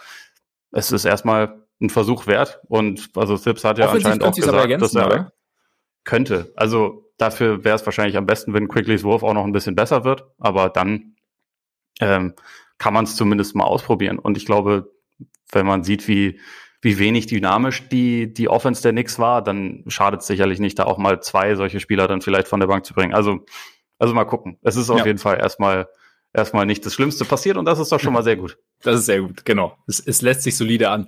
es 0.70 0.92
ist 0.92 1.04
erstmal 1.04 1.61
ein 1.82 1.90
Versuch 1.90 2.26
wert. 2.26 2.60
Und 2.68 3.10
also 3.16 3.36
Sips 3.36 3.64
hat 3.64 3.78
ja 3.78 3.90
anscheinend 3.90 4.24
auch 4.24 4.34
gesagt, 4.34 4.80
dass 4.80 4.94
er 4.94 5.06
oder? 5.06 5.32
könnte. 6.04 6.52
Also 6.56 7.10
dafür 7.18 7.64
wäre 7.64 7.76
es 7.76 7.84
wahrscheinlich 7.84 8.16
am 8.16 8.26
besten, 8.26 8.54
wenn 8.54 8.68
Quicklys 8.68 9.04
Wurf 9.04 9.22
auch 9.22 9.34
noch 9.34 9.44
ein 9.44 9.52
bisschen 9.52 9.74
besser 9.74 10.04
wird. 10.04 10.24
Aber 10.38 10.70
dann 10.70 11.16
ähm, 12.00 12.34
kann 12.78 12.94
man 12.94 13.04
es 13.04 13.16
zumindest 13.16 13.54
mal 13.54 13.64
ausprobieren. 13.64 14.18
Und 14.18 14.36
ich 14.36 14.46
glaube, 14.46 14.92
wenn 15.50 15.66
man 15.66 15.84
sieht, 15.84 16.08
wie 16.08 16.40
wie 16.82 16.98
wenig 16.98 17.26
dynamisch 17.28 17.88
die, 17.88 18.34
die 18.34 18.48
Offense 18.48 18.82
der 18.82 18.90
Knicks 18.90 19.20
war, 19.20 19.40
dann 19.42 19.84
schadet 19.86 20.20
es 20.20 20.26
sicherlich 20.26 20.58
nicht, 20.58 20.78
da 20.78 20.84
auch 20.84 20.98
mal 20.98 21.22
zwei 21.22 21.54
solche 21.54 21.78
Spieler 21.78 22.08
dann 22.08 22.20
vielleicht 22.20 22.48
von 22.48 22.58
der 22.58 22.66
Bank 22.66 22.84
zu 22.84 22.92
bringen. 22.92 23.14
Also, 23.14 23.46
also 23.98 24.12
mal 24.14 24.24
gucken. 24.24 24.58
Es 24.62 24.74
ist 24.74 24.90
auf 24.90 24.98
ja. 24.98 25.06
jeden 25.06 25.20
Fall 25.20 25.38
erstmal, 25.38 25.88
erstmal 26.32 26.66
nicht 26.66 26.84
das 26.84 26.92
Schlimmste 26.92 27.24
passiert 27.24 27.56
und 27.56 27.66
das 27.66 27.78
ist 27.78 27.92
doch 27.92 28.00
schon 28.00 28.12
mal 28.12 28.24
sehr 28.24 28.36
gut. 28.36 28.58
Das 28.82 28.96
ist 28.96 29.06
sehr 29.06 29.20
gut, 29.20 29.44
genau. 29.44 29.78
Es, 29.86 30.00
es 30.00 30.22
lässt 30.22 30.42
sich 30.42 30.56
solide 30.56 30.90
an. 30.90 31.06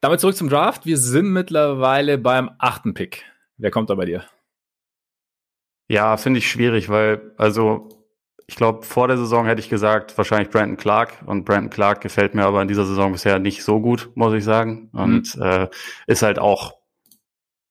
Damit 0.00 0.20
zurück 0.20 0.36
zum 0.36 0.48
Draft. 0.48 0.86
Wir 0.86 0.96
sind 0.96 1.30
mittlerweile 1.30 2.16
beim 2.16 2.50
achten 2.58 2.94
Pick. 2.94 3.24
Wer 3.58 3.70
kommt 3.70 3.90
da 3.90 3.94
bei 3.94 4.06
dir? 4.06 4.24
Ja, 5.88 6.16
finde 6.16 6.38
ich 6.38 6.50
schwierig, 6.50 6.88
weil, 6.88 7.34
also, 7.36 7.88
ich 8.46 8.56
glaube, 8.56 8.84
vor 8.84 9.08
der 9.08 9.18
Saison 9.18 9.44
hätte 9.44 9.60
ich 9.60 9.68
gesagt, 9.68 10.16
wahrscheinlich 10.16 10.48
Brandon 10.48 10.78
Clark. 10.78 11.22
Und 11.26 11.44
Brandon 11.44 11.68
Clark 11.68 12.00
gefällt 12.00 12.34
mir 12.34 12.44
aber 12.44 12.62
in 12.62 12.68
dieser 12.68 12.86
Saison 12.86 13.12
bisher 13.12 13.38
nicht 13.38 13.62
so 13.62 13.80
gut, 13.80 14.10
muss 14.14 14.32
ich 14.32 14.44
sagen. 14.44 14.88
Und 14.92 15.36
mhm. 15.36 15.42
äh, 15.42 15.68
ist 16.06 16.22
halt 16.22 16.38
auch 16.38 16.76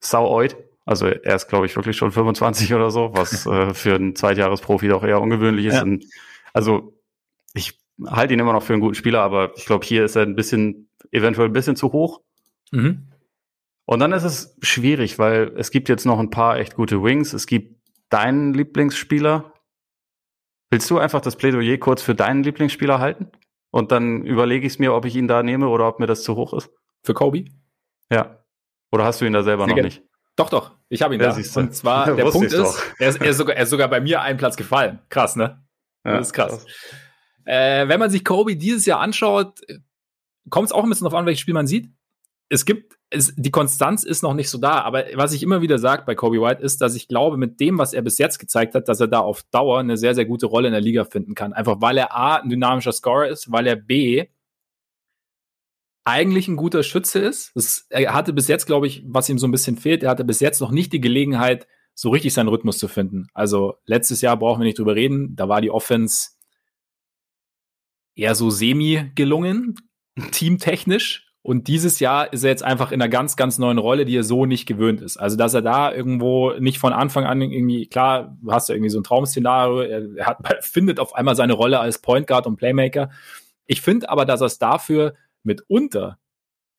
sauoid. 0.02 0.56
Also 0.86 1.08
er 1.08 1.36
ist, 1.36 1.48
glaube 1.48 1.66
ich, 1.66 1.76
wirklich 1.76 1.98
schon 1.98 2.12
25 2.12 2.74
oder 2.74 2.92
so, 2.92 3.12
was 3.14 3.46
äh, 3.48 3.74
für 3.74 3.96
einen 3.96 4.16
Zweitjahresprofi 4.16 4.88
doch 4.88 5.04
eher 5.04 5.22
ungewöhnlich 5.22 5.66
ist. 5.66 5.76
Ja. 5.76 5.82
Und, 5.84 6.06
also 6.54 6.94
ich 7.54 7.80
halte 8.06 8.34
ihn 8.34 8.40
immer 8.40 8.54
noch 8.54 8.64
für 8.64 8.74
einen 8.74 8.82
guten 8.82 8.96
Spieler, 8.96 9.22
aber 9.22 9.52
ich 9.56 9.66
glaube, 9.66 9.86
hier 9.86 10.06
ist 10.06 10.16
er 10.16 10.24
ein 10.24 10.36
bisschen 10.36 10.89
eventuell 11.12 11.50
ein 11.50 11.54
bisschen 11.54 11.76
zu 11.76 11.92
hoch. 11.92 12.22
Mhm. 12.72 13.08
Und 13.86 14.00
dann 14.00 14.12
ist 14.12 14.24
es 14.24 14.56
schwierig, 14.62 15.18
weil 15.18 15.54
es 15.58 15.72
gibt 15.72 15.90
jetzt 15.90 16.06
noch 16.06 16.20
ein 16.20 16.30
paar 16.30 16.60
echt 16.60 16.76
gute 16.76 17.02
Wings. 17.04 17.34
Es 17.34 17.48
gibt 17.48 17.82
deinen 18.10 18.54
Lieblingsspieler. 18.54 19.54
Willst 20.70 20.90
du 20.92 21.00
einfach 21.00 21.22
das 21.22 21.36
Plädoyer 21.36 21.78
kurz 21.78 22.04
für 22.04 22.14
deinen 22.14 22.44
Lieblingsspieler 22.44 23.00
halten? 23.00 23.32
Und 23.72 23.92
dann 23.92 24.26
überlege 24.26 24.68
ich 24.68 24.74
es 24.74 24.80
mir, 24.80 24.94
ob 24.94 25.06
ich 25.06 25.16
ihn 25.16 25.28
da 25.28 25.42
nehme 25.44 25.68
oder 25.68 25.88
ob 25.88 26.00
mir 26.00 26.06
das 26.06 26.24
zu 26.24 26.36
hoch 26.36 26.54
ist. 26.54 26.70
Für 27.04 27.14
Kobe? 27.14 27.46
Ja. 28.12 28.44
Oder 28.92 29.06
hast 29.06 29.22
du 29.22 29.26
ihn 29.26 29.34
da 29.34 29.44
selber 29.44 29.66
Sehr 29.66 29.76
noch 29.76 29.84
nicht? 29.84 30.04
Doch, 30.36 30.50
doch. 30.50 30.76
Ich 30.90 31.02
habe 31.02 31.16
ihn 31.16 31.22
ja, 31.22 31.36
da. 31.36 31.60
Und 31.60 31.76
zwar, 31.76 32.16
der 32.16 32.26
Punkt 32.26 32.52
ist, 32.54 32.94
er 33.00 33.10
ist, 33.10 33.22
er, 33.22 33.30
ist 33.30 33.38
sogar, 33.38 33.56
er 33.56 33.64
ist 33.64 33.70
sogar 33.70 33.88
bei 33.88 34.02
mir 34.02 34.22
einen 34.22 34.38
Platz 34.38 34.56
gefallen. 34.56 35.00
Krass, 35.10 35.36
ne? 35.36 35.64
Ja, 36.06 36.18
das 36.18 36.28
ist 36.28 36.34
krass. 36.34 36.52
krass. 36.52 36.66
Äh, 37.46 37.88
wenn 37.88 38.00
man 38.00 38.10
sich 38.10 38.24
Kobe 38.24 38.56
dieses 38.56 38.86
Jahr 38.86 39.00
anschaut, 39.00 39.60
kommt 40.50 40.68
es 40.68 40.72
auch 40.72 40.84
ein 40.84 40.90
bisschen 40.90 41.06
darauf 41.06 41.20
an, 41.20 41.26
welches 41.26 41.42
Spiel 41.42 41.54
man 41.54 41.68
sieht. 41.68 41.90
Es 42.50 42.66
gibt, 42.66 42.98
es, 43.12 43.34
die 43.36 43.52
Konstanz 43.52 44.04
ist 44.04 44.24
noch 44.24 44.34
nicht 44.34 44.50
so 44.50 44.58
da, 44.58 44.82
aber 44.82 45.06
was 45.14 45.34
ich 45.34 45.44
immer 45.44 45.62
wieder 45.62 45.78
sage 45.78 46.04
bei 46.06 46.16
Kobe 46.16 46.42
White 46.42 46.64
ist, 46.64 46.82
dass 46.82 46.96
ich 46.96 47.08
glaube, 47.08 47.38
mit 47.38 47.60
dem, 47.60 47.78
was 47.78 47.94
er 47.94 48.02
bis 48.02 48.18
jetzt 48.18 48.40
gezeigt 48.40 48.74
hat, 48.74 48.88
dass 48.88 49.00
er 49.00 49.08
da 49.08 49.20
auf 49.20 49.44
Dauer 49.52 49.80
eine 49.80 49.98
sehr, 49.98 50.16
sehr 50.16 50.26
gute 50.26 50.48
Rolle 50.48 50.68
in 50.68 50.74
der 50.74 50.82
Liga 50.82 51.06
finden 51.06 51.36
kann. 51.36 51.54
Einfach 51.54 51.80
weil 51.80 51.98
er 51.98 52.16
A, 52.16 52.38
ein 52.38 52.50
dynamischer 52.50 52.92
Scorer 52.92 53.28
ist, 53.28 53.52
weil 53.52 53.68
er 53.68 53.76
B, 53.76 54.28
eigentlich 56.06 56.48
ein 56.48 56.56
guter 56.56 56.82
Schütze 56.82 57.20
ist. 57.20 57.52
Das, 57.54 57.86
er 57.90 58.14
hatte 58.14 58.34
bis 58.34 58.48
jetzt, 58.48 58.66
glaube 58.66 58.88
ich, 58.88 59.04
was 59.06 59.30
ihm 59.30 59.38
so 59.38 59.48
ein 59.48 59.52
bisschen 59.52 59.78
fehlt, 59.78 60.02
er 60.02 60.10
hatte 60.10 60.24
bis 60.24 60.40
jetzt 60.40 60.60
noch 60.60 60.72
nicht 60.72 60.92
die 60.92 61.02
Gelegenheit, 61.02 61.68
so 61.94 62.10
richtig 62.10 62.34
seinen 62.34 62.48
Rhythmus 62.48 62.78
zu 62.78 62.88
finden. 62.88 63.28
Also 63.34 63.76
letztes 63.86 64.22
Jahr 64.22 64.38
brauchen 64.38 64.62
wir 64.62 64.66
nicht 64.66 64.80
drüber 64.80 64.96
reden, 64.96 65.36
da 65.36 65.50
war 65.50 65.62
die 65.62 65.70
Offense 65.70 66.30
eher 68.16 68.36
so 68.36 68.50
semi 68.50 69.12
gelungen, 69.16 69.76
teamtechnisch. 70.32 71.26
Und 71.42 71.68
dieses 71.68 72.00
Jahr 72.00 72.34
ist 72.34 72.44
er 72.44 72.50
jetzt 72.50 72.64
einfach 72.64 72.92
in 72.92 73.02
einer 73.02 73.10
ganz, 73.10 73.38
ganz 73.38 73.58
neuen 73.58 73.78
Rolle, 73.78 74.04
die 74.06 74.16
er 74.16 74.24
so 74.24 74.46
nicht 74.46 74.66
gewöhnt 74.66 75.02
ist. 75.02 75.18
Also, 75.18 75.38
dass 75.38 75.54
er 75.54 75.62
da 75.62 75.92
irgendwo 75.92 76.52
nicht 76.60 76.80
von 76.80 76.92
Anfang 76.92 77.24
an 77.24 77.42
irgendwie, 77.42 77.88
klar, 77.88 78.38
du 78.42 78.52
hast 78.52 78.68
ja 78.68 78.76
irgendwie 78.76 78.90
so 78.90 79.00
ein 79.00 79.04
Traum-Szenario, 79.04 79.82
er, 79.82 80.16
er 80.18 80.26
hat, 80.26 80.40
findet 80.66 81.00
auf 81.00 81.16
einmal 81.16 81.36
seine 81.36 81.54
Rolle 81.54 81.80
als 81.80 82.00
Point 82.00 82.28
Guard 82.28 82.46
und 82.46 82.58
Playmaker. 82.58 83.10
Ich 83.66 83.82
finde 83.82 84.10
aber, 84.10 84.26
dass 84.26 84.42
er 84.42 84.48
es 84.48 84.60
dafür 84.60 85.14
mitunter 85.44 86.20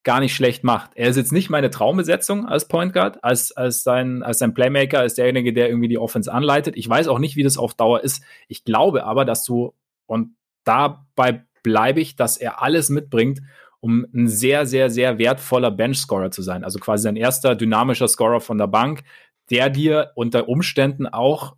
gar 0.02 0.20
nicht 0.20 0.34
schlecht 0.34 0.64
macht. 0.64 0.92
Er 0.94 1.08
ist 1.08 1.16
jetzt 1.16 1.32
nicht 1.32 1.50
meine 1.50 1.70
Traumbesetzung 1.70 2.46
als 2.46 2.68
Point 2.68 2.92
Guard, 2.92 3.22
als, 3.22 3.52
als, 3.52 3.82
sein, 3.82 4.22
als 4.22 4.38
sein 4.38 4.54
Playmaker, 4.54 5.00
als 5.00 5.14
derjenige, 5.14 5.52
der 5.52 5.68
irgendwie 5.68 5.88
die 5.88 5.98
Offense 5.98 6.32
anleitet. 6.32 6.76
Ich 6.76 6.88
weiß 6.88 7.08
auch 7.08 7.18
nicht, 7.18 7.36
wie 7.36 7.42
das 7.42 7.58
auf 7.58 7.74
Dauer 7.74 8.02
ist. 8.02 8.22
Ich 8.48 8.64
glaube 8.64 9.04
aber, 9.04 9.24
dass 9.24 9.44
du, 9.44 9.74
und 10.06 10.36
dabei 10.64 11.44
bleibe 11.62 12.00
ich, 12.00 12.16
dass 12.16 12.36
er 12.36 12.62
alles 12.62 12.88
mitbringt, 12.88 13.40
um 13.80 14.06
ein 14.14 14.28
sehr, 14.28 14.66
sehr, 14.66 14.90
sehr 14.90 15.18
wertvoller 15.18 15.70
Bench-Scorer 15.70 16.30
zu 16.30 16.42
sein. 16.42 16.64
Also 16.64 16.78
quasi 16.78 17.02
sein 17.02 17.16
erster 17.16 17.54
dynamischer 17.54 18.08
Scorer 18.08 18.40
von 18.40 18.58
der 18.58 18.66
Bank, 18.66 19.02
der 19.50 19.70
dir 19.70 20.12
unter 20.14 20.48
Umständen 20.48 21.06
auch 21.06 21.56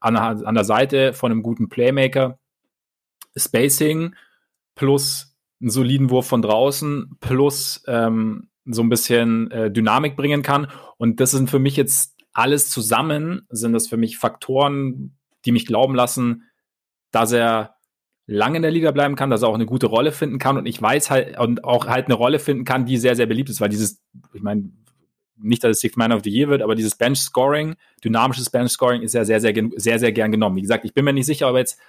an, 0.00 0.16
an 0.16 0.54
der 0.54 0.64
Seite 0.64 1.12
von 1.12 1.30
einem 1.30 1.42
guten 1.42 1.68
Playmaker 1.68 2.38
Spacing 3.36 4.14
plus 4.74 5.36
einen 5.60 5.70
soliden 5.70 6.10
Wurf 6.10 6.26
von 6.26 6.42
draußen 6.42 7.16
plus 7.20 7.84
ähm, 7.86 8.48
so 8.64 8.82
ein 8.82 8.88
bisschen 8.88 9.50
äh, 9.50 9.70
Dynamik 9.70 10.16
bringen 10.16 10.42
kann. 10.42 10.68
Und 10.96 11.20
das 11.20 11.32
sind 11.32 11.50
für 11.50 11.58
mich 11.58 11.76
jetzt 11.76 12.16
alles 12.32 12.70
zusammen, 12.70 13.46
sind 13.50 13.72
das 13.72 13.88
für 13.88 13.96
mich 13.96 14.18
Faktoren, 14.18 15.16
die 15.44 15.52
mich 15.52 15.66
glauben 15.66 15.94
lassen, 15.94 16.44
dass 17.10 17.32
er 17.32 17.76
lange 18.26 18.56
in 18.56 18.62
der 18.62 18.70
Liga 18.70 18.90
bleiben 18.90 19.16
kann, 19.16 19.30
dass 19.30 19.42
er 19.42 19.48
auch 19.48 19.54
eine 19.54 19.66
gute 19.66 19.86
Rolle 19.86 20.12
finden 20.12 20.38
kann 20.38 20.56
und 20.56 20.66
ich 20.66 20.80
weiß 20.80 21.10
halt 21.10 21.38
und 21.38 21.64
auch 21.64 21.86
halt 21.86 22.06
eine 22.06 22.14
Rolle 22.14 22.38
finden 22.38 22.64
kann, 22.64 22.86
die 22.86 22.96
sehr, 22.96 23.16
sehr 23.16 23.26
beliebt 23.26 23.50
ist, 23.50 23.60
weil 23.60 23.68
dieses, 23.68 24.00
ich 24.32 24.42
meine, 24.42 24.70
nicht, 25.42 25.64
dass 25.64 25.70
es 25.70 25.80
Sixth 25.80 25.96
Man 25.96 26.12
of 26.12 26.22
the 26.22 26.30
Year 26.30 26.48
wird, 26.48 26.62
aber 26.62 26.74
dieses 26.74 26.96
Bench-Scoring, 26.96 27.76
dynamisches 28.04 28.50
Bench-Scoring 28.50 29.02
ist 29.02 29.14
ja 29.14 29.24
sehr, 29.24 29.40
sehr, 29.40 29.54
sehr, 29.76 29.98
sehr 29.98 30.12
gern 30.12 30.30
genommen. 30.30 30.56
Wie 30.56 30.62
gesagt, 30.62 30.84
ich 30.84 30.94
bin 30.94 31.04
mir 31.04 31.12
nicht 31.12 31.26
sicher, 31.26 31.48
ob 31.50 31.56
jetzt 31.56 31.80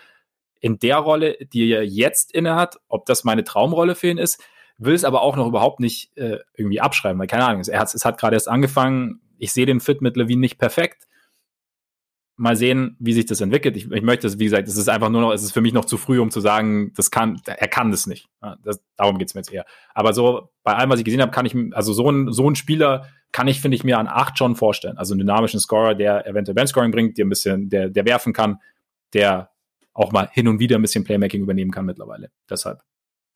in 0.62 0.80
der 0.80 0.98
Rolle, 0.98 1.38
die 1.54 1.72
er 1.72 1.86
jetzt 1.86 2.34
innehat, 2.34 2.80
ob 2.88 3.06
das 3.06 3.24
meine 3.24 3.44
Traumrolle 3.44 3.96
für 3.96 4.08
ihn 4.08 4.18
ist, 4.18 4.42
will 4.78 4.94
es 4.94 5.04
aber 5.04 5.22
auch 5.22 5.36
noch 5.36 5.48
überhaupt 5.48 5.80
nicht 5.80 6.16
äh, 6.18 6.40
irgendwie 6.56 6.82
abschreiben, 6.82 7.20
weil 7.20 7.28
keine 7.28 7.46
Ahnung, 7.46 7.64
er 7.68 7.80
hat, 7.80 7.94
es 7.94 8.06
hat 8.06 8.20
gerade 8.20 8.36
erst 8.36 8.48
angefangen, 8.48 9.22
ich 9.38 9.52
sehe 9.54 9.66
den 9.66 9.80
Fit 9.80 10.02
mit 10.02 10.18
Levine 10.18 10.40
nicht 10.40 10.58
perfekt, 10.58 11.08
mal 12.42 12.56
sehen, 12.56 12.96
wie 13.00 13.14
sich 13.14 13.28
das 13.28 13.40
entwickelt. 13.40 13.78
Ich, 13.78 13.92
ich 13.92 14.02
möchte 14.02 14.26
es, 14.26 14.40
wie 14.40 14.46
gesagt, 14.46 14.68
es 14.68 14.76
ist 14.76 14.90
einfach 14.90 15.10
nur 15.10 15.22
noch, 15.22 15.32
es 15.32 15.44
ist 15.44 15.52
für 15.52 15.62
mich 15.62 15.74
noch 15.74 15.86
zu 15.86 15.98
früh, 15.98 16.20
um 16.20 16.32
zu 16.32 16.40
sagen, 16.40 16.92
das 16.96 17.12
kann, 17.12 17.40
er 17.46 17.68
kann 17.68 17.92
das 17.92 18.08
nicht. 18.08 18.30
Das, 18.64 18.82
darum 18.98 19.20
geht's 19.20 19.36
mir 19.36 19.42
jetzt 19.42 19.54
eher. 19.54 19.64
Aber 19.94 20.14
so, 20.14 20.50
bei 20.64 20.74
allem, 20.74 20.90
was 20.90 20.98
ich 20.98 21.06
gesehen 21.06 21.22
habe, 21.22 21.32
kann 21.32 21.46
ich, 21.46 21.56
also 21.74 21.94
so 21.94 22.10
ein, 22.10 22.34
so 22.34 22.50
ein 22.50 22.56
Spieler 22.56 23.06
kann 23.32 23.48
ich, 23.48 23.62
finde 23.62 23.76
ich, 23.76 23.84
mir 23.84 24.00
an 24.00 24.08
acht 24.08 24.40
schon 24.40 24.56
vorstellen. 24.56 24.98
Also 24.98 25.14
einen 25.14 25.20
dynamischen 25.20 25.60
Scorer, 25.60 25.94
der 25.94 26.26
eventuell 26.26 26.56
Bench-Scoring 26.56 26.90
bringt, 26.90 27.20
der 27.20 27.26
ein 27.26 27.30
bisschen, 27.30 27.70
der, 27.70 27.90
der 27.90 28.06
werfen 28.06 28.34
kann, 28.34 28.58
der 29.14 29.52
auch 29.94 30.12
mal 30.12 30.28
hin 30.32 30.48
und 30.48 30.58
wieder 30.58 30.80
ein 30.80 30.82
bisschen 30.82 31.04
Playmaking 31.04 31.44
übernehmen 31.44 31.70
kann 31.70 31.86
mittlerweile. 31.86 32.32
Deshalb. 32.50 32.82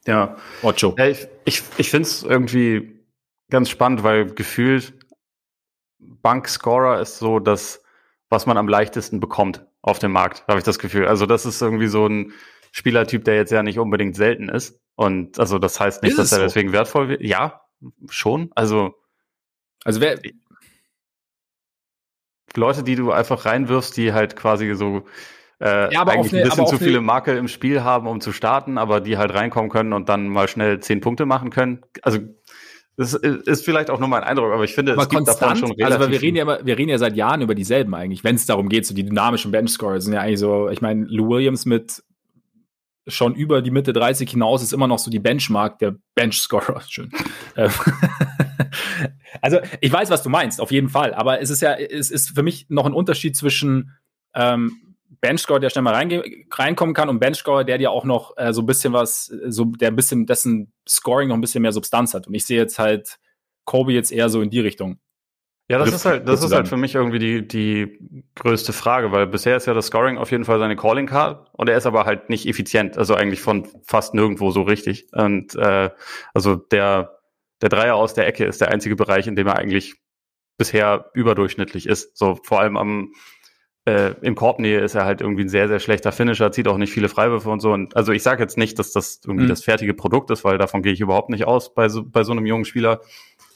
Ja. 0.07 0.35
Ocho. 0.63 0.95
Ja, 0.97 1.05
ich 1.05 1.27
ich, 1.45 1.61
ich 1.77 1.91
finde 1.91 2.07
es 2.07 2.23
irgendwie 2.23 3.05
ganz 3.51 3.69
spannend, 3.69 4.01
weil 4.01 4.25
gefühlt 4.25 4.93
Bank-Scorer 5.99 7.01
ist 7.01 7.19
so, 7.19 7.39
dass 7.39 7.84
was 8.29 8.45
man 8.45 8.57
am 8.57 8.67
leichtesten 8.67 9.19
bekommt. 9.19 9.65
auf 9.81 9.99
dem 9.99 10.11
Markt, 10.11 10.43
habe 10.47 10.57
ich 10.57 10.63
das 10.63 10.79
Gefühl. 10.79 11.07
Also 11.07 11.27
das 11.27 11.45
ist 11.45 11.61
irgendwie 11.61 11.87
so 11.87 12.07
ein 12.07 12.33
Spielertyp, 12.71 13.23
der 13.23 13.35
jetzt 13.35 13.51
ja 13.51 13.61
nicht 13.61 13.77
unbedingt 13.77 14.15
selten 14.15 14.49
ist. 14.49 14.79
Und 14.95 15.39
also 15.39 15.59
das 15.59 15.79
heißt 15.79 16.01
nicht, 16.01 16.13
ist 16.13 16.17
dass 16.17 16.31
er 16.31 16.39
so? 16.39 16.43
deswegen 16.45 16.71
wertvoll 16.71 17.07
wird. 17.07 17.21
Ja, 17.21 17.61
schon. 18.09 18.49
Also, 18.55 18.95
also 19.83 20.01
wer 20.01 20.19
Leute, 22.55 22.83
die 22.83 22.95
du 22.95 23.11
einfach 23.11 23.45
reinwirfst, 23.45 23.95
die 23.95 24.13
halt 24.13 24.35
quasi 24.35 24.73
so 24.73 25.05
äh, 25.61 25.93
ja, 25.93 26.03
eigentlich 26.03 26.33
eine, 26.33 26.43
ein 26.43 26.49
bisschen 26.49 26.67
zu 26.67 26.77
viele 26.77 27.01
Makel 27.01 27.37
im 27.37 27.47
Spiel 27.47 27.83
haben, 27.83 28.07
um 28.07 28.21
zu 28.21 28.31
starten, 28.31 28.77
aber 28.77 29.01
die 29.01 29.17
halt 29.17 29.33
reinkommen 29.33 29.69
können 29.69 29.93
und 29.93 30.09
dann 30.09 30.27
mal 30.27 30.47
schnell 30.47 30.79
zehn 30.79 30.99
Punkte 30.99 31.25
machen 31.25 31.49
können. 31.49 31.81
Also 32.01 32.19
das 32.97 33.13
ist 33.13 33.65
vielleicht 33.65 33.89
auch 33.89 33.99
nur 33.99 34.07
mein 34.07 34.23
Eindruck, 34.23 34.53
aber 34.53 34.63
ich 34.63 34.73
finde, 34.73 34.93
aber 34.93 35.01
es 35.01 35.09
gibt 35.09 35.27
davon 35.27 35.57
schon 35.57 35.71
relativ 35.71 35.99
Also 35.99 36.11
wir 36.11 36.21
reden 36.21 36.37
ja, 36.37 36.65
wir 36.65 36.77
reden 36.77 36.89
ja 36.89 36.97
seit 36.97 37.15
Jahren 37.15 37.41
über 37.41 37.53
dieselben 37.53 37.93
eigentlich, 37.93 38.23
wenn 38.23 38.35
es 38.35 38.45
darum 38.45 38.69
geht, 38.69 38.85
so 38.85 38.93
die 38.93 39.03
dynamischen 39.03 39.51
Benchscorer 39.51 39.99
sind 39.99 40.13
ja 40.13 40.21
eigentlich 40.21 40.39
so, 40.39 40.69
ich 40.69 40.81
meine, 40.81 41.05
Lou 41.05 41.29
Williams 41.29 41.65
mit 41.65 42.03
schon 43.07 43.35
über 43.35 43.61
die 43.61 43.71
Mitte 43.71 43.93
30 43.93 44.29
hinaus 44.29 44.63
ist 44.63 44.73
immer 44.73 44.87
noch 44.87 44.99
so 44.99 45.11
die 45.11 45.19
Benchmark 45.19 45.79
der 45.79 45.95
Benchscorer. 46.15 46.81
Schön. 46.87 47.11
Ähm, 47.55 47.69
also 49.41 49.59
ich 49.81 49.91
weiß, 49.91 50.09
was 50.09 50.23
du 50.23 50.29
meinst, 50.29 50.59
auf 50.59 50.71
jeden 50.71 50.89
Fall. 50.89 51.13
Aber 51.13 51.41
es 51.41 51.49
ist 51.49 51.61
ja, 51.61 51.73
es 51.73 52.09
ist 52.09 52.31
für 52.31 52.43
mich 52.43 52.65
noch 52.69 52.85
ein 52.85 52.93
Unterschied 52.93 53.35
zwischen 53.35 53.91
ähm, 54.33 54.84
Benchscore, 55.25 55.59
der 55.59 55.69
schnell 55.69 55.81
mal 55.81 55.95
reinkommen 55.95 56.93
kann, 56.93 57.09
und 57.09 57.19
Benchscore, 57.19 57.65
der 57.65 57.79
dir 57.79 57.89
auch 57.89 58.05
noch 58.05 58.37
äh, 58.37 58.53
so 58.53 58.61
ein 58.61 58.67
bisschen 58.67 58.93
was, 58.93 59.25
so 59.25 59.65
der 59.65 59.89
ein 59.89 59.95
bisschen 59.95 60.27
dessen 60.27 60.71
Scoring 60.87 61.29
noch 61.29 61.35
ein 61.35 61.41
bisschen 61.41 61.63
mehr 61.63 61.71
Substanz 61.71 62.13
hat. 62.13 62.27
Und 62.27 62.35
ich 62.35 62.45
sehe 62.45 62.57
jetzt 62.57 62.77
halt 62.77 63.17
Kobe 63.65 63.93
jetzt 63.93 64.11
eher 64.11 64.29
so 64.29 64.41
in 64.41 64.51
die 64.51 64.59
Richtung. 64.59 64.99
Ja, 65.67 65.79
das 65.79 65.91
ist 65.91 66.05
halt, 66.05 66.27
das 66.27 66.43
ist 66.43 66.51
halt 66.51 66.67
für 66.67 66.77
mich 66.77 66.93
irgendwie 66.93 67.17
die, 67.17 67.47
die 67.47 68.23
größte 68.35 68.71
Frage, 68.71 69.11
weil 69.11 69.25
bisher 69.25 69.57
ist 69.57 69.65
ja 69.65 69.73
das 69.73 69.87
Scoring 69.87 70.19
auf 70.19 70.29
jeden 70.29 70.45
Fall 70.45 70.59
seine 70.59 70.75
Calling 70.75 71.07
Card 71.07 71.49
und 71.53 71.67
er 71.69 71.77
ist 71.77 71.87
aber 71.87 72.05
halt 72.05 72.29
nicht 72.29 72.47
effizient, 72.47 72.99
also 72.99 73.15
eigentlich 73.15 73.41
von 73.41 73.67
fast 73.83 74.13
nirgendwo 74.13 74.51
so 74.51 74.61
richtig. 74.61 75.07
Und 75.11 75.55
äh, 75.55 75.89
also 76.35 76.55
der, 76.55 77.17
der 77.63 77.69
Dreier 77.69 77.95
aus 77.95 78.13
der 78.13 78.27
Ecke 78.27 78.45
ist 78.45 78.61
der 78.61 78.69
einzige 78.69 78.95
Bereich, 78.95 79.25
in 79.25 79.35
dem 79.35 79.47
er 79.47 79.57
eigentlich 79.57 79.95
bisher 80.59 81.09
überdurchschnittlich 81.15 81.87
ist. 81.87 82.15
So 82.15 82.37
vor 82.43 82.59
allem 82.59 82.77
am 82.77 83.13
äh, 83.85 84.15
in 84.21 84.35
Korbnähe 84.35 84.79
ist 84.79 84.95
er 84.95 85.05
halt 85.05 85.21
irgendwie 85.21 85.43
ein 85.43 85.49
sehr, 85.49 85.67
sehr 85.67 85.79
schlechter 85.79 86.11
Finisher, 86.11 86.51
zieht 86.51 86.67
auch 86.67 86.77
nicht 86.77 86.91
viele 86.91 87.07
Freiwürfe 87.07 87.49
und 87.49 87.59
so. 87.59 87.71
Und 87.71 87.95
also 87.95 88.11
ich 88.11 88.23
sage 88.23 88.41
jetzt 88.41 88.57
nicht, 88.57 88.79
dass 88.79 88.91
das 88.91 89.21
irgendwie 89.23 89.45
mhm. 89.45 89.49
das 89.49 89.63
fertige 89.63 89.93
Produkt 89.93 90.31
ist, 90.31 90.43
weil 90.43 90.57
davon 90.57 90.81
gehe 90.81 90.91
ich 90.91 91.01
überhaupt 91.01 91.29
nicht 91.29 91.45
aus 91.45 91.73
bei 91.73 91.87
so, 91.87 92.03
bei 92.03 92.23
so 92.23 92.31
einem 92.31 92.45
jungen 92.45 92.65
Spieler. 92.65 93.01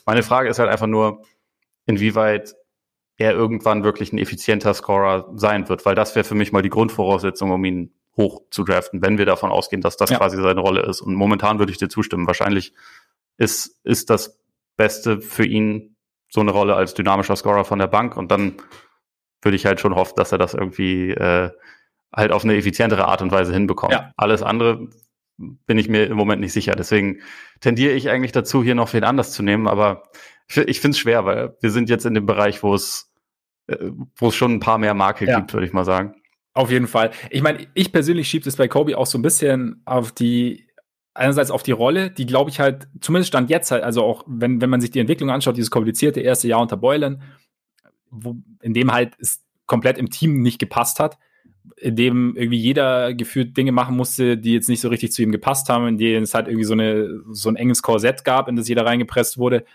Meine 0.05 0.23
Frage 0.23 0.49
ist 0.49 0.59
halt 0.59 0.69
einfach 0.69 0.87
nur, 0.87 1.23
inwieweit 1.85 2.55
er 3.17 3.33
irgendwann 3.33 3.83
wirklich 3.83 4.13
ein 4.13 4.19
effizienter 4.19 4.73
Scorer 4.73 5.31
sein 5.35 5.67
wird, 5.67 5.85
weil 5.85 5.95
das 5.95 6.15
wäre 6.15 6.23
für 6.23 6.35
mich 6.35 6.51
mal 6.51 6.61
die 6.61 6.69
Grundvoraussetzung, 6.69 7.51
um 7.51 7.65
ihn 7.65 7.93
hoch 8.15 8.43
zu 8.51 8.63
draften, 8.63 9.01
wenn 9.01 9.17
wir 9.17 9.25
davon 9.25 9.51
ausgehen, 9.51 9.81
dass 9.81 9.97
das 9.97 10.11
ja. 10.11 10.17
quasi 10.17 10.37
seine 10.37 10.59
Rolle 10.59 10.81
ist. 10.83 11.01
Und 11.01 11.15
momentan 11.15 11.57
würde 11.59 11.71
ich 11.71 11.77
dir 11.77 11.89
zustimmen. 11.89 12.27
Wahrscheinlich 12.27 12.73
ist, 13.37 13.79
ist 13.83 14.09
das 14.09 14.39
Beste 14.77 15.21
für 15.21 15.45
ihn 15.45 15.95
so 16.29 16.41
eine 16.41 16.51
Rolle 16.51 16.75
als 16.75 16.93
dynamischer 16.93 17.35
Scorer 17.35 17.65
von 17.65 17.79
der 17.79 17.87
Bank 17.87 18.15
und 18.15 18.29
dann 18.31 18.55
würde 19.41 19.55
ich 19.55 19.65
halt 19.65 19.79
schon 19.79 19.95
hoffen, 19.95 20.13
dass 20.15 20.31
er 20.31 20.37
das 20.37 20.53
irgendwie 20.53 21.11
äh, 21.11 21.49
halt 22.13 22.31
auf 22.31 22.43
eine 22.43 22.55
effizientere 22.55 23.07
Art 23.07 23.21
und 23.21 23.31
Weise 23.31 23.53
hinbekommt. 23.53 23.93
Ja. 23.93 24.11
Alles 24.17 24.43
andere 24.43 24.89
bin 25.37 25.77
ich 25.77 25.87
mir 25.87 26.07
im 26.07 26.17
Moment 26.17 26.41
nicht 26.41 26.53
sicher. 26.53 26.75
Deswegen 26.75 27.21
tendiere 27.61 27.93
ich 27.93 28.09
eigentlich 28.09 28.33
dazu, 28.33 28.63
hier 28.63 28.75
noch 28.75 28.93
wen 28.93 29.03
anders 29.03 29.31
zu 29.31 29.43
nehmen, 29.43 29.67
aber 29.67 30.03
ich 30.47 30.81
finde 30.81 30.95
es 30.95 30.99
schwer, 30.99 31.25
weil 31.25 31.55
wir 31.61 31.71
sind 31.71 31.89
jetzt 31.89 32.05
in 32.05 32.13
dem 32.13 32.25
Bereich, 32.25 32.63
wo 32.63 32.73
es 32.73 33.09
äh, 33.67 33.91
wo 34.15 34.29
es 34.29 34.35
schon 34.35 34.53
ein 34.53 34.59
paar 34.59 34.77
mehr 34.79 34.93
Marke 34.93 35.25
ja. 35.25 35.39
gibt, 35.39 35.53
würde 35.53 35.65
ich 35.65 35.73
mal 35.73 35.85
sagen. 35.85 36.15
Auf 36.53 36.71
jeden 36.71 36.87
Fall. 36.87 37.11
Ich 37.29 37.41
meine, 37.41 37.67
ich 37.73 37.91
persönlich 37.91 38.27
schiebe 38.27 38.49
es 38.49 38.55
bei 38.55 38.67
Kobe 38.67 38.97
auch 38.97 39.05
so 39.05 39.17
ein 39.17 39.21
bisschen 39.21 39.81
auf 39.85 40.11
die 40.11 40.67
einerseits 41.13 41.51
auf 41.51 41.63
die 41.63 41.71
Rolle, 41.71 42.09
die 42.11 42.25
glaube 42.25 42.49
ich 42.49 42.59
halt, 42.59 42.87
zumindest 43.01 43.27
stand 43.29 43.49
jetzt 43.49 43.71
halt, 43.71 43.83
also 43.83 44.03
auch 44.03 44.23
wenn, 44.27 44.61
wenn 44.61 44.69
man 44.69 44.81
sich 44.81 44.91
die 44.91 44.99
Entwicklung 44.99 45.29
anschaut, 45.29 45.57
dieses 45.57 45.71
komplizierte 45.71 46.21
erste 46.21 46.47
Jahr 46.47 46.61
unter 46.61 46.77
Boylan, 46.77 47.21
wo, 48.11 48.35
in 48.61 48.73
dem 48.73 48.91
halt 48.91 49.15
es 49.19 49.43
komplett 49.65 49.97
im 49.97 50.09
Team 50.09 50.41
nicht 50.41 50.59
gepasst 50.59 50.99
hat, 50.99 51.17
in 51.77 51.95
dem 51.95 52.35
irgendwie 52.35 52.57
jeder 52.57 53.13
gefühlt 53.13 53.55
Dinge 53.55 53.71
machen 53.71 53.95
musste, 53.95 54.37
die 54.37 54.53
jetzt 54.53 54.69
nicht 54.69 54.81
so 54.81 54.89
richtig 54.89 55.11
zu 55.11 55.21
ihm 55.21 55.31
gepasst 55.31 55.69
haben, 55.69 55.87
in 55.87 55.97
denen 55.97 56.23
es 56.23 56.33
halt 56.33 56.47
irgendwie 56.47 56.65
so, 56.65 56.73
eine, 56.73 57.21
so 57.31 57.49
ein 57.49 57.55
enges 57.55 57.81
Korsett 57.81 58.23
gab, 58.23 58.47
in 58.47 58.55
das 58.55 58.67
jeder 58.67 58.85
reingepresst 58.85 59.37
wurde 59.37 59.65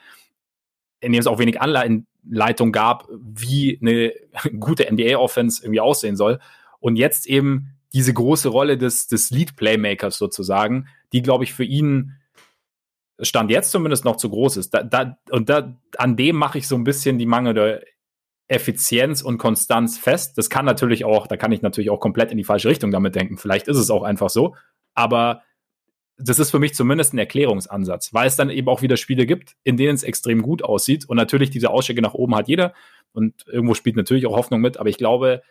in 1.04 1.12
dem 1.12 1.20
es 1.20 1.26
auch 1.26 1.38
wenig 1.38 1.60
Anleitung 1.60 2.72
gab, 2.72 3.08
wie 3.10 3.78
eine 3.80 4.12
gute 4.58 4.90
NBA-Offense 4.90 5.62
irgendwie 5.62 5.80
aussehen 5.80 6.16
soll. 6.16 6.40
Und 6.80 6.96
jetzt 6.96 7.26
eben 7.26 7.76
diese 7.92 8.12
große 8.12 8.48
Rolle 8.48 8.76
des, 8.76 9.06
des 9.06 9.30
Lead-Playmakers 9.30 10.18
sozusagen, 10.18 10.88
die, 11.12 11.22
glaube 11.22 11.44
ich, 11.44 11.52
für 11.52 11.64
ihn 11.64 12.14
Stand 13.20 13.50
jetzt 13.52 13.70
zumindest 13.70 14.04
noch 14.04 14.16
zu 14.16 14.28
groß 14.28 14.56
ist. 14.56 14.74
Da, 14.74 14.82
da, 14.82 15.18
und 15.30 15.48
da, 15.48 15.78
an 15.98 16.16
dem 16.16 16.34
mache 16.34 16.58
ich 16.58 16.66
so 16.66 16.74
ein 16.74 16.82
bisschen 16.82 17.16
die 17.16 17.26
mangelnde 17.26 17.84
Effizienz 18.48 19.22
und 19.22 19.38
Konstanz 19.38 19.98
fest. 19.98 20.36
Das 20.36 20.50
kann 20.50 20.64
natürlich 20.64 21.04
auch, 21.04 21.26
da 21.26 21.36
kann 21.36 21.52
ich 21.52 21.62
natürlich 21.62 21.90
auch 21.90 22.00
komplett 22.00 22.30
in 22.30 22.36
die 22.36 22.44
falsche 22.44 22.68
Richtung 22.68 22.90
damit 22.90 23.14
denken. 23.14 23.38
Vielleicht 23.38 23.68
ist 23.68 23.78
es 23.78 23.90
auch 23.90 24.02
einfach 24.02 24.30
so. 24.30 24.54
Aber 24.94 25.42
das 26.16 26.38
ist 26.38 26.50
für 26.50 26.58
mich 26.58 26.74
zumindest 26.74 27.12
ein 27.14 27.18
Erklärungsansatz, 27.18 28.14
weil 28.14 28.28
es 28.28 28.36
dann 28.36 28.50
eben 28.50 28.68
auch 28.68 28.82
wieder 28.82 28.96
Spiele 28.96 29.26
gibt, 29.26 29.56
in 29.64 29.76
denen 29.76 29.94
es 29.94 30.02
extrem 30.02 30.42
gut 30.42 30.62
aussieht. 30.62 31.08
Und 31.08 31.16
natürlich 31.16 31.50
diese 31.50 31.70
Ausschläge 31.70 32.02
nach 32.02 32.14
oben 32.14 32.36
hat 32.36 32.48
jeder. 32.48 32.74
Und 33.12 33.46
irgendwo 33.46 33.74
spielt 33.74 33.96
natürlich 33.96 34.26
auch 34.26 34.36
Hoffnung 34.36 34.60
mit. 34.60 34.76
Aber 34.76 34.88
ich 34.88 34.98
glaube, 34.98 35.42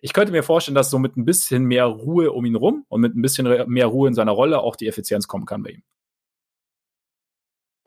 ich 0.00 0.12
könnte 0.12 0.32
mir 0.32 0.42
vorstellen, 0.42 0.74
dass 0.74 0.90
so 0.90 0.98
mit 0.98 1.16
ein 1.16 1.24
bisschen 1.24 1.64
mehr 1.64 1.86
Ruhe 1.86 2.32
um 2.32 2.44
ihn 2.44 2.56
rum 2.56 2.84
und 2.88 3.00
mit 3.00 3.14
ein 3.14 3.22
bisschen 3.22 3.46
mehr 3.68 3.86
Ruhe 3.86 4.08
in 4.08 4.14
seiner 4.14 4.32
Rolle 4.32 4.60
auch 4.60 4.76
die 4.76 4.86
Effizienz 4.86 5.28
kommen 5.28 5.46
kann 5.46 5.62
bei 5.62 5.70
ihm. 5.70 5.82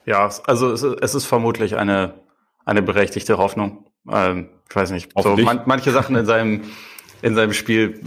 Ja, 0.06 0.30
also 0.46 0.72
es, 0.72 0.84
ist 0.84 1.26
vermutlich 1.26 1.76
eine, 1.76 2.16
eine 2.66 2.82
berechtigte 2.82 3.38
Hoffnung. 3.38 3.89
Ähm, 4.08 4.50
ich 4.70 4.76
weiß 4.76 4.92
nicht. 4.92 5.12
So, 5.20 5.36
man, 5.38 5.64
manche 5.66 5.92
Sachen 5.92 6.16
in 6.16 6.26
seinem 6.26 6.64
in 7.22 7.36
seinem 7.36 7.54
Spiel 7.54 8.02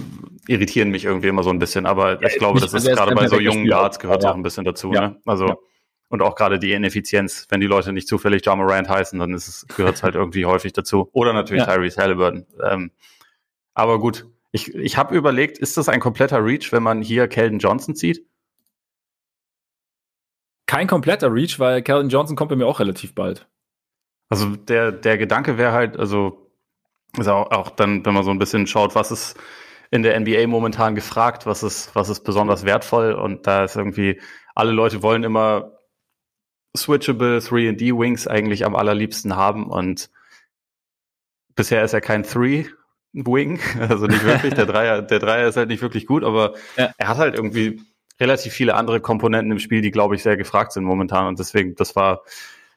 irritieren 0.46 0.90
mich 0.90 1.04
irgendwie 1.04 1.28
immer 1.28 1.42
so 1.42 1.50
ein 1.50 1.58
bisschen, 1.58 1.86
aber 1.86 2.20
ja, 2.20 2.28
ich 2.28 2.38
glaube, 2.38 2.60
das 2.60 2.72
ist 2.72 2.86
gerade 2.86 3.14
bei 3.14 3.28
so 3.28 3.38
jungen 3.38 3.66
Guards 3.66 3.98
gehört 3.98 4.24
ja. 4.24 4.30
auch 4.30 4.34
ein 4.34 4.42
bisschen 4.42 4.64
dazu. 4.64 4.92
Ja. 4.92 5.08
Ne? 5.08 5.20
Also 5.24 5.48
ja. 5.48 5.56
und 6.08 6.22
auch 6.22 6.34
gerade 6.34 6.58
die 6.58 6.72
Ineffizienz, 6.72 7.46
wenn 7.50 7.60
die 7.60 7.66
Leute 7.66 7.92
nicht 7.92 8.08
zufällig 8.08 8.42
John 8.44 8.58
Morant 8.58 8.88
heißen, 8.88 9.18
dann 9.18 9.34
ist 9.34 9.48
es, 9.48 9.66
gehört 9.68 9.96
es 9.96 10.02
halt 10.02 10.14
irgendwie 10.14 10.46
häufig 10.46 10.72
dazu. 10.72 11.08
Oder 11.12 11.32
natürlich 11.32 11.64
Tyrese 11.64 12.00
Halliburton. 12.00 12.46
Ähm, 12.62 12.90
aber 13.74 13.98
gut, 14.00 14.26
ich, 14.50 14.74
ich 14.74 14.96
habe 14.96 15.16
überlegt, 15.16 15.58
ist 15.58 15.76
das 15.76 15.88
ein 15.88 16.00
kompletter 16.00 16.44
Reach, 16.44 16.72
wenn 16.72 16.82
man 16.82 17.02
hier 17.02 17.28
Keldon 17.28 17.58
Johnson 17.58 17.94
zieht? 17.94 18.26
Kein 20.66 20.86
kompletter 20.86 21.32
Reach, 21.32 21.58
weil 21.58 21.82
Keldon 21.82 22.08
Johnson 22.08 22.36
kommt 22.36 22.50
bei 22.50 22.56
mir 22.56 22.66
auch 22.66 22.80
relativ 22.80 23.14
bald. 23.14 23.46
Also 24.32 24.56
der, 24.56 24.92
der 24.92 25.18
Gedanke 25.18 25.58
wäre 25.58 25.72
halt, 25.72 25.98
also 25.98 26.50
ist 27.18 27.28
auch, 27.28 27.50
auch 27.50 27.68
dann, 27.68 28.06
wenn 28.06 28.14
man 28.14 28.24
so 28.24 28.30
ein 28.30 28.38
bisschen 28.38 28.66
schaut, 28.66 28.94
was 28.94 29.10
ist 29.10 29.38
in 29.90 30.02
der 30.02 30.18
NBA 30.18 30.46
momentan 30.46 30.94
gefragt, 30.94 31.44
was 31.44 31.62
ist, 31.62 31.94
was 31.94 32.08
ist 32.08 32.20
besonders 32.20 32.64
wertvoll? 32.64 33.12
Und 33.12 33.46
da 33.46 33.64
ist 33.64 33.76
irgendwie, 33.76 34.22
alle 34.54 34.72
Leute 34.72 35.02
wollen 35.02 35.22
immer 35.22 35.72
switchable 36.74 37.40
3D 37.40 37.98
Wings 37.98 38.26
eigentlich 38.26 38.64
am 38.64 38.74
allerliebsten 38.74 39.36
haben 39.36 39.66
und 39.66 40.08
bisher 41.54 41.84
ist 41.84 41.92
er 41.92 42.00
kein 42.00 42.22
3 42.22 42.64
Wing, 43.12 43.60
also 43.86 44.06
nicht 44.06 44.24
wirklich, 44.24 44.54
der 44.54 44.64
Dreier, 44.64 45.02
der 45.02 45.18
Dreier 45.18 45.46
ist 45.46 45.58
halt 45.58 45.68
nicht 45.68 45.82
wirklich 45.82 46.06
gut, 46.06 46.24
aber 46.24 46.54
ja. 46.78 46.90
er 46.96 47.08
hat 47.08 47.18
halt 47.18 47.34
irgendwie 47.34 47.82
relativ 48.18 48.54
viele 48.54 48.76
andere 48.76 49.02
Komponenten 49.02 49.52
im 49.52 49.58
Spiel, 49.58 49.82
die 49.82 49.90
glaube 49.90 50.14
ich 50.14 50.22
sehr 50.22 50.38
gefragt 50.38 50.72
sind 50.72 50.84
momentan. 50.84 51.26
Und 51.26 51.38
deswegen, 51.38 51.74
das 51.74 51.94
war 51.96 52.22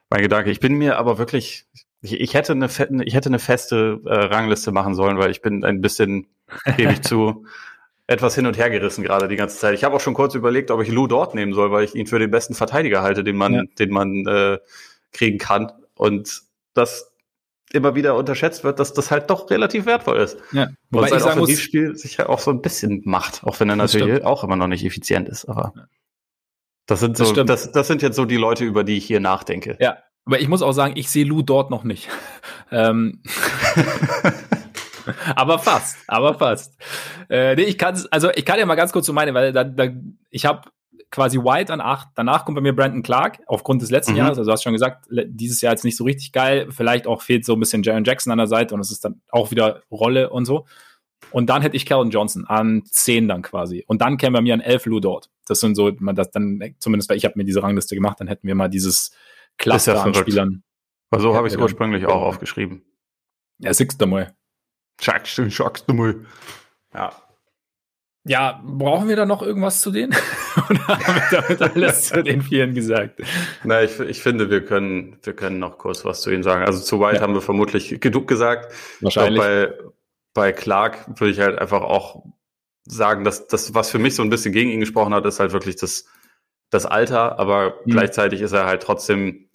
mein 0.09 0.21
Gedanke. 0.21 0.51
Ich 0.51 0.59
bin 0.59 0.73
mir 0.73 0.97
aber 0.97 1.17
wirklich, 1.17 1.65
ich, 2.01 2.19
ich, 2.19 2.33
hätte 2.33 2.53
eine, 2.53 2.67
ich 3.03 3.15
hätte 3.15 3.29
eine 3.29 3.39
feste 3.39 4.01
äh, 4.05 4.13
Rangliste 4.13 4.71
machen 4.71 4.93
sollen, 4.95 5.17
weil 5.17 5.31
ich 5.31 5.41
bin 5.41 5.63
ein 5.63 5.81
bisschen, 5.81 6.27
gebe 6.77 6.93
ich 6.93 7.01
zu, 7.01 7.45
etwas 8.07 8.35
hin 8.35 8.45
und 8.45 8.57
her 8.57 8.69
gerissen 8.69 9.03
gerade 9.03 9.27
die 9.27 9.35
ganze 9.35 9.57
Zeit. 9.57 9.73
Ich 9.73 9.83
habe 9.83 9.95
auch 9.95 10.01
schon 10.01 10.13
kurz 10.13 10.35
überlegt, 10.35 10.69
ob 10.71 10.81
ich 10.81 10.89
Lou 10.89 11.07
dort 11.07 11.33
nehmen 11.33 11.53
soll, 11.53 11.71
weil 11.71 11.83
ich 11.83 11.95
ihn 11.95 12.07
für 12.07 12.19
den 12.19 12.31
besten 12.31 12.53
Verteidiger 12.53 13.01
halte, 13.01 13.23
den 13.23 13.35
man, 13.35 13.53
ja. 13.53 13.63
den 13.79 13.89
man 13.89 14.27
äh, 14.27 14.59
kriegen 15.11 15.37
kann. 15.37 15.71
Und 15.95 16.43
das 16.73 17.11
immer 17.73 17.95
wieder 17.95 18.15
unterschätzt 18.15 18.63
wird, 18.63 18.79
dass 18.79 18.93
das 18.93 19.09
halt 19.09 19.29
doch 19.29 19.49
relativ 19.49 19.85
wertvoll 19.85 20.17
ist. 20.17 20.37
Ja. 20.51 20.67
Wobei 20.91 21.11
und 21.11 21.19
sein 21.19 21.39
Offensivspiel 21.39 21.95
sich 21.95 22.17
ja 22.17 22.29
auch 22.29 22.39
so 22.39 22.51
ein 22.51 22.61
bisschen 22.61 23.01
macht, 23.05 23.43
auch 23.43 23.59
wenn 23.59 23.69
er 23.69 23.75
natürlich 23.75 24.23
auch 24.23 24.43
immer 24.43 24.55
noch 24.55 24.67
nicht 24.67 24.85
effizient 24.85 25.27
ist. 25.27 25.45
Aber 25.45 25.73
das 26.85 26.99
sind 26.99 27.17
so, 27.17 27.31
das, 27.31 27.45
das, 27.45 27.71
das, 27.71 27.87
sind 27.87 28.01
jetzt 28.01 28.15
so 28.15 28.25
die 28.25 28.37
Leute, 28.37 28.63
über 28.63 28.83
die 28.83 28.97
ich 28.97 29.05
hier 29.05 29.19
nachdenke. 29.19 29.77
Ja, 29.79 29.97
aber 30.25 30.39
ich 30.39 30.47
muss 30.47 30.61
auch 30.61 30.71
sagen, 30.71 30.93
ich 30.97 31.09
sehe 31.09 31.25
Lou 31.25 31.41
dort 31.41 31.71
noch 31.71 31.83
nicht. 31.83 32.09
ähm. 32.71 33.21
aber 35.35 35.59
fast, 35.59 35.97
aber 36.07 36.35
fast. 36.35 36.77
Äh, 37.29 37.55
nee, 37.55 37.63
ich 37.63 37.77
kann 37.77 37.99
also 38.11 38.29
ich 38.31 38.45
kann 38.45 38.59
ja 38.59 38.65
mal 38.65 38.75
ganz 38.75 38.91
kurz 38.91 39.05
so 39.05 39.13
meine, 39.13 39.33
weil 39.33 39.51
da, 39.51 39.63
da, 39.63 39.87
ich 40.29 40.45
habe 40.45 40.69
quasi 41.11 41.39
White 41.39 41.71
an 41.71 41.81
acht. 41.81 42.09
Danach 42.15 42.45
kommt 42.45 42.55
bei 42.55 42.61
mir 42.61 42.75
Brandon 42.75 43.03
Clark 43.03 43.39
aufgrund 43.47 43.81
des 43.81 43.89
letzten 43.89 44.13
mhm. 44.13 44.17
Jahres. 44.17 44.37
Also 44.37 44.49
du 44.49 44.53
hast 44.53 44.63
schon 44.63 44.73
gesagt, 44.73 45.07
dieses 45.09 45.61
Jahr 45.61 45.73
jetzt 45.73 45.85
nicht 45.85 45.97
so 45.97 46.03
richtig 46.03 46.31
geil. 46.31 46.67
Vielleicht 46.71 47.07
auch 47.07 47.21
fehlt 47.21 47.45
so 47.45 47.53
ein 47.53 47.59
bisschen 47.59 47.83
Jaron 47.83 48.03
Jackson 48.03 48.31
an 48.31 48.37
der 48.37 48.47
Seite 48.47 48.75
und 48.75 48.81
es 48.81 48.91
ist 48.91 49.05
dann 49.05 49.21
auch 49.31 49.51
wieder 49.51 49.81
Rolle 49.89 50.29
und 50.29 50.45
so. 50.45 50.65
Und 51.31 51.49
dann 51.49 51.61
hätte 51.61 51.75
ich 51.75 51.85
Calvin 51.85 52.11
Johnson 52.11 52.45
an 52.45 52.83
10 52.85 53.27
dann 53.27 53.41
quasi. 53.41 53.83
Und 53.87 54.01
dann 54.01 54.17
käme 54.17 54.37
bei 54.37 54.41
mir 54.41 54.53
an 54.53 54.61
11 54.61 54.85
Lou 54.87 54.99
dort. 54.99 55.29
Das 55.45 55.59
sind 55.59 55.75
so, 55.75 55.91
man 55.99 56.15
das 56.15 56.31
dann, 56.31 56.75
zumindest 56.79 57.09
weil 57.09 57.17
ich 57.17 57.25
habe 57.25 57.37
mir 57.37 57.45
diese 57.45 57.63
Rangliste 57.63 57.95
gemacht, 57.95 58.19
dann 58.19 58.27
hätten 58.27 58.47
wir 58.47 58.55
mal 58.55 58.69
dieses 58.69 59.11
Cluster 59.57 59.95
ja 59.95 60.03
an 60.03 60.13
Spielern. 60.13 60.63
Weil 61.09 61.21
so 61.21 61.35
habe 61.35 61.47
ich 61.47 61.53
es 61.53 61.59
ursprünglich 61.59 62.05
auch 62.05 62.21
aufgeschrieben. 62.21 62.83
Ja, 63.59 63.73
siehst 63.73 64.01
du 64.01 64.05
mal. 64.05 64.35
Schackst 64.99 65.37
du, 65.37 65.49
schackst 65.49 65.89
du 65.89 65.93
mal. 65.93 66.25
Ja. 66.93 67.13
Ja, 68.27 68.59
brauchen 68.65 69.07
wir 69.07 69.15
da 69.15 69.25
noch 69.27 69.43
irgendwas 69.43 69.81
zu 69.81 69.91
denen? 69.91 70.15
Oder 70.69 70.87
haben 70.87 71.15
wir 71.15 71.41
damit 71.41 71.61
alles 71.61 72.05
zu 72.05 72.23
den 72.23 72.41
Vieren 72.41 72.73
gesagt? 72.73 73.21
Na, 73.63 73.83
ich, 73.83 73.99
ich 73.99 74.21
finde, 74.23 74.49
wir 74.49 74.65
können, 74.65 75.17
wir 75.21 75.33
können 75.33 75.59
noch 75.59 75.77
kurz 75.77 76.03
was 76.05 76.21
zu 76.21 76.31
ihnen 76.31 76.41
sagen. 76.41 76.65
Also 76.65 76.81
zu 76.81 76.99
White 76.99 77.17
ja. 77.17 77.21
haben 77.21 77.35
wir 77.35 77.41
vermutlich 77.41 78.01
genug 78.01 78.27
gesagt. 78.27 78.73
Wahrscheinlich. 79.01 79.39
Bei, 79.39 79.73
bei 80.33 80.51
Clark 80.53 81.19
würde 81.19 81.31
ich 81.31 81.39
halt 81.39 81.59
einfach 81.59 81.81
auch 81.81 82.25
sagen, 82.85 83.23
dass 83.23 83.47
das, 83.47 83.73
was 83.73 83.89
für 83.89 83.99
mich 83.99 84.15
so 84.15 84.23
ein 84.23 84.29
bisschen 84.29 84.53
gegen 84.53 84.69
ihn 84.69 84.79
gesprochen 84.79 85.13
hat, 85.13 85.25
ist 85.25 85.39
halt 85.39 85.53
wirklich 85.53 85.75
das, 85.75 86.05
das 86.69 86.85
Alter, 86.85 87.39
aber 87.39 87.79
mhm. 87.85 87.91
gleichzeitig 87.91 88.41
ist 88.41 88.51
er 88.51 88.65
halt 88.65 88.83
trotzdem 88.83 89.45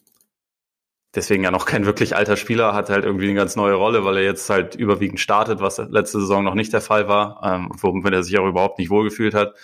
deswegen 1.14 1.42
ja 1.42 1.50
noch 1.50 1.66
kein 1.66 1.86
wirklich 1.86 2.14
alter 2.16 2.36
Spieler, 2.36 2.74
hat 2.74 2.90
halt 2.90 3.04
irgendwie 3.04 3.26
eine 3.26 3.34
ganz 3.34 3.56
neue 3.56 3.74
Rolle, 3.74 4.04
weil 4.04 4.18
er 4.18 4.22
jetzt 4.22 4.48
halt 4.48 4.74
überwiegend 4.74 5.20
startet, 5.20 5.60
was 5.60 5.78
letzte 5.78 6.20
Saison 6.20 6.44
noch 6.44 6.54
nicht 6.54 6.72
der 6.72 6.80
Fall 6.80 7.08
war, 7.08 7.40
ähm, 7.42 7.70
womit 7.80 8.12
er 8.12 8.22
sich 8.22 8.38
auch 8.38 8.46
überhaupt 8.46 8.78
nicht 8.78 8.90
wohlgefühlt 8.90 9.34
hat. 9.34 9.54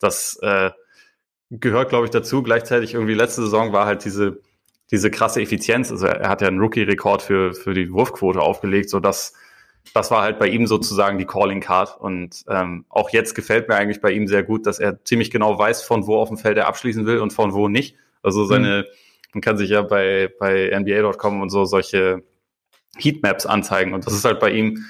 Das 0.00 0.38
äh, 0.42 0.70
gehört, 1.50 1.90
glaube 1.90 2.06
ich, 2.06 2.10
dazu. 2.10 2.42
Gleichzeitig 2.42 2.94
irgendwie 2.94 3.14
letzte 3.14 3.42
Saison 3.42 3.72
war 3.72 3.86
halt 3.86 4.04
diese, 4.04 4.40
diese 4.90 5.10
krasse 5.10 5.40
Effizienz. 5.40 5.90
Also 5.90 6.06
er 6.06 6.28
hat 6.28 6.42
ja 6.42 6.48
einen 6.48 6.60
Rookie-Rekord 6.60 7.22
für, 7.22 7.54
für 7.54 7.72
die 7.72 7.92
Wurfquote 7.92 8.40
aufgelegt, 8.40 8.90
so 8.90 8.98
dass 8.98 9.34
das 9.94 10.10
war 10.10 10.22
halt 10.22 10.38
bei 10.38 10.48
ihm 10.48 10.66
sozusagen 10.66 11.18
die 11.18 11.24
Calling 11.24 11.60
Card. 11.60 11.98
Und 12.00 12.44
ähm, 12.48 12.84
auch 12.88 13.10
jetzt 13.10 13.34
gefällt 13.34 13.68
mir 13.68 13.76
eigentlich 13.76 14.00
bei 14.00 14.12
ihm 14.12 14.28
sehr 14.28 14.42
gut, 14.42 14.66
dass 14.66 14.78
er 14.78 15.04
ziemlich 15.04 15.30
genau 15.30 15.58
weiß, 15.58 15.82
von 15.82 16.06
wo 16.06 16.16
auf 16.16 16.28
dem 16.28 16.38
Feld 16.38 16.56
er 16.56 16.68
abschließen 16.68 17.06
will 17.06 17.18
und 17.18 17.32
von 17.32 17.54
wo 17.54 17.68
nicht. 17.68 17.96
Also 18.22 18.44
seine, 18.44 18.82
mhm 18.82 18.96
man 19.36 19.42
kann 19.42 19.58
sich 19.58 19.68
ja 19.68 19.82
bei, 19.82 20.32
bei 20.40 20.70
NBA.com 20.74 21.42
und 21.42 21.50
so 21.50 21.66
solche 21.66 22.22
Heatmaps 22.96 23.44
anzeigen. 23.44 23.92
Und 23.92 24.06
das 24.06 24.14
ist 24.14 24.24
halt 24.24 24.40
bei 24.40 24.50
ihm 24.50 24.86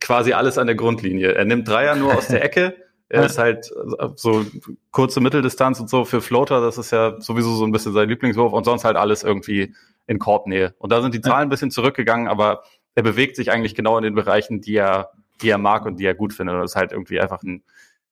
quasi 0.00 0.32
alles 0.32 0.56
an 0.56 0.66
der 0.66 0.74
Grundlinie. 0.74 1.34
Er 1.34 1.44
nimmt 1.44 1.68
Dreier 1.68 1.94
nur 1.94 2.14
aus 2.16 2.28
der 2.28 2.42
Ecke. 2.46 2.76
Er 3.10 3.26
ist 3.26 3.36
halt 3.36 3.70
so 4.16 4.46
kurze 4.90 5.20
Mitteldistanz 5.20 5.78
und 5.78 5.90
so 5.90 6.06
für 6.06 6.22
Floater. 6.22 6.62
Das 6.62 6.78
ist 6.78 6.92
ja 6.92 7.20
sowieso 7.20 7.54
so 7.54 7.66
ein 7.66 7.72
bisschen 7.72 7.92
sein 7.92 8.08
Lieblingswurf 8.08 8.54
und 8.54 8.64
sonst 8.64 8.84
halt 8.84 8.96
alles 8.96 9.22
irgendwie 9.22 9.74
in 10.06 10.18
Korbnähe. 10.18 10.74
Und 10.78 10.90
da 10.90 11.02
sind 11.02 11.14
die 11.14 11.20
Zahlen 11.20 11.48
ein 11.48 11.50
bisschen 11.50 11.70
zurückgegangen, 11.70 12.26
aber 12.26 12.64
er 12.94 13.02
bewegt 13.02 13.36
sich 13.36 13.50
eigentlich 13.50 13.74
genau 13.74 13.96
in 13.96 14.04
den 14.04 14.14
Bereichen, 14.14 14.60
die 14.60 14.76
er, 14.76 15.12
die 15.42 15.48
er 15.48 15.58
mag 15.58 15.86
und 15.86 15.98
die 15.98 16.06
er 16.06 16.14
gut 16.14 16.32
findet. 16.32 16.56
Und 16.56 16.64
ist 16.64 16.76
halt 16.76 16.92
irgendwie 16.92 17.20
einfach 17.20 17.42
ein, 17.42 17.62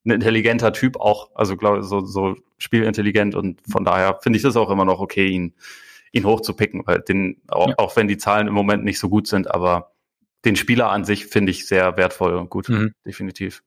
ein 0.05 0.11
intelligenter 0.11 0.72
Typ 0.72 0.99
auch, 0.99 1.30
also 1.35 1.57
glaube 1.57 1.83
so, 1.83 2.05
so 2.05 2.37
spielintelligent 2.59 3.35
und 3.35 3.61
von 3.68 3.85
daher 3.85 4.18
finde 4.22 4.37
ich 4.37 4.43
das 4.43 4.57
auch 4.57 4.70
immer 4.70 4.85
noch 4.85 5.01
okay, 5.01 5.28
ihn, 5.28 5.55
ihn 6.12 6.24
hochzupicken, 6.24 6.83
weil 6.87 7.01
den, 7.01 7.41
auch, 7.49 7.68
ja. 7.68 7.74
auch 7.78 7.97
wenn 7.97 8.09
die 8.09 8.18
Zahlen 8.18 8.49
im 8.49 8.55
Moment 8.55 8.85
nicht 8.85 8.99
so 8.99 9.09
gut 9.09 9.26
sind, 9.26 9.51
aber 9.51 9.93
den 10.45 10.57
Spieler 10.57 10.91
an 10.91 11.05
sich 11.05 11.26
finde 11.26 11.53
ich 11.53 11.66
sehr 11.66 11.97
wertvoll 11.97 12.35
und 12.35 12.51
gut, 12.51 12.68
mhm. 12.68 12.95
definitiv. 13.07 13.62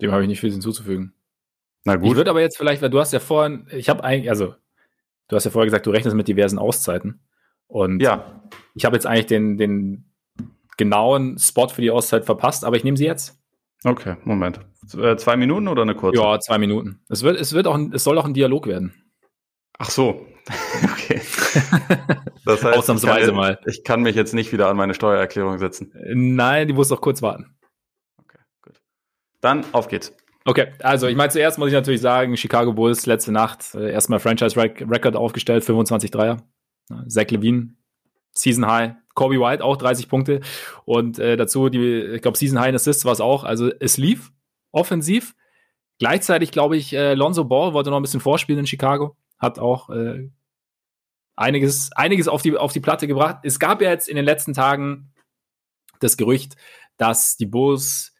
Dem 0.00 0.12
habe 0.12 0.22
ich 0.22 0.28
nicht 0.28 0.40
viel 0.40 0.52
hinzuzufügen. 0.52 1.14
Na 1.84 1.96
gut. 1.96 2.10
Ich 2.10 2.16
würde 2.16 2.30
aber 2.30 2.40
jetzt 2.40 2.56
vielleicht, 2.56 2.82
weil 2.82 2.90
du 2.90 3.00
hast 3.00 3.12
ja 3.12 3.20
vorhin, 3.20 3.66
ich 3.70 3.88
habe 3.88 4.02
eigentlich, 4.04 4.30
also 4.30 4.54
du 5.28 5.36
hast 5.36 5.44
ja 5.44 5.50
vorher 5.50 5.66
gesagt, 5.66 5.86
du 5.86 5.90
rechnest 5.90 6.16
mit 6.16 6.28
diversen 6.28 6.58
Auszeiten. 6.58 7.20
Und 7.66 8.00
ja. 8.00 8.42
ich 8.74 8.84
habe 8.84 8.96
jetzt 8.96 9.06
eigentlich 9.06 9.26
den, 9.26 9.56
den 9.56 10.10
genauen 10.76 11.38
Spot 11.38 11.68
für 11.68 11.82
die 11.82 11.90
Auszeit 11.90 12.24
verpasst, 12.24 12.64
aber 12.64 12.76
ich 12.76 12.84
nehme 12.84 12.96
sie 12.96 13.06
jetzt. 13.06 13.40
Okay, 13.84 14.16
Moment. 14.24 14.60
Äh, 14.96 15.16
zwei 15.16 15.36
Minuten 15.36 15.68
oder 15.68 15.82
eine 15.82 15.94
kurze? 15.94 16.20
Ja, 16.20 16.38
zwei 16.40 16.58
Minuten. 16.58 17.00
Es 17.08 17.22
wird, 17.22 17.38
es 17.38 17.52
wird 17.52 17.66
auch, 17.66 17.78
es 17.92 18.04
soll 18.04 18.18
auch 18.18 18.24
ein 18.24 18.34
Dialog 18.34 18.66
werden. 18.66 18.94
Ach 19.78 19.90
so. 19.90 20.26
okay. 20.84 21.20
Das 22.46 22.62
heißt, 22.62 22.76
Ausnahmsweise 22.76 23.20
ich 23.20 23.26
kann, 23.28 23.36
mal. 23.36 23.58
Ich 23.64 23.84
kann 23.84 24.02
mich 24.02 24.14
jetzt 24.16 24.34
nicht 24.34 24.52
wieder 24.52 24.68
an 24.68 24.76
meine 24.76 24.92
Steuererklärung 24.92 25.56
setzen. 25.56 25.94
Nein, 26.12 26.68
die 26.68 26.74
muss 26.74 26.88
doch 26.88 27.00
kurz 27.00 27.22
warten. 27.22 27.56
Okay, 28.18 28.38
gut. 28.60 28.82
Dann 29.40 29.64
auf 29.72 29.88
geht's. 29.88 30.14
Okay, 30.44 30.72
also 30.82 31.06
ich 31.06 31.16
meine, 31.16 31.30
zuerst 31.30 31.58
muss 31.58 31.68
ich 31.68 31.74
natürlich 31.74 32.02
sagen, 32.02 32.36
Chicago 32.36 32.74
Bulls 32.74 33.06
letzte 33.06 33.32
Nacht 33.32 33.74
äh, 33.74 33.90
erstmal 33.90 34.20
Franchise-Record 34.20 35.16
aufgestellt, 35.16 35.64
25 35.64 36.10
Dreier. 36.10 36.36
Zach 37.08 37.30
Levine, 37.30 37.74
Season 38.32 38.66
High, 38.66 38.94
Kobe 39.14 39.40
White 39.40 39.64
auch 39.64 39.76
30 39.76 40.08
Punkte. 40.08 40.40
Und 40.84 41.18
äh, 41.18 41.36
dazu, 41.36 41.68
die, 41.68 42.00
ich 42.14 42.22
glaube, 42.22 42.36
Season 42.36 42.58
High 42.58 42.70
in 42.70 42.74
Assists 42.74 43.04
war 43.04 43.12
es 43.12 43.20
auch. 43.20 43.44
Also 43.44 43.70
es 43.80 43.96
lief 43.96 44.32
offensiv. 44.72 45.34
Gleichzeitig, 45.98 46.50
glaube 46.50 46.76
ich, 46.76 46.92
äh, 46.92 47.14
Lonzo 47.14 47.44
Ball 47.44 47.72
wollte 47.72 47.90
noch 47.90 47.98
ein 47.98 48.02
bisschen 48.02 48.20
vorspielen 48.20 48.60
in 48.60 48.66
Chicago. 48.66 49.16
Hat 49.38 49.58
auch 49.58 49.90
äh, 49.90 50.30
einiges, 51.36 51.92
einiges 51.92 52.28
auf, 52.28 52.42
die, 52.42 52.56
auf 52.56 52.72
die 52.72 52.80
Platte 52.80 53.06
gebracht. 53.06 53.38
Es 53.44 53.58
gab 53.58 53.80
ja 53.80 53.90
jetzt 53.90 54.08
in 54.08 54.16
den 54.16 54.24
letzten 54.24 54.52
Tagen 54.52 55.12
das 56.00 56.16
Gerücht, 56.16 56.56
dass 56.96 57.36
die 57.36 57.46
Bulls 57.46 58.14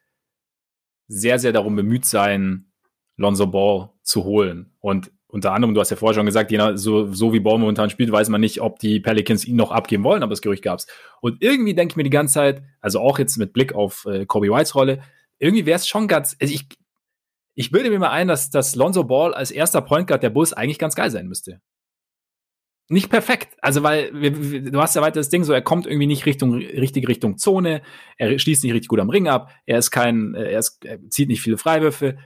sehr, 1.09 1.39
sehr 1.39 1.53
darum 1.53 1.77
bemüht 1.77 2.07
seien, 2.07 2.73
Lonzo 3.17 3.47
Ball 3.47 3.91
zu 4.03 4.25
holen. 4.25 4.73
Und 4.81 5.13
unter 5.35 5.53
anderem, 5.53 5.75
du 5.75 5.81
hast 5.81 5.91
ja 5.91 5.97
vorher 5.97 6.15
schon 6.15 6.27
gesagt, 6.27 6.55
so, 6.79 7.13
so 7.13 7.33
wie 7.33 7.41
Ball 7.41 7.59
momentan 7.59 7.91
spielt, 7.91 8.13
weiß 8.13 8.29
man 8.29 8.41
nicht, 8.41 8.61
ob 8.61 8.79
die 8.79 9.01
Pelicans 9.01 9.45
ihn 9.45 9.57
noch 9.57 9.73
abgeben 9.73 10.05
wollen, 10.05 10.23
aber 10.23 10.31
das 10.31 10.43
Gerücht 10.43 10.63
gab's. 10.63 10.87
Und 11.21 11.43
irgendwie 11.43 11.75
denke 11.75 11.93
ich 11.93 11.97
mir 11.97 12.05
die 12.05 12.11
ganze 12.11 12.35
Zeit, 12.35 12.63
also 12.81 13.01
auch 13.01 13.19
jetzt 13.19 13.37
mit 13.37 13.53
Blick 13.53 13.75
auf 13.75 14.07
äh, 14.07 14.27
Kobe 14.27 14.47
Whites 14.47 14.77
Rolle, 14.77 15.03
irgendwie 15.41 15.67
wäre 15.67 15.75
es 15.75 15.89
schon 15.89 16.07
ganz, 16.07 16.37
also 16.41 16.55
ich, 16.55 16.69
ich 17.57 17.73
bilde 17.73 17.91
mir 17.91 17.99
mal 17.99 18.11
ein, 18.11 18.29
dass, 18.29 18.51
dass 18.51 18.77
Lonzo 18.77 19.03
Ball 19.03 19.35
als 19.35 19.51
erster 19.51 19.83
Point 19.83 20.07
Guard 20.07 20.23
der 20.23 20.31
Bulls 20.31 20.53
eigentlich 20.53 20.79
ganz 20.79 20.95
geil 20.95 21.11
sein 21.11 21.27
müsste. 21.27 21.61
Nicht 22.89 23.11
perfekt, 23.11 23.57
also 23.61 23.83
weil 23.83 24.13
du 24.13 24.81
hast 24.81 24.95
ja 24.95 25.03
weiter 25.03 25.19
das 25.19 25.31
Ding 25.31 25.43
so, 25.43 25.53
er 25.53 25.63
kommt 25.63 25.89
irgendwie 25.89 26.07
nicht 26.07 26.27
Richtung 26.27 26.55
richtig 26.55 27.09
Richtung 27.09 27.39
Zone, 27.39 27.83
er 28.19 28.39
schließt 28.39 28.63
nicht 28.63 28.73
richtig 28.73 28.89
gut 28.89 29.01
am 29.01 29.11
Ring 29.11 29.27
ab, 29.27 29.51
er 29.67 29.79
ist 29.79 29.91
kein, 29.91 30.35
er, 30.35 30.61
ist, 30.61 30.85
er 30.85 31.01
zieht 31.11 31.29
nicht 31.29 31.41
viele 31.41 31.59
Freiwürfe, 31.59 32.19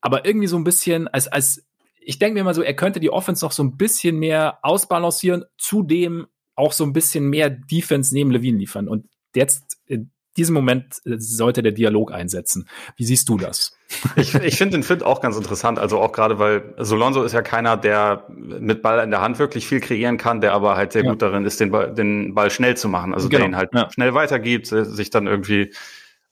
aber 0.00 0.24
irgendwie 0.24 0.46
so 0.46 0.56
ein 0.56 0.64
bisschen 0.64 1.08
als 1.08 1.28
als 1.28 1.66
ich 2.04 2.18
denke 2.18 2.34
mir 2.34 2.44
mal 2.44 2.54
so, 2.54 2.62
er 2.62 2.74
könnte 2.74 3.00
die 3.00 3.10
Offense 3.10 3.44
noch 3.44 3.52
so 3.52 3.62
ein 3.62 3.76
bisschen 3.76 4.18
mehr 4.18 4.58
ausbalancieren, 4.62 5.44
zudem 5.58 6.26
auch 6.54 6.72
so 6.72 6.84
ein 6.84 6.92
bisschen 6.92 7.28
mehr 7.28 7.50
Defense 7.50 8.14
neben 8.14 8.30
Levine 8.30 8.58
liefern. 8.58 8.88
Und 8.88 9.06
jetzt, 9.34 9.78
in 9.86 10.10
diesem 10.36 10.54
Moment, 10.54 11.00
äh, 11.04 11.16
sollte 11.18 11.62
der 11.62 11.72
Dialog 11.72 12.12
einsetzen. 12.12 12.68
Wie 12.96 13.04
siehst 13.04 13.28
du 13.28 13.38
das? 13.38 13.76
Ich, 14.16 14.34
ich 14.34 14.56
finde 14.56 14.76
den 14.76 14.82
Fit 14.82 15.04
auch 15.04 15.20
ganz 15.20 15.36
interessant. 15.36 15.78
Also 15.78 16.00
auch 16.00 16.10
gerade, 16.10 16.40
weil 16.40 16.74
Solonso 16.78 17.22
ist 17.22 17.32
ja 17.32 17.42
keiner, 17.42 17.76
der 17.76 18.26
mit 18.28 18.82
Ball 18.82 19.04
in 19.04 19.10
der 19.10 19.20
Hand 19.20 19.38
wirklich 19.38 19.68
viel 19.68 19.78
kreieren 19.78 20.16
kann, 20.16 20.40
der 20.40 20.52
aber 20.52 20.76
halt 20.76 20.92
sehr 20.92 21.04
ja. 21.04 21.10
gut 21.10 21.22
darin 21.22 21.44
ist, 21.44 21.60
den 21.60 21.70
Ball, 21.70 21.94
den 21.94 22.34
Ball 22.34 22.50
schnell 22.50 22.76
zu 22.76 22.88
machen. 22.88 23.14
Also 23.14 23.28
genau. 23.28 23.42
der 23.42 23.48
ihn 23.50 23.56
halt 23.56 23.70
ja. 23.72 23.88
schnell 23.92 24.14
weitergibt, 24.14 24.66
sich 24.66 25.10
dann 25.10 25.28
irgendwie 25.28 25.72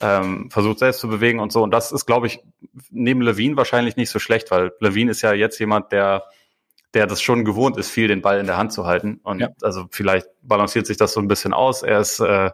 ähm, 0.02 0.50
versucht 0.50 0.80
selbst 0.80 1.00
zu 1.00 1.08
bewegen 1.08 1.40
und 1.40 1.52
so. 1.52 1.62
Und 1.62 1.70
das 1.70 1.92
ist, 1.92 2.06
glaube 2.06 2.26
ich, 2.26 2.40
neben 2.90 3.22
Levine 3.22 3.56
wahrscheinlich 3.56 3.96
nicht 3.96 4.10
so 4.10 4.18
schlecht, 4.18 4.50
weil 4.50 4.72
Levine 4.80 5.10
ist 5.10 5.22
ja 5.22 5.32
jetzt 5.32 5.58
jemand, 5.58 5.92
der 5.92 6.24
der 6.94 7.06
das 7.06 7.22
schon 7.22 7.44
gewohnt 7.44 7.76
ist, 7.78 7.90
viel 7.90 8.08
den 8.08 8.22
Ball 8.22 8.38
in 8.38 8.46
der 8.46 8.56
Hand 8.56 8.72
zu 8.72 8.86
halten. 8.86 9.20
Und 9.22 9.40
ja. 9.40 9.48
also 9.62 9.86
vielleicht 9.90 10.28
balanciert 10.42 10.86
sich 10.86 10.96
das 10.96 11.12
so 11.12 11.20
ein 11.20 11.28
bisschen 11.28 11.54
aus. 11.54 11.82
Er 11.82 12.00
ist 12.00 12.20
äh, 12.20 12.50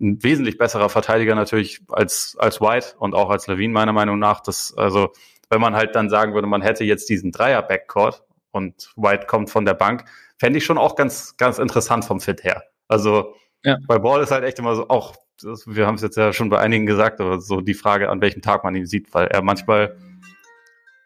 ein 0.00 0.22
wesentlich 0.22 0.58
besserer 0.58 0.88
Verteidiger 0.88 1.34
natürlich 1.34 1.80
als, 1.88 2.36
als 2.38 2.60
White 2.60 2.94
und 2.98 3.14
auch 3.14 3.30
als 3.30 3.46
Levine, 3.46 3.72
meiner 3.72 3.92
Meinung 3.92 4.18
nach. 4.18 4.40
Das, 4.40 4.74
also, 4.76 5.12
wenn 5.50 5.60
man 5.60 5.74
halt 5.74 5.96
dann 5.96 6.08
sagen 6.08 6.34
würde, 6.34 6.46
man 6.46 6.62
hätte 6.62 6.84
jetzt 6.84 7.08
diesen 7.08 7.32
Dreier-Backcourt 7.32 8.22
und 8.52 8.92
White 8.96 9.26
kommt 9.26 9.50
von 9.50 9.64
der 9.64 9.74
Bank, 9.74 10.04
fände 10.38 10.58
ich 10.58 10.64
schon 10.64 10.78
auch 10.78 10.94
ganz, 10.94 11.36
ganz 11.36 11.58
interessant 11.58 12.04
vom 12.04 12.20
Fit 12.20 12.44
her. 12.44 12.62
Also, 12.86 13.34
ja. 13.64 13.78
bei 13.86 13.98
Ball 13.98 14.22
ist 14.22 14.30
halt 14.30 14.44
echt 14.44 14.58
immer 14.58 14.74
so, 14.74 14.88
auch 14.88 15.16
das, 15.42 15.66
wir 15.66 15.86
haben 15.86 15.94
es 15.94 16.02
jetzt 16.02 16.16
ja 16.16 16.32
schon 16.32 16.48
bei 16.48 16.58
einigen 16.58 16.86
gesagt, 16.86 17.20
aber 17.20 17.40
so 17.40 17.60
die 17.60 17.74
Frage, 17.74 18.08
an 18.08 18.20
welchem 18.20 18.42
Tag 18.42 18.64
man 18.64 18.74
ihn 18.74 18.86
sieht, 18.86 19.14
weil 19.14 19.28
er 19.28 19.42
manchmal, 19.42 19.96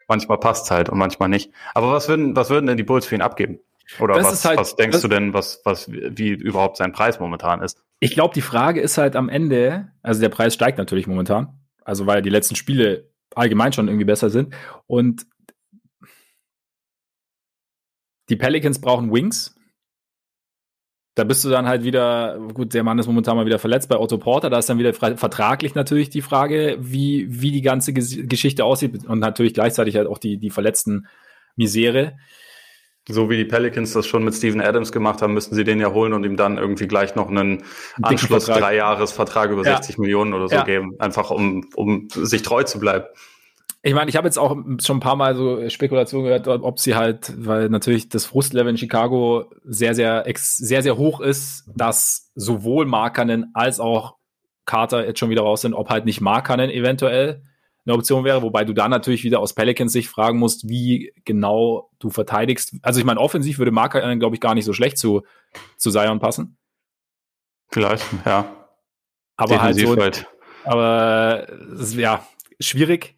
manchmal 0.07 0.39
passt 0.39 0.71
halt 0.71 0.89
und 0.89 0.97
manchmal 0.97 1.29
nicht. 1.29 1.51
Aber 1.73 1.91
was 1.91 2.07
würden, 2.07 2.35
was 2.35 2.49
würden 2.49 2.67
denn 2.67 2.77
die 2.77 2.83
Bulls 2.83 3.05
für 3.05 3.15
ihn 3.15 3.21
abgeben? 3.21 3.59
Oder 3.99 4.15
das 4.15 4.25
was, 4.25 4.45
halt, 4.45 4.59
was 4.59 4.75
denkst 4.75 5.01
du 5.01 5.07
denn, 5.07 5.33
was, 5.33 5.61
was, 5.65 5.91
wie 5.91 6.29
überhaupt 6.29 6.77
sein 6.77 6.93
Preis 6.93 7.19
momentan 7.19 7.61
ist? 7.61 7.83
Ich 7.99 8.13
glaube, 8.13 8.33
die 8.33 8.41
Frage 8.41 8.81
ist 8.81 8.97
halt 8.97 9.15
am 9.15 9.29
Ende, 9.29 9.91
also 10.01 10.19
der 10.19 10.29
Preis 10.29 10.53
steigt 10.53 10.77
natürlich 10.77 11.07
momentan, 11.07 11.59
also 11.83 12.07
weil 12.07 12.21
die 12.21 12.29
letzten 12.29 12.55
Spiele 12.55 13.09
allgemein 13.35 13.73
schon 13.73 13.87
irgendwie 13.87 14.05
besser 14.05 14.29
sind 14.29 14.55
und 14.87 15.25
die 18.29 18.35
Pelicans 18.35 18.79
brauchen 18.79 19.11
Wings, 19.11 19.55
da 21.15 21.23
bist 21.23 21.45
du 21.45 21.49
dann 21.49 21.67
halt 21.67 21.83
wieder, 21.83 22.39
gut, 22.53 22.73
der 22.73 22.83
Mann 22.83 22.97
ist 22.97 23.07
momentan 23.07 23.35
mal 23.35 23.45
wieder 23.45 23.59
verletzt 23.59 23.87
bei 23.87 23.99
Otto 23.99 24.17
Porter, 24.17 24.49
da 24.49 24.57
ist 24.57 24.69
dann 24.69 24.79
wieder 24.79 24.93
vertraglich 24.93 25.75
natürlich 25.75 26.09
die 26.09 26.21
Frage, 26.21 26.77
wie, 26.79 27.27
wie 27.29 27.51
die 27.51 27.61
ganze 27.61 27.93
Geschichte 27.93 28.65
aussieht 28.65 29.05
und 29.05 29.19
natürlich 29.19 29.53
gleichzeitig 29.53 29.95
halt 29.95 30.07
auch 30.07 30.17
die, 30.17 30.37
die 30.37 30.49
verletzten 30.49 31.07
Misere. 31.55 32.17
So 33.07 33.29
wie 33.29 33.35
die 33.35 33.45
Pelicans 33.45 33.91
das 33.93 34.07
schon 34.07 34.23
mit 34.23 34.33
Steven 34.33 34.61
Adams 34.61 34.91
gemacht 34.91 35.21
haben, 35.21 35.33
müssten 35.33 35.55
sie 35.55 35.65
den 35.65 35.79
ja 35.79 35.91
holen 35.91 36.13
und 36.13 36.23
ihm 36.23 36.37
dann 36.37 36.57
irgendwie 36.57 36.87
gleich 36.87 37.15
noch 37.15 37.29
einen 37.29 37.63
Anschluss 38.01 38.45
drei 38.45 38.75
Jahres 38.75 39.11
Vertrag 39.11 39.51
über 39.51 39.63
ja. 39.63 39.75
60 39.75 39.97
Millionen 39.97 40.33
oder 40.33 40.47
so 40.47 40.55
ja. 40.55 40.63
geben, 40.63 40.95
einfach 40.99 41.29
um, 41.29 41.67
um 41.75 42.07
sich 42.09 42.43
treu 42.43 42.63
zu 42.63 42.79
bleiben. 42.79 43.05
Ich 43.85 43.93
meine, 43.93 44.09
ich 44.09 44.15
habe 44.15 44.27
jetzt 44.27 44.39
auch 44.39 44.55
schon 44.79 44.97
ein 44.97 45.01
paar 45.01 45.17
Mal 45.17 45.35
so 45.35 45.69
Spekulationen 45.69 46.25
gehört, 46.25 46.47
ob 46.47 46.79
sie 46.79 46.95
halt, 46.95 47.33
weil 47.37 47.67
natürlich 47.67 48.07
das 48.07 48.25
Frustlevel 48.25 48.69
in 48.69 48.77
Chicago 48.77 49.51
sehr, 49.65 49.93
sehr, 49.93 50.23
sehr, 50.37 50.81
sehr 50.81 50.97
hoch 50.97 51.19
ist, 51.19 51.65
dass 51.75 52.31
sowohl 52.33 52.85
Markanen 52.85 53.51
als 53.53 53.81
auch 53.81 54.15
Carter 54.65 55.05
jetzt 55.05 55.19
schon 55.19 55.29
wieder 55.29 55.41
raus 55.41 55.61
sind, 55.61 55.73
ob 55.73 55.89
halt 55.89 56.05
nicht 56.05 56.21
Markanen 56.21 56.69
eventuell 56.69 57.43
eine 57.85 57.95
Option 57.95 58.23
wäre, 58.23 58.41
wobei 58.41 58.63
du 58.63 58.71
da 58.71 58.87
natürlich 58.87 59.25
wieder 59.25 59.39
aus 59.39 59.53
Pelicans 59.53 59.91
sich 59.91 60.07
fragen 60.07 60.39
musst, 60.39 60.69
wie 60.69 61.13
genau 61.25 61.89
du 61.99 62.09
verteidigst. 62.09 62.75
Also 62.81 63.01
ich 63.01 63.05
meine, 63.05 63.19
offensiv 63.19 63.57
würde 63.57 63.71
Marker, 63.71 64.15
glaube 64.15 64.37
ich, 64.37 64.41
gar 64.41 64.55
nicht 64.55 64.63
so 64.63 64.71
schlecht 64.71 64.97
zu, 64.97 65.23
zu 65.75 65.91
Zion 65.91 66.19
passen. 66.19 66.57
Vielleicht, 67.69 68.05
ja. 68.25 68.45
Aber 69.35 69.61
halt 69.61 69.75
so, 69.75 69.97
halt. 69.97 70.27
aber 70.63 71.47
ja, 71.97 72.25
schwierig. 72.61 73.15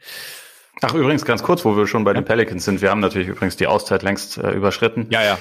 Ach, 0.82 0.93
übrigens 0.93 1.26
ganz 1.26 1.43
kurz, 1.43 1.63
wo 1.63 1.78
wir 1.78 1.88
schon 1.88 2.03
bei 2.03 2.11
ja. 2.11 2.15
den 2.15 2.26
Pelicans 2.26 2.65
sind. 2.65 2.82
Wir 2.82 2.91
haben 2.91 2.99
natürlich 2.99 3.30
übrigens 3.30 3.55
die 3.55 3.67
Auszeit 3.67 4.03
längst 4.03 4.38
äh, 4.38 4.51
überschritten. 4.51 5.07
Ja, 5.09 5.23
ja. 5.23 5.39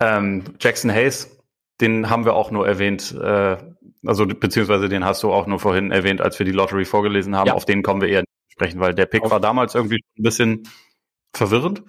Ähm, 0.00 0.44
Jackson 0.58 0.90
Hayes, 0.90 1.38
den 1.80 2.08
haben 2.08 2.24
wir 2.24 2.34
auch 2.34 2.50
nur 2.50 2.66
erwähnt, 2.66 3.12
äh, 3.12 3.56
also 4.04 4.26
beziehungsweise 4.26 4.88
den 4.88 5.04
hast 5.04 5.22
du 5.22 5.32
auch 5.32 5.46
nur 5.46 5.60
vorhin 5.60 5.90
erwähnt, 5.92 6.20
als 6.20 6.38
wir 6.38 6.46
die 6.46 6.52
Lottery 6.52 6.84
vorgelesen 6.84 7.36
haben. 7.36 7.48
Ja. 7.48 7.54
Auf 7.54 7.64
den 7.64 7.82
kommen 7.82 8.00
wir 8.00 8.08
eher 8.08 8.24
sprechen, 8.48 8.80
weil 8.80 8.94
der 8.94 9.06
Pick 9.06 9.28
war 9.30 9.40
damals 9.40 9.74
irgendwie 9.74 10.00
ein 10.18 10.22
bisschen 10.22 10.68
verwirrend, 11.34 11.82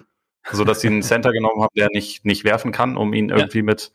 so 0.52 0.64
dass 0.64 0.80
sie 0.80 0.88
einen 0.88 1.02
Center 1.02 1.32
genommen 1.32 1.62
haben, 1.62 1.74
der 1.76 1.88
nicht, 1.92 2.24
nicht 2.24 2.44
werfen 2.44 2.72
kann, 2.72 2.96
um 2.96 3.12
ihn 3.14 3.30
irgendwie 3.30 3.58
ja. 3.58 3.64
mit, 3.64 3.92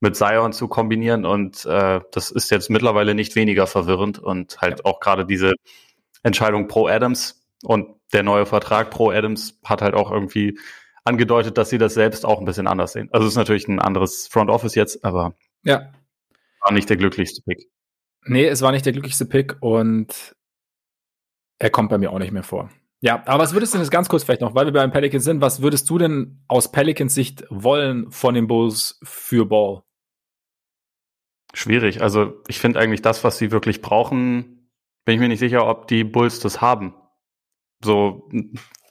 mit 0.00 0.16
Zion 0.16 0.52
zu 0.52 0.68
kombinieren. 0.68 1.24
Und 1.24 1.64
äh, 1.66 2.00
das 2.12 2.30
ist 2.30 2.50
jetzt 2.50 2.70
mittlerweile 2.70 3.14
nicht 3.14 3.36
weniger 3.36 3.66
verwirrend 3.66 4.18
und 4.18 4.60
halt 4.60 4.84
auch 4.84 5.00
gerade 5.00 5.26
diese 5.26 5.54
Entscheidung 6.22 6.66
pro 6.66 6.88
Adams 6.88 7.46
und 7.62 7.95
der 8.12 8.22
neue 8.22 8.46
Vertrag 8.46 8.90
pro 8.90 9.10
Adams 9.10 9.58
hat 9.64 9.82
halt 9.82 9.94
auch 9.94 10.10
irgendwie 10.10 10.58
angedeutet, 11.04 11.56
dass 11.58 11.70
sie 11.70 11.78
das 11.78 11.94
selbst 11.94 12.24
auch 12.24 12.40
ein 12.40 12.44
bisschen 12.44 12.66
anders 12.66 12.92
sehen. 12.92 13.08
Also 13.12 13.26
es 13.26 13.34
ist 13.34 13.38
natürlich 13.38 13.68
ein 13.68 13.80
anderes 13.80 14.26
Front 14.26 14.50
Office 14.50 14.74
jetzt, 14.74 15.04
aber 15.04 15.34
ja. 15.62 15.92
war 16.62 16.72
nicht 16.72 16.88
der 16.90 16.96
glücklichste 16.96 17.42
Pick. 17.42 17.68
Nee, 18.24 18.46
es 18.46 18.62
war 18.62 18.72
nicht 18.72 18.84
der 18.84 18.92
glücklichste 18.92 19.24
Pick 19.24 19.56
und 19.60 20.34
er 21.58 21.70
kommt 21.70 21.90
bei 21.90 21.98
mir 21.98 22.10
auch 22.10 22.18
nicht 22.18 22.32
mehr 22.32 22.42
vor. 22.42 22.70
Ja, 23.00 23.22
aber 23.26 23.44
was 23.44 23.52
würdest 23.52 23.72
du 23.72 23.78
denn 23.78 23.84
jetzt 23.84 23.92
ganz 23.92 24.08
kurz 24.08 24.24
vielleicht 24.24 24.40
noch, 24.40 24.54
weil 24.54 24.66
wir 24.66 24.72
beim 24.72 24.90
Pelicans 24.90 25.24
sind, 25.24 25.40
was 25.40 25.62
würdest 25.62 25.88
du 25.90 25.98
denn 25.98 26.42
aus 26.48 26.72
Pelicans 26.72 27.14
Sicht 27.14 27.44
wollen 27.50 28.10
von 28.10 28.34
den 28.34 28.46
Bulls 28.46 28.98
für 29.04 29.46
Ball? 29.46 29.82
Schwierig. 31.54 32.02
Also 32.02 32.42
ich 32.48 32.58
finde 32.58 32.80
eigentlich 32.80 33.02
das, 33.02 33.22
was 33.22 33.38
sie 33.38 33.52
wirklich 33.52 33.80
brauchen, 33.80 34.70
bin 35.04 35.14
ich 35.14 35.20
mir 35.20 35.28
nicht 35.28 35.38
sicher, 35.38 35.66
ob 35.66 35.86
die 35.86 36.04
Bulls 36.04 36.40
das 36.40 36.60
haben. 36.60 36.94
So 37.82 38.28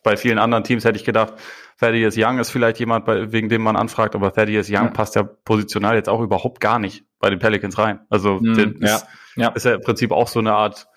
bei 0.03 0.17
vielen 0.17 0.38
anderen 0.38 0.63
Teams 0.63 0.86
hätte 0.86 0.97
ich 0.97 1.05
gedacht, 1.05 1.33
Thaddeus 1.79 2.15
Young 2.17 2.39
ist 2.39 2.51
vielleicht 2.51 2.79
jemand, 2.79 3.05
bei, 3.05 3.31
wegen 3.31 3.49
dem 3.49 3.61
man 3.61 3.75
anfragt, 3.75 4.15
aber 4.15 4.31
Thaddeus 4.31 4.69
Young 4.69 4.86
ja. 4.86 4.91
passt 4.91 5.15
ja 5.15 5.23
positional 5.23 5.95
jetzt 5.95 6.07
auch 6.07 6.21
überhaupt 6.21 6.61
gar 6.61 6.79
nicht 6.79 7.03
bei 7.19 7.29
den 7.29 7.39
Pelicans 7.39 7.77
rein. 7.77 7.99
Also 8.09 8.39
mhm, 8.39 8.77
ja, 8.81 8.95
ist, 8.95 9.07
ja. 9.36 9.47
ist 9.49 9.65
ja 9.65 9.75
im 9.75 9.81
Prinzip 9.81 10.11
auch 10.11 10.27
so 10.27 10.39
eine 10.39 10.53
Art 10.53 10.88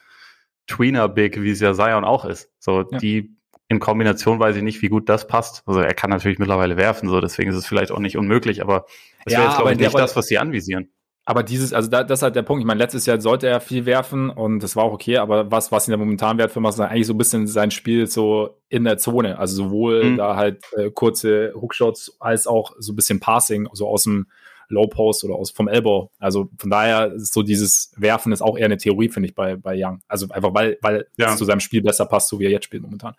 Tweener 0.68 1.08
Big, 1.08 1.40
wie 1.42 1.50
es 1.50 1.60
ja 1.60 1.74
Zion 1.74 2.04
auch 2.04 2.24
ist. 2.24 2.50
So, 2.58 2.84
ja. 2.90 2.98
die 2.98 3.36
in 3.68 3.80
Kombination 3.80 4.38
weiß 4.38 4.56
ich 4.56 4.62
nicht, 4.62 4.80
wie 4.82 4.88
gut 4.88 5.08
das 5.08 5.26
passt. 5.26 5.62
Also 5.66 5.80
er 5.80 5.94
kann 5.94 6.10
natürlich 6.10 6.38
mittlerweile 6.38 6.76
werfen, 6.76 7.08
so 7.08 7.20
deswegen 7.20 7.50
ist 7.50 7.56
es 7.56 7.66
vielleicht 7.66 7.90
auch 7.90 7.98
nicht 7.98 8.16
unmöglich, 8.16 8.62
aber 8.62 8.86
das 9.24 9.34
ja, 9.34 9.40
wäre 9.40 9.48
jetzt, 9.48 9.56
glaube 9.56 9.72
ich, 9.72 9.78
nicht 9.78 9.98
das, 9.98 10.16
was 10.16 10.26
sie 10.26 10.38
anvisieren. 10.38 10.90
Aber 11.28 11.42
dieses, 11.42 11.74
also 11.74 11.90
da, 11.90 12.04
das 12.04 12.20
ist 12.20 12.22
halt 12.22 12.36
der 12.36 12.42
Punkt. 12.42 12.62
Ich 12.62 12.66
meine, 12.66 12.78
letztes 12.78 13.04
Jahr 13.04 13.20
sollte 13.20 13.48
er 13.48 13.60
viel 13.60 13.84
werfen 13.84 14.30
und 14.30 14.62
das 14.62 14.76
war 14.76 14.84
auch 14.84 14.94
okay, 14.94 15.18
aber 15.18 15.50
was, 15.50 15.70
was 15.70 15.86
ihn 15.86 15.90
da 15.90 15.98
momentan 15.98 16.38
wertvoll 16.38 16.62
macht, 16.62 16.72
ist 16.72 16.80
eigentlich 16.80 17.06
so 17.06 17.12
ein 17.12 17.18
bisschen 17.18 17.46
sein 17.46 17.70
Spiel 17.70 18.06
so 18.06 18.56
in 18.70 18.84
der 18.84 18.96
Zone. 18.96 19.38
Also 19.38 19.64
sowohl 19.64 20.04
mhm. 20.04 20.16
da 20.16 20.36
halt 20.36 20.64
äh, 20.74 20.90
kurze 20.90 21.52
Hookshots 21.54 22.16
als 22.18 22.46
auch 22.46 22.72
so 22.78 22.94
ein 22.94 22.96
bisschen 22.96 23.20
Passing, 23.20 23.68
so 23.74 23.86
aus 23.86 24.04
dem 24.04 24.28
Low 24.70 24.86
Post 24.86 25.22
oder 25.22 25.34
aus 25.34 25.50
vom 25.50 25.68
Elbow. 25.68 26.10
Also 26.18 26.48
von 26.58 26.70
daher 26.70 27.12
ist 27.12 27.34
so 27.34 27.42
dieses 27.42 27.92
Werfen 27.98 28.32
ist 28.32 28.40
auch 28.40 28.56
eher 28.56 28.64
eine 28.64 28.78
Theorie, 28.78 29.10
finde 29.10 29.28
ich, 29.28 29.34
bei, 29.34 29.54
bei 29.56 29.74
Young. 29.76 30.00
Also 30.08 30.30
einfach, 30.30 30.54
weil, 30.54 30.78
weil 30.80 31.08
ja. 31.18 31.32
es 31.32 31.36
zu 31.36 31.44
seinem 31.44 31.60
Spiel 31.60 31.82
besser 31.82 32.06
passt, 32.06 32.28
so 32.30 32.40
wie 32.40 32.46
er 32.46 32.50
jetzt 32.52 32.64
spielt 32.64 32.84
momentan. 32.84 33.12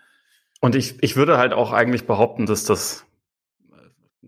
Und 0.62 0.74
ich, 0.74 0.95
ich 1.03 1.16
würde 1.16 1.38
halt 1.38 1.53
auch 1.53 1.72
eigentlich 1.72 2.07
behaupten, 2.07 2.47
dass 2.47 2.64
das 2.64 3.05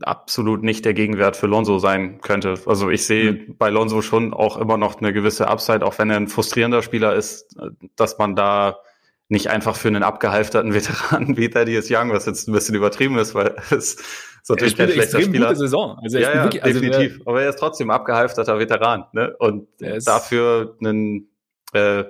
absolut 0.07 0.63
nicht 0.63 0.85
der 0.85 0.93
Gegenwert 0.93 1.35
für 1.35 1.47
Lonzo 1.47 1.79
sein 1.79 2.21
könnte. 2.21 2.55
Also 2.65 2.89
ich 2.89 3.05
sehe 3.05 3.33
mhm. 3.33 3.55
bei 3.57 3.69
Lonzo 3.69 4.01
schon 4.01 4.33
auch 4.33 4.57
immer 4.57 4.77
noch 4.77 4.99
eine 4.99 5.13
gewisse 5.13 5.47
Upside, 5.47 5.85
auch 5.85 5.97
wenn 5.99 6.09
er 6.09 6.17
ein 6.17 6.27
frustrierender 6.27 6.81
Spieler 6.81 7.15
ist, 7.15 7.55
dass 7.95 8.17
man 8.17 8.35
da 8.35 8.77
nicht 9.29 9.49
einfach 9.49 9.75
für 9.75 9.87
einen 9.87 10.03
abgehalfterten 10.03 10.73
Veteranen 10.73 11.37
wie 11.37 11.49
Thaddeus 11.49 11.87
Young, 11.89 12.11
was 12.11 12.25
jetzt 12.25 12.47
ein 12.47 12.53
bisschen 12.53 12.75
übertrieben 12.75 13.17
ist, 13.17 13.33
weil 13.33 13.55
es 13.71 13.95
ist 14.41 14.49
natürlich 14.49 14.75
kein 14.75 14.89
schlechter 14.89 15.21
Spieler. 15.21 15.47
Gute 15.47 15.59
Saison. 15.59 15.97
Also 16.03 16.17
ja, 16.17 16.33
ja 16.33 16.43
wirklich, 16.43 16.63
also 16.63 16.79
definitiv. 16.79 17.13
Also, 17.13 17.29
Aber 17.29 17.41
er 17.41 17.49
ist 17.49 17.59
trotzdem 17.59 17.89
abgehalfterter 17.91 18.59
Veteran. 18.59 19.05
Ne? 19.13 19.35
Und 19.39 19.67
dafür 19.79 20.75
einen 20.79 21.29
äh, 21.73 22.03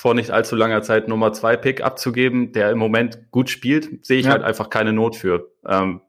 vor 0.00 0.14
nicht 0.14 0.30
allzu 0.30 0.56
langer 0.56 0.80
Zeit 0.82 1.08
Nummer 1.08 1.32
zwei 1.34 1.56
Pick 1.56 1.82
abzugeben, 1.82 2.52
der 2.52 2.70
im 2.70 2.78
Moment 2.78 3.30
gut 3.30 3.50
spielt, 3.50 4.04
sehe 4.04 4.18
ich 4.18 4.26
ja. 4.26 4.32
halt 4.32 4.42
einfach 4.42 4.70
keine 4.70 4.94
Not 4.94 5.14
für. 5.14 5.50
Ähm, 5.66 6.00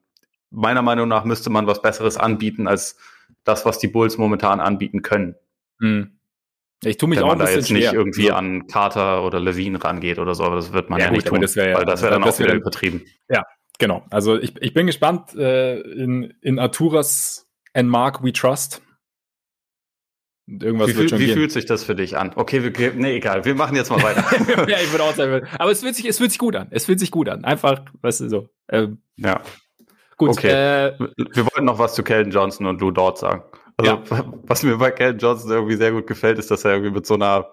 meiner 0.51 0.81
Meinung 0.81 1.07
nach 1.07 1.23
müsste 1.25 1.49
man 1.49 1.65
was 1.65 1.81
Besseres 1.81 2.17
anbieten 2.17 2.67
als 2.67 2.97
das, 3.43 3.65
was 3.65 3.79
die 3.79 3.87
Bulls 3.87 4.17
momentan 4.17 4.59
anbieten 4.59 5.01
können. 5.01 5.35
Hm. 5.79 6.19
Ich 6.83 6.97
tue 6.97 7.09
mich 7.09 7.19
Wenn 7.19 7.25
auch 7.25 7.29
man 7.29 7.39
da 7.39 7.49
jetzt 7.49 7.71
nicht 7.71 7.93
irgendwie 7.93 8.27
so. 8.27 8.33
an 8.33 8.67
Carter 8.67 9.23
oder 9.23 9.39
Levine 9.39 9.83
rangeht 9.83 10.17
oder 10.17 10.33
so, 10.33 10.43
aber 10.43 10.55
das 10.55 10.73
wird 10.73 10.89
man 10.89 10.99
ja, 10.99 11.05
ja 11.07 11.11
nicht 11.11 11.27
tun, 11.27 11.41
das 11.41 11.55
wär, 11.55 11.75
weil 11.75 11.85
das 11.85 12.01
wäre 12.01 12.11
dann 12.11 12.23
das 12.23 12.35
auch 12.35 12.39
wieder 12.39 12.55
übertrieben. 12.55 13.05
Ja, 13.29 13.45
genau. 13.77 14.03
Also 14.09 14.37
ich, 14.39 14.59
ich 14.61 14.73
bin 14.73 14.87
gespannt 14.87 15.35
äh, 15.35 15.79
in, 15.79 16.33
in 16.41 16.57
Arturas 16.57 17.47
and 17.73 17.87
Mark 17.87 18.23
We 18.23 18.33
Trust. 18.33 18.81
Irgendwas 20.47 20.89
wie, 20.89 20.93
fühl, 20.93 21.19
wie 21.19 21.31
fühlt 21.31 21.51
sich 21.51 21.65
das 21.65 21.83
für 21.83 21.95
dich 21.95 22.17
an? 22.17 22.31
Okay, 22.35 22.63
wir, 22.63 22.93
nee, 22.93 23.17
egal, 23.17 23.45
wir 23.45 23.53
machen 23.53 23.75
jetzt 23.75 23.91
mal 23.91 24.01
weiter. 24.01 24.67
ja, 24.67 24.79
ich 24.79 24.91
würde 24.91 25.03
auch 25.03 25.13
sagen, 25.13 25.47
aber 25.59 25.71
es 25.71 25.81
fühlt 25.81 25.95
sich, 25.95 26.05
es 26.05 26.17
fühlt 26.17 26.31
sich 26.31 26.39
gut 26.39 26.55
an. 26.55 26.67
Es 26.71 26.85
fühlt 26.85 26.99
sich 26.99 27.11
gut 27.11 27.29
an. 27.29 27.45
Einfach, 27.45 27.85
weißt 28.01 28.21
du, 28.21 28.29
so. 28.29 28.49
Ähm, 28.69 29.03
ja. 29.17 29.41
Gut. 30.21 30.29
Okay. 30.29 30.49
Äh, 30.49 30.93
wir 31.17 31.45
wollten 31.45 31.65
noch 31.65 31.79
was 31.79 31.95
zu 31.95 32.03
Kelvin 32.03 32.31
Johnson 32.31 32.67
und 32.67 32.79
Lou 32.79 32.91
Dort 32.91 33.17
sagen. 33.17 33.41
Also, 33.75 33.91
ja. 33.91 34.03
was 34.43 34.61
mir 34.61 34.77
bei 34.77 34.91
Ken 34.91 35.17
Johnson 35.17 35.49
irgendwie 35.49 35.77
sehr 35.77 35.91
gut 35.91 36.05
gefällt, 36.05 36.37
ist, 36.37 36.51
dass 36.51 36.63
er 36.63 36.73
irgendwie 36.73 36.91
mit 36.91 37.07
so 37.07 37.15
einer, 37.15 37.49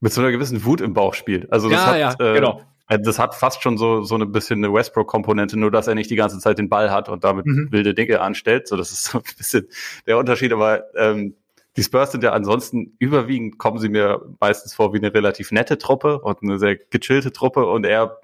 mit 0.00 0.12
so 0.12 0.20
einer 0.20 0.32
gewissen 0.32 0.64
Wut 0.64 0.80
im 0.80 0.92
Bauch 0.92 1.14
spielt. 1.14 1.52
Also, 1.52 1.68
das 1.68 1.78
ja, 1.78 1.86
hat, 1.86 2.18
ja, 2.20 2.32
äh, 2.32 2.34
genau. 2.34 2.62
Das 2.88 3.20
hat 3.20 3.36
fast 3.36 3.62
schon 3.62 3.78
so, 3.78 4.02
so 4.02 4.16
ein 4.16 4.32
bisschen 4.32 4.64
eine 4.64 4.74
Westbrook-Komponente, 4.74 5.56
nur 5.56 5.70
dass 5.70 5.86
er 5.86 5.94
nicht 5.94 6.10
die 6.10 6.16
ganze 6.16 6.40
Zeit 6.40 6.58
den 6.58 6.68
Ball 6.68 6.90
hat 6.90 7.08
und 7.08 7.22
damit 7.22 7.46
mhm. 7.46 7.68
wilde 7.70 7.94
Dinge 7.94 8.20
anstellt. 8.20 8.66
So, 8.66 8.76
das 8.76 8.90
ist 8.90 9.04
so 9.04 9.18
ein 9.18 9.24
bisschen 9.38 9.68
der 10.08 10.18
Unterschied. 10.18 10.52
Aber 10.52 10.82
ähm, 10.96 11.36
die 11.76 11.84
Spurs 11.84 12.10
sind 12.10 12.24
ja 12.24 12.32
ansonsten 12.32 12.96
überwiegend, 12.98 13.58
kommen 13.58 13.78
sie 13.78 13.88
mir 13.88 14.20
meistens 14.40 14.74
vor 14.74 14.92
wie 14.92 14.98
eine 14.98 15.14
relativ 15.14 15.52
nette 15.52 15.78
Truppe 15.78 16.18
und 16.18 16.42
eine 16.42 16.58
sehr 16.58 16.74
gechillte 16.74 17.30
Truppe 17.30 17.66
und 17.66 17.86
er 17.86 18.18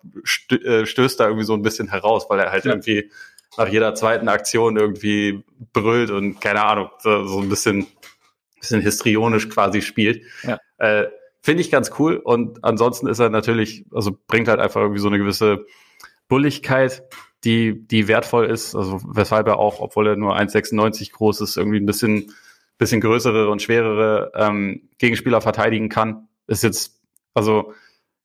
äh, 0.51 0.85
stößt 0.85 1.21
da 1.21 1.27
irgendwie 1.27 1.45
so 1.45 1.55
ein 1.55 1.63
bisschen 1.63 1.89
heraus, 1.89 2.27
weil 2.29 2.41
er 2.41 2.51
halt 2.51 2.65
ja. 2.65 2.73
irgendwie 2.73 3.09
nach 3.57 3.69
jeder 3.69 3.95
zweiten 3.95 4.29
Aktion 4.29 4.77
irgendwie 4.77 5.45
brüllt 5.73 6.11
und 6.11 6.41
keine 6.41 6.63
Ahnung, 6.65 6.91
so, 6.99 7.27
so 7.27 7.41
ein 7.41 7.49
bisschen, 7.49 7.87
bisschen 8.61 8.81
histrionisch 8.81 9.49
quasi 9.49 9.83
spielt. 9.83 10.23
Ja. 10.43 10.59
Äh, 10.79 11.07
Finde 11.43 11.61
ich 11.61 11.71
ganz 11.71 11.93
cool. 12.01 12.17
Und 12.17 12.65
ansonsten 12.65 13.07
ist 13.07 13.21
er 13.21 13.31
natürlich, 13.31 13.85
also 13.93 14.19
bringt 14.27 14.49
halt 14.49 14.59
einfach 14.59 14.81
irgendwie 14.81 15.01
so 15.01 15.07
eine 15.07 15.19
gewisse 15.19 15.65
Bulligkeit, 16.27 17.05
die, 17.45 17.87
die 17.87 18.09
wertvoll 18.09 18.47
ist. 18.47 18.75
Also 18.75 19.01
weshalb 19.07 19.47
er 19.47 19.59
auch, 19.59 19.79
obwohl 19.81 20.09
er 20.09 20.17
nur 20.17 20.37
1,96 20.37 21.13
groß 21.13 21.43
ist, 21.43 21.57
irgendwie 21.57 21.79
ein 21.79 21.87
bisschen, 21.87 22.33
bisschen 22.79 23.01
größere 23.01 23.49
und 23.49 23.63
schwerere 23.63 24.33
ähm, 24.35 24.89
Gegenspieler 24.99 25.41
verteidigen 25.41 25.89
kann. 25.89 26.27
Ist 26.49 26.65
jetzt, 26.65 27.01
also 27.33 27.73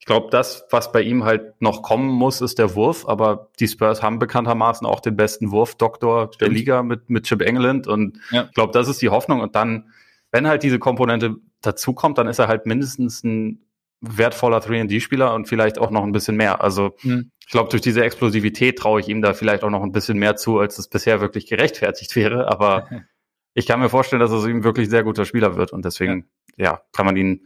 ich 0.02 0.08
glaube, 0.08 0.30
das, 0.32 0.66
was 0.72 0.92
bei 0.92 1.04
ihm 1.04 1.26
halt 1.26 1.62
noch 1.62 1.84
kommen 1.84 2.10
muss, 2.10 2.42
ist 2.42 2.58
der 2.58 2.74
Wurf. 2.74 3.08
Aber 3.08 3.52
die 3.60 3.68
Spurs 3.68 4.02
haben 4.02 4.18
bekanntermaßen 4.18 4.88
auch 4.88 5.00
den 5.00 5.16
besten 5.16 5.52
Wurfdoktor 5.52 6.32
der 6.40 6.50
Liga 6.50 6.82
mit, 6.82 7.12
mit 7.12 7.26
Chip 7.26 7.44
England. 7.44 7.86
Und 7.86 8.20
ja. 8.32 8.46
ich 8.46 8.54
glaube, 8.56 8.74
das 8.74 8.88
ist 8.88 9.04
die 9.04 9.10
Hoffnung. 9.10 9.42
Und 9.42 9.54
dann, 9.54 9.92
wenn 10.32 10.48
halt 10.48 10.64
diese 10.64 10.80
Komponente 10.80 11.36
dazukommt, 11.62 12.18
dann 12.18 12.28
ist 12.28 12.40
er 12.40 12.48
halt 12.48 12.66
mindestens 12.66 13.24
ein 13.24 13.64
wertvoller 14.02 14.58
3D-Spieler 14.58 15.36
und 15.36 15.48
vielleicht 15.48 15.78
auch 15.78 15.92
noch 15.92 16.02
ein 16.02 16.14
bisschen 16.14 16.36
mehr. 16.36 16.64
Also 16.64 16.96
mhm. 17.04 17.30
ich 17.40 17.52
glaube, 17.52 17.70
durch 17.70 17.84
diese 17.84 18.04
Explosivität 18.04 18.80
traue 18.80 19.02
ich 19.02 19.08
ihm 19.08 19.22
da 19.22 19.36
vielleicht 19.36 19.64
auch 19.64 19.70
noch 19.70 19.84
ein 19.84 19.92
bisschen 19.92 20.18
mehr 20.18 20.36
zu, 20.36 20.58
als 20.58 20.80
es 20.80 20.88
bisher 20.88 21.22
wirklich 21.22 21.46
gerechtfertigt 21.46 22.16
wäre. 22.16 22.48
Aber 22.52 22.90
ich 23.54 23.68
kann 23.68 23.80
mir 23.80 23.90
vorstellen, 23.90 24.20
dass 24.20 24.32
es 24.32 24.48
ihm 24.48 24.64
wirklich 24.64 24.90
sehr 24.90 25.04
guter 25.04 25.26
Spieler 25.26 25.58
wird. 25.58 25.74
Und 25.74 25.86
deswegen, 25.86 26.26
ja, 26.58 26.66
ja 26.66 26.82
kann 26.92 27.06
man 27.06 27.16
ihn 27.18 27.46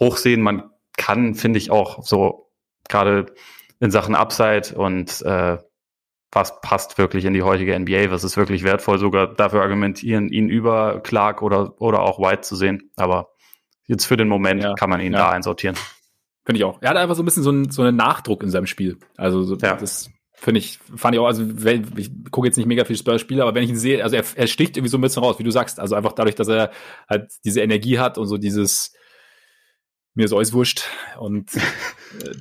hochsehen. 0.00 0.42
Man 0.42 0.71
kann, 0.96 1.34
finde 1.34 1.58
ich, 1.58 1.70
auch 1.70 2.02
so 2.02 2.50
gerade 2.88 3.26
in 3.80 3.90
Sachen 3.90 4.14
Upside 4.14 4.74
und 4.76 5.22
äh, 5.22 5.58
was 6.32 6.60
passt 6.62 6.96
wirklich 6.96 7.26
in 7.26 7.34
die 7.34 7.42
heutige 7.42 7.78
NBA, 7.78 8.10
was 8.10 8.24
ist 8.24 8.36
wirklich 8.36 8.62
wertvoll, 8.64 8.98
sogar 8.98 9.34
dafür 9.34 9.60
argumentieren, 9.60 10.28
ihn 10.30 10.48
über 10.48 11.00
Clark 11.00 11.42
oder, 11.42 11.80
oder 11.80 12.00
auch 12.00 12.18
White 12.18 12.40
zu 12.40 12.56
sehen. 12.56 12.90
Aber 12.96 13.28
jetzt 13.86 14.06
für 14.06 14.16
den 14.16 14.28
Moment 14.28 14.62
ja, 14.62 14.72
kann 14.74 14.88
man 14.88 15.00
ihn 15.00 15.12
ja. 15.12 15.18
da 15.18 15.30
einsortieren. 15.30 15.76
Finde 16.44 16.58
ich 16.58 16.64
auch. 16.64 16.80
Er 16.80 16.90
hat 16.90 16.96
einfach 16.96 17.14
so 17.14 17.22
ein 17.22 17.26
bisschen 17.26 17.42
so, 17.42 17.50
ein, 17.52 17.70
so 17.70 17.82
einen 17.82 17.96
Nachdruck 17.96 18.42
in 18.42 18.50
seinem 18.50 18.66
Spiel. 18.66 18.98
Also 19.16 19.42
so, 19.42 19.56
ja. 19.56 19.76
das 19.76 20.10
finde 20.32 20.58
ich, 20.58 20.78
fand 20.96 21.14
ich 21.14 21.20
auch, 21.20 21.26
also 21.26 21.44
wenn, 21.62 21.86
ich 21.96 22.10
gucke 22.30 22.48
jetzt 22.48 22.56
nicht 22.56 22.66
mega 22.66 22.84
viel 22.84 22.96
Spurs-Spiele, 22.96 23.42
aber 23.42 23.54
wenn 23.54 23.62
ich 23.62 23.70
ihn 23.70 23.76
sehe, 23.76 24.02
also 24.02 24.16
er, 24.16 24.24
er 24.34 24.46
sticht 24.46 24.76
irgendwie 24.76 24.90
so 24.90 24.98
ein 24.98 25.02
bisschen 25.02 25.22
raus, 25.22 25.38
wie 25.38 25.44
du 25.44 25.50
sagst. 25.50 25.78
Also 25.78 25.94
einfach 25.94 26.12
dadurch, 26.12 26.34
dass 26.34 26.48
er 26.48 26.70
halt 27.08 27.30
diese 27.44 27.60
Energie 27.60 27.98
hat 27.98 28.16
und 28.16 28.26
so 28.26 28.38
dieses, 28.38 28.94
mir 30.14 30.24
ist 30.24 30.32
alles 30.32 30.52
wurscht. 30.52 30.84
Und 31.18 31.54
äh, 31.54 31.60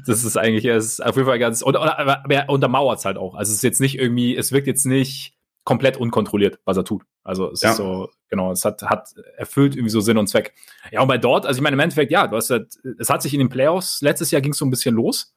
das 0.06 0.23
ist 0.23 0.38
eigentlich, 0.38 0.65
ist 0.65 1.03
auf 1.03 1.15
jeden 1.15 1.27
Fall 1.27 1.39
ganz, 1.39 1.64
oder, 1.64 1.98
aber 1.99 2.23
er 2.30 2.49
untermauert 2.49 2.99
es 2.99 3.06
halt 3.06 3.18
auch. 3.18 3.35
Also 3.35 3.52
es 3.52 3.57
ist 3.57 3.64
jetzt 3.64 3.81
nicht 3.81 3.98
irgendwie, 3.98 4.35
es 4.35 4.52
wirkt 4.52 4.68
jetzt 4.68 4.85
nicht 4.85 5.35
komplett 5.64 5.98
unkontrolliert, 5.98 6.60
was 6.65 6.77
er 6.77 6.84
tut. 6.84 7.03
Also 7.23 7.52
es 7.52 7.61
ja. 7.61 7.72
ist 7.72 7.77
so, 7.77 8.10
genau, 8.30 8.52
es 8.52 8.65
hat, 8.65 8.81
hat 8.84 9.10
erfüllt 9.38 9.76
irgendwie 9.76 9.91
so 9.91 10.02
Sinn 10.02 10.18
und 10.18 10.27
Zweck. 10.27 10.53
Ja, 10.91 11.02
und 11.02 11.07
bei 11.07 11.19
dort, 11.19 11.45
also 11.45 11.60
ich 11.60 11.61
meine, 11.61 11.76
im 11.76 11.80
Endeffekt, 11.80 12.11
ja, 12.11 12.27
du 12.27 12.35
hast 12.35 12.49
halt, 12.49 12.80
es 12.98 13.10
hat 13.10 13.22
sich 13.22 13.34
in 13.34 13.39
den 13.39 13.49
Playoffs, 13.49 14.02
letztes 14.02 14.31
Jahr 14.31 14.41
ging 14.41 14.53
es 14.53 14.57
so 14.57 14.65
ein 14.65 14.72
bisschen 14.72 14.95
los, 14.95 15.35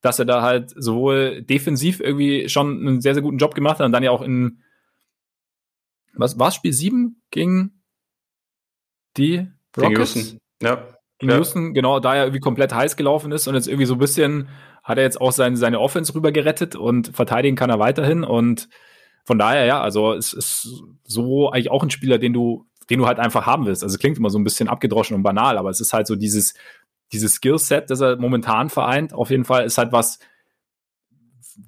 dass 0.00 0.18
er 0.18 0.24
da 0.24 0.40
halt 0.40 0.72
sowohl 0.74 1.42
defensiv 1.42 2.00
irgendwie 2.00 2.48
schon 2.48 2.80
einen 2.80 3.00
sehr, 3.02 3.12
sehr 3.12 3.22
guten 3.22 3.38
Job 3.38 3.54
gemacht 3.54 3.78
hat 3.78 3.86
und 3.86 3.92
dann 3.92 4.02
ja 4.02 4.10
auch 4.10 4.22
in, 4.22 4.62
was 6.14 6.38
war 6.38 6.50
Spiel 6.50 6.72
7 6.72 7.20
gegen 7.30 7.82
die 9.18 9.46
Rockets? 9.76 10.36
Ja 10.62 10.95
gegen 11.18 11.32
ja. 11.32 11.38
Houston, 11.38 11.74
genau, 11.74 12.00
da 12.00 12.14
er 12.14 12.24
irgendwie 12.24 12.40
komplett 12.40 12.74
heiß 12.74 12.96
gelaufen 12.96 13.32
ist 13.32 13.48
und 13.48 13.54
jetzt 13.54 13.68
irgendwie 13.68 13.86
so 13.86 13.94
ein 13.94 13.98
bisschen 14.00 14.48
hat 14.82 14.98
er 14.98 15.04
jetzt 15.04 15.20
auch 15.20 15.32
seine, 15.32 15.56
seine 15.56 15.80
Offense 15.80 16.14
rüber 16.14 16.30
gerettet 16.30 16.76
und 16.76 17.08
verteidigen 17.08 17.56
kann 17.56 17.70
er 17.70 17.78
weiterhin 17.78 18.22
und 18.22 18.68
von 19.24 19.38
daher, 19.38 19.64
ja, 19.64 19.80
also 19.80 20.12
es 20.12 20.32
ist 20.32 20.84
so 21.04 21.50
eigentlich 21.50 21.70
auch 21.70 21.82
ein 21.82 21.90
Spieler, 21.90 22.18
den 22.18 22.32
du, 22.32 22.66
den 22.90 23.00
du 23.00 23.06
halt 23.06 23.18
einfach 23.18 23.44
haben 23.44 23.66
willst. 23.66 23.82
Also 23.82 23.98
klingt 23.98 24.16
immer 24.18 24.30
so 24.30 24.38
ein 24.38 24.44
bisschen 24.44 24.68
abgedroschen 24.68 25.16
und 25.16 25.24
banal, 25.24 25.58
aber 25.58 25.70
es 25.70 25.80
ist 25.80 25.92
halt 25.92 26.06
so 26.06 26.14
dieses, 26.14 26.54
dieses 27.12 27.34
Skillset, 27.34 27.90
das 27.90 28.00
er 28.00 28.16
momentan 28.16 28.70
vereint, 28.70 29.12
auf 29.12 29.30
jeden 29.30 29.44
Fall 29.44 29.64
ist 29.64 29.78
halt 29.78 29.90
was, 29.90 30.20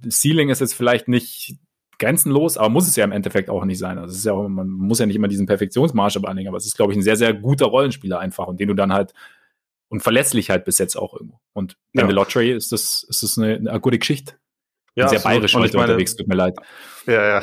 Ceiling 0.09 0.51
ist 0.51 0.61
jetzt 0.61 0.75
vielleicht 0.75 1.09
nicht 1.09 1.59
grenzenlos, 1.99 2.57
aber 2.57 2.69
muss 2.69 2.87
es 2.87 2.95
ja 2.95 3.05
im 3.05 3.13
Endeffekt 3.13 3.51
auch 3.51 3.65
nicht 3.65 3.79
sein. 3.79 3.99
Also 3.99 4.13
es 4.13 4.19
ist 4.19 4.25
ja 4.25 4.35
man 4.35 4.69
muss 4.69 5.01
ja 5.01 5.07
nicht 5.07 5.17
immer 5.17 5.29
diesen 5.29 5.47
Perfektionsmaßstab 5.47 6.27
anlegen, 6.27 6.49
aber 6.49 6.59
es 6.59 6.67
ist, 6.67 6.77
glaube 6.77 6.93
ich, 6.93 6.99
ein 6.99 7.03
sehr, 7.03 7.17
sehr 7.17 7.35
guter 7.35 7.67
Rollenspieler 7.67 8.21
einfach 8.21 8.47
und 8.47 8.61
den 8.61 8.69
du 8.69 8.75
dann 8.75 8.93
halt 8.93 9.15
und 9.89 10.03
verlässlich 10.03 10.51
halt 10.51 10.65
bis 10.65 10.79
jetzt 10.79 10.97
auch 10.97 11.15
irgendwo. 11.15 11.41
Und 11.53 11.77
in 11.93 12.01
ja. 12.01 12.07
der 12.07 12.15
Lottery 12.15 12.53
ist 12.53 12.73
das, 12.73 13.05
ist 13.09 13.23
das 13.23 13.39
eine, 13.39 13.57
eine 13.57 13.81
gute 13.81 13.99
Geschichte. 13.99 14.35
Ja, 14.95 15.09
sehr 15.09 15.21
bayerisch 15.21 15.55
heute 15.55 15.77
meine, 15.77 15.93
unterwegs, 15.93 16.17
tut 16.17 16.27
mir 16.27 16.35
leid. 16.35 16.57
Ja, 17.07 17.39
ja. 17.39 17.43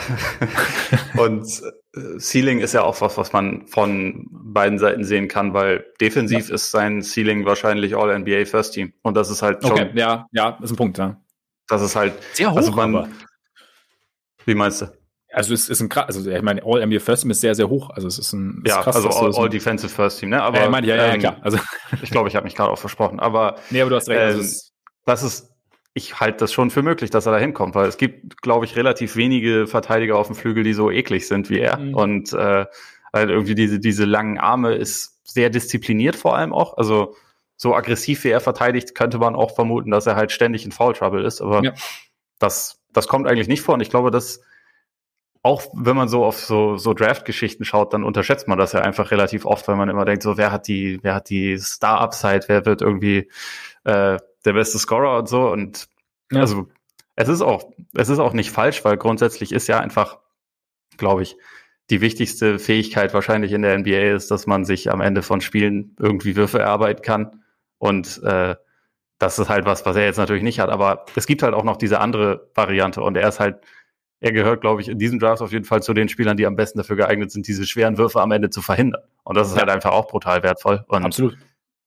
und 1.18 1.48
äh, 1.96 2.20
Ceiling 2.20 2.60
ist 2.60 2.74
ja 2.74 2.84
auch 2.84 3.00
was, 3.00 3.18
was 3.18 3.32
man 3.32 3.66
von 3.68 4.28
beiden 4.30 4.78
Seiten 4.78 5.06
sehen 5.06 5.30
kann, 5.30 5.54
weil 5.54 5.86
defensiv 6.02 6.50
ja. 6.50 6.56
ist 6.56 6.72
sein 6.72 7.02
Ceiling 7.02 7.46
wahrscheinlich 7.46 7.96
All-NBA 7.96 8.44
First 8.46 8.74
Team. 8.74 8.94
Und 9.04 9.16
das 9.16 9.30
ist 9.30 9.42
halt 9.42 9.64
schon. 9.64 9.72
Okay, 9.72 9.92
ja, 9.96 10.28
ja, 10.34 10.60
ist 10.62 10.72
ein 10.72 10.76
Punkt, 10.76 10.98
ja. 10.98 11.22
Das 11.70 11.82
ist 11.82 11.96
halt. 11.96 12.14
Sehr 12.34 12.52
hoch, 12.52 12.58
also 12.58 12.74
man, 12.74 12.94
aber. 12.94 13.10
Wie 14.46 14.54
meinst 14.54 14.82
du? 14.82 14.88
Also 15.36 15.54
es 15.54 15.68
ist 15.68 15.82
ein 15.82 15.90
krass, 15.90 16.06
also 16.08 16.32
ich 16.32 16.42
meine, 16.42 16.64
All 16.64 16.86
NBA 16.86 17.00
First 17.00 17.24
Team 17.24 17.32
ist 17.32 17.42
sehr, 17.42 17.56
sehr 17.56 17.68
hoch. 17.68 17.90
Also 17.90 18.08
es 18.08 18.18
ist 18.18 18.32
ein 18.32 18.62
ist 18.64 18.74
ja, 18.74 18.82
krass, 18.82 18.96
also 18.96 19.10
All, 19.10 19.36
All 19.36 19.50
Defensive 19.50 19.94
First 19.94 20.22
Team, 20.22 20.30
ne? 20.30 20.42
Aber 20.42 20.60
ja, 20.60 20.64
ich 20.64 20.72
meine, 20.72 20.88
ja, 20.88 20.96
ja, 20.96 21.14
ähm, 21.14 21.20
klar. 21.20 21.38
Also 21.42 21.60
ich 22.02 22.10
glaube, 22.10 22.30
ich 22.30 22.38
habe 22.38 22.46
mich 22.46 22.56
gerade 22.56 22.72
auch 22.72 22.80
versprochen. 22.80 23.20
Aber 23.20 23.58
nee, 23.70 23.82
aber 23.82 23.90
du 23.90 23.98
hast 23.98 24.08
recht. 24.08 24.22
Also 24.22 24.40
ähm, 24.40 24.50
das 25.04 25.24
ist, 25.24 25.52
ich 25.94 26.22
halte 26.22 26.38
das 26.38 26.54
schon 26.54 26.72
für 26.72 26.84
möglich, 26.84 27.10
dass 27.10 27.26
er 27.26 27.34
da 27.34 27.38
hinkommt, 27.38 27.76
weil 27.76 27.90
es 27.90 27.98
gibt, 27.98 28.42
glaube 28.42 28.64
ich, 28.64 28.78
relativ 28.78 29.18
wenige 29.18 29.68
Verteidiger 29.68 30.18
auf 30.18 30.28
dem 30.28 30.38
Flügel, 30.38 30.64
die 30.64 30.74
so 30.74 30.90
eklig 30.90 31.28
sind 31.28 31.50
wie 31.50 31.60
er. 31.60 31.80
Mhm. 31.80 31.96
Und 31.96 32.32
äh, 32.32 32.66
halt 33.12 33.30
irgendwie 33.30 33.56
diese 33.56 33.82
diese 33.82 34.06
langen 34.06 34.38
Arme 34.38 34.76
ist 34.76 35.20
sehr 35.26 35.50
diszipliniert 35.50 36.16
vor 36.16 36.38
allem 36.38 36.54
auch. 36.54 36.78
Also 36.78 37.14
so 37.58 37.76
aggressiv 37.76 38.24
wie 38.24 38.30
er 38.30 38.40
verteidigt, 38.40 38.96
könnte 38.96 39.18
man 39.18 39.36
auch 39.36 39.54
vermuten, 39.54 39.92
dass 39.92 40.08
er 40.08 40.16
halt 40.16 40.32
ständig 40.32 40.64
in 40.64 40.72
Foul 40.72 40.94
Trouble 40.94 41.26
ist. 41.26 41.42
Aber 41.42 41.62
ja. 41.62 41.74
das 42.40 42.80
das 42.94 43.10
kommt 43.10 43.28
eigentlich 43.28 43.50
nicht 43.50 43.64
vor. 43.64 43.74
Und 43.74 43.82
ich 43.82 43.90
glaube, 43.90 44.12
dass 44.12 44.40
auch 45.46 45.64
wenn 45.76 45.96
man 45.96 46.08
so 46.08 46.26
auf 46.26 46.40
so, 46.40 46.76
so 46.78 46.96
Draft-Geschichten 46.96 47.66
schaut, 47.66 47.94
dann 47.94 48.04
unterschätzt 48.04 48.48
man 48.48 48.58
das 48.58 48.72
ja 48.72 48.82
einfach 48.82 49.12
relativ 49.12 49.46
oft, 49.46 49.68
weil 49.68 49.76
man 49.76 49.90
immer 49.90 50.04
denkt, 50.04 50.24
so 50.24 50.38
wer 50.38 50.52
hat 50.52 50.68
die, 50.68 50.98
wer 51.04 51.14
hat 51.14 51.30
die 51.30 51.60
Star-Upside, 51.60 52.46
wer 52.48 52.66
wird 52.66 52.82
irgendwie 52.82 53.30
äh, 53.84 54.18
der 54.44 54.54
beste 54.54 54.80
Scorer 54.80 55.20
und 55.20 55.30
so. 55.30 55.48
Und 55.52 55.88
ja. 56.32 56.40
also 56.40 56.68
es 57.16 57.28
ist 57.30 57.44
auch, 57.44 57.70
es 57.94 58.10
ist 58.10 58.18
auch 58.18 58.34
nicht 58.34 58.50
falsch, 58.50 58.84
weil 58.86 58.98
grundsätzlich 58.98 59.52
ist 59.52 59.68
ja 59.68 59.80
einfach, 59.80 60.18
glaube 60.98 61.22
ich, 61.22 61.38
die 61.92 62.02
wichtigste 62.02 62.58
Fähigkeit 62.58 63.14
wahrscheinlich 63.14 63.52
in 63.52 63.62
der 63.62 63.78
NBA 63.78 64.16
ist, 64.16 64.32
dass 64.32 64.48
man 64.48 64.66
sich 64.66 64.92
am 64.92 65.00
Ende 65.00 65.22
von 65.22 65.42
Spielen 65.42 65.96
irgendwie 66.00 66.36
Würfe 66.36 66.58
erarbeiten 66.58 67.04
kann. 67.04 67.44
Und 67.78 68.20
äh, 68.24 68.56
das 69.20 69.38
ist 69.38 69.50
halt 69.50 69.68
was, 69.68 69.86
was 69.86 69.96
er 69.96 70.06
jetzt 70.06 70.18
natürlich 70.18 70.42
nicht 70.42 70.60
hat. 70.60 70.72
Aber 70.72 71.06
es 71.16 71.28
gibt 71.28 71.44
halt 71.44 71.54
auch 71.54 71.64
noch 71.64 71.78
diese 71.78 72.00
andere 72.00 72.50
Variante 72.56 73.04
und 73.04 73.16
er 73.16 73.30
ist 73.30 73.40
halt 73.40 73.60
er 74.20 74.32
gehört, 74.32 74.62
glaube 74.62 74.82
ich, 74.82 74.90
in 74.90 74.98
diesem 74.98 75.20
Draft 75.20 75.42
auf 75.42 75.52
jeden 75.52 75.66
Fall 75.66 75.84
zu 75.84 75.94
den 75.94 76.10
Spielern, 76.10 76.38
die 76.38 76.46
am 76.46 76.56
besten 76.56 76.78
dafür 76.78 76.96
geeignet 76.96 77.32
sind, 77.32 77.48
diese 77.48 77.66
schweren 77.66 77.98
Würfe 77.98 78.22
am 78.22 78.32
Ende 78.32 78.50
zu 78.50 78.62
verhindern. 78.62 79.04
Und 79.24 79.36
das 79.36 79.50
ist 79.50 79.56
ja. 79.56 79.62
halt 79.62 79.70
einfach 79.70 79.92
auch 79.92 80.08
brutal 80.08 80.44
wertvoll. 80.44 80.84
Und 80.88 81.06
Absolut. 81.06 81.38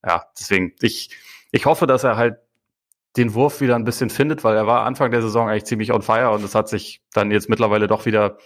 Ja, 0.07 0.25
deswegen, 0.39 0.75
ich, 0.81 1.11
ich 1.51 1.67
hoffe, 1.67 1.87
dass 1.87 2.05
er 2.05 2.17
halt 2.17 2.37
den 3.17 3.35
Wurf 3.35 3.61
wieder 3.61 3.75
ein 3.75 3.85
bisschen 3.85 4.11
findet, 4.11 4.45
weil 4.45 4.57
er 4.57 4.67
war 4.67 4.85
Anfang 4.85 5.11
der 5.11 5.23
Saison 5.23 5.49
eigentlich 5.49 5.65
ziemlich 5.65 5.93
on 5.93 6.03
fire 6.03 6.31
und 6.31 6.45
es 6.45 6.55
hat 6.55 6.69
sich 6.69 7.03
dann 7.13 7.31
jetzt 7.31 7.49
mittlerweile 7.49 7.89
doch 7.89 8.07
wieder 8.07 8.39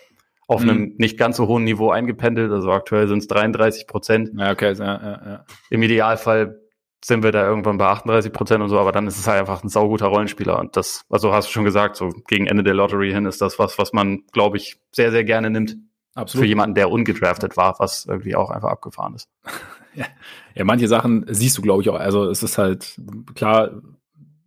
auf 0.47 0.63
mhm. 0.63 0.71
einem 0.71 0.95
nicht 0.99 1.19
ganz 1.19 1.37
so 1.37 1.47
hohen 1.47 1.65
Niveau 1.65 1.91
eingependelt. 1.91 2.51
Also 2.51 2.71
aktuell 2.71 3.09
sind 3.09 3.19
es 3.19 3.27
33 3.27 3.87
Prozent. 3.87 4.31
Ja, 4.37 4.51
okay, 4.51 4.73
ja, 4.73 4.85
ja, 4.85 5.23
ja. 5.27 5.45
Im 5.71 5.83
Idealfall 5.83 6.62
sind 7.05 7.23
wir 7.23 7.33
da 7.33 7.47
irgendwann 7.47 7.79
bei 7.79 7.87
38 7.87 8.33
Prozent 8.33 8.63
und 8.63 8.69
so, 8.69 8.79
aber 8.79 8.93
dann 8.93 9.07
ist 9.07 9.19
es 9.19 9.27
halt 9.27 9.41
einfach 9.41 9.63
ein 9.63 9.69
sauguter 9.69 10.07
Rollenspieler. 10.07 10.59
Und 10.59 10.77
das, 10.77 11.05
also 11.11 11.33
hast 11.33 11.49
du 11.49 11.53
schon 11.53 11.65
gesagt, 11.65 11.97
so 11.97 12.11
gegen 12.29 12.47
Ende 12.47 12.63
der 12.63 12.75
Lottery 12.75 13.13
hin 13.13 13.27
ist 13.27 13.41
das 13.41 13.59
was, 13.59 13.79
was 13.79 13.93
man, 13.93 14.23
glaube 14.33 14.57
ich, 14.57 14.81
sehr, 14.93 15.11
sehr 15.11 15.25
gerne 15.25 15.51
nimmt. 15.51 15.77
Absolut. 16.15 16.45
Für 16.45 16.49
jemanden, 16.49 16.75
der 16.75 16.91
ungedraftet 16.91 17.57
war, 17.57 17.77
was 17.79 18.05
irgendwie 18.05 18.37
auch 18.37 18.51
einfach 18.51 18.71
abgefahren 18.71 19.15
ist. 19.15 19.29
ja. 19.95 20.07
ja, 20.55 20.65
manche 20.65 20.87
Sachen 20.87 21.25
siehst 21.29 21.59
du, 21.59 21.63
glaube 21.63 21.83
ich, 21.83 21.89
auch. 21.89 21.99
Also 21.99 22.29
es 22.29 22.43
ist 22.43 22.59
halt, 22.59 23.01
klar, 23.35 23.83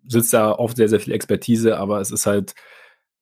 sitzt 0.08 0.34
da 0.34 0.52
oft 0.52 0.78
sehr, 0.78 0.90
sehr 0.90 1.00
viel 1.00 1.14
Expertise, 1.14 1.78
aber 1.78 2.00
es 2.00 2.12
ist 2.12 2.26
halt, 2.26 2.54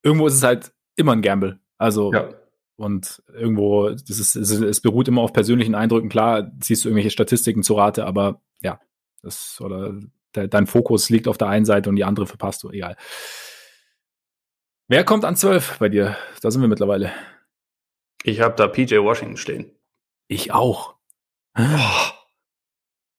irgendwo 0.04 0.28
ist 0.28 0.36
es 0.36 0.44
halt 0.44 0.74
immer 0.96 1.14
ein 1.14 1.22
Gamble. 1.22 1.60
Also, 1.78 2.14
ja. 2.14 2.30
und 2.76 3.24
irgendwo, 3.34 3.90
das 3.90 4.20
ist, 4.20 4.36
es, 4.36 4.52
es 4.52 4.82
beruht 4.82 5.08
immer 5.08 5.22
auf 5.22 5.34
persönlichen 5.34 5.74
Eindrücken. 5.74 6.10
Klar, 6.10 6.52
siehst 6.62 6.84
du 6.84 6.90
irgendwelche 6.90 7.10
Statistiken 7.10 7.64
zu 7.64 7.76
Rate, 7.76 8.06
aber 8.06 8.42
ja, 8.62 8.80
das, 9.24 9.60
oder 9.62 9.94
de, 10.36 10.48
dein 10.48 10.68
Fokus 10.68 11.10
liegt 11.10 11.28
auf 11.28 11.38
der 11.38 11.48
einen 11.48 11.66
Seite 11.66 11.90
und 11.90 11.96
die 11.96 12.04
andere 12.04 12.28
verpasst 12.28 12.62
du, 12.64 12.70
egal. 12.70 12.96
Wer 14.88 15.04
kommt 15.04 15.26
an 15.26 15.36
12 15.36 15.80
bei 15.80 15.90
dir? 15.90 16.18
Da 16.42 16.52
sind 16.52 16.62
wir 16.62 16.68
mittlerweile. 16.68 17.12
Ich 18.24 18.42
habe 18.42 18.56
da 18.56 18.68
PJ 18.68 18.98
Washington 18.98 19.38
stehen. 19.38 19.72
Ich 20.28 20.52
auch. 20.52 20.96
Oh, 21.58 22.12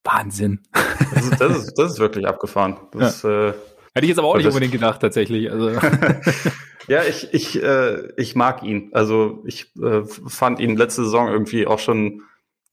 Wahnsinn. 0.05 0.63
Das 0.73 1.25
ist, 1.25 1.41
das, 1.41 1.57
ist, 1.57 1.75
das 1.75 1.93
ist 1.93 1.99
wirklich 1.99 2.27
abgefahren. 2.27 2.77
Das, 2.93 3.23
ja. 3.23 3.49
äh, 3.49 3.55
Hätte 3.95 4.07
ich 4.07 4.09
jetzt 4.09 4.19
aber 4.19 4.29
auch 4.29 4.37
nicht 4.37 4.47
unbedingt 4.47 4.73
gedacht, 4.73 5.01
tatsächlich. 5.01 5.51
Also. 5.51 5.71
ja, 6.89 7.05
ich, 7.05 7.33
ich, 7.33 7.63
äh, 7.63 8.13
ich 8.17 8.35
mag 8.35 8.63
ihn. 8.63 8.91
Also 8.93 9.43
ich 9.47 9.75
äh, 9.77 10.03
fand 10.05 10.59
ihn 10.59 10.77
letzte 10.77 11.05
Saison 11.05 11.29
irgendwie 11.29 11.67
auch 11.67 11.79
schon 11.79 12.23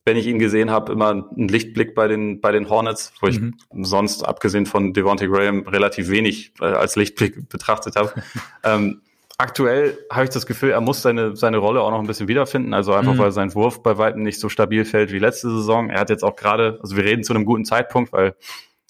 wenn 0.05 0.17
ich 0.17 0.27
ihn 0.27 0.39
gesehen 0.39 0.71
habe, 0.71 0.91
immer 0.91 1.11
ein 1.13 1.47
Lichtblick 1.47 1.93
bei 1.93 2.07
den, 2.07 2.41
bei 2.41 2.51
den 2.51 2.69
Hornets, 2.69 3.13
wo 3.21 3.27
mhm. 3.27 3.55
ich 3.73 3.87
sonst, 3.87 4.23
abgesehen 4.23 4.65
von 4.65 4.93
Devontae 4.93 5.27
Graham, 5.27 5.67
relativ 5.67 6.09
wenig 6.09 6.53
äh, 6.59 6.65
als 6.65 6.95
Lichtblick 6.95 7.49
betrachtet 7.49 7.95
habe. 7.95 8.13
ähm, 8.63 9.01
aktuell 9.37 9.97
habe 10.11 10.23
ich 10.23 10.31
das 10.31 10.45
Gefühl, 10.45 10.71
er 10.71 10.81
muss 10.81 11.01
seine, 11.01 11.35
seine 11.35 11.57
Rolle 11.57 11.81
auch 11.81 11.91
noch 11.91 11.99
ein 11.99 12.07
bisschen 12.07 12.27
wiederfinden, 12.27 12.73
also 12.73 12.93
einfach, 12.93 13.13
mhm. 13.13 13.19
weil 13.19 13.31
sein 13.31 13.53
Wurf 13.53 13.83
bei 13.83 13.97
weitem 13.97 14.23
nicht 14.23 14.39
so 14.39 14.49
stabil 14.49 14.85
fällt 14.85 15.11
wie 15.11 15.19
letzte 15.19 15.49
Saison. 15.49 15.89
Er 15.89 15.99
hat 15.99 16.09
jetzt 16.09 16.23
auch 16.23 16.35
gerade, 16.35 16.79
also 16.81 16.95
wir 16.95 17.03
reden 17.03 17.23
zu 17.23 17.33
einem 17.33 17.45
guten 17.45 17.65
Zeitpunkt, 17.65 18.11
weil 18.11 18.35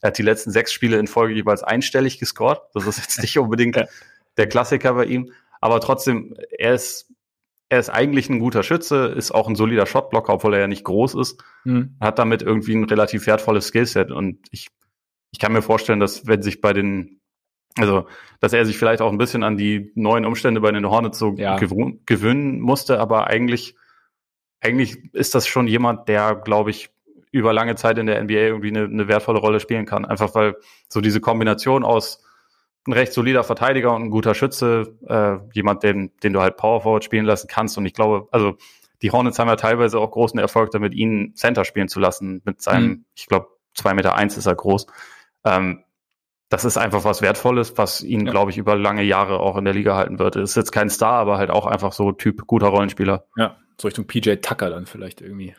er 0.02 0.08
hat 0.08 0.18
die 0.18 0.24
letzten 0.24 0.52
sechs 0.52 0.72
Spiele 0.72 0.98
in 0.98 1.08
Folge 1.08 1.36
jeweils 1.36 1.64
einstellig 1.64 2.20
gescored. 2.20 2.62
Das 2.74 2.88
ist 2.88 2.98
jetzt 2.98 3.20
nicht 3.22 3.38
unbedingt 3.38 3.84
der 4.38 4.48
Klassiker 4.48 4.94
bei 4.94 5.06
ihm. 5.06 5.32
Aber 5.60 5.80
trotzdem, 5.80 6.36
er 6.58 6.74
ist 6.74 7.11
er 7.72 7.80
ist 7.80 7.90
eigentlich 7.90 8.30
ein 8.30 8.40
guter 8.40 8.64
Schütze, 8.64 9.06
ist 9.06 9.32
auch 9.32 9.48
ein 9.48 9.56
solider 9.56 9.86
Shotblocker, 9.86 10.34
obwohl 10.34 10.56
er 10.56 10.60
ja 10.60 10.68
nicht 10.68 10.84
groß 10.84 11.16
ist, 11.16 11.42
mhm. 11.64 11.96
hat 12.02 12.20
damit 12.20 12.42
irgendwie 12.42 12.76
ein 12.76 12.84
relativ 12.84 13.26
wertvolles 13.28 13.68
Skillset 13.68 14.12
und 14.12 14.40
ich, 14.52 14.68
ich 15.32 15.40
kann 15.40 15.54
mir 15.54 15.62
vorstellen, 15.62 16.02
dass 16.02 16.28
wenn 16.28 16.42
sich 16.42 16.60
bei 16.60 16.74
den, 16.74 17.22
also, 17.78 18.08
dass 18.42 18.52
er 18.52 18.66
sich 18.66 18.78
vielleicht 18.78 19.02
auch 19.02 19.10
ein 19.10 19.18
bisschen 19.18 19.44
an 19.44 19.56
die 19.56 19.94
neuen 19.96 20.26
Umstände 20.26 20.60
bei 20.60 20.74
den 20.74 20.86
Hornets 20.86 21.18
so 21.18 21.34
ja. 21.38 21.56
gewöhnen 21.56 22.60
musste, 22.60 23.00
aber 23.00 23.28
eigentlich, 23.28 23.78
eigentlich 24.60 24.98
ist 25.14 25.34
das 25.34 25.48
schon 25.48 25.66
jemand, 25.66 26.10
der, 26.10 26.36
glaube 26.36 26.72
ich, 26.72 26.90
über 27.32 27.54
lange 27.54 27.76
Zeit 27.76 27.98
in 27.98 28.06
der 28.06 28.22
NBA 28.22 28.34
irgendwie 28.34 28.68
eine, 28.68 28.84
eine 28.84 29.08
wertvolle 29.08 29.40
Rolle 29.40 29.62
spielen 29.62 29.86
kann. 29.86 30.04
Einfach 30.04 30.36
weil 30.36 30.56
so 30.90 31.00
diese 31.00 31.22
Kombination 31.22 31.86
aus 31.86 32.22
ein 32.88 32.94
recht 32.94 33.14
solider 33.14 33.44
Verteidiger 33.44 33.94
und 33.94 34.04
ein 34.04 34.10
guter 34.10 34.34
Schütze, 34.34 34.98
äh, 35.08 35.38
jemand, 35.54 35.84
den, 35.84 36.12
den 36.24 36.34
du 36.34 36.42
halt 36.42 36.58
Power 36.58 36.82
Forward 36.82 37.04
spielen 37.04 37.26
lassen 37.26 37.48
kannst. 37.48 37.78
Und 37.78 37.86
ich 37.86 37.94
glaube, 37.94 38.28
also 38.32 38.58
die 39.02 39.12
Hornets 39.12 39.40
haben 39.40 39.48
ja 39.48 39.56
teilweise 39.56 40.00
auch 40.00 40.12
großen 40.12 40.40
Erfolg 40.40 40.72
damit, 40.72 40.94
ihn 40.94 41.34
Center 41.36 41.66
spielen 41.66 41.88
zu 41.88 42.00
lassen. 42.00 42.42
Mit 42.46 42.62
seinem, 42.62 42.88
mhm. 42.88 43.06
ich 43.16 43.28
glaube, 43.28 43.48
zwei 43.74 43.94
Meter 43.94 44.16
eins 44.16 44.38
ist 44.38 44.46
er 44.46 44.56
groß. 44.56 44.88
Ähm, 45.46 45.84
das 46.50 46.66
ist 46.66 46.78
einfach 46.78 47.06
was 47.06 47.22
Wertvolles, 47.22 47.78
was 47.78 48.02
ihn, 48.04 48.26
ja. 48.26 48.32
glaube 48.32 48.52
ich, 48.52 48.58
über 48.58 48.76
lange 48.76 49.04
Jahre 49.04 49.40
auch 49.40 49.58
in 49.58 49.64
der 49.64 49.74
Liga 49.74 49.96
halten 49.96 50.20
wird. 50.20 50.36
Ist 50.36 50.56
jetzt 50.56 50.72
kein 50.72 50.90
Star, 50.90 51.14
aber 51.14 51.38
halt 51.38 51.50
auch 51.50 51.66
einfach 51.66 51.94
so 51.94 52.12
Typ 52.12 52.46
guter 52.46 52.68
Rollenspieler. 52.68 53.26
Ja, 53.38 53.58
so 53.80 53.88
Richtung 53.88 54.06
PJ 54.06 54.36
Tucker 54.36 54.70
dann 54.70 54.86
vielleicht 54.86 55.22
irgendwie. 55.22 55.56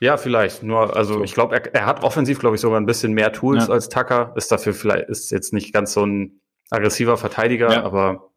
Ja, 0.00 0.16
vielleicht. 0.16 0.62
Nur, 0.62 0.96
also 0.96 1.14
so. 1.14 1.22
ich 1.22 1.34
glaube, 1.34 1.54
er, 1.56 1.74
er, 1.74 1.86
hat 1.86 2.02
offensiv, 2.02 2.38
glaube 2.38 2.56
ich, 2.56 2.60
sogar 2.60 2.80
ein 2.80 2.86
bisschen 2.86 3.12
mehr 3.12 3.32
Tools 3.32 3.68
ja. 3.68 3.72
als 3.72 3.88
Tucker. 3.88 4.32
Ist 4.36 4.52
dafür 4.52 4.74
vielleicht, 4.74 5.08
ist 5.08 5.30
jetzt 5.30 5.52
nicht 5.52 5.72
ganz 5.72 5.92
so 5.92 6.04
ein 6.04 6.40
aggressiver 6.70 7.16
Verteidiger, 7.16 7.72
ja. 7.72 7.84
aber 7.84 8.30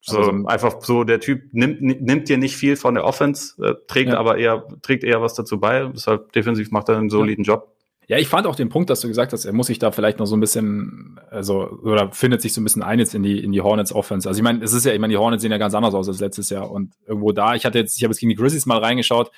so 0.00 0.18
also, 0.18 0.46
einfach 0.46 0.82
so 0.82 1.04
der 1.04 1.18
Typ 1.20 1.42
nimmt, 1.52 1.80
nimmt 1.80 2.28
dir 2.28 2.36
nicht 2.36 2.56
viel 2.56 2.76
von 2.76 2.94
der 2.94 3.04
Offense, 3.04 3.54
äh, 3.62 3.74
trägt 3.86 4.10
ja. 4.10 4.18
aber 4.18 4.36
eher, 4.36 4.66
trägt 4.82 5.02
eher 5.02 5.22
was 5.22 5.34
dazu 5.34 5.58
bei. 5.58 5.90
Deshalb 5.94 6.32
defensiv 6.32 6.70
macht 6.70 6.88
er 6.90 6.98
einen 6.98 7.08
soliden 7.08 7.44
Job. 7.44 7.74
Ja, 8.06 8.18
ich 8.18 8.28
fand 8.28 8.46
auch 8.46 8.54
den 8.54 8.68
Punkt, 8.68 8.90
dass 8.90 9.00
du 9.00 9.08
gesagt 9.08 9.32
hast, 9.32 9.46
er 9.46 9.54
muss 9.54 9.68
sich 9.68 9.78
da 9.78 9.90
vielleicht 9.90 10.18
noch 10.18 10.26
so 10.26 10.36
ein 10.36 10.40
bisschen, 10.40 11.18
also, 11.30 11.70
oder 11.82 12.12
findet 12.12 12.42
sich 12.42 12.52
so 12.52 12.60
ein 12.60 12.64
bisschen 12.64 12.82
ein 12.82 12.98
jetzt 12.98 13.14
in 13.14 13.22
die, 13.22 13.42
in 13.42 13.50
die 13.50 13.62
Hornets 13.62 13.94
Offense. 13.94 14.28
Also 14.28 14.38
ich 14.38 14.44
meine, 14.44 14.62
es 14.62 14.74
ist 14.74 14.84
ja, 14.84 14.92
ich 14.92 14.98
meine, 14.98 15.12
die 15.12 15.16
Hornets 15.16 15.40
sehen 15.40 15.52
ja 15.52 15.56
ganz 15.56 15.74
anders 15.74 15.94
aus 15.94 16.06
als 16.06 16.20
letztes 16.20 16.50
Jahr. 16.50 16.70
Und 16.70 16.92
irgendwo 17.06 17.32
da, 17.32 17.54
ich 17.54 17.64
hatte 17.64 17.78
jetzt, 17.78 17.96
ich 17.96 18.04
habe 18.04 18.12
jetzt 18.12 18.20
gegen 18.20 18.28
die 18.28 18.36
Grizzlies 18.36 18.66
mal 18.66 18.78
reingeschaut, 18.78 19.30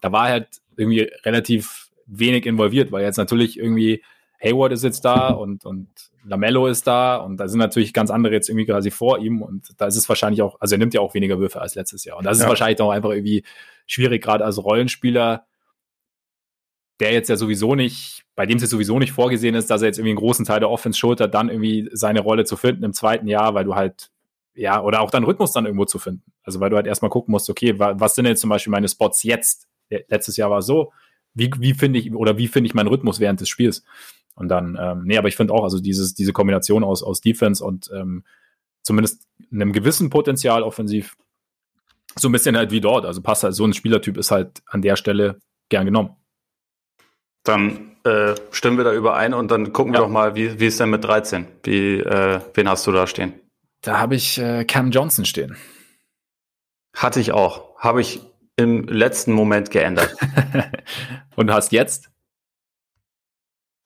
da 0.00 0.10
war 0.10 0.28
halt 0.28 0.48
irgendwie 0.76 1.10
relativ 1.24 1.90
wenig 2.06 2.46
involviert, 2.46 2.92
weil 2.92 3.04
jetzt 3.04 3.16
natürlich 3.16 3.58
irgendwie 3.58 4.02
Hayward 4.42 4.72
ist 4.72 4.84
jetzt 4.84 5.04
da 5.04 5.28
und, 5.30 5.64
und 5.64 5.88
Lamello 6.24 6.66
ist 6.66 6.86
da 6.86 7.16
und 7.16 7.38
da 7.38 7.48
sind 7.48 7.58
natürlich 7.58 7.92
ganz 7.92 8.10
andere 8.10 8.34
jetzt 8.34 8.48
irgendwie 8.48 8.66
quasi 8.66 8.90
vor 8.90 9.18
ihm 9.18 9.42
und 9.42 9.68
da 9.78 9.86
ist 9.86 9.96
es 9.96 10.08
wahrscheinlich 10.08 10.42
auch, 10.42 10.60
also 10.60 10.74
er 10.74 10.78
nimmt 10.78 10.94
ja 10.94 11.00
auch 11.00 11.14
weniger 11.14 11.38
Würfe 11.38 11.60
als 11.60 11.74
letztes 11.74 12.04
Jahr. 12.04 12.18
Und 12.18 12.24
das 12.24 12.38
ist 12.38 12.48
wahrscheinlich 12.48 12.80
auch 12.80 12.90
einfach 12.90 13.10
irgendwie 13.10 13.44
schwierig, 13.86 14.22
gerade 14.22 14.44
als 14.44 14.62
Rollenspieler, 14.62 15.46
der 17.00 17.12
jetzt 17.12 17.28
ja 17.28 17.36
sowieso 17.36 17.74
nicht, 17.74 18.24
bei 18.36 18.46
dem 18.46 18.56
es 18.56 18.62
jetzt 18.62 18.70
sowieso 18.70 18.98
nicht 18.98 19.12
vorgesehen 19.12 19.54
ist, 19.54 19.70
dass 19.70 19.82
er 19.82 19.86
jetzt 19.86 19.98
irgendwie 19.98 20.10
einen 20.10 20.18
großen 20.18 20.44
Teil 20.44 20.60
der 20.60 20.70
Offense 20.70 20.98
schultert, 20.98 21.34
dann 21.34 21.48
irgendwie 21.48 21.88
seine 21.92 22.20
Rolle 22.20 22.44
zu 22.44 22.56
finden 22.56 22.84
im 22.84 22.92
zweiten 22.92 23.26
Jahr, 23.26 23.54
weil 23.54 23.64
du 23.64 23.74
halt, 23.74 24.10
ja, 24.54 24.80
oder 24.82 25.00
auch 25.00 25.10
deinen 25.10 25.24
Rhythmus 25.24 25.52
dann 25.52 25.66
irgendwo 25.66 25.84
zu 25.84 25.98
finden. 25.98 26.32
Also 26.42 26.60
weil 26.60 26.70
du 26.70 26.76
halt 26.76 26.86
erstmal 26.86 27.10
gucken 27.10 27.32
musst, 27.32 27.50
okay, 27.50 27.78
was 27.78 28.14
sind 28.14 28.26
jetzt 28.26 28.40
zum 28.40 28.50
Beispiel 28.50 28.70
meine 28.70 28.88
Spots 28.88 29.22
jetzt? 29.22 29.68
Letztes 29.88 30.36
Jahr 30.36 30.50
war 30.50 30.58
es 30.58 30.66
so, 30.66 30.92
wie, 31.34 31.50
wie 31.58 31.74
finde 31.74 31.98
ich, 31.98 32.12
oder 32.12 32.38
wie 32.38 32.48
finde 32.48 32.68
ich 32.68 32.74
meinen 32.74 32.88
Rhythmus 32.88 33.20
während 33.20 33.40
des 33.40 33.48
Spiels? 33.48 33.84
Und 34.34 34.48
dann, 34.48 34.78
ähm, 34.80 35.02
nee, 35.04 35.16
aber 35.16 35.28
ich 35.28 35.36
finde 35.36 35.52
auch, 35.52 35.64
also 35.64 35.80
dieses, 35.80 36.14
diese 36.14 36.32
Kombination 36.32 36.84
aus, 36.84 37.02
aus 37.02 37.20
Defense 37.20 37.64
und 37.64 37.90
ähm, 37.94 38.24
zumindest 38.82 39.26
einem 39.52 39.72
gewissen 39.72 40.10
Potenzial 40.10 40.62
offensiv, 40.62 41.16
so 42.16 42.28
ein 42.28 42.32
bisschen 42.32 42.56
halt 42.56 42.70
wie 42.70 42.80
dort. 42.80 43.04
Also 43.04 43.22
passt 43.22 43.44
halt, 43.44 43.54
so 43.54 43.64
ein 43.64 43.72
Spielertyp 43.72 44.16
ist 44.16 44.30
halt 44.30 44.62
an 44.66 44.82
der 44.82 44.96
Stelle 44.96 45.40
gern 45.68 45.84
genommen. 45.84 46.16
Dann 47.42 47.96
äh, 48.04 48.34
stimmen 48.50 48.76
wir 48.76 48.84
da 48.84 48.92
überein 48.92 49.34
und 49.34 49.50
dann 49.50 49.72
gucken 49.72 49.92
ja. 49.92 50.00
wir 50.00 50.04
doch 50.04 50.12
mal, 50.12 50.34
wie, 50.34 50.58
wie 50.60 50.66
ist 50.66 50.80
denn 50.80 50.90
mit 50.90 51.04
13? 51.04 51.46
Wie, 51.62 51.98
äh, 51.98 52.40
wen 52.54 52.68
hast 52.68 52.86
du 52.86 52.92
da 52.92 53.06
stehen? 53.06 53.34
Da 53.82 53.98
habe 53.98 54.14
ich 54.14 54.38
äh, 54.38 54.64
Cam 54.64 54.90
Johnson 54.90 55.24
stehen. 55.24 55.56
Hatte 56.94 57.20
ich 57.20 57.32
auch. 57.32 57.76
Habe 57.78 58.00
ich 58.00 58.20
im 58.56 58.84
letzten 58.84 59.32
Moment 59.32 59.70
geändert. 59.70 60.14
und 61.36 61.50
hast 61.52 61.72
jetzt? 61.72 62.10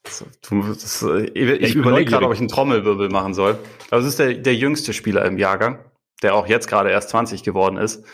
Das, 0.02 0.24
das, 0.50 1.02
ich, 1.02 1.34
ich 1.34 1.74
überlege 1.74 2.10
gerade, 2.10 2.26
ob 2.26 2.32
ich 2.32 2.38
einen 2.38 2.48
Trommelwirbel 2.48 3.10
machen 3.10 3.34
soll. 3.34 3.58
Aber 3.90 4.00
es 4.00 4.06
ist 4.06 4.18
der, 4.18 4.34
der 4.34 4.54
jüngste 4.54 4.92
Spieler 4.92 5.24
im 5.24 5.38
Jahrgang, 5.38 5.84
der 6.22 6.34
auch 6.34 6.46
jetzt 6.46 6.68
gerade 6.68 6.90
erst 6.90 7.10
20 7.10 7.42
geworden 7.42 7.76
ist. 7.76 8.04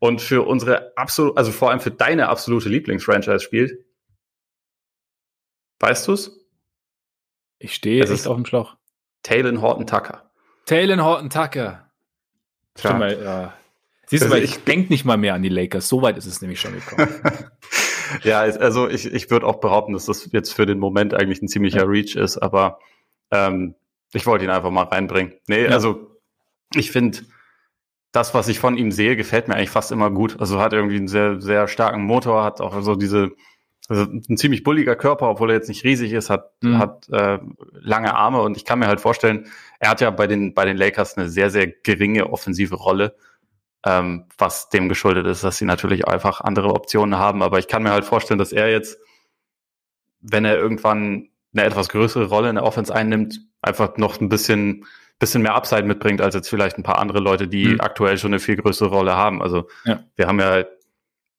Und 0.00 0.20
für 0.20 0.46
unsere 0.46 0.96
absolut, 0.96 1.36
also 1.36 1.52
vor 1.52 1.70
allem 1.70 1.80
für 1.80 1.90
deine 1.90 2.28
absolute 2.28 2.68
Lieblingsfranchise 2.68 3.40
spielt. 3.40 3.84
Weißt 5.80 6.06
du's? 6.06 6.38
Ich 7.58 7.74
stehe 7.74 8.04
echt 8.04 8.26
auf 8.26 8.36
dem 8.36 8.46
Schlauch. 8.46 8.76
Talon 9.22 9.60
Horton 9.60 9.86
Tucker. 9.86 10.30
Talon 10.66 11.02
Horton 11.02 11.30
Tucker. 11.30 11.90
Tja. 12.74 12.94
Mal, 12.94 13.20
ja. 13.20 13.54
Siehst 14.08 14.22
du, 14.22 14.26
also 14.26 14.36
ich, 14.38 14.56
ich 14.56 14.64
denke 14.64 14.90
nicht 14.90 15.04
mal 15.04 15.18
mehr 15.18 15.34
an 15.34 15.42
die 15.42 15.50
Lakers. 15.50 15.88
So 15.88 16.00
weit 16.00 16.16
ist 16.16 16.26
es 16.26 16.40
nämlich 16.40 16.60
schon 16.60 16.72
gekommen. 16.72 17.08
ja, 18.22 18.40
also 18.40 18.88
ich, 18.88 19.12
ich 19.12 19.30
würde 19.30 19.46
auch 19.46 19.60
behaupten, 19.60 19.92
dass 19.92 20.06
das 20.06 20.30
jetzt 20.32 20.52
für 20.52 20.64
den 20.64 20.78
Moment 20.78 21.12
eigentlich 21.12 21.42
ein 21.42 21.48
ziemlicher 21.48 21.80
ja. 21.80 21.84
Reach 21.84 22.16
ist, 22.16 22.38
aber 22.38 22.78
ähm, 23.30 23.74
ich 24.14 24.26
wollte 24.26 24.46
ihn 24.46 24.50
einfach 24.50 24.70
mal 24.70 24.84
reinbringen. 24.84 25.34
Nee, 25.46 25.64
ja. 25.64 25.70
also 25.70 26.18
ich 26.74 26.90
finde, 26.90 27.18
das, 28.12 28.32
was 28.32 28.48
ich 28.48 28.58
von 28.58 28.78
ihm 28.78 28.92
sehe, 28.92 29.14
gefällt 29.14 29.48
mir 29.48 29.56
eigentlich 29.56 29.70
fast 29.70 29.92
immer 29.92 30.10
gut. 30.10 30.40
Also 30.40 30.58
hat 30.58 30.72
irgendwie 30.72 30.96
einen 30.96 31.08
sehr, 31.08 31.40
sehr 31.42 31.68
starken 31.68 32.02
Motor, 32.02 32.44
hat 32.44 32.62
auch 32.62 32.80
so 32.80 32.94
diese, 32.94 33.30
also 33.88 34.04
ein 34.04 34.38
ziemlich 34.38 34.64
bulliger 34.64 34.96
Körper, 34.96 35.28
obwohl 35.28 35.50
er 35.50 35.56
jetzt 35.56 35.68
nicht 35.68 35.84
riesig 35.84 36.12
ist, 36.12 36.30
hat, 36.30 36.50
mhm. 36.62 36.78
hat 36.78 37.06
äh, 37.10 37.38
lange 37.72 38.14
Arme 38.14 38.40
und 38.40 38.56
ich 38.56 38.64
kann 38.64 38.78
mir 38.78 38.86
halt 38.86 39.02
vorstellen, 39.02 39.46
er 39.80 39.90
hat 39.90 40.00
ja 40.00 40.10
bei 40.10 40.26
den, 40.26 40.54
bei 40.54 40.64
den 40.64 40.78
Lakers 40.78 41.18
eine 41.18 41.28
sehr, 41.28 41.50
sehr 41.50 41.66
geringe 41.66 42.30
offensive 42.30 42.74
Rolle 42.74 43.14
ähm, 43.84 44.24
was 44.36 44.68
dem 44.68 44.88
geschuldet 44.88 45.26
ist, 45.26 45.44
dass 45.44 45.58
sie 45.58 45.64
natürlich 45.64 46.06
einfach 46.06 46.40
andere 46.40 46.74
Optionen 46.74 47.18
haben. 47.18 47.42
Aber 47.42 47.58
ich 47.58 47.68
kann 47.68 47.82
mir 47.82 47.90
halt 47.90 48.04
vorstellen, 48.04 48.38
dass 48.38 48.52
er 48.52 48.70
jetzt, 48.70 48.98
wenn 50.20 50.44
er 50.44 50.56
irgendwann 50.56 51.28
eine 51.54 51.64
etwas 51.64 51.88
größere 51.88 52.26
Rolle 52.26 52.48
in 52.48 52.56
der 52.56 52.64
Offense 52.64 52.94
einnimmt, 52.94 53.40
einfach 53.62 53.96
noch 53.96 54.20
ein 54.20 54.28
bisschen, 54.28 54.84
bisschen 55.18 55.42
mehr 55.42 55.54
Upside 55.54 55.84
mitbringt 55.84 56.20
als 56.20 56.34
jetzt 56.34 56.48
vielleicht 56.48 56.76
ein 56.76 56.82
paar 56.82 56.98
andere 56.98 57.20
Leute, 57.20 57.48
die 57.48 57.68
mhm. 57.68 57.80
aktuell 57.80 58.18
schon 58.18 58.32
eine 58.32 58.40
viel 58.40 58.56
größere 58.56 58.88
Rolle 58.88 59.16
haben. 59.16 59.42
Also 59.42 59.68
ja. 59.84 60.02
wir 60.16 60.26
haben 60.26 60.40
ja 60.40 60.64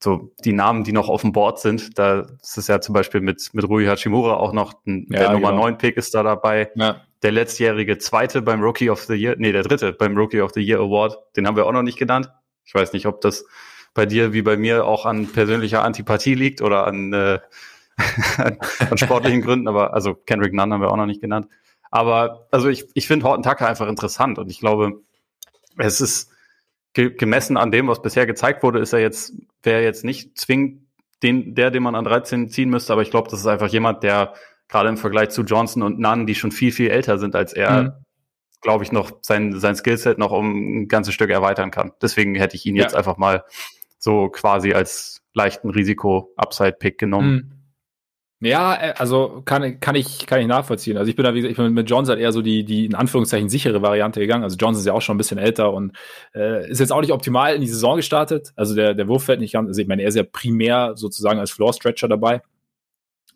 so 0.02 0.34
die 0.46 0.54
Namen, 0.54 0.86
die 0.86 0.94
noch 0.94 1.10
auf 1.10 1.22
dem 1.22 1.34
Board 1.34 1.60
sind. 1.60 2.00
Da 2.00 2.22
ist 2.42 2.58
es 2.58 2.68
ja 2.68 2.80
zum 2.80 2.94
Beispiel 2.94 3.20
mit, 3.20 3.50
mit 3.54 3.68
Rui 3.68 3.86
Hachimura 3.86 4.36
auch 4.36 4.54
noch 4.54 4.74
ein, 4.86 5.08
ja, 5.10 5.20
der 5.20 5.32
Nummer 5.34 5.50
genau. 5.50 5.64
9 5.64 5.78
Pick 5.78 5.98
ist 5.98 6.16
da 6.16 6.24
dabei. 6.24 6.72
Ja 6.76 7.02
der 7.22 7.32
letztjährige 7.32 7.98
zweite 7.98 8.42
beim 8.42 8.62
Rookie 8.62 8.90
of 8.90 9.04
the 9.04 9.14
Year, 9.14 9.36
nee, 9.38 9.52
der 9.52 9.64
dritte 9.64 9.94
beim 9.94 10.16
Rookie 10.18 10.42
of 10.42 10.52
the 10.54 10.62
Year 10.62 10.80
Award, 10.80 11.18
den 11.36 11.48
haben 11.48 11.56
wir 11.56 11.66
auch 11.66 11.72
noch 11.72 11.84
nicht 11.84 11.98
genannt. 11.98 12.32
Ich 12.66 12.74
weiß 12.74 12.94
nicht, 12.94 13.06
ob 13.06 13.22
das 13.22 13.46
bei 13.94 14.06
dir 14.06 14.34
wie 14.34 14.42
bei 14.42 14.58
mir 14.58 14.86
auch 14.86 15.06
an 15.06 15.28
persönlicher 15.28 15.84
Antipathie 15.84 16.36
liegt 16.36 16.62
oder 16.62 16.88
an, 16.88 17.12
äh, 17.12 17.40
an 18.38 18.98
sportlichen 18.98 19.42
Gründen, 19.42 19.68
aber 19.68 19.94
also 19.94 20.14
Kendrick 20.14 20.54
Nunn 20.54 20.72
haben 20.72 20.82
wir 20.82 20.92
auch 20.92 20.98
noch 20.98 21.06
nicht 21.06 21.22
genannt. 21.22 21.48
Aber 21.92 22.48
also 22.52 22.70
ich, 22.70 22.86
ich 22.94 23.08
finde 23.08 23.26
Horton 23.26 23.44
Tucker 23.44 23.68
einfach 23.68 23.88
interessant 23.88 24.38
und 24.38 24.50
ich 24.50 24.60
glaube, 24.60 25.02
es 25.78 26.02
ist 26.02 26.32
ge 26.94 27.10
gemessen 27.16 27.58
an 27.58 27.72
dem, 27.72 27.88
was 27.88 28.02
bisher 28.02 28.26
gezeigt 28.26 28.64
wurde, 28.64 28.80
ist 28.80 28.94
er 28.94 29.00
jetzt, 29.00 29.34
wäre 29.64 29.84
jetzt 29.84 30.06
nicht 30.06 30.38
zwingend 30.38 30.84
den, 31.24 31.56
der, 31.56 31.72
den 31.72 31.84
man 31.84 31.96
an 31.96 32.06
13 32.06 32.50
ziehen 32.50 32.70
müsste, 32.70 32.94
aber 32.94 33.02
ich 33.02 33.12
glaube, 33.12 33.30
das 33.30 33.42
ist 33.42 33.48
einfach 33.48 33.68
jemand, 33.68 34.04
der 34.04 34.34
gerade 34.70 34.90
im 34.90 34.98
Vergleich 34.98 35.30
zu 35.30 35.42
Johnson 35.42 35.84
und 35.84 36.00
Nunn, 36.00 36.26
die 36.26 36.36
schon 36.36 36.52
viel, 36.52 36.72
viel 36.72 36.90
älter 36.90 37.18
sind 37.18 37.36
als 37.36 37.54
er, 37.54 37.84
mhm. 37.84 37.92
glaube 38.62 38.84
ich, 38.84 38.92
noch 38.92 39.12
sein, 39.22 39.60
sein 39.60 39.76
Skillset 39.76 40.18
noch 40.18 40.32
um 40.32 40.82
ein 40.82 40.88
ganzes 40.88 41.14
Stück 41.14 41.32
erweitern 41.32 41.72
kann. 41.72 41.92
Deswegen 42.02 42.36
hätte 42.36 42.56
ich 42.56 42.66
ihn 42.66 42.76
ja. 42.76 42.84
jetzt 42.84 42.96
einfach 42.96 43.18
mal 43.18 43.44
so 43.98 44.30
quasi 44.30 44.74
als 44.74 45.22
leichten 45.34 45.72
Risiko-Upside-Pick 45.72 46.98
genommen. 46.98 47.34
Mhm. 47.34 47.60
Ja, 48.42 48.74
äh, 48.76 48.94
also 48.98 49.42
kann, 49.44 49.82
kann 49.82 49.96
ich 49.96 50.26
kann 50.26 50.40
ich 50.40 50.48
nachvollziehen. 50.48 50.98
Also 50.98 51.10
ich 51.10 51.16
bin 51.18 51.26
da 51.26 51.34
wie 51.34 51.42
gesagt, 51.42 51.52
ich 51.52 51.58
bin 51.58 51.74
mit 51.74 51.90
Johnson 51.90 52.14
halt 52.14 52.22
eher 52.22 52.32
so 52.32 52.42
die 52.42 52.64
die 52.64 52.86
in 52.86 52.96
Anführungszeichen 52.96 53.50
sichere 53.50 53.82
Variante 53.82 54.22
gegangen. 54.22 54.44
Also 54.44 54.56
Johnson 54.56 54.80
ist 54.80 54.86
ja 54.86 54.94
auch 54.94 55.02
schon 55.02 55.16
ein 55.16 55.18
bisschen 55.18 55.38
älter 55.38 55.74
und 55.74 55.92
äh, 56.34 56.70
ist 56.70 56.80
jetzt 56.80 56.94
auch 56.94 57.02
nicht 57.02 57.12
optimal 57.12 57.54
in 57.54 57.60
die 57.60 57.68
Saison 57.68 57.98
gestartet. 57.98 58.54
Also 58.56 58.76
der 58.76 58.94
der 58.94 59.10
Wurf 59.10 59.26
fällt 59.26 59.42
nicht 59.42 59.52
ganz. 59.52 59.68
Also 59.68 59.82
ich 59.82 59.90
meine, 59.90 60.04
er 60.04 60.08
ist 60.08 60.16
ja 60.16 60.24
primär 60.24 60.94
sozusagen 60.96 61.38
als 61.38 61.52
Floor 61.52 61.74
Stretcher 61.74 62.08
dabei. 62.08 62.42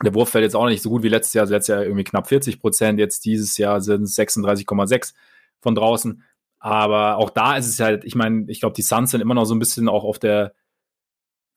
Der 0.01 0.13
Wurf 0.13 0.29
fällt 0.29 0.43
jetzt 0.43 0.55
auch 0.55 0.67
nicht 0.67 0.81
so 0.81 0.89
gut 0.89 1.03
wie 1.03 1.09
letztes 1.09 1.33
Jahr. 1.33 1.43
Also 1.43 1.53
letztes 1.53 1.75
Jahr 1.75 1.83
irgendwie 1.83 2.03
knapp 2.03 2.27
40 2.27 2.59
Prozent. 2.59 2.99
Jetzt 2.99 3.25
dieses 3.25 3.57
Jahr 3.57 3.81
sind 3.81 4.03
es 4.03 4.17
36,6 4.17 5.13
von 5.61 5.75
draußen. 5.75 6.23
Aber 6.59 7.17
auch 7.17 7.29
da 7.29 7.57
ist 7.57 7.67
es 7.67 7.79
halt, 7.79 8.05
ich 8.05 8.15
meine, 8.15 8.45
ich 8.47 8.61
glaube, 8.61 8.75
die 8.75 8.81
Suns 8.81 9.11
sind 9.11 9.21
immer 9.21 9.33
noch 9.33 9.45
so 9.45 9.53
ein 9.53 9.59
bisschen 9.59 9.89
auch 9.89 10.03
auf 10.03 10.17
der 10.17 10.53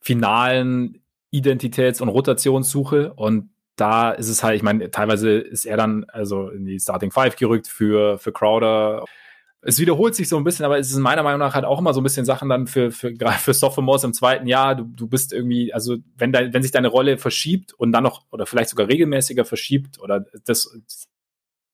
finalen 0.01 1.03
Identitäts- 1.33 2.03
und 2.03 2.09
Rotationssuche. 2.09 3.13
Und 3.15 3.51
da 3.77 4.11
ist 4.11 4.29
es 4.29 4.43
halt, 4.43 4.57
ich 4.57 4.63
meine, 4.63 4.91
teilweise 4.91 5.39
ist 5.39 5.65
er 5.65 5.77
dann 5.77 6.05
also 6.05 6.49
in 6.49 6.65
die 6.65 6.81
Starting 6.81 7.11
Five 7.11 7.37
gerückt 7.37 7.69
für, 7.69 8.19
für 8.19 8.33
Crowder 8.33 9.05
es 9.67 9.81
wiederholt 9.81 10.15
sich 10.15 10.29
so 10.29 10.37
ein 10.37 10.45
bisschen, 10.45 10.65
aber 10.65 10.79
es 10.79 10.91
ist 10.91 10.97
meiner 10.99 11.25
Meinung 11.25 11.41
nach 11.41 11.55
halt 11.55 11.65
auch 11.65 11.81
immer 11.81 11.93
so 11.93 12.01
ein 12.01 12.05
bisschen 12.05 12.25
Sachen 12.25 12.49
dann 12.49 12.69
für, 12.69 12.93
für, 12.93 13.13
für 13.39 13.55
Sophomores 13.55 14.05
im 14.05 14.15
zweiten 14.15 14.47
Jahr. 14.47 14.77
Du, 14.77 14.85
du 14.85 15.09
bist 15.09 15.33
irgendwie, 15.33 15.75
also 15.75 15.97
wenn, 16.17 16.33
dein, 16.33 16.55
wenn 16.55 16.63
sich 16.63 16.71
deine 16.71 16.89
Rolle 16.89 17.19
verschiebt 17.19 17.73
und 17.73 17.91
dann 17.93 18.05
noch, 18.05 18.25
oder 18.31 18.47
vielleicht 18.47 18.71
sogar 18.71 18.89
regelmäßiger 18.89 19.45
verschiebt 19.45 20.01
oder 20.01 20.25
das, 20.45 20.73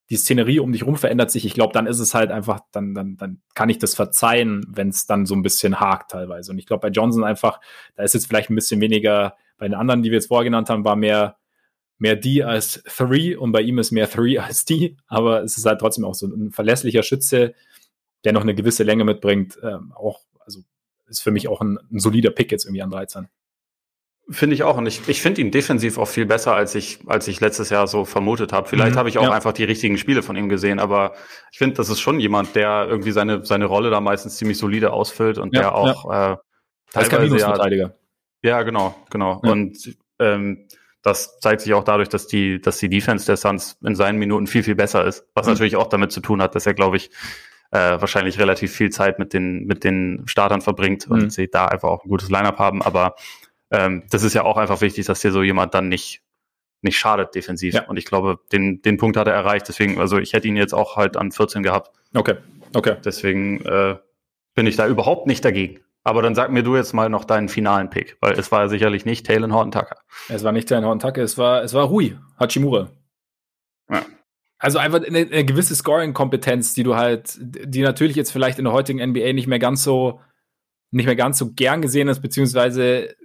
die 0.08 0.16
Szenerie 0.16 0.60
um 0.60 0.72
dich 0.72 0.86
rum 0.86 0.96
verändert 0.96 1.30
sich, 1.30 1.44
ich 1.44 1.54
glaube, 1.54 1.74
dann 1.74 1.86
ist 1.86 1.98
es 1.98 2.14
halt 2.14 2.30
einfach, 2.30 2.60
dann, 2.72 2.94
dann, 2.94 3.16
dann 3.18 3.42
kann 3.54 3.68
ich 3.68 3.78
das 3.78 3.94
verzeihen, 3.94 4.64
wenn 4.68 4.88
es 4.88 5.06
dann 5.06 5.26
so 5.26 5.34
ein 5.34 5.42
bisschen 5.42 5.78
hakt 5.78 6.12
teilweise. 6.12 6.50
Und 6.50 6.58
ich 6.58 6.66
glaube, 6.66 6.80
bei 6.80 6.88
Johnson 6.88 7.24
einfach, 7.24 7.60
da 7.94 8.02
ist 8.02 8.14
jetzt 8.14 8.26
vielleicht 8.26 8.50
ein 8.50 8.54
bisschen 8.54 8.80
weniger, 8.80 9.36
bei 9.58 9.68
den 9.68 9.74
anderen, 9.74 10.02
die 10.02 10.10
wir 10.10 10.16
jetzt 10.16 10.28
vorher 10.28 10.44
genannt 10.44 10.70
haben, 10.70 10.84
war 10.84 10.96
mehr 10.96 11.36
mehr 12.02 12.16
D 12.16 12.42
als 12.42 12.82
Three 12.84 13.36
und 13.36 13.52
bei 13.52 13.60
ihm 13.62 13.78
ist 13.78 13.92
mehr 13.92 14.10
Three 14.10 14.36
als 14.36 14.64
D, 14.64 14.96
aber 15.06 15.44
es 15.44 15.56
ist 15.56 15.64
halt 15.64 15.78
trotzdem 15.78 16.04
auch 16.04 16.16
so 16.16 16.26
ein 16.26 16.50
verlässlicher 16.50 17.04
Schütze, 17.04 17.54
der 18.24 18.32
noch 18.32 18.42
eine 18.42 18.54
gewisse 18.54 18.82
Länge 18.84 19.04
mitbringt. 19.04 19.58
Ähm, 19.62 19.92
auch, 19.94 20.20
also 20.40 20.60
ist 21.08 21.22
für 21.22 21.30
mich 21.30 21.48
auch 21.48 21.60
ein, 21.60 21.78
ein 21.90 21.98
solider 21.98 22.30
Pick 22.30 22.52
jetzt 22.52 22.64
irgendwie 22.64 22.82
an 22.82 22.90
13. 22.90 23.28
Finde 24.30 24.54
ich 24.54 24.62
auch. 24.62 24.76
Und 24.76 24.86
ich, 24.86 25.08
ich 25.08 25.20
finde 25.20 25.40
ihn 25.40 25.50
defensiv 25.50 25.98
auch 25.98 26.06
viel 26.08 26.26
besser, 26.26 26.54
als 26.54 26.74
ich, 26.74 27.00
als 27.06 27.26
ich 27.28 27.40
letztes 27.40 27.70
Jahr 27.70 27.86
so 27.86 28.04
vermutet 28.04 28.52
habe. 28.52 28.68
Vielleicht 28.68 28.94
mhm, 28.94 28.98
habe 28.98 29.08
ich 29.08 29.18
auch 29.18 29.24
ja. 29.24 29.32
einfach 29.32 29.52
die 29.52 29.64
richtigen 29.64 29.98
Spiele 29.98 30.22
von 30.22 30.36
ihm 30.36 30.48
gesehen, 30.48 30.78
aber 30.78 31.14
ich 31.50 31.58
finde, 31.58 31.76
das 31.76 31.88
ist 31.88 32.00
schon 32.00 32.20
jemand, 32.20 32.54
der 32.54 32.86
irgendwie 32.88 33.10
seine, 33.10 33.44
seine 33.44 33.66
Rolle 33.66 33.90
da 33.90 34.00
meistens 34.00 34.36
ziemlich 34.36 34.58
solide 34.58 34.92
ausfüllt 34.92 35.38
und 35.38 35.54
ja, 35.54 35.62
der 35.62 35.74
auch 35.74 36.10
ja. 36.10 36.32
äh, 36.32 36.36
teilweise 36.92 37.36
ja, 37.38 37.92
ja, 38.44 38.62
genau, 38.62 38.94
genau. 39.10 39.40
Und 39.42 39.96
ähm, 40.18 40.66
das 41.02 41.38
zeigt 41.40 41.60
sich 41.60 41.74
auch 41.74 41.84
dadurch, 41.84 42.08
dass 42.08 42.26
die, 42.26 42.60
dass 42.60 42.78
die 42.78 42.88
Defense 42.88 43.26
der 43.26 43.36
Suns 43.36 43.76
in 43.82 43.94
seinen 43.94 44.18
Minuten 44.18 44.46
viel, 44.46 44.62
viel 44.62 44.74
besser 44.74 45.04
ist. 45.04 45.26
Was 45.34 45.46
mhm. 45.46 45.54
natürlich 45.54 45.76
auch 45.76 45.88
damit 45.88 46.12
zu 46.12 46.20
tun 46.20 46.40
hat, 46.42 46.54
dass 46.54 46.66
er, 46.66 46.74
glaube 46.74 46.96
ich, 46.96 47.10
äh, 47.72 48.00
wahrscheinlich 48.00 48.38
relativ 48.38 48.72
viel 48.72 48.90
Zeit 48.90 49.18
mit 49.18 49.32
den, 49.32 49.64
mit 49.64 49.82
den 49.82 50.22
Startern 50.26 50.60
verbringt 50.60 51.08
und 51.08 51.22
mhm. 51.22 51.30
sie 51.30 51.48
da 51.48 51.66
einfach 51.66 51.88
auch 51.88 52.04
ein 52.04 52.08
gutes 52.08 52.30
Lineup 52.30 52.58
haben. 52.58 52.82
Aber 52.82 53.16
ähm, 53.70 54.04
das 54.10 54.22
ist 54.22 54.34
ja 54.34 54.44
auch 54.44 54.58
einfach 54.58 54.80
wichtig, 54.82 55.06
dass 55.06 55.20
dir 55.20 55.32
so 55.32 55.42
jemand 55.42 55.74
dann 55.74 55.88
nicht, 55.88 56.22
nicht 56.82 56.98
schadet 56.98 57.34
defensiv. 57.34 57.74
Ja. 57.74 57.86
Und 57.86 57.96
ich 57.96 58.04
glaube, 58.04 58.38
den, 58.52 58.82
den 58.82 58.98
Punkt 58.98 59.16
hat 59.16 59.26
er 59.26 59.32
erreicht. 59.32 59.66
Deswegen, 59.68 59.98
also 59.98 60.18
ich 60.18 60.34
hätte 60.34 60.48
ihn 60.48 60.56
jetzt 60.56 60.74
auch 60.74 60.96
halt 60.96 61.16
an 61.16 61.32
14 61.32 61.62
gehabt. 61.62 61.90
Okay, 62.14 62.36
okay. 62.74 62.96
Deswegen 63.02 63.64
äh, 63.64 63.96
bin 64.54 64.66
ich 64.66 64.76
da 64.76 64.86
überhaupt 64.86 65.26
nicht 65.26 65.44
dagegen. 65.44 65.80
Aber 66.04 66.20
dann 66.20 66.34
sag 66.34 66.50
mir 66.50 66.62
du 66.62 66.76
jetzt 66.76 66.92
mal 66.92 67.08
noch 67.08 67.24
deinen 67.24 67.48
finalen 67.48 67.88
Pick, 67.88 68.16
weil 68.20 68.32
es 68.32 68.50
war 68.52 68.62
ja 68.62 68.68
sicherlich 68.68 69.06
nicht 69.06 69.24
Talon 69.24 69.52
Horton 69.54 69.70
Tucker. 69.70 69.96
Es 70.28 70.42
war 70.42 70.52
nicht 70.52 70.68
Talon 70.68 70.84
Horton 70.84 70.98
Tucker, 70.98 71.22
es 71.22 71.38
war, 71.38 71.62
es 71.62 71.74
war 71.74 71.84
Rui 71.84 72.18
Hachimura. 72.38 72.90
Ja. 73.88 74.02
Also 74.62 74.78
einfach 74.78 75.02
eine, 75.02 75.18
eine 75.18 75.44
gewisse 75.44 75.74
Scoring-Kompetenz, 75.74 76.72
die 76.72 76.84
du 76.84 76.94
halt, 76.94 77.36
die 77.40 77.82
natürlich 77.82 78.14
jetzt 78.14 78.30
vielleicht 78.30 78.60
in 78.60 78.64
der 78.64 78.72
heutigen 78.72 79.04
NBA 79.04 79.32
nicht 79.32 79.48
mehr 79.48 79.58
ganz 79.58 79.82
so, 79.82 80.20
nicht 80.92 81.06
mehr 81.06 81.16
ganz 81.16 81.36
so 81.38 81.52
gern 81.52 81.82
gesehen 81.82 82.06
ist, 82.06 82.20
beziehungsweise 82.20 83.16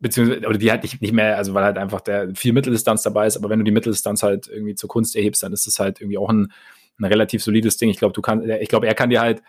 beziehungsweise, 0.00 0.44
oder 0.48 0.58
die 0.58 0.68
halt 0.68 0.82
nicht, 0.82 1.00
nicht 1.00 1.12
mehr, 1.12 1.36
also 1.36 1.54
weil 1.54 1.62
halt 1.62 1.78
einfach 1.78 2.00
der 2.00 2.34
viel 2.34 2.52
Mitteldistanz 2.52 3.02
dabei 3.02 3.28
ist, 3.28 3.36
aber 3.36 3.50
wenn 3.50 3.60
du 3.60 3.64
die 3.64 3.70
Mitteldistanz 3.70 4.24
halt 4.24 4.48
irgendwie 4.48 4.74
zur 4.74 4.88
Kunst 4.88 5.14
erhebst, 5.14 5.44
dann 5.44 5.52
ist 5.52 5.68
das 5.68 5.78
halt 5.78 6.00
irgendwie 6.00 6.18
auch 6.18 6.28
ein, 6.28 6.50
ein 6.98 7.04
relativ 7.04 7.44
solides 7.44 7.76
Ding. 7.76 7.88
Ich 7.88 7.98
glaube, 7.98 8.14
du 8.14 8.20
kannst, 8.20 8.48
ich 8.48 8.68
glaube, 8.68 8.88
er 8.88 8.94
kann 8.94 9.10
dir 9.10 9.20
halt 9.20 9.42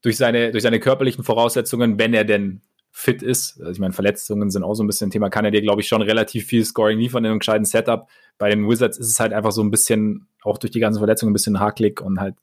durch 0.00 0.16
seine, 0.16 0.52
durch 0.52 0.62
seine 0.62 0.80
körperlichen 0.80 1.22
Voraussetzungen, 1.22 1.98
wenn 1.98 2.14
er 2.14 2.24
denn 2.24 2.62
fit 2.94 3.22
ist, 3.22 3.58
also 3.58 3.72
ich 3.72 3.78
meine, 3.78 3.94
Verletzungen 3.94 4.50
sind 4.50 4.62
auch 4.62 4.74
so 4.74 4.84
ein 4.84 4.86
bisschen 4.86 5.08
ein 5.08 5.10
Thema, 5.10 5.30
kann 5.30 5.46
er 5.46 5.50
dir, 5.50 5.62
glaube 5.62 5.80
ich, 5.80 5.88
schon 5.88 6.02
relativ 6.02 6.46
viel 6.46 6.64
Scoring 6.64 6.98
liefern 6.98 7.24
in 7.24 7.30
einem 7.30 7.38
gescheiten 7.38 7.64
Setup. 7.64 8.08
Bei 8.36 8.50
den 8.50 8.68
Wizards 8.68 8.98
ist 8.98 9.08
es 9.08 9.18
halt 9.18 9.32
einfach 9.32 9.50
so 9.50 9.62
ein 9.62 9.70
bisschen, 9.70 10.28
auch 10.42 10.58
durch 10.58 10.70
die 10.70 10.80
ganzen 10.80 10.98
Verletzungen, 10.98 11.30
ein 11.30 11.32
bisschen 11.32 11.58
hakelig 11.58 12.00
und 12.02 12.20
halt 12.20 12.36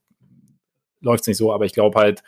läuft 1.02 1.22
es 1.22 1.28
nicht 1.28 1.38
so, 1.38 1.54
aber 1.54 1.66
ich 1.66 1.74
glaube 1.74 1.98
halt, 2.00 2.24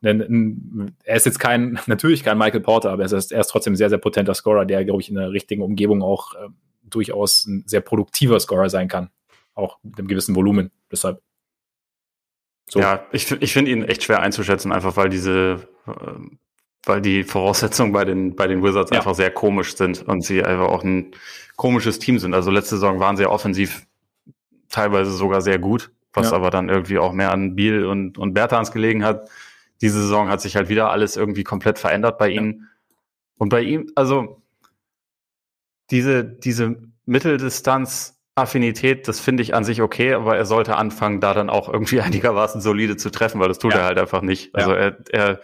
er 0.00 1.16
ist 1.16 1.26
jetzt 1.26 1.38
kein, 1.38 1.78
natürlich 1.86 2.24
kein 2.24 2.38
Michael 2.38 2.60
Porter, 2.60 2.90
aber 2.90 3.04
er 3.04 3.12
ist, 3.12 3.30
er 3.30 3.40
ist 3.40 3.48
trotzdem 3.48 3.74
ein 3.74 3.76
sehr, 3.76 3.90
sehr 3.90 3.98
potenter 3.98 4.34
Scorer, 4.34 4.64
der, 4.64 4.84
glaube 4.84 5.02
ich, 5.02 5.10
in 5.10 5.14
der 5.14 5.30
richtigen 5.30 5.62
Umgebung 5.62 6.02
auch 6.02 6.34
äh, 6.34 6.48
durchaus 6.82 7.44
ein 7.46 7.64
sehr 7.66 7.82
produktiver 7.82 8.40
Scorer 8.40 8.70
sein 8.70 8.88
kann. 8.88 9.10
Auch 9.54 9.78
mit 9.82 9.98
einem 9.98 10.08
gewissen 10.08 10.34
Volumen. 10.34 10.70
Deshalb. 10.90 11.22
So. 12.68 12.80
Ja, 12.80 13.06
ich, 13.12 13.30
ich 13.30 13.52
finde 13.52 13.70
ihn 13.70 13.82
echt 13.82 14.02
schwer 14.02 14.20
einzuschätzen, 14.20 14.72
einfach 14.72 14.96
weil 14.96 15.10
diese, 15.10 15.68
äh, 15.86 15.92
weil 16.84 17.00
die 17.00 17.24
Voraussetzungen 17.24 17.92
bei 17.92 18.04
den, 18.04 18.34
bei 18.34 18.46
den 18.46 18.62
Wizards 18.62 18.90
ja. 18.90 18.98
einfach 18.98 19.14
sehr 19.14 19.30
komisch 19.30 19.76
sind 19.76 20.02
und 20.02 20.22
sie 20.22 20.42
einfach 20.42 20.68
auch 20.68 20.82
ein 20.82 21.12
komisches 21.56 21.98
Team 21.98 22.18
sind. 22.18 22.34
Also 22.34 22.50
letzte 22.50 22.76
Saison 22.76 23.00
waren 23.00 23.16
sie 23.16 23.26
offensiv 23.26 23.86
teilweise 24.68 25.12
sogar 25.12 25.42
sehr 25.42 25.58
gut, 25.58 25.92
was 26.12 26.30
ja. 26.30 26.36
aber 26.36 26.50
dann 26.50 26.68
irgendwie 26.68 26.98
auch 26.98 27.12
mehr 27.12 27.32
an 27.32 27.54
Biel 27.54 27.84
und, 27.84 28.18
und 28.18 28.34
Bertans 28.34 28.72
gelegen 28.72 29.04
hat 29.04 29.28
diese 29.82 30.00
Saison 30.00 30.28
hat 30.28 30.40
sich 30.40 30.56
halt 30.56 30.68
wieder 30.68 30.90
alles 30.90 31.16
irgendwie 31.16 31.42
komplett 31.42 31.78
verändert 31.78 32.16
bei 32.16 32.28
ihm. 32.28 32.68
Und 33.36 33.48
bei 33.48 33.62
ihm, 33.62 33.90
also 33.96 34.40
diese, 35.90 36.24
diese 36.24 36.76
Mitteldistanz-Affinität, 37.04 39.08
das 39.08 39.18
finde 39.18 39.42
ich 39.42 39.54
an 39.54 39.64
sich 39.64 39.82
okay, 39.82 40.14
aber 40.14 40.36
er 40.36 40.46
sollte 40.46 40.76
anfangen, 40.76 41.20
da 41.20 41.34
dann 41.34 41.50
auch 41.50 41.68
irgendwie 41.68 42.00
einigermaßen 42.00 42.60
solide 42.60 42.96
zu 42.96 43.10
treffen, 43.10 43.40
weil 43.40 43.48
das 43.48 43.58
tut 43.58 43.74
ja. 43.74 43.80
er 43.80 43.84
halt 43.86 43.98
einfach 43.98 44.22
nicht. 44.22 44.54
Also 44.54 44.72
er, 44.72 44.96
er 45.10 45.40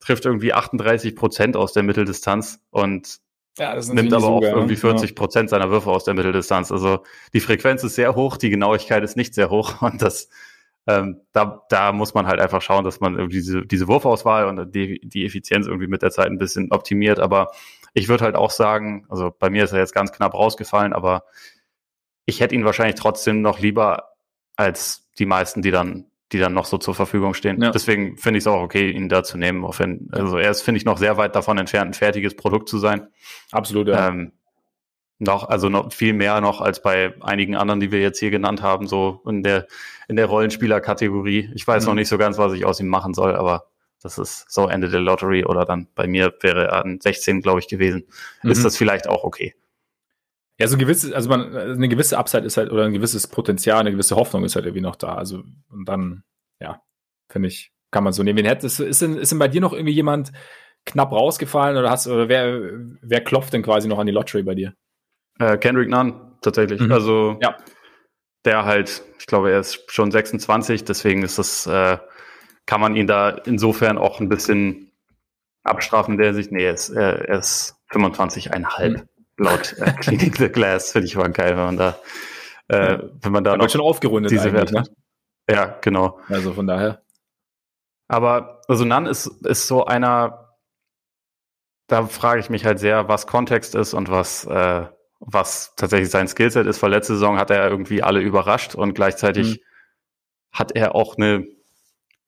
trifft 0.00 0.24
irgendwie 0.24 0.52
38 0.52 1.14
Prozent 1.14 1.56
aus 1.56 1.72
der 1.72 1.82
Mitteldistanz 1.82 2.60
und 2.70 3.20
ja, 3.58 3.78
nimmt 3.92 4.12
aber 4.12 4.28
auch 4.28 4.42
irgendwie 4.42 4.76
40 4.76 5.14
Prozent 5.14 5.50
ja. 5.50 5.58
seiner 5.58 5.70
Würfe 5.70 5.90
aus 5.90 6.04
der 6.04 6.14
Mitteldistanz. 6.14 6.72
Also 6.72 7.04
die 7.34 7.40
Frequenz 7.40 7.84
ist 7.84 7.94
sehr 7.94 8.14
hoch, 8.14 8.36
die 8.36 8.50
Genauigkeit 8.50 9.04
ist 9.04 9.16
nicht 9.16 9.34
sehr 9.34 9.50
hoch 9.50 9.82
und 9.82 10.02
das 10.02 10.28
ähm, 10.86 11.20
da, 11.32 11.64
da 11.68 11.92
muss 11.92 12.14
man 12.14 12.26
halt 12.26 12.40
einfach 12.40 12.62
schauen, 12.62 12.84
dass 12.84 13.00
man 13.00 13.28
diese, 13.28 13.66
diese 13.66 13.86
Wurfauswahl 13.86 14.46
und 14.46 14.74
die, 14.74 15.00
die 15.04 15.26
Effizienz 15.26 15.66
irgendwie 15.66 15.86
mit 15.86 16.02
der 16.02 16.10
Zeit 16.10 16.26
ein 16.26 16.38
bisschen 16.38 16.72
optimiert. 16.72 17.20
Aber 17.20 17.52
ich 17.92 18.08
würde 18.08 18.24
halt 18.24 18.34
auch 18.34 18.50
sagen, 18.50 19.06
also 19.08 19.30
bei 19.36 19.50
mir 19.50 19.64
ist 19.64 19.72
er 19.72 19.80
jetzt 19.80 19.94
ganz 19.94 20.10
knapp 20.10 20.34
rausgefallen, 20.34 20.92
aber 20.92 21.24
ich 22.24 22.40
hätte 22.40 22.54
ihn 22.54 22.64
wahrscheinlich 22.64 22.96
trotzdem 22.96 23.42
noch 23.42 23.60
lieber 23.60 24.10
als 24.56 25.08
die 25.18 25.26
meisten, 25.26 25.62
die 25.62 25.70
dann, 25.70 26.09
die 26.32 26.38
dann 26.38 26.54
noch 26.54 26.64
so 26.64 26.78
zur 26.78 26.94
Verfügung 26.94 27.34
stehen. 27.34 27.60
Ja. 27.60 27.70
Deswegen 27.70 28.16
finde 28.16 28.38
ich 28.38 28.42
es 28.42 28.46
auch 28.46 28.62
okay, 28.62 28.90
ihn 28.90 29.08
da 29.08 29.22
zu 29.22 29.36
nehmen. 29.36 29.64
Auch 29.64 29.78
wenn, 29.78 30.08
also 30.12 30.38
er 30.38 30.50
ist, 30.50 30.62
finde 30.62 30.78
ich, 30.78 30.84
noch 30.84 30.98
sehr 30.98 31.16
weit 31.16 31.34
davon 31.34 31.58
entfernt, 31.58 31.90
ein 31.90 31.94
fertiges 31.94 32.36
Produkt 32.36 32.68
zu 32.68 32.78
sein. 32.78 33.08
Absolut, 33.50 33.88
ja. 33.88 34.08
Ähm, 34.08 34.32
noch, 35.18 35.48
also 35.48 35.68
noch 35.68 35.92
viel 35.92 36.14
mehr 36.14 36.40
noch 36.40 36.60
als 36.60 36.80
bei 36.82 37.14
einigen 37.20 37.54
anderen, 37.54 37.80
die 37.80 37.92
wir 37.92 38.00
jetzt 38.00 38.18
hier 38.18 38.30
genannt 38.30 38.62
haben, 38.62 38.86
so 38.86 39.20
in 39.26 39.42
der, 39.42 39.66
in 40.08 40.16
der 40.16 40.26
Rollenspieler-Kategorie. 40.26 41.50
Ich 41.54 41.66
weiß 41.66 41.84
mhm. 41.84 41.90
noch 41.90 41.94
nicht 41.96 42.08
so 42.08 42.16
ganz, 42.16 42.38
was 42.38 42.52
ich 42.54 42.64
aus 42.64 42.80
ihm 42.80 42.88
machen 42.88 43.12
soll, 43.12 43.36
aber 43.36 43.66
das 44.02 44.16
ist 44.16 44.50
so 44.50 44.66
Ende 44.66 44.88
der 44.88 45.00
Lottery 45.00 45.44
oder 45.44 45.66
dann 45.66 45.88
bei 45.94 46.06
mir 46.06 46.32
wäre 46.40 46.68
er 46.68 46.84
an 46.84 47.00
16, 47.00 47.42
glaube 47.42 47.60
ich, 47.60 47.68
gewesen. 47.68 48.04
Mhm. 48.42 48.50
Ist 48.50 48.64
das 48.64 48.76
vielleicht 48.76 49.08
auch 49.08 49.24
okay? 49.24 49.54
Ja, 50.60 50.66
so 50.68 50.76
ein 50.76 50.78
gewisses, 50.78 51.12
also 51.12 51.30
man, 51.30 51.56
eine 51.56 51.88
gewisse 51.88 52.18
Upside 52.18 52.44
ist 52.44 52.58
halt, 52.58 52.70
oder 52.70 52.84
ein 52.84 52.92
gewisses 52.92 53.26
Potenzial, 53.26 53.80
eine 53.80 53.92
gewisse 53.92 54.16
Hoffnung 54.16 54.44
ist 54.44 54.56
halt 54.56 54.66
irgendwie 54.66 54.82
noch 54.82 54.96
da. 54.96 55.14
Also, 55.14 55.42
und 55.70 55.88
dann, 55.88 56.22
ja, 56.60 56.82
finde 57.32 57.48
ich, 57.48 57.72
kann 57.90 58.04
man 58.04 58.12
so 58.12 58.22
nehmen. 58.22 58.38
Wen 58.38 58.44
hätte, 58.44 58.66
ist, 58.66 58.78
ist, 58.78 59.00
denn, 59.00 59.16
ist 59.16 59.32
denn 59.32 59.38
bei 59.38 59.48
dir 59.48 59.62
noch 59.62 59.72
irgendwie 59.72 59.94
jemand 59.94 60.32
knapp 60.84 61.12
rausgefallen 61.12 61.78
oder 61.78 61.90
hast, 61.90 62.08
oder 62.08 62.28
wer, 62.28 62.60
wer 63.00 63.20
klopft 63.22 63.54
denn 63.54 63.62
quasi 63.62 63.88
noch 63.88 63.98
an 63.98 64.06
die 64.06 64.12
Lottery 64.12 64.42
bei 64.42 64.54
dir? 64.54 64.74
Äh, 65.38 65.56
Kendrick 65.56 65.88
Nunn, 65.88 66.36
tatsächlich. 66.42 66.82
Mhm. 66.82 66.92
Also 66.92 67.38
ja. 67.40 67.56
der 68.44 68.66
halt, 68.66 69.02
ich 69.18 69.24
glaube, 69.24 69.50
er 69.50 69.60
ist 69.60 69.90
schon 69.90 70.10
26, 70.10 70.84
deswegen 70.84 71.22
ist 71.22 71.38
das, 71.38 71.66
äh, 71.66 71.96
kann 72.66 72.82
man 72.82 72.96
ihn 72.96 73.06
da 73.06 73.30
insofern 73.30 73.96
auch 73.96 74.20
ein 74.20 74.28
bisschen 74.28 74.92
abstrafen, 75.64 76.18
der 76.18 76.34
sich, 76.34 76.50
nee, 76.50 76.64
er 76.64 76.74
ist, 76.74 76.90
er 76.90 77.28
ist 77.30 77.76
25,5 77.92 78.88
mhm. 78.88 79.08
Laut 79.40 79.74
äh, 79.78 79.92
Clinic 80.00 80.36
the 80.36 80.48
Glass, 80.48 80.92
finde 80.92 81.06
ich 81.06 81.16
aber 81.16 81.28
geil, 81.30 81.56
wenn 81.56 81.64
man 81.64 81.76
da, 81.76 81.98
äh, 82.68 82.98
wenn 83.22 83.32
man 83.32 83.44
da 83.44 83.56
noch 83.56 83.68
schon 83.68 83.80
aufgerundet 83.80 84.30
diese 84.30 84.52
Werte. 84.52 84.74
Ne? 84.74 84.84
Ja, 85.50 85.78
genau. 85.80 86.20
Also 86.28 86.52
von 86.52 86.66
daher. 86.66 87.02
Aber 88.08 88.62
also 88.68 88.84
Nunn 88.84 89.06
ist, 89.06 89.26
ist 89.44 89.66
so 89.66 89.84
einer, 89.84 90.56
da 91.86 92.06
frage 92.06 92.40
ich 92.40 92.50
mich 92.50 92.64
halt 92.64 92.78
sehr, 92.78 93.08
was 93.08 93.26
Kontext 93.26 93.74
ist 93.74 93.94
und 93.94 94.10
was, 94.10 94.44
äh, 94.46 94.86
was 95.20 95.74
tatsächlich 95.76 96.10
sein 96.10 96.28
Skillset 96.28 96.66
ist. 96.66 96.78
Vor 96.78 96.88
letzte 96.88 97.14
Saison 97.14 97.38
hat 97.38 97.50
er 97.50 97.68
irgendwie 97.68 98.02
alle 98.02 98.20
überrascht 98.20 98.74
und 98.74 98.94
gleichzeitig 98.94 99.56
mhm. 99.56 99.60
hat 100.52 100.72
er 100.72 100.94
auch 100.94 101.16
eine, 101.16 101.46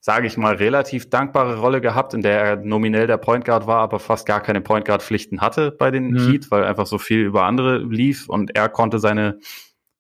sage 0.04 0.26
ich 0.26 0.36
mal, 0.36 0.56
relativ 0.56 1.10
dankbare 1.10 1.58
Rolle 1.58 1.80
gehabt, 1.80 2.12
in 2.12 2.22
der 2.22 2.40
er 2.40 2.56
nominell 2.56 3.06
der 3.06 3.18
Point 3.18 3.44
Guard 3.44 3.68
war, 3.68 3.78
aber 3.78 4.00
fast 4.00 4.26
gar 4.26 4.42
keine 4.42 4.60
Point 4.60 4.84
Guard 4.84 5.00
Pflichten 5.00 5.40
hatte 5.40 5.70
bei 5.70 5.92
den 5.92 6.10
mhm. 6.10 6.18
Heat, 6.28 6.50
weil 6.50 6.64
einfach 6.64 6.86
so 6.86 6.98
viel 6.98 7.20
über 7.20 7.44
andere 7.44 7.78
lief 7.78 8.28
und 8.28 8.54
er 8.56 8.68
konnte 8.68 8.98
seine 8.98 9.38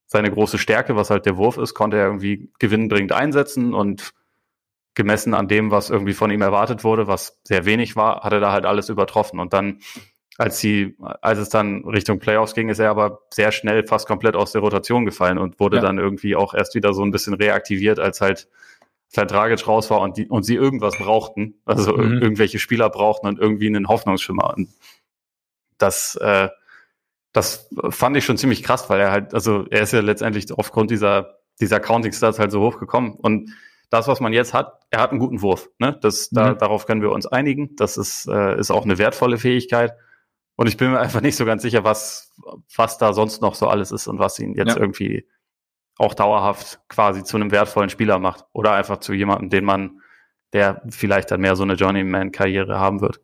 seine 0.06 0.30
große 0.30 0.58
Stärke, 0.58 0.94
was 0.96 1.08
halt 1.08 1.24
der 1.24 1.38
Wurf 1.38 1.56
ist, 1.56 1.72
konnte 1.72 1.96
er 1.96 2.06
irgendwie 2.06 2.50
gewinnbringend 2.58 3.12
einsetzen 3.12 3.72
und 3.72 4.12
gemessen 4.94 5.34
an 5.34 5.48
dem, 5.48 5.70
was 5.70 5.88
irgendwie 5.88 6.12
von 6.12 6.30
ihm 6.30 6.42
erwartet 6.42 6.84
wurde, 6.84 7.06
was 7.06 7.40
sehr 7.44 7.64
wenig 7.64 7.96
war, 7.96 8.22
hat 8.22 8.32
er 8.32 8.40
da 8.40 8.52
halt 8.52 8.66
alles 8.66 8.90
übertroffen. 8.90 9.40
Und 9.40 9.54
dann 9.54 9.78
als 10.36 10.58
sie, 10.58 10.96
als 11.20 11.38
es 11.38 11.48
dann 11.48 11.84
Richtung 11.84 12.18
Playoffs 12.18 12.54
ging, 12.54 12.68
ist 12.68 12.78
er 12.78 12.90
aber 12.90 13.20
sehr 13.30 13.52
schnell 13.52 13.86
fast 13.86 14.06
komplett 14.06 14.34
aus 14.34 14.52
der 14.52 14.62
Rotation 14.62 15.04
gefallen 15.04 15.38
und 15.38 15.60
wurde 15.60 15.76
ja. 15.76 15.82
dann 15.82 15.98
irgendwie 15.98 16.36
auch 16.36 16.54
erst 16.54 16.74
wieder 16.74 16.92
so 16.92 17.02
ein 17.02 17.10
bisschen 17.10 17.34
reaktiviert, 17.34 17.98
als 17.98 18.20
halt, 18.20 18.48
Dragic 19.12 19.66
raus 19.68 19.90
war 19.90 20.00
und 20.00 20.16
die, 20.16 20.28
und 20.28 20.42
sie 20.42 20.54
irgendwas 20.54 20.96
brauchten, 20.96 21.60
also 21.64 21.96
mhm. 21.96 22.22
irgendwelche 22.22 22.58
Spieler 22.58 22.88
brauchten 22.88 23.26
und 23.26 23.38
irgendwie 23.38 23.66
einen 23.66 23.88
Hoffnungsschimmer. 23.88 24.54
Und 24.56 24.70
das, 25.78 26.16
äh, 26.16 26.48
das 27.32 27.68
fand 27.90 28.16
ich 28.16 28.24
schon 28.24 28.38
ziemlich 28.38 28.62
krass, 28.62 28.88
weil 28.88 29.00
er 29.00 29.10
halt, 29.10 29.34
also 29.34 29.66
er 29.70 29.82
ist 29.82 29.92
ja 29.92 30.00
letztendlich 30.00 30.50
aufgrund 30.52 30.90
dieser, 30.90 31.38
dieser 31.60 31.80
Counting 31.80 32.12
Stats 32.12 32.38
halt 32.38 32.52
so 32.52 32.60
hoch 32.60 32.78
gekommen 32.78 33.12
und 33.14 33.50
das, 33.92 34.08
was 34.08 34.20
man 34.20 34.32
jetzt 34.32 34.54
hat, 34.54 34.80
er 34.90 35.00
hat 35.00 35.10
einen 35.10 35.20
guten 35.20 35.42
Wurf. 35.42 35.68
Ne? 35.78 35.98
Das, 36.00 36.30
da, 36.30 36.52
mhm. 36.52 36.58
Darauf 36.58 36.86
können 36.86 37.02
wir 37.02 37.10
uns 37.10 37.26
einigen. 37.26 37.76
Das 37.76 37.98
ist, 37.98 38.26
äh, 38.26 38.58
ist 38.58 38.70
auch 38.70 38.84
eine 38.84 38.96
wertvolle 38.96 39.36
Fähigkeit. 39.36 39.92
Und 40.56 40.66
ich 40.66 40.78
bin 40.78 40.92
mir 40.92 40.98
einfach 40.98 41.20
nicht 41.20 41.36
so 41.36 41.44
ganz 41.44 41.60
sicher, 41.60 41.84
was, 41.84 42.32
was 42.74 42.96
da 42.96 43.12
sonst 43.12 43.42
noch 43.42 43.54
so 43.54 43.68
alles 43.68 43.92
ist 43.92 44.06
und 44.06 44.18
was 44.18 44.38
ihn 44.38 44.54
jetzt 44.54 44.76
ja. 44.76 44.80
irgendwie 44.80 45.26
auch 45.98 46.14
dauerhaft 46.14 46.80
quasi 46.88 47.22
zu 47.24 47.36
einem 47.36 47.50
wertvollen 47.50 47.90
Spieler 47.90 48.18
macht. 48.18 48.44
Oder 48.52 48.72
einfach 48.72 48.98
zu 48.98 49.12
jemandem, 49.12 49.50
den 49.50 49.64
man, 49.64 50.00
der 50.52 50.82
vielleicht 50.90 51.30
dann 51.30 51.40
mehr 51.40 51.56
so 51.56 51.62
eine 51.62 51.74
Journeyman-Karriere 51.74 52.78
haben 52.78 53.00
wird. 53.00 53.20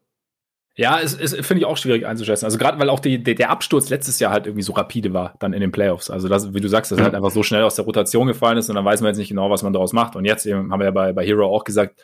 Ja, 0.78 1.00
es, 1.00 1.18
es 1.18 1.34
finde 1.44 1.60
ich 1.60 1.64
auch 1.64 1.76
schwierig 1.76 2.06
einzuschätzen. 2.06 2.44
Also 2.44 2.56
gerade 2.56 2.78
weil 2.78 2.88
auch 2.88 3.00
die, 3.00 3.20
der 3.20 3.50
Absturz 3.50 3.88
letztes 3.88 4.20
Jahr 4.20 4.30
halt 4.30 4.46
irgendwie 4.46 4.62
so 4.62 4.72
rapide 4.74 5.12
war, 5.12 5.34
dann 5.40 5.52
in 5.52 5.60
den 5.60 5.72
Playoffs. 5.72 6.08
Also 6.08 6.28
das, 6.28 6.54
wie 6.54 6.60
du 6.60 6.68
sagst, 6.68 6.92
dass 6.92 6.98
er 6.98 7.04
halt 7.06 7.16
einfach 7.16 7.32
so 7.32 7.42
schnell 7.42 7.64
aus 7.64 7.74
der 7.74 7.84
Rotation 7.84 8.28
gefallen 8.28 8.58
ist 8.58 8.68
und 8.68 8.76
dann 8.76 8.84
weiß 8.84 9.00
man 9.00 9.08
jetzt 9.08 9.18
nicht 9.18 9.30
genau, 9.30 9.50
was 9.50 9.64
man 9.64 9.72
daraus 9.72 9.92
macht. 9.92 10.14
Und 10.14 10.24
jetzt 10.24 10.46
eben, 10.46 10.70
haben 10.70 10.78
wir 10.78 10.84
ja 10.84 10.92
bei, 10.92 11.12
bei 11.12 11.26
Hero 11.26 11.46
auch 11.46 11.64
gesagt, 11.64 12.00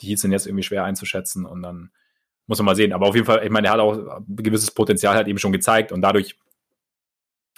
die 0.00 0.08
Heats 0.08 0.22
sind 0.22 0.32
jetzt 0.32 0.46
irgendwie 0.46 0.62
schwer 0.62 0.84
einzuschätzen 0.84 1.44
und 1.44 1.60
dann 1.60 1.90
muss 2.46 2.56
man 2.58 2.64
mal 2.64 2.74
sehen. 2.74 2.94
Aber 2.94 3.06
auf 3.06 3.14
jeden 3.14 3.26
Fall, 3.26 3.44
ich 3.44 3.50
meine, 3.50 3.66
er 3.66 3.74
hat 3.74 3.80
auch 3.80 3.96
ein 3.96 4.36
gewisses 4.36 4.70
Potenzial 4.70 5.14
halt 5.14 5.28
eben 5.28 5.38
schon 5.38 5.52
gezeigt 5.52 5.92
und 5.92 6.00
dadurch, 6.00 6.38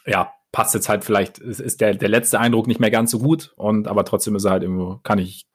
ja, 0.06 0.32
passt 0.52 0.74
jetzt 0.74 0.88
halt 0.88 1.04
vielleicht, 1.04 1.38
ist, 1.38 1.80
der, 1.80 1.94
der 1.94 2.08
letzte 2.08 2.40
Eindruck 2.40 2.66
nicht 2.66 2.80
mehr 2.80 2.90
ganz 2.90 3.10
so 3.10 3.18
gut 3.18 3.52
und 3.56 3.88
aber 3.88 4.04
trotzdem 4.04 4.34
ist 4.36 4.44
er 4.44 4.52
halt 4.52 4.62
irgendwo, 4.62 5.00
kann 5.02 5.18
ich, 5.18 5.46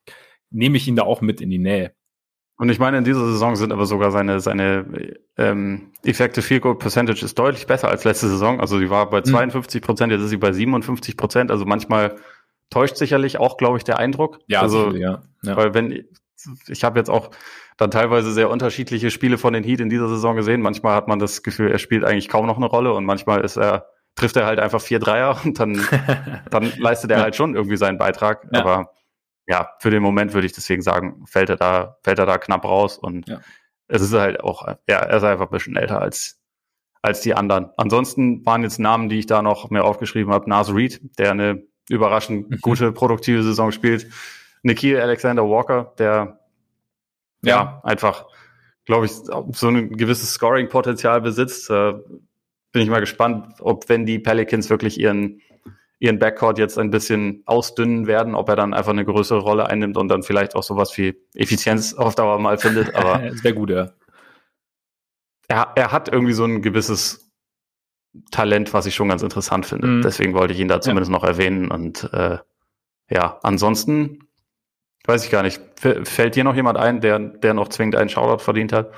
nehme 0.51 0.77
ich 0.77 0.87
ihn 0.87 0.95
da 0.95 1.03
auch 1.03 1.21
mit 1.21 1.41
in 1.41 1.49
die 1.49 1.59
Nähe. 1.59 1.93
Und 2.57 2.69
ich 2.69 2.79
meine, 2.79 2.99
in 2.99 3.03
dieser 3.03 3.25
Saison 3.25 3.55
sind 3.55 3.71
aber 3.71 3.85
sogar 3.85 4.11
seine, 4.11 4.39
seine 4.39 5.15
ähm, 5.37 5.91
Effective 6.03 6.43
Field 6.43 6.61
Goal 6.61 6.77
Percentage 6.77 7.25
ist 7.25 7.37
deutlich 7.37 7.65
besser 7.65 7.89
als 7.89 8.03
letzte 8.03 8.29
Saison. 8.29 8.59
Also 8.59 8.79
die 8.79 8.91
war 8.91 9.09
bei 9.09 9.21
52 9.21 9.81
hm. 9.81 9.85
Prozent, 9.85 10.11
jetzt 10.11 10.21
ist 10.21 10.29
sie 10.29 10.37
bei 10.37 10.53
57 10.53 11.17
Prozent. 11.17 11.49
Also 11.49 11.65
manchmal 11.65 12.15
täuscht 12.69 12.97
sicherlich 12.97 13.39
auch, 13.39 13.57
glaube 13.57 13.77
ich, 13.77 13.83
der 13.83 13.97
Eindruck. 13.97 14.39
Ja, 14.47 14.61
also, 14.61 14.93
ja. 14.93 15.23
ja. 15.41 15.57
Weil 15.57 15.73
wenn, 15.73 16.05
ich 16.67 16.83
habe 16.83 16.99
jetzt 16.99 17.09
auch 17.09 17.31
dann 17.77 17.91
teilweise 17.91 18.31
sehr 18.31 18.49
unterschiedliche 18.49 19.11
Spiele 19.11 19.37
von 19.37 19.53
den 19.53 19.63
Heat 19.63 19.79
in 19.79 19.89
dieser 19.89 20.07
Saison 20.07 20.35
gesehen. 20.35 20.61
Manchmal 20.61 20.95
hat 20.95 21.07
man 21.07 21.19
das 21.19 21.43
Gefühl, 21.43 21.71
er 21.71 21.79
spielt 21.79 22.03
eigentlich 22.03 22.29
kaum 22.29 22.45
noch 22.45 22.57
eine 22.57 22.65
Rolle 22.65 22.93
und 22.93 23.05
manchmal 23.05 23.41
ist 23.41 23.57
er, 23.57 23.89
trifft 24.15 24.35
er 24.35 24.45
halt 24.45 24.59
einfach 24.59 24.81
vier 24.81 24.99
Dreier 24.99 25.39
und 25.43 25.59
dann, 25.59 25.85
dann 26.49 26.71
leistet 26.77 27.11
er 27.11 27.21
halt 27.21 27.35
schon 27.35 27.55
irgendwie 27.55 27.77
seinen 27.77 27.97
Beitrag. 27.97 28.47
Ja. 28.51 28.59
Aber 28.59 28.93
ja, 29.47 29.71
für 29.79 29.89
den 29.89 30.03
Moment 30.03 30.33
würde 30.33 30.47
ich 30.47 30.53
deswegen 30.53 30.81
sagen, 30.81 31.25
fällt 31.25 31.49
er 31.49 31.57
da, 31.57 31.97
fällt 32.03 32.19
er 32.19 32.25
da 32.25 32.37
knapp 32.37 32.63
raus 32.63 32.97
und 32.97 33.27
ja. 33.27 33.39
es 33.87 34.01
ist 34.01 34.13
halt 34.13 34.41
auch, 34.41 34.67
ja, 34.87 34.99
er 34.99 35.17
ist 35.17 35.23
einfach 35.23 35.45
ein 35.45 35.51
bisschen 35.51 35.75
älter 35.75 36.01
als, 36.01 36.39
als 37.01 37.21
die 37.21 37.33
anderen. 37.33 37.69
Ansonsten 37.77 38.45
waren 38.45 38.63
jetzt 38.63 38.79
Namen, 38.79 39.09
die 39.09 39.19
ich 39.19 39.25
da 39.25 39.41
noch 39.41 39.69
mir 39.69 39.83
aufgeschrieben 39.83 40.31
habe, 40.31 40.49
Nas 40.49 40.73
Reed, 40.73 41.01
der 41.17 41.31
eine 41.31 41.63
überraschend 41.89 42.49
mhm. 42.49 42.57
gute, 42.61 42.91
produktive 42.91 43.43
Saison 43.43 43.71
spielt. 43.71 44.07
Nikhil 44.61 44.99
Alexander 44.99 45.43
Walker, 45.43 45.93
der 45.97 46.39
ja, 47.43 47.55
ja 47.55 47.81
einfach, 47.83 48.27
glaube 48.85 49.05
ich, 49.07 49.11
so 49.11 49.67
ein 49.67 49.97
gewisses 49.97 50.31
Scoring-Potenzial 50.33 51.19
besitzt. 51.19 51.69
Äh, 51.69 51.95
bin 52.73 52.81
ich 52.81 52.89
mal 52.89 52.99
gespannt, 52.99 53.55
ob 53.61 53.87
wenn 53.87 54.05
die 54.05 54.19
Pelicans 54.19 54.69
wirklich 54.69 54.99
ihren 54.99 55.39
ihren 55.99 56.19
Backcourt 56.19 56.57
jetzt 56.57 56.77
ein 56.77 56.89
bisschen 56.89 57.43
ausdünnen 57.45 58.07
werden, 58.07 58.35
ob 58.35 58.49
er 58.49 58.57
dann 58.57 58.73
einfach 58.73 58.91
eine 58.91 59.05
größere 59.05 59.39
Rolle 59.39 59.67
einnimmt 59.67 59.95
und 59.95 60.09
dann 60.09 60.21
vielleicht 60.21 60.53
auch 60.53 60.63
sowas 60.63 60.97
wie 60.97 61.15
Effizienz 61.33 61.93
auf 61.93 62.13
Dauer 62.13 62.39
mal 62.39 62.57
findet. 62.57 62.93
Aber 62.95 63.33
sehr 63.35 63.53
gut, 63.53 63.69
ja. 63.69 63.93
Er, 65.47 65.71
er 65.75 65.93
hat 65.93 66.09
irgendwie 66.09 66.33
so 66.33 66.43
ein 66.43 66.61
gewisses 66.61 67.31
Talent, 68.31 68.73
was 68.73 68.85
ich 68.85 68.95
schon 68.95 69.07
ganz 69.07 69.23
interessant 69.23 69.65
finde. 69.65 69.87
Mhm. 69.87 70.01
Deswegen 70.01 70.33
wollte 70.33 70.53
ich 70.53 70.59
ihn 70.59 70.67
da 70.67 70.81
zumindest 70.81 71.09
ja. 71.09 71.17
noch 71.17 71.23
erwähnen. 71.23 71.71
Und 71.71 72.09
äh, 72.11 72.37
ja, 73.09 73.39
ansonsten 73.41 74.27
weiß 75.05 75.23
ich 75.23 75.31
gar 75.31 75.43
nicht. 75.43 75.61
Fällt 75.79 76.35
dir 76.35 76.43
noch 76.43 76.55
jemand 76.55 76.77
ein, 76.77 76.99
der, 76.99 77.17
der 77.17 77.53
noch 77.53 77.69
zwingend 77.69 77.95
einen 77.95 78.09
Shoutout 78.09 78.43
verdient 78.43 78.73
hat? 78.73 78.91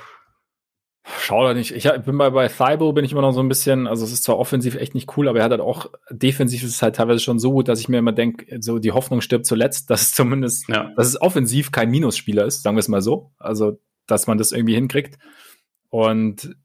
Schau 1.08 1.44
da 1.44 1.54
nicht. 1.54 1.70
Ich 1.70 1.88
bin 2.04 2.18
bei, 2.18 2.30
bei 2.30 2.48
Thibault 2.48 2.96
bin 2.96 3.04
ich 3.04 3.12
immer 3.12 3.20
noch 3.20 3.32
so 3.32 3.40
ein 3.40 3.48
bisschen, 3.48 3.86
also 3.86 4.04
es 4.04 4.10
ist 4.10 4.24
zwar 4.24 4.38
offensiv 4.38 4.74
echt 4.74 4.94
nicht 4.94 5.16
cool, 5.16 5.28
aber 5.28 5.38
er 5.38 5.44
hat 5.44 5.52
halt 5.52 5.60
auch 5.60 5.86
defensiv 6.10 6.64
ist 6.64 6.70
es 6.70 6.82
halt 6.82 6.96
teilweise 6.96 7.20
schon 7.20 7.38
so 7.38 7.52
gut, 7.52 7.68
dass 7.68 7.78
ich 7.78 7.88
mir 7.88 7.98
immer 7.98 8.10
denke, 8.10 8.60
so 8.60 8.80
die 8.80 8.90
Hoffnung 8.90 9.20
stirbt 9.20 9.46
zuletzt, 9.46 9.88
dass 9.90 10.02
es 10.02 10.12
zumindest, 10.12 10.68
ja. 10.68 10.90
dass 10.96 11.06
es 11.06 11.20
offensiv 11.20 11.70
kein 11.70 11.90
Minusspieler 11.90 12.44
ist, 12.44 12.62
sagen 12.62 12.76
wir 12.76 12.80
es 12.80 12.88
mal 12.88 13.02
so. 13.02 13.30
Also, 13.38 13.78
dass 14.06 14.26
man 14.26 14.36
das 14.36 14.50
irgendwie 14.50 14.74
hinkriegt. 14.74 15.18
Und 15.90 16.56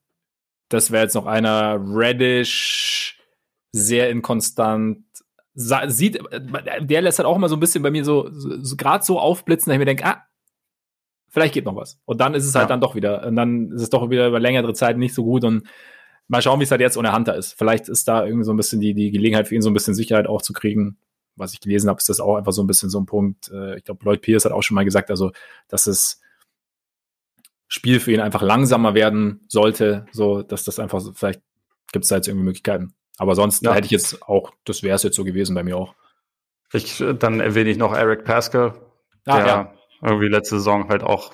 das 0.69 0.89
wäre 0.89 1.03
jetzt 1.03 1.15
noch 1.15 1.27
einer 1.27 1.80
Reddish, 1.80 3.19
sehr 3.72 4.09
inkonstant, 4.09 5.03
sieht, 5.53 6.19
der 6.80 7.01
lässt 7.01 7.19
halt 7.19 7.27
auch 7.27 7.35
immer 7.35 7.49
so 7.49 7.55
ein 7.57 7.59
bisschen 7.59 7.84
bei 7.84 7.91
mir 7.91 8.03
so, 8.03 8.30
so, 8.31 8.63
so 8.63 8.76
gerade 8.76 9.03
so 9.03 9.19
aufblitzen, 9.19 9.69
dass 9.69 9.76
ich 9.76 9.80
mir 9.80 9.85
denke, 9.85 10.05
ah, 10.05 10.23
vielleicht 11.32 11.53
geht 11.53 11.66
noch 11.66 11.76
was. 11.76 11.99
Und 12.06 12.22
dann 12.22 12.36
ist 12.36 12.45
es 12.45 12.53
halt 12.53 12.66
ja. 12.66 12.68
dann 12.68 12.82
doch 12.82 12.94
wieder, 12.94 13.26
und 13.26 13.36
dann 13.36 13.72
ist 13.72 13.82
es 13.82 13.90
doch 13.90 14.10
wieder 14.10 14.28
über 14.28 14.40
längere 14.40 14.74
Zeit 14.74 14.98
nicht 14.98 15.16
so 15.16 15.24
gut 15.24 15.44
und 15.44 15.68
mal 16.28 16.41
schauen, 16.41 16.60
wie 16.60 16.66
es 16.66 16.72
halt 16.72 16.82
jetzt 16.82 16.98
ohne 16.98 17.14
Hunter 17.14 17.36
ist. 17.36 17.53
Vielleicht 17.58 17.90
ist 17.90 18.08
da 18.08 18.26
irgendwie 18.26 18.45
so 18.45 18.53
ein 18.53 18.58
bisschen 18.58 18.80
die, 18.80 18.94
die 18.94 19.12
Gelegenheit 19.12 19.48
für 19.48 19.56
ihn, 19.56 19.62
so 19.62 19.70
ein 19.70 19.74
bisschen 19.74 19.95
Sicherheit 19.95 20.28
auch 20.28 20.41
zu 20.41 20.53
kriegen. 20.53 20.98
Was 21.36 21.53
ich 21.53 21.62
gelesen 21.62 21.90
habe, 21.90 21.98
ist 21.98 22.10
das 22.10 22.20
auch 22.20 22.36
einfach 22.36 22.52
so 22.52 22.62
ein 22.62 22.68
bisschen 22.68 22.90
so 22.90 22.99
ein 22.99 23.06
Punkt. 23.06 23.49
Äh, 23.49 23.78
ich 23.78 23.86
glaube, 23.86 24.03
Lloyd 24.03 24.22
Pierce 24.22 24.45
hat 24.45 24.52
auch 24.52 24.62
schon 24.62 24.76
mal 24.76 24.84
gesagt, 24.86 25.10
also, 25.10 25.32
dass 25.70 25.86
das 25.86 26.22
Spiel 27.68 28.02
für 28.02 28.12
ihn 28.12 28.20
einfach 28.20 28.41
langsamer 28.41 28.94
werden 28.94 29.45
sollte, 29.48 30.06
so, 30.12 30.44
dass 30.44 30.66
das 30.66 30.78
einfach, 30.80 31.02
vielleicht 31.16 31.41
gibt 31.94 32.03
es 32.03 32.10
da 32.10 32.18
jetzt 32.18 32.28
irgendwie 32.28 32.45
Möglichkeiten. 32.45 32.94
Aber 33.18 33.36
sonst 33.36 33.64
ja. 33.64 33.74
hätte 33.74 33.86
ich 33.86 33.91
jetzt 33.91 34.22
auch, 34.24 34.52
das 34.66 34.84
wäre 34.84 34.95
es 34.95 35.03
jetzt 35.03 35.16
so 35.16 35.24
gewesen 35.24 35.56
bei 35.56 35.64
mir 35.64 35.78
auch. 35.78 35.95
Ich, 36.74 37.03
dann 37.20 37.40
erwähne 37.40 37.70
ich 37.70 37.78
noch 37.78 37.94
Eric 37.94 38.26
Pascal, 38.26 38.74
ah, 39.26 39.38
der 39.38 39.45
ja 39.45 39.74
irgendwie 40.02 40.28
letzte 40.28 40.56
Saison 40.57 40.90
halt 40.90 41.03
auch 41.03 41.34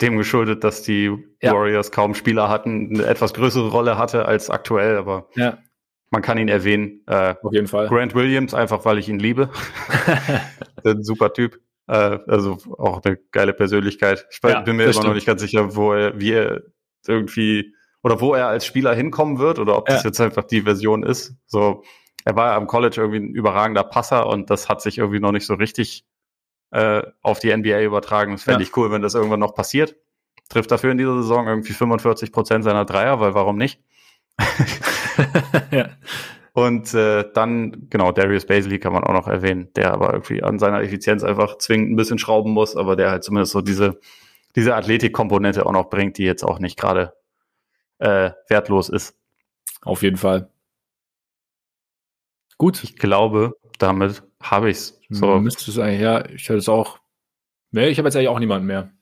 dem 0.00 0.16
geschuldet, 0.16 0.64
dass 0.64 0.82
die 0.82 1.16
ja. 1.42 1.52
Warriors 1.52 1.90
kaum 1.90 2.14
Spieler 2.14 2.48
hatten, 2.48 2.94
eine 2.94 3.06
etwas 3.06 3.34
größere 3.34 3.68
Rolle 3.68 3.98
hatte 3.98 4.26
als 4.26 4.48
aktuell, 4.48 4.96
aber 4.96 5.28
ja. 5.34 5.58
man 6.10 6.22
kann 6.22 6.38
ihn 6.38 6.48
erwähnen. 6.48 7.02
Äh, 7.06 7.34
Auf 7.42 7.52
jeden 7.52 7.66
Fall. 7.66 7.88
Grant 7.88 8.14
Williams, 8.14 8.54
einfach 8.54 8.84
weil 8.84 8.98
ich 8.98 9.08
ihn 9.08 9.18
liebe. 9.18 9.50
ein 10.84 11.02
super 11.02 11.32
Typ. 11.32 11.60
Äh, 11.88 12.18
also 12.26 12.58
auch 12.78 13.02
eine 13.04 13.18
geile 13.32 13.52
Persönlichkeit. 13.52 14.26
Ich 14.30 14.40
ja, 14.42 14.60
bin 14.60 14.76
mir 14.76 14.84
immer 14.84 14.92
stimmt. 14.92 15.08
noch 15.08 15.14
nicht 15.14 15.26
ganz 15.26 15.40
sicher, 15.40 15.74
wo 15.74 15.92
er, 15.92 16.20
wie 16.20 16.32
er 16.32 16.62
irgendwie 17.06 17.74
oder 18.02 18.20
wo 18.20 18.34
er 18.34 18.46
als 18.46 18.64
Spieler 18.64 18.94
hinkommen 18.94 19.38
wird 19.38 19.58
oder 19.58 19.76
ob 19.76 19.86
das 19.86 20.04
jetzt 20.04 20.20
einfach 20.20 20.44
die 20.44 20.62
Version 20.62 21.02
ist. 21.02 21.34
So, 21.46 21.82
er 22.24 22.36
war 22.36 22.54
am 22.54 22.66
College 22.66 23.00
irgendwie 23.00 23.18
ein 23.18 23.34
überragender 23.34 23.84
Passer 23.84 24.26
und 24.28 24.50
das 24.50 24.68
hat 24.68 24.80
sich 24.80 24.98
irgendwie 24.98 25.20
noch 25.20 25.32
nicht 25.32 25.46
so 25.46 25.54
richtig 25.54 26.04
äh, 26.70 27.02
auf 27.22 27.38
die 27.38 27.54
NBA 27.54 27.82
übertragen. 27.82 28.32
Das 28.32 28.42
fände 28.42 28.62
ja. 28.62 28.68
ich 28.68 28.76
cool, 28.76 28.90
wenn 28.90 29.02
das 29.02 29.14
irgendwann 29.14 29.40
noch 29.40 29.54
passiert. 29.54 29.96
Trifft 30.48 30.70
dafür 30.70 30.92
in 30.92 30.98
dieser 30.98 31.16
Saison 31.16 31.46
irgendwie 31.46 31.72
45 31.72 32.32
Prozent 32.32 32.64
seiner 32.64 32.84
Dreier, 32.84 33.20
weil 33.20 33.34
warum 33.34 33.56
nicht? 33.56 33.82
ja. 35.70 35.90
Und 36.52 36.92
äh, 36.94 37.24
dann, 37.34 37.86
genau, 37.88 38.10
Darius 38.10 38.46
Basley 38.46 38.78
kann 38.78 38.92
man 38.92 39.04
auch 39.04 39.12
noch 39.12 39.28
erwähnen, 39.28 39.68
der 39.76 39.92
aber 39.92 40.12
irgendwie 40.12 40.42
an 40.42 40.58
seiner 40.58 40.82
Effizienz 40.82 41.22
einfach 41.22 41.58
zwingend 41.58 41.92
ein 41.92 41.96
bisschen 41.96 42.18
schrauben 42.18 42.52
muss, 42.52 42.76
aber 42.76 42.96
der 42.96 43.10
halt 43.10 43.22
zumindest 43.22 43.52
so 43.52 43.60
diese, 43.60 44.00
diese 44.56 44.74
Athletikkomponente 44.74 45.64
auch 45.66 45.72
noch 45.72 45.88
bringt, 45.88 46.18
die 46.18 46.24
jetzt 46.24 46.42
auch 46.42 46.58
nicht 46.58 46.78
gerade 46.78 47.12
äh, 47.98 48.30
wertlos 48.48 48.88
ist. 48.88 49.16
Auf 49.82 50.02
jeden 50.02 50.16
Fall. 50.16 50.50
Gut. 52.56 52.82
Ich 52.82 52.96
glaube, 52.96 53.56
damit 53.78 54.24
habe 54.40 54.70
ich's. 54.70 55.00
So. 55.10 55.38
Müsste 55.40 55.70
es 55.70 55.78
eigentlich, 55.78 56.00
ja, 56.00 56.24
ich 56.26 56.44
hätte 56.44 56.58
es 56.58 56.68
auch. 56.68 56.98
Nee, 57.70 57.88
ich 57.88 57.98
habe 57.98 58.08
jetzt 58.08 58.16
eigentlich 58.16 58.28
auch 58.28 58.38
niemanden 58.38 58.66
mehr. 58.66 58.92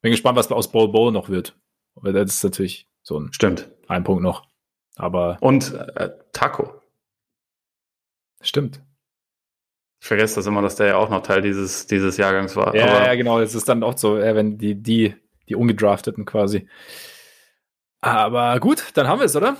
Bin 0.00 0.10
gespannt, 0.10 0.36
was 0.36 0.50
aus 0.52 0.70
Bowl 0.70 0.90
Bowl 0.90 1.12
noch 1.12 1.28
wird. 1.28 1.58
Aber 1.96 2.12
das 2.12 2.36
ist 2.36 2.44
natürlich 2.44 2.88
so 3.02 3.18
ein, 3.18 3.32
Stimmt. 3.32 3.70
ein 3.88 4.04
Punkt 4.04 4.22
noch. 4.22 4.46
Aber. 4.96 5.38
Und 5.40 5.72
äh, 5.74 6.10
Taco. 6.32 6.80
Stimmt. 8.40 8.82
Ich 10.00 10.06
vergesse 10.08 10.36
das 10.36 10.46
immer, 10.46 10.60
dass 10.60 10.76
der 10.76 10.88
ja 10.88 10.96
auch 10.96 11.08
noch 11.08 11.22
Teil 11.22 11.40
dieses, 11.40 11.86
dieses 11.86 12.18
Jahrgangs 12.18 12.56
war. 12.56 12.74
Ja, 12.74 12.84
Aber 12.84 13.06
ja, 13.06 13.14
genau. 13.14 13.40
Es 13.40 13.54
ist 13.54 13.68
dann 13.68 13.82
auch 13.82 13.96
so, 13.96 14.18
wenn 14.18 14.58
die, 14.58 14.74
die, 14.74 15.14
die 15.48 15.54
Ungedrafteten 15.54 16.26
quasi. 16.26 16.68
Aber 18.02 18.60
gut, 18.60 18.84
dann 18.94 19.08
haben 19.08 19.20
wir 19.20 19.24
es, 19.24 19.34
oder? 19.34 19.56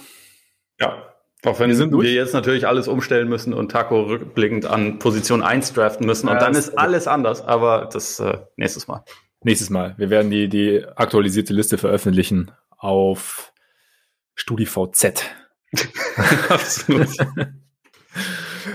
Ja. 0.79 1.14
Auch 1.45 1.61
wenn 1.61 1.71
wir, 1.71 1.91
wir, 1.91 2.13
jetzt 2.13 2.33
natürlich 2.33 2.67
alles 2.67 2.89
umstellen 2.89 3.29
müssen 3.29 3.53
und 3.53 3.71
Taco 3.71 4.03
rückblickend 4.03 4.65
an 4.65 4.99
Position 4.99 5.43
1 5.43 5.75
draften 5.75 6.07
müssen 6.07 6.29
und 6.29 6.35
ja, 6.35 6.41
dann 6.41 6.55
ist 6.55 6.79
alles 6.79 7.07
anders, 7.07 7.43
aber 7.43 7.89
das 7.93 8.19
äh, 8.19 8.39
nächstes 8.57 8.89
Mal. 8.89 9.05
Nächstes 9.43 9.69
Mal. 9.69 9.95
Wir 9.99 10.09
werden 10.09 10.31
die, 10.31 10.49
die 10.49 10.85
aktualisierte 10.97 11.53
Liste 11.53 11.77
veröffentlichen 11.77 12.51
auf 12.71 13.53
StudiVZ. 14.35 15.25
Absolut. 16.49 17.09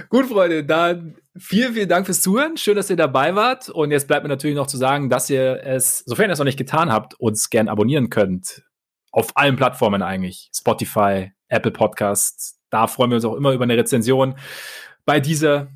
Gut, 0.09 0.27
Freunde, 0.27 0.63
dann 0.63 1.15
vielen, 1.35 1.73
vielen 1.73 1.89
Dank 1.89 2.05
fürs 2.05 2.21
Zuhören. 2.21 2.57
Schön, 2.57 2.75
dass 2.75 2.89
ihr 2.89 2.95
dabei 2.95 3.35
wart. 3.35 3.69
Und 3.69 3.91
jetzt 3.91 4.07
bleibt 4.07 4.23
mir 4.23 4.29
natürlich 4.29 4.55
noch 4.55 4.67
zu 4.67 4.77
sagen, 4.77 5.09
dass 5.09 5.29
ihr 5.29 5.61
es, 5.63 6.03
sofern 6.05 6.29
ihr 6.29 6.33
es 6.33 6.39
noch 6.39 6.45
nicht 6.45 6.57
getan 6.57 6.91
habt, 6.91 7.19
uns 7.19 7.49
gern 7.49 7.67
abonnieren 7.67 8.09
könnt. 8.09 8.63
Auf 9.11 9.35
allen 9.35 9.55
Plattformen 9.55 10.03
eigentlich. 10.03 10.51
Spotify, 10.53 11.31
Apple 11.47 11.71
Podcasts, 11.71 12.58
da 12.69 12.87
freuen 12.87 13.11
wir 13.11 13.15
uns 13.15 13.25
auch 13.25 13.35
immer 13.35 13.53
über 13.53 13.63
eine 13.63 13.77
Rezension. 13.77 14.35
Bei 15.05 15.19
dieser 15.19 15.67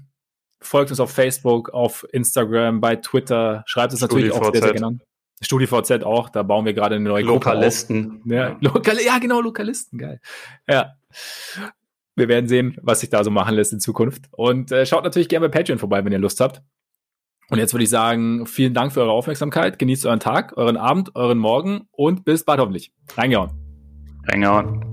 folgt 0.61 0.91
uns 0.91 0.99
auf 0.99 1.11
Facebook, 1.11 1.69
auf 1.69 2.05
Instagram, 2.11 2.81
bei 2.81 2.95
Twitter. 2.95 3.63
Schreibt 3.65 3.93
es 3.93 4.01
natürlich 4.01 4.31
auch 4.31 4.51
sehr, 4.51 4.61
sehr 4.61 4.73
gerne. 4.73 4.99
StudiVZ 5.41 6.03
auch, 6.03 6.29
da 6.29 6.43
bauen 6.43 6.65
wir 6.65 6.73
gerade 6.73 6.95
eine 6.95 7.03
neue 7.03 7.23
Lokalisten. 7.23 8.21
Gruppe 8.21 8.23
auf. 8.23 8.31
Ja, 8.31 8.57
Lokal 8.61 8.97
ja, 9.05 9.17
genau, 9.19 9.41
Lokalisten, 9.41 9.99
geil. 9.99 10.21
Ja. 10.69 10.93
Wir 12.15 12.27
werden 12.27 12.47
sehen, 12.47 12.77
was 12.81 12.99
sich 12.99 13.09
da 13.09 13.23
so 13.23 13.31
machen 13.31 13.55
lässt 13.55 13.73
in 13.73 13.79
Zukunft. 13.79 14.25
Und 14.31 14.71
äh, 14.71 14.85
schaut 14.85 15.03
natürlich 15.03 15.29
gerne 15.29 15.49
bei 15.49 15.57
Patreon 15.57 15.79
vorbei, 15.79 16.05
wenn 16.05 16.11
ihr 16.11 16.19
Lust 16.19 16.39
habt. 16.39 16.61
Und 17.49 17.57
jetzt 17.57 17.73
würde 17.73 17.83
ich 17.83 17.89
sagen, 17.89 18.45
vielen 18.45 18.73
Dank 18.73 18.93
für 18.93 19.01
eure 19.01 19.11
Aufmerksamkeit. 19.11 19.79
Genießt 19.79 20.05
euren 20.05 20.19
Tag, 20.19 20.55
euren 20.55 20.77
Abend, 20.77 21.15
euren 21.15 21.39
Morgen 21.39 21.87
und 21.91 22.23
bis 22.23 22.45
bald 22.45 22.59
hoffentlich. 22.59 22.93
Reingehauen. 23.15 23.51
Reingehauen. 24.27 24.92